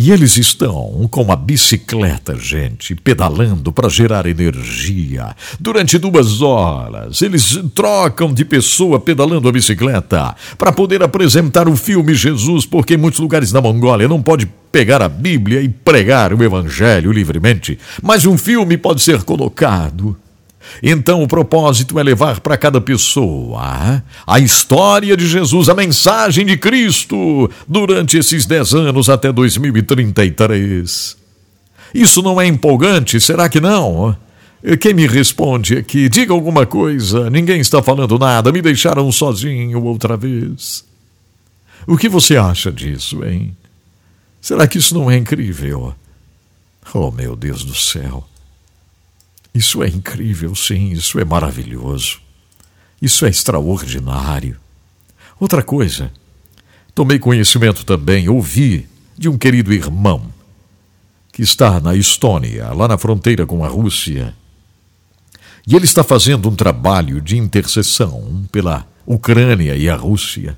E 0.00 0.12
eles 0.12 0.36
estão 0.36 1.08
com 1.10 1.22
uma 1.22 1.34
bicicleta, 1.34 2.36
gente, 2.36 2.94
pedalando 2.94 3.72
para 3.72 3.88
gerar 3.88 4.26
energia. 4.26 5.34
Durante 5.58 5.98
duas 5.98 6.40
horas, 6.40 7.20
eles 7.20 7.58
trocam 7.74 8.32
de 8.32 8.44
pessoa 8.44 9.00
pedalando 9.00 9.48
a 9.48 9.52
bicicleta 9.52 10.36
para 10.56 10.70
poder 10.70 11.02
apresentar 11.02 11.68
o 11.68 11.74
filme 11.74 12.14
Jesus, 12.14 12.64
porque 12.64 12.94
em 12.94 12.96
muitos 12.96 13.18
lugares 13.18 13.50
da 13.50 13.60
Mongólia 13.60 14.06
não 14.06 14.22
pode 14.22 14.48
pegar 14.70 15.02
a 15.02 15.08
Bíblia 15.08 15.60
e 15.62 15.68
pregar 15.68 16.32
o 16.32 16.44
Evangelho 16.44 17.10
livremente, 17.10 17.76
mas 18.00 18.24
um 18.24 18.38
filme 18.38 18.78
pode 18.78 19.02
ser 19.02 19.24
colocado 19.24 20.16
então, 20.82 21.22
o 21.22 21.28
propósito 21.28 21.98
é 21.98 22.02
levar 22.02 22.40
para 22.40 22.56
cada 22.56 22.80
pessoa 22.80 24.02
a 24.26 24.38
história 24.38 25.16
de 25.16 25.26
Jesus, 25.26 25.68
a 25.68 25.74
mensagem 25.74 26.46
de 26.46 26.56
Cristo 26.56 27.50
durante 27.66 28.16
esses 28.16 28.46
dez 28.46 28.72
anos 28.74 29.08
até 29.08 29.32
2033. 29.32 31.16
Isso 31.94 32.22
não 32.22 32.40
é 32.40 32.46
empolgante? 32.46 33.20
Será 33.20 33.48
que 33.48 33.60
não? 33.60 34.16
Quem 34.80 34.92
me 34.92 35.06
responde 35.06 35.78
aqui? 35.78 36.08
Diga 36.08 36.32
alguma 36.32 36.66
coisa. 36.66 37.30
Ninguém 37.30 37.60
está 37.60 37.82
falando 37.82 38.18
nada. 38.18 38.52
Me 38.52 38.60
deixaram 38.60 39.10
sozinho 39.12 39.82
outra 39.84 40.16
vez. 40.16 40.84
O 41.86 41.96
que 41.96 42.08
você 42.08 42.36
acha 42.36 42.70
disso, 42.70 43.24
hein? 43.24 43.56
Será 44.40 44.66
que 44.66 44.78
isso 44.78 44.94
não 44.94 45.10
é 45.10 45.16
incrível? 45.16 45.94
Oh, 46.92 47.10
meu 47.10 47.36
Deus 47.36 47.64
do 47.64 47.74
céu. 47.74 48.26
Isso 49.58 49.82
é 49.82 49.88
incrível, 49.88 50.54
sim, 50.54 50.92
isso 50.92 51.18
é 51.18 51.24
maravilhoso. 51.24 52.20
Isso 53.02 53.26
é 53.26 53.28
extraordinário. 53.28 54.56
Outra 55.40 55.64
coisa, 55.64 56.12
tomei 56.94 57.18
conhecimento 57.18 57.84
também, 57.84 58.28
ouvi 58.28 58.88
de 59.18 59.28
um 59.28 59.36
querido 59.36 59.72
irmão 59.72 60.32
que 61.32 61.42
está 61.42 61.80
na 61.80 61.96
Estônia, 61.96 62.72
lá 62.72 62.86
na 62.86 62.96
fronteira 62.96 63.44
com 63.44 63.64
a 63.64 63.68
Rússia. 63.68 64.32
E 65.66 65.74
ele 65.74 65.86
está 65.86 66.04
fazendo 66.04 66.48
um 66.48 66.54
trabalho 66.54 67.20
de 67.20 67.36
intercessão 67.36 68.46
pela 68.52 68.86
Ucrânia 69.04 69.74
e 69.74 69.90
a 69.90 69.96
Rússia. 69.96 70.56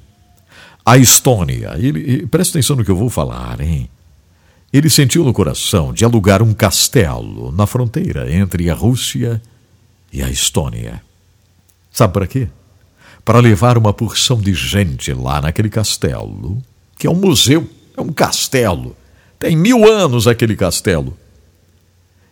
A 0.85 0.99
Estônia, 0.99 1.75
ele, 1.79 2.27
presta 2.27 2.59
atenção 2.59 2.77
no 2.77 2.85
que 2.85 2.91
eu 2.91 2.97
vou 2.97 3.09
falar, 3.09 3.63
hein? 3.63 3.89
Ele 4.73 4.89
sentiu 4.89 5.25
no 5.25 5.33
coração 5.33 5.93
de 5.93 6.05
alugar 6.05 6.43
um 6.43 6.55
castelo 6.55 7.51
na 7.51 7.67
fronteira 7.67 8.33
entre 8.33 8.71
a 8.71 8.75
Rússia 8.75 9.43
e 10.13 10.23
a 10.23 10.31
Estônia. 10.31 11.03
Sabe 11.91 12.13
para 12.13 12.27
quê? 12.27 12.49
Para 13.25 13.41
levar 13.41 13.77
uma 13.77 13.93
porção 13.93 14.41
de 14.41 14.55
gente 14.55 15.13
lá 15.13 15.41
naquele 15.41 15.69
castelo, 15.69 16.63
que 16.97 17.07
é 17.07 17.11
um 17.11 17.17
museu, 17.17 17.69
é 17.97 18.01
um 18.01 18.13
castelo. 18.13 18.97
Tem 19.39 19.57
mil 19.57 19.91
anos 19.91 20.29
aquele 20.29 20.55
castelo. 20.55 21.17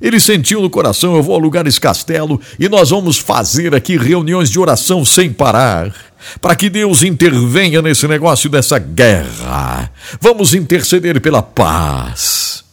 Ele 0.00 0.20
sentiu 0.20 0.60
no 0.60 0.70
coração: 0.70 1.16
eu 1.16 1.22
vou 1.22 1.34
alugar 1.34 1.66
esse 1.66 1.80
castelo 1.80 2.40
e 2.58 2.68
nós 2.68 2.90
vamos 2.90 3.18
fazer 3.18 3.74
aqui 3.74 3.96
reuniões 3.96 4.50
de 4.50 4.58
oração 4.58 5.04
sem 5.04 5.32
parar 5.32 5.94
para 6.40 6.54
que 6.54 6.68
Deus 6.68 7.02
intervenha 7.02 7.80
nesse 7.82 8.06
negócio 8.06 8.50
dessa 8.50 8.78
guerra. 8.78 9.90
Vamos 10.20 10.54
interceder 10.54 11.20
pela 11.20 11.42
paz. 11.42 12.64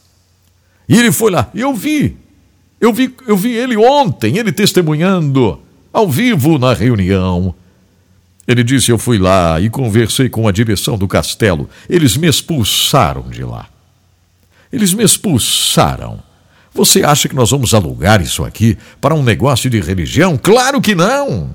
E 0.88 0.98
ele 0.98 1.10
foi 1.10 1.30
lá, 1.30 1.50
e 1.52 1.60
eu 1.60 1.74
vi. 1.74 2.16
Eu 2.80 2.92
vi, 2.92 3.14
eu 3.26 3.36
vi 3.36 3.52
ele 3.52 3.76
ontem, 3.76 4.36
ele 4.36 4.52
testemunhando 4.52 5.58
ao 5.92 6.08
vivo 6.08 6.58
na 6.58 6.74
reunião. 6.74 7.54
Ele 8.46 8.62
disse: 8.62 8.92
Eu 8.92 8.98
fui 8.98 9.18
lá 9.18 9.60
e 9.60 9.68
conversei 9.68 10.28
com 10.28 10.46
a 10.46 10.52
direção 10.52 10.96
do 10.96 11.08
castelo. 11.08 11.68
Eles 11.88 12.16
me 12.16 12.28
expulsaram 12.28 13.22
de 13.22 13.42
lá. 13.42 13.66
Eles 14.70 14.92
me 14.92 15.02
expulsaram. 15.02 16.22
Você 16.76 17.02
acha 17.02 17.28
que 17.28 17.34
nós 17.34 17.50
vamos 17.50 17.72
alugar 17.72 18.20
isso 18.20 18.44
aqui 18.44 18.76
para 19.00 19.14
um 19.14 19.22
negócio 19.22 19.70
de 19.70 19.80
religião? 19.80 20.38
Claro 20.40 20.80
que 20.80 20.94
não! 20.94 21.54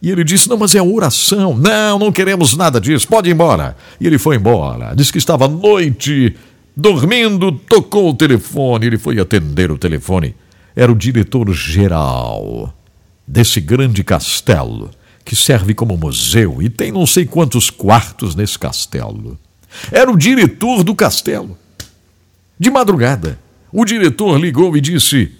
E 0.00 0.10
ele 0.10 0.22
disse: 0.22 0.48
Não, 0.48 0.56
mas 0.56 0.74
é 0.74 0.80
oração. 0.80 1.56
Não, 1.56 1.98
não 1.98 2.12
queremos 2.12 2.56
nada 2.56 2.80
disso. 2.80 3.08
Pode 3.08 3.28
ir 3.28 3.32
embora. 3.32 3.76
E 4.00 4.06
ele 4.06 4.18
foi 4.18 4.36
embora. 4.36 4.94
Disse 4.94 5.10
que 5.10 5.18
estava 5.18 5.46
à 5.46 5.48
noite, 5.48 6.36
dormindo, 6.76 7.50
tocou 7.50 8.10
o 8.10 8.14
telefone. 8.14 8.86
Ele 8.86 8.98
foi 8.98 9.18
atender 9.18 9.72
o 9.72 9.78
telefone. 9.78 10.34
Era 10.76 10.92
o 10.92 10.94
diretor-geral 10.94 12.72
desse 13.26 13.60
grande 13.60 14.04
castelo, 14.04 14.90
que 15.24 15.34
serve 15.34 15.74
como 15.74 15.96
museu 15.96 16.62
e 16.62 16.68
tem 16.68 16.92
não 16.92 17.04
sei 17.04 17.26
quantos 17.26 17.70
quartos 17.70 18.36
nesse 18.36 18.56
castelo. 18.56 19.36
Era 19.90 20.08
o 20.08 20.16
diretor 20.16 20.84
do 20.84 20.94
castelo. 20.94 21.58
De 22.58 22.70
madrugada, 22.70 23.38
o 23.80 23.84
diretor 23.84 24.38
ligou 24.38 24.76
e 24.76 24.80
disse: 24.80 25.32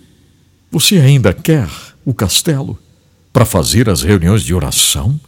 Você 0.70 0.98
ainda 0.98 1.32
quer 1.32 1.68
o 2.04 2.14
castelo? 2.14 2.78
para 3.36 3.44
fazer 3.44 3.90
as 3.90 4.00
reuniões 4.00 4.42
de 4.42 4.54
oração? 4.54 5.20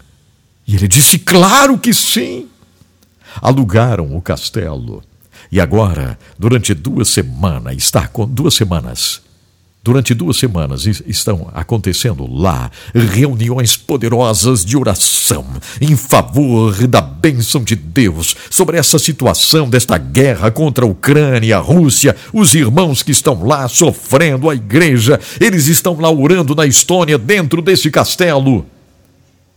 E 0.66 0.74
ele 0.74 0.88
disse: 0.88 1.18
Claro 1.18 1.76
que 1.76 1.92
sim! 1.92 2.48
Alugaram 3.42 4.16
o 4.16 4.22
castelo. 4.22 5.02
E 5.52 5.60
agora, 5.60 6.18
durante 6.38 6.72
duas 6.72 7.10
semanas, 7.10 7.76
está 7.76 8.08
com 8.08 8.26
duas 8.26 8.54
semanas, 8.54 9.20
Durante 9.82 10.12
duas 10.12 10.36
semanas 10.36 10.86
estão 11.06 11.50
acontecendo 11.54 12.26
lá 12.30 12.70
reuniões 12.92 13.76
poderosas 13.76 14.64
de 14.64 14.76
oração 14.76 15.46
em 15.80 15.96
favor 15.96 16.86
da 16.86 17.00
bênção 17.00 17.62
de 17.62 17.76
Deus 17.76 18.36
sobre 18.50 18.76
essa 18.76 18.98
situação 18.98 19.70
desta 19.70 19.96
guerra 19.96 20.50
contra 20.50 20.84
a 20.84 20.88
Ucrânia, 20.88 21.56
a 21.56 21.60
Rússia, 21.60 22.14
os 22.32 22.54
irmãos 22.54 23.02
que 23.02 23.12
estão 23.12 23.44
lá 23.44 23.68
sofrendo, 23.68 24.50
a 24.50 24.54
igreja, 24.54 25.18
eles 25.40 25.68
estão 25.68 25.98
lá 25.98 26.10
orando 26.10 26.54
na 26.54 26.66
Estônia 26.66 27.16
dentro 27.16 27.62
desse 27.62 27.90
castelo. 27.90 28.66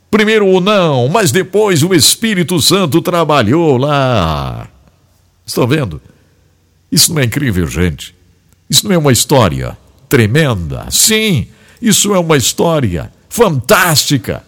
Primeiro 0.09 0.47
o 0.47 0.61
não, 0.61 1.09
mas 1.09 1.31
depois 1.31 1.83
o 1.83 1.93
Espírito 1.93 2.61
Santo 2.61 3.01
trabalhou 3.01 3.75
lá. 3.75 4.69
Estão 5.45 5.67
vendo? 5.67 5.99
Isso 6.91 7.13
não 7.13 7.21
é 7.21 7.25
incrível, 7.25 7.65
gente? 7.67 8.13
Isso 8.69 8.85
não 8.85 8.93
é 8.93 8.97
uma 8.97 9.11
história 9.11 9.77
tremenda. 10.11 10.87
Sim, 10.91 11.47
isso 11.81 12.13
é 12.13 12.19
uma 12.19 12.35
história 12.35 13.11
fantástica. 13.29 14.43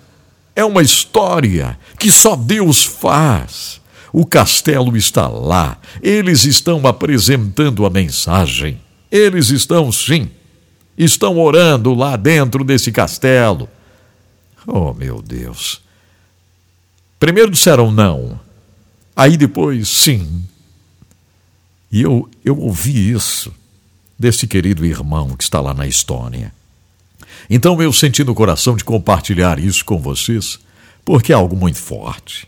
É 0.53 0.63
uma 0.63 0.81
história 0.81 1.79
que 1.97 2.11
só 2.11 2.35
Deus 2.35 2.83
faz. 2.83 3.81
O 4.11 4.25
castelo 4.25 4.95
está 4.97 5.25
lá. 5.25 5.77
Eles 6.01 6.43
estão 6.43 6.85
apresentando 6.85 7.85
a 7.85 7.89
mensagem. 7.89 8.79
Eles 9.09 9.51
estão, 9.51 9.89
sim, 9.89 10.29
estão 10.97 11.39
orando 11.39 11.93
lá 11.93 12.17
dentro 12.17 12.63
desse 12.65 12.91
castelo. 12.91 13.69
Oh, 14.67 14.93
meu 14.93 15.21
Deus. 15.21 15.81
Primeiro 17.17 17.49
disseram 17.49 17.89
não. 17.89 18.37
Aí 19.15 19.37
depois, 19.37 19.87
sim. 19.87 20.43
E 21.89 22.01
eu, 22.01 22.29
eu 22.43 22.59
ouvi 22.59 23.11
isso 23.11 23.62
desse 24.23 24.47
querido 24.47 24.85
irmão 24.85 25.35
que 25.35 25.43
está 25.43 25.59
lá 25.59 25.73
na 25.73 25.85
Estônia. 25.85 26.53
Então 27.49 27.81
eu 27.81 27.91
senti 27.91 28.23
no 28.23 28.33
coração 28.33 28.73
de 28.73 28.81
compartilhar 28.85 29.59
isso 29.59 29.83
com 29.83 29.99
vocês, 29.99 30.59
porque 31.03 31.33
é 31.33 31.35
algo 31.35 31.57
muito 31.57 31.77
forte, 31.77 32.47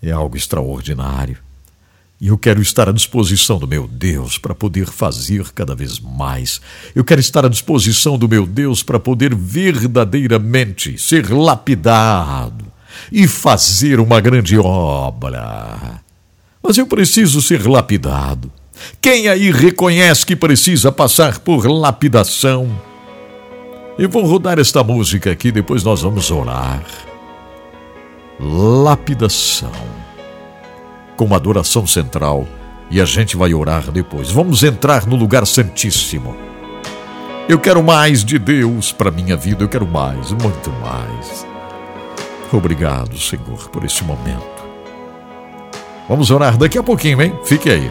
é 0.00 0.12
algo 0.12 0.36
extraordinário. 0.36 1.38
E 2.20 2.28
eu 2.28 2.38
quero 2.38 2.62
estar 2.62 2.88
à 2.88 2.92
disposição 2.92 3.58
do 3.58 3.66
meu 3.66 3.88
Deus 3.88 4.38
para 4.38 4.54
poder 4.54 4.86
fazer 4.86 5.50
cada 5.52 5.74
vez 5.74 5.98
mais. 5.98 6.60
Eu 6.94 7.02
quero 7.02 7.20
estar 7.20 7.44
à 7.44 7.48
disposição 7.48 8.16
do 8.16 8.28
meu 8.28 8.46
Deus 8.46 8.84
para 8.84 9.00
poder 9.00 9.34
verdadeiramente 9.34 10.96
ser 10.98 11.28
lapidado 11.30 12.64
e 13.10 13.26
fazer 13.26 13.98
uma 13.98 14.20
grande 14.20 14.56
obra. 14.56 16.00
Mas 16.62 16.78
eu 16.78 16.86
preciso 16.86 17.42
ser 17.42 17.66
lapidado. 17.66 18.52
Quem 19.00 19.28
aí 19.28 19.50
reconhece 19.50 20.24
que 20.24 20.36
precisa 20.36 20.90
passar 20.92 21.38
por 21.38 21.66
lapidação? 21.66 22.68
Eu 23.98 24.08
vou 24.08 24.24
rodar 24.26 24.58
esta 24.58 24.84
música 24.84 25.30
aqui, 25.30 25.50
depois 25.50 25.82
nós 25.82 26.02
vamos 26.02 26.30
orar. 26.30 26.82
Lapidação. 28.38 29.72
Com 31.16 31.24
uma 31.24 31.36
adoração 31.36 31.86
central 31.86 32.46
e 32.90 33.00
a 33.00 33.04
gente 33.04 33.36
vai 33.36 33.54
orar 33.54 33.90
depois. 33.90 34.30
Vamos 34.30 34.62
entrar 34.62 35.06
no 35.06 35.16
lugar 35.16 35.46
santíssimo. 35.46 36.36
Eu 37.48 37.58
quero 37.58 37.82
mais 37.82 38.24
de 38.24 38.38
Deus 38.38 38.92
para 38.92 39.10
minha 39.10 39.36
vida, 39.36 39.62
eu 39.62 39.68
quero 39.68 39.86
mais, 39.86 40.32
muito 40.32 40.70
mais. 40.82 41.46
Obrigado, 42.52 43.16
Senhor, 43.18 43.68
por 43.70 43.84
esse 43.84 44.02
momento. 44.04 44.66
Vamos 46.08 46.30
orar 46.30 46.56
daqui 46.56 46.76
a 46.76 46.82
pouquinho, 46.82 47.22
hein? 47.22 47.32
Fique 47.44 47.70
aí. 47.70 47.90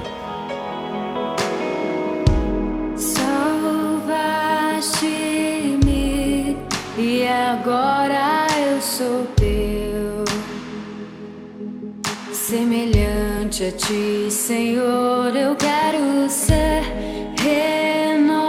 Semelhante 13.56 13.64
a 13.64 13.72
ti, 13.72 14.28
Senhor, 14.30 15.34
eu 15.36 15.56
quero 15.56 16.30
ser. 16.30 16.84
Renova-me, 17.40 18.44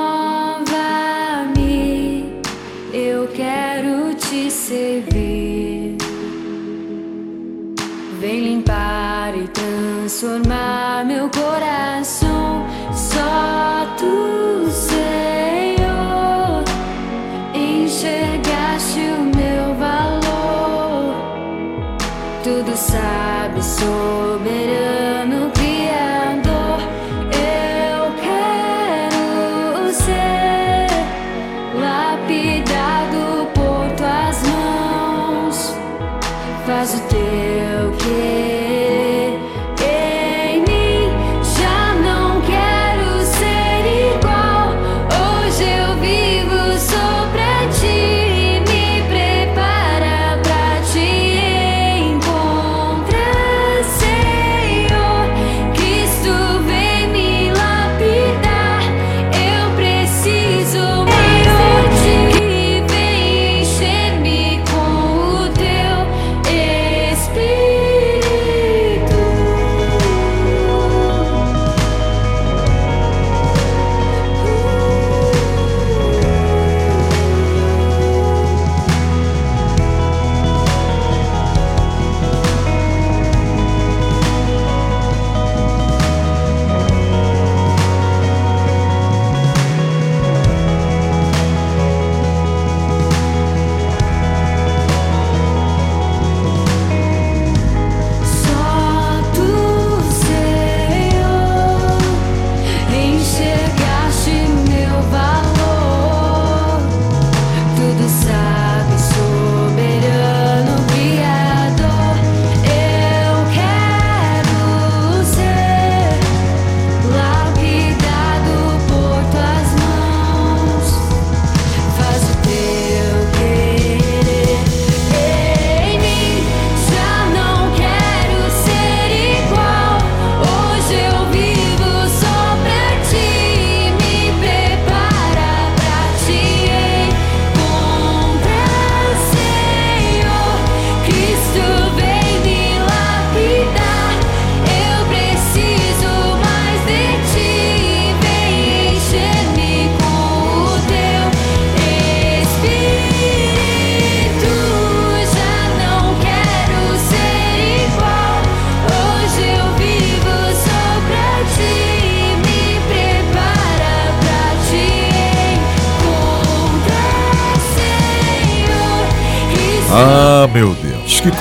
eu 2.93 3.28
quero 3.28 4.15
te 4.15 4.51
servir. 4.51 5.97
Vem 8.19 8.41
limpar 8.41 9.35
e 9.37 9.47
transformar 9.49 11.05
meu 11.05 11.31
coração, 11.31 12.66
só 12.93 13.87
tu, 13.97 14.36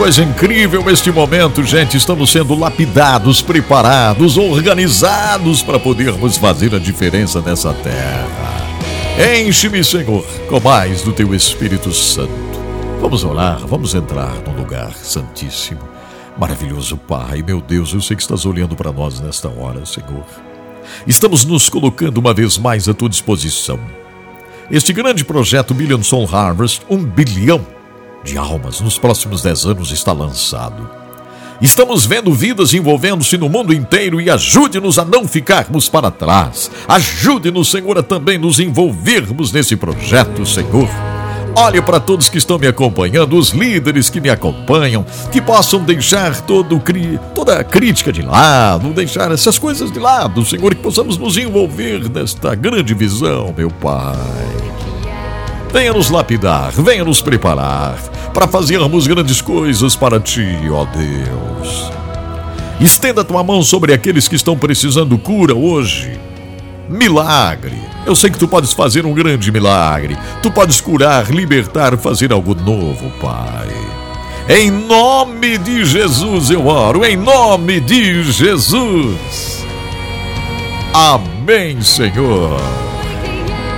coisa 0.06 0.22
incrível 0.22 0.88
este 0.88 1.12
momento, 1.12 1.64
gente. 1.64 1.98
Estamos 1.98 2.30
sendo 2.30 2.54
lapidados, 2.54 3.42
preparados, 3.42 4.38
organizados 4.38 5.64
para 5.64 5.80
podermos 5.80 6.38
fazer 6.38 6.76
a 6.76 6.78
diferença 6.78 7.42
nessa 7.42 7.74
terra. 7.74 8.28
Enche-me, 9.36 9.84
Senhor, 9.84 10.24
com 10.48 10.60
mais 10.60 11.02
do 11.02 11.12
teu 11.12 11.34
Espírito 11.34 11.92
Santo. 11.92 12.30
Vamos 13.02 13.24
orar, 13.24 13.66
vamos 13.66 13.96
entrar 13.96 14.36
no 14.46 14.56
lugar 14.56 14.94
santíssimo. 14.94 15.82
Maravilhoso 16.38 16.98
Pai, 16.98 17.42
meu 17.42 17.60
Deus, 17.60 17.92
eu 17.92 18.00
sei 18.00 18.16
que 18.16 18.22
estás 18.22 18.46
olhando 18.46 18.76
para 18.76 18.92
nós 18.92 19.20
nesta 19.20 19.50
hora, 19.50 19.88
Senhor. 19.88 20.24
Estamos 21.08 21.46
nos 21.46 21.68
colocando 21.68 22.20
uma 22.20 22.32
vez 22.32 22.60
mais 22.60 22.88
à 22.88 22.94
tua 22.94 23.10
disposição. 23.10 23.80
Este 24.70 24.94
grande 24.94 25.26
projeto 25.26 25.74
Billion 25.74 26.04
Soul 26.04 26.30
Harvest, 26.32 26.84
um 26.92 27.04
bilhão 27.04 27.66
de 28.26 28.38
almas 28.38 28.82
nos 28.82 28.98
próximos 28.98 29.44
dez 29.44 29.66
anos 29.66 29.92
está 29.92 30.12
lançado. 30.12 30.90
Estamos 31.62 32.06
vendo 32.06 32.34
vidas 32.34 32.74
envolvendo-se 32.74 33.38
no 33.38 33.48
mundo 33.48 33.74
inteiro 33.74 34.20
e 34.20 34.30
ajude-nos 34.30 35.00
a 35.00 35.06
não 35.06 35.26
ficarmos 35.26 35.88
para 35.88 36.12
trás. 36.12 36.70
Ajude-nos, 36.88 37.70
Senhor, 37.70 37.98
a 37.98 38.04
também 38.04 38.38
nos 38.38 38.60
envolvermos 38.60 39.54
nesse 39.54 39.76
projeto, 39.78 40.46
Senhor. 40.46 40.90
Olhe 41.58 41.82
para 41.82 42.02
todos 42.02 42.28
que 42.28 42.38
estão 42.38 42.60
me 42.60 42.68
acompanhando, 42.68 43.38
os 43.38 43.52
líderes 43.52 44.10
que 44.10 44.20
me 44.20 44.30
acompanham, 44.30 45.06
que 45.32 45.40
possam 45.40 45.82
deixar 45.82 46.42
todo, 46.42 46.82
toda 47.34 47.60
a 47.60 47.64
crítica 47.64 48.12
de 48.12 48.22
lado, 48.22 48.90
deixar 48.90 49.32
essas 49.32 49.58
coisas 49.58 49.90
de 49.90 50.00
lado, 50.00 50.46
Senhor, 50.46 50.76
que 50.76 50.82
possamos 50.82 51.18
nos 51.18 51.38
envolver 51.38 52.10
nesta 52.10 52.54
grande 52.56 52.94
visão, 52.94 53.54
meu 53.56 53.70
Pai. 53.70 54.65
Venha 55.76 55.92
nos 55.92 56.10
lapidar, 56.10 56.72
venha 56.72 57.04
nos 57.04 57.22
preparar 57.22 57.98
para 58.34 58.48
fazermos 58.48 59.08
grandes 59.08 59.42
coisas 59.42 59.96
para 59.96 60.22
Ti, 60.22 60.58
ó 60.72 60.86
Deus. 60.86 61.92
Estenda 62.80 63.26
tua 63.26 63.44
mão 63.44 63.62
sobre 63.62 63.94
aqueles 63.94 64.28
que 64.28 64.36
estão 64.36 64.58
precisando 64.58 65.18
cura 65.18 65.54
hoje. 65.54 66.18
Milagre 66.88 67.86
eu 68.06 68.16
sei 68.16 68.30
que 68.30 68.38
tu 68.38 68.48
podes 68.48 68.72
fazer 68.72 69.04
um 69.06 69.14
grande 69.14 69.52
milagre. 69.52 70.16
Tu 70.44 70.52
podes 70.52 70.80
curar, 70.80 71.32
libertar, 71.32 71.98
fazer 71.98 72.32
algo 72.32 72.54
novo, 72.54 73.12
Pai. 73.20 73.68
Em 74.48 74.70
nome 74.70 75.58
de 75.58 75.84
Jesus 75.84 76.52
eu 76.52 76.68
oro, 76.68 77.04
em 77.04 77.18
nome 77.18 77.80
de 77.80 78.24
Jesus. 78.32 79.66
Amém, 80.94 81.82
Senhor. 81.82 82.62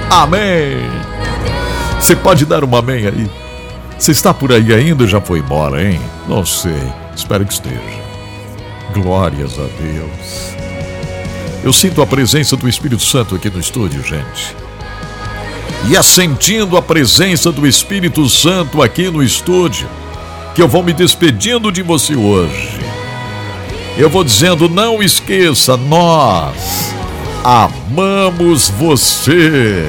Amém. 0.09 0.77
Você 1.99 2.15
pode 2.15 2.45
dar 2.45 2.63
um 2.63 2.75
amém 2.75 3.07
aí? 3.07 3.29
Você 3.97 4.11
está 4.11 4.33
por 4.33 4.51
aí 4.51 4.73
ainda 4.73 5.03
ou 5.03 5.09
já 5.09 5.19
foi 5.19 5.39
embora, 5.39 5.83
hein? 5.83 5.99
Não 6.27 6.45
sei. 6.45 6.81
Espero 7.15 7.45
que 7.45 7.53
esteja. 7.53 7.75
Glórias 8.93 9.53
a 9.59 9.65
Deus. 9.81 10.55
Eu 11.63 11.73
sinto 11.73 12.01
a 12.01 12.07
presença 12.07 12.55
do 12.55 12.69
Espírito 12.69 13.03
Santo 13.03 13.35
aqui 13.35 13.49
no 13.49 13.59
estúdio, 13.59 14.03
gente. 14.03 14.55
E 15.89 15.95
é 15.95 16.01
sentindo 16.03 16.77
a 16.77 16.81
presença 16.81 17.51
do 17.51 17.67
Espírito 17.67 18.27
Santo 18.29 18.81
aqui 18.81 19.09
no 19.09 19.23
estúdio 19.23 19.87
que 20.57 20.61
eu 20.61 20.67
vou 20.67 20.81
me 20.81 20.91
despedindo 20.91 21.71
de 21.71 21.83
você 21.83 22.15
hoje. 22.15 22.79
Eu 23.97 24.09
vou 24.09 24.23
dizendo: 24.23 24.67
não 24.67 25.03
esqueça, 25.03 25.77
nós 25.77 26.93
amamos 27.43 28.69
você. 28.69 29.87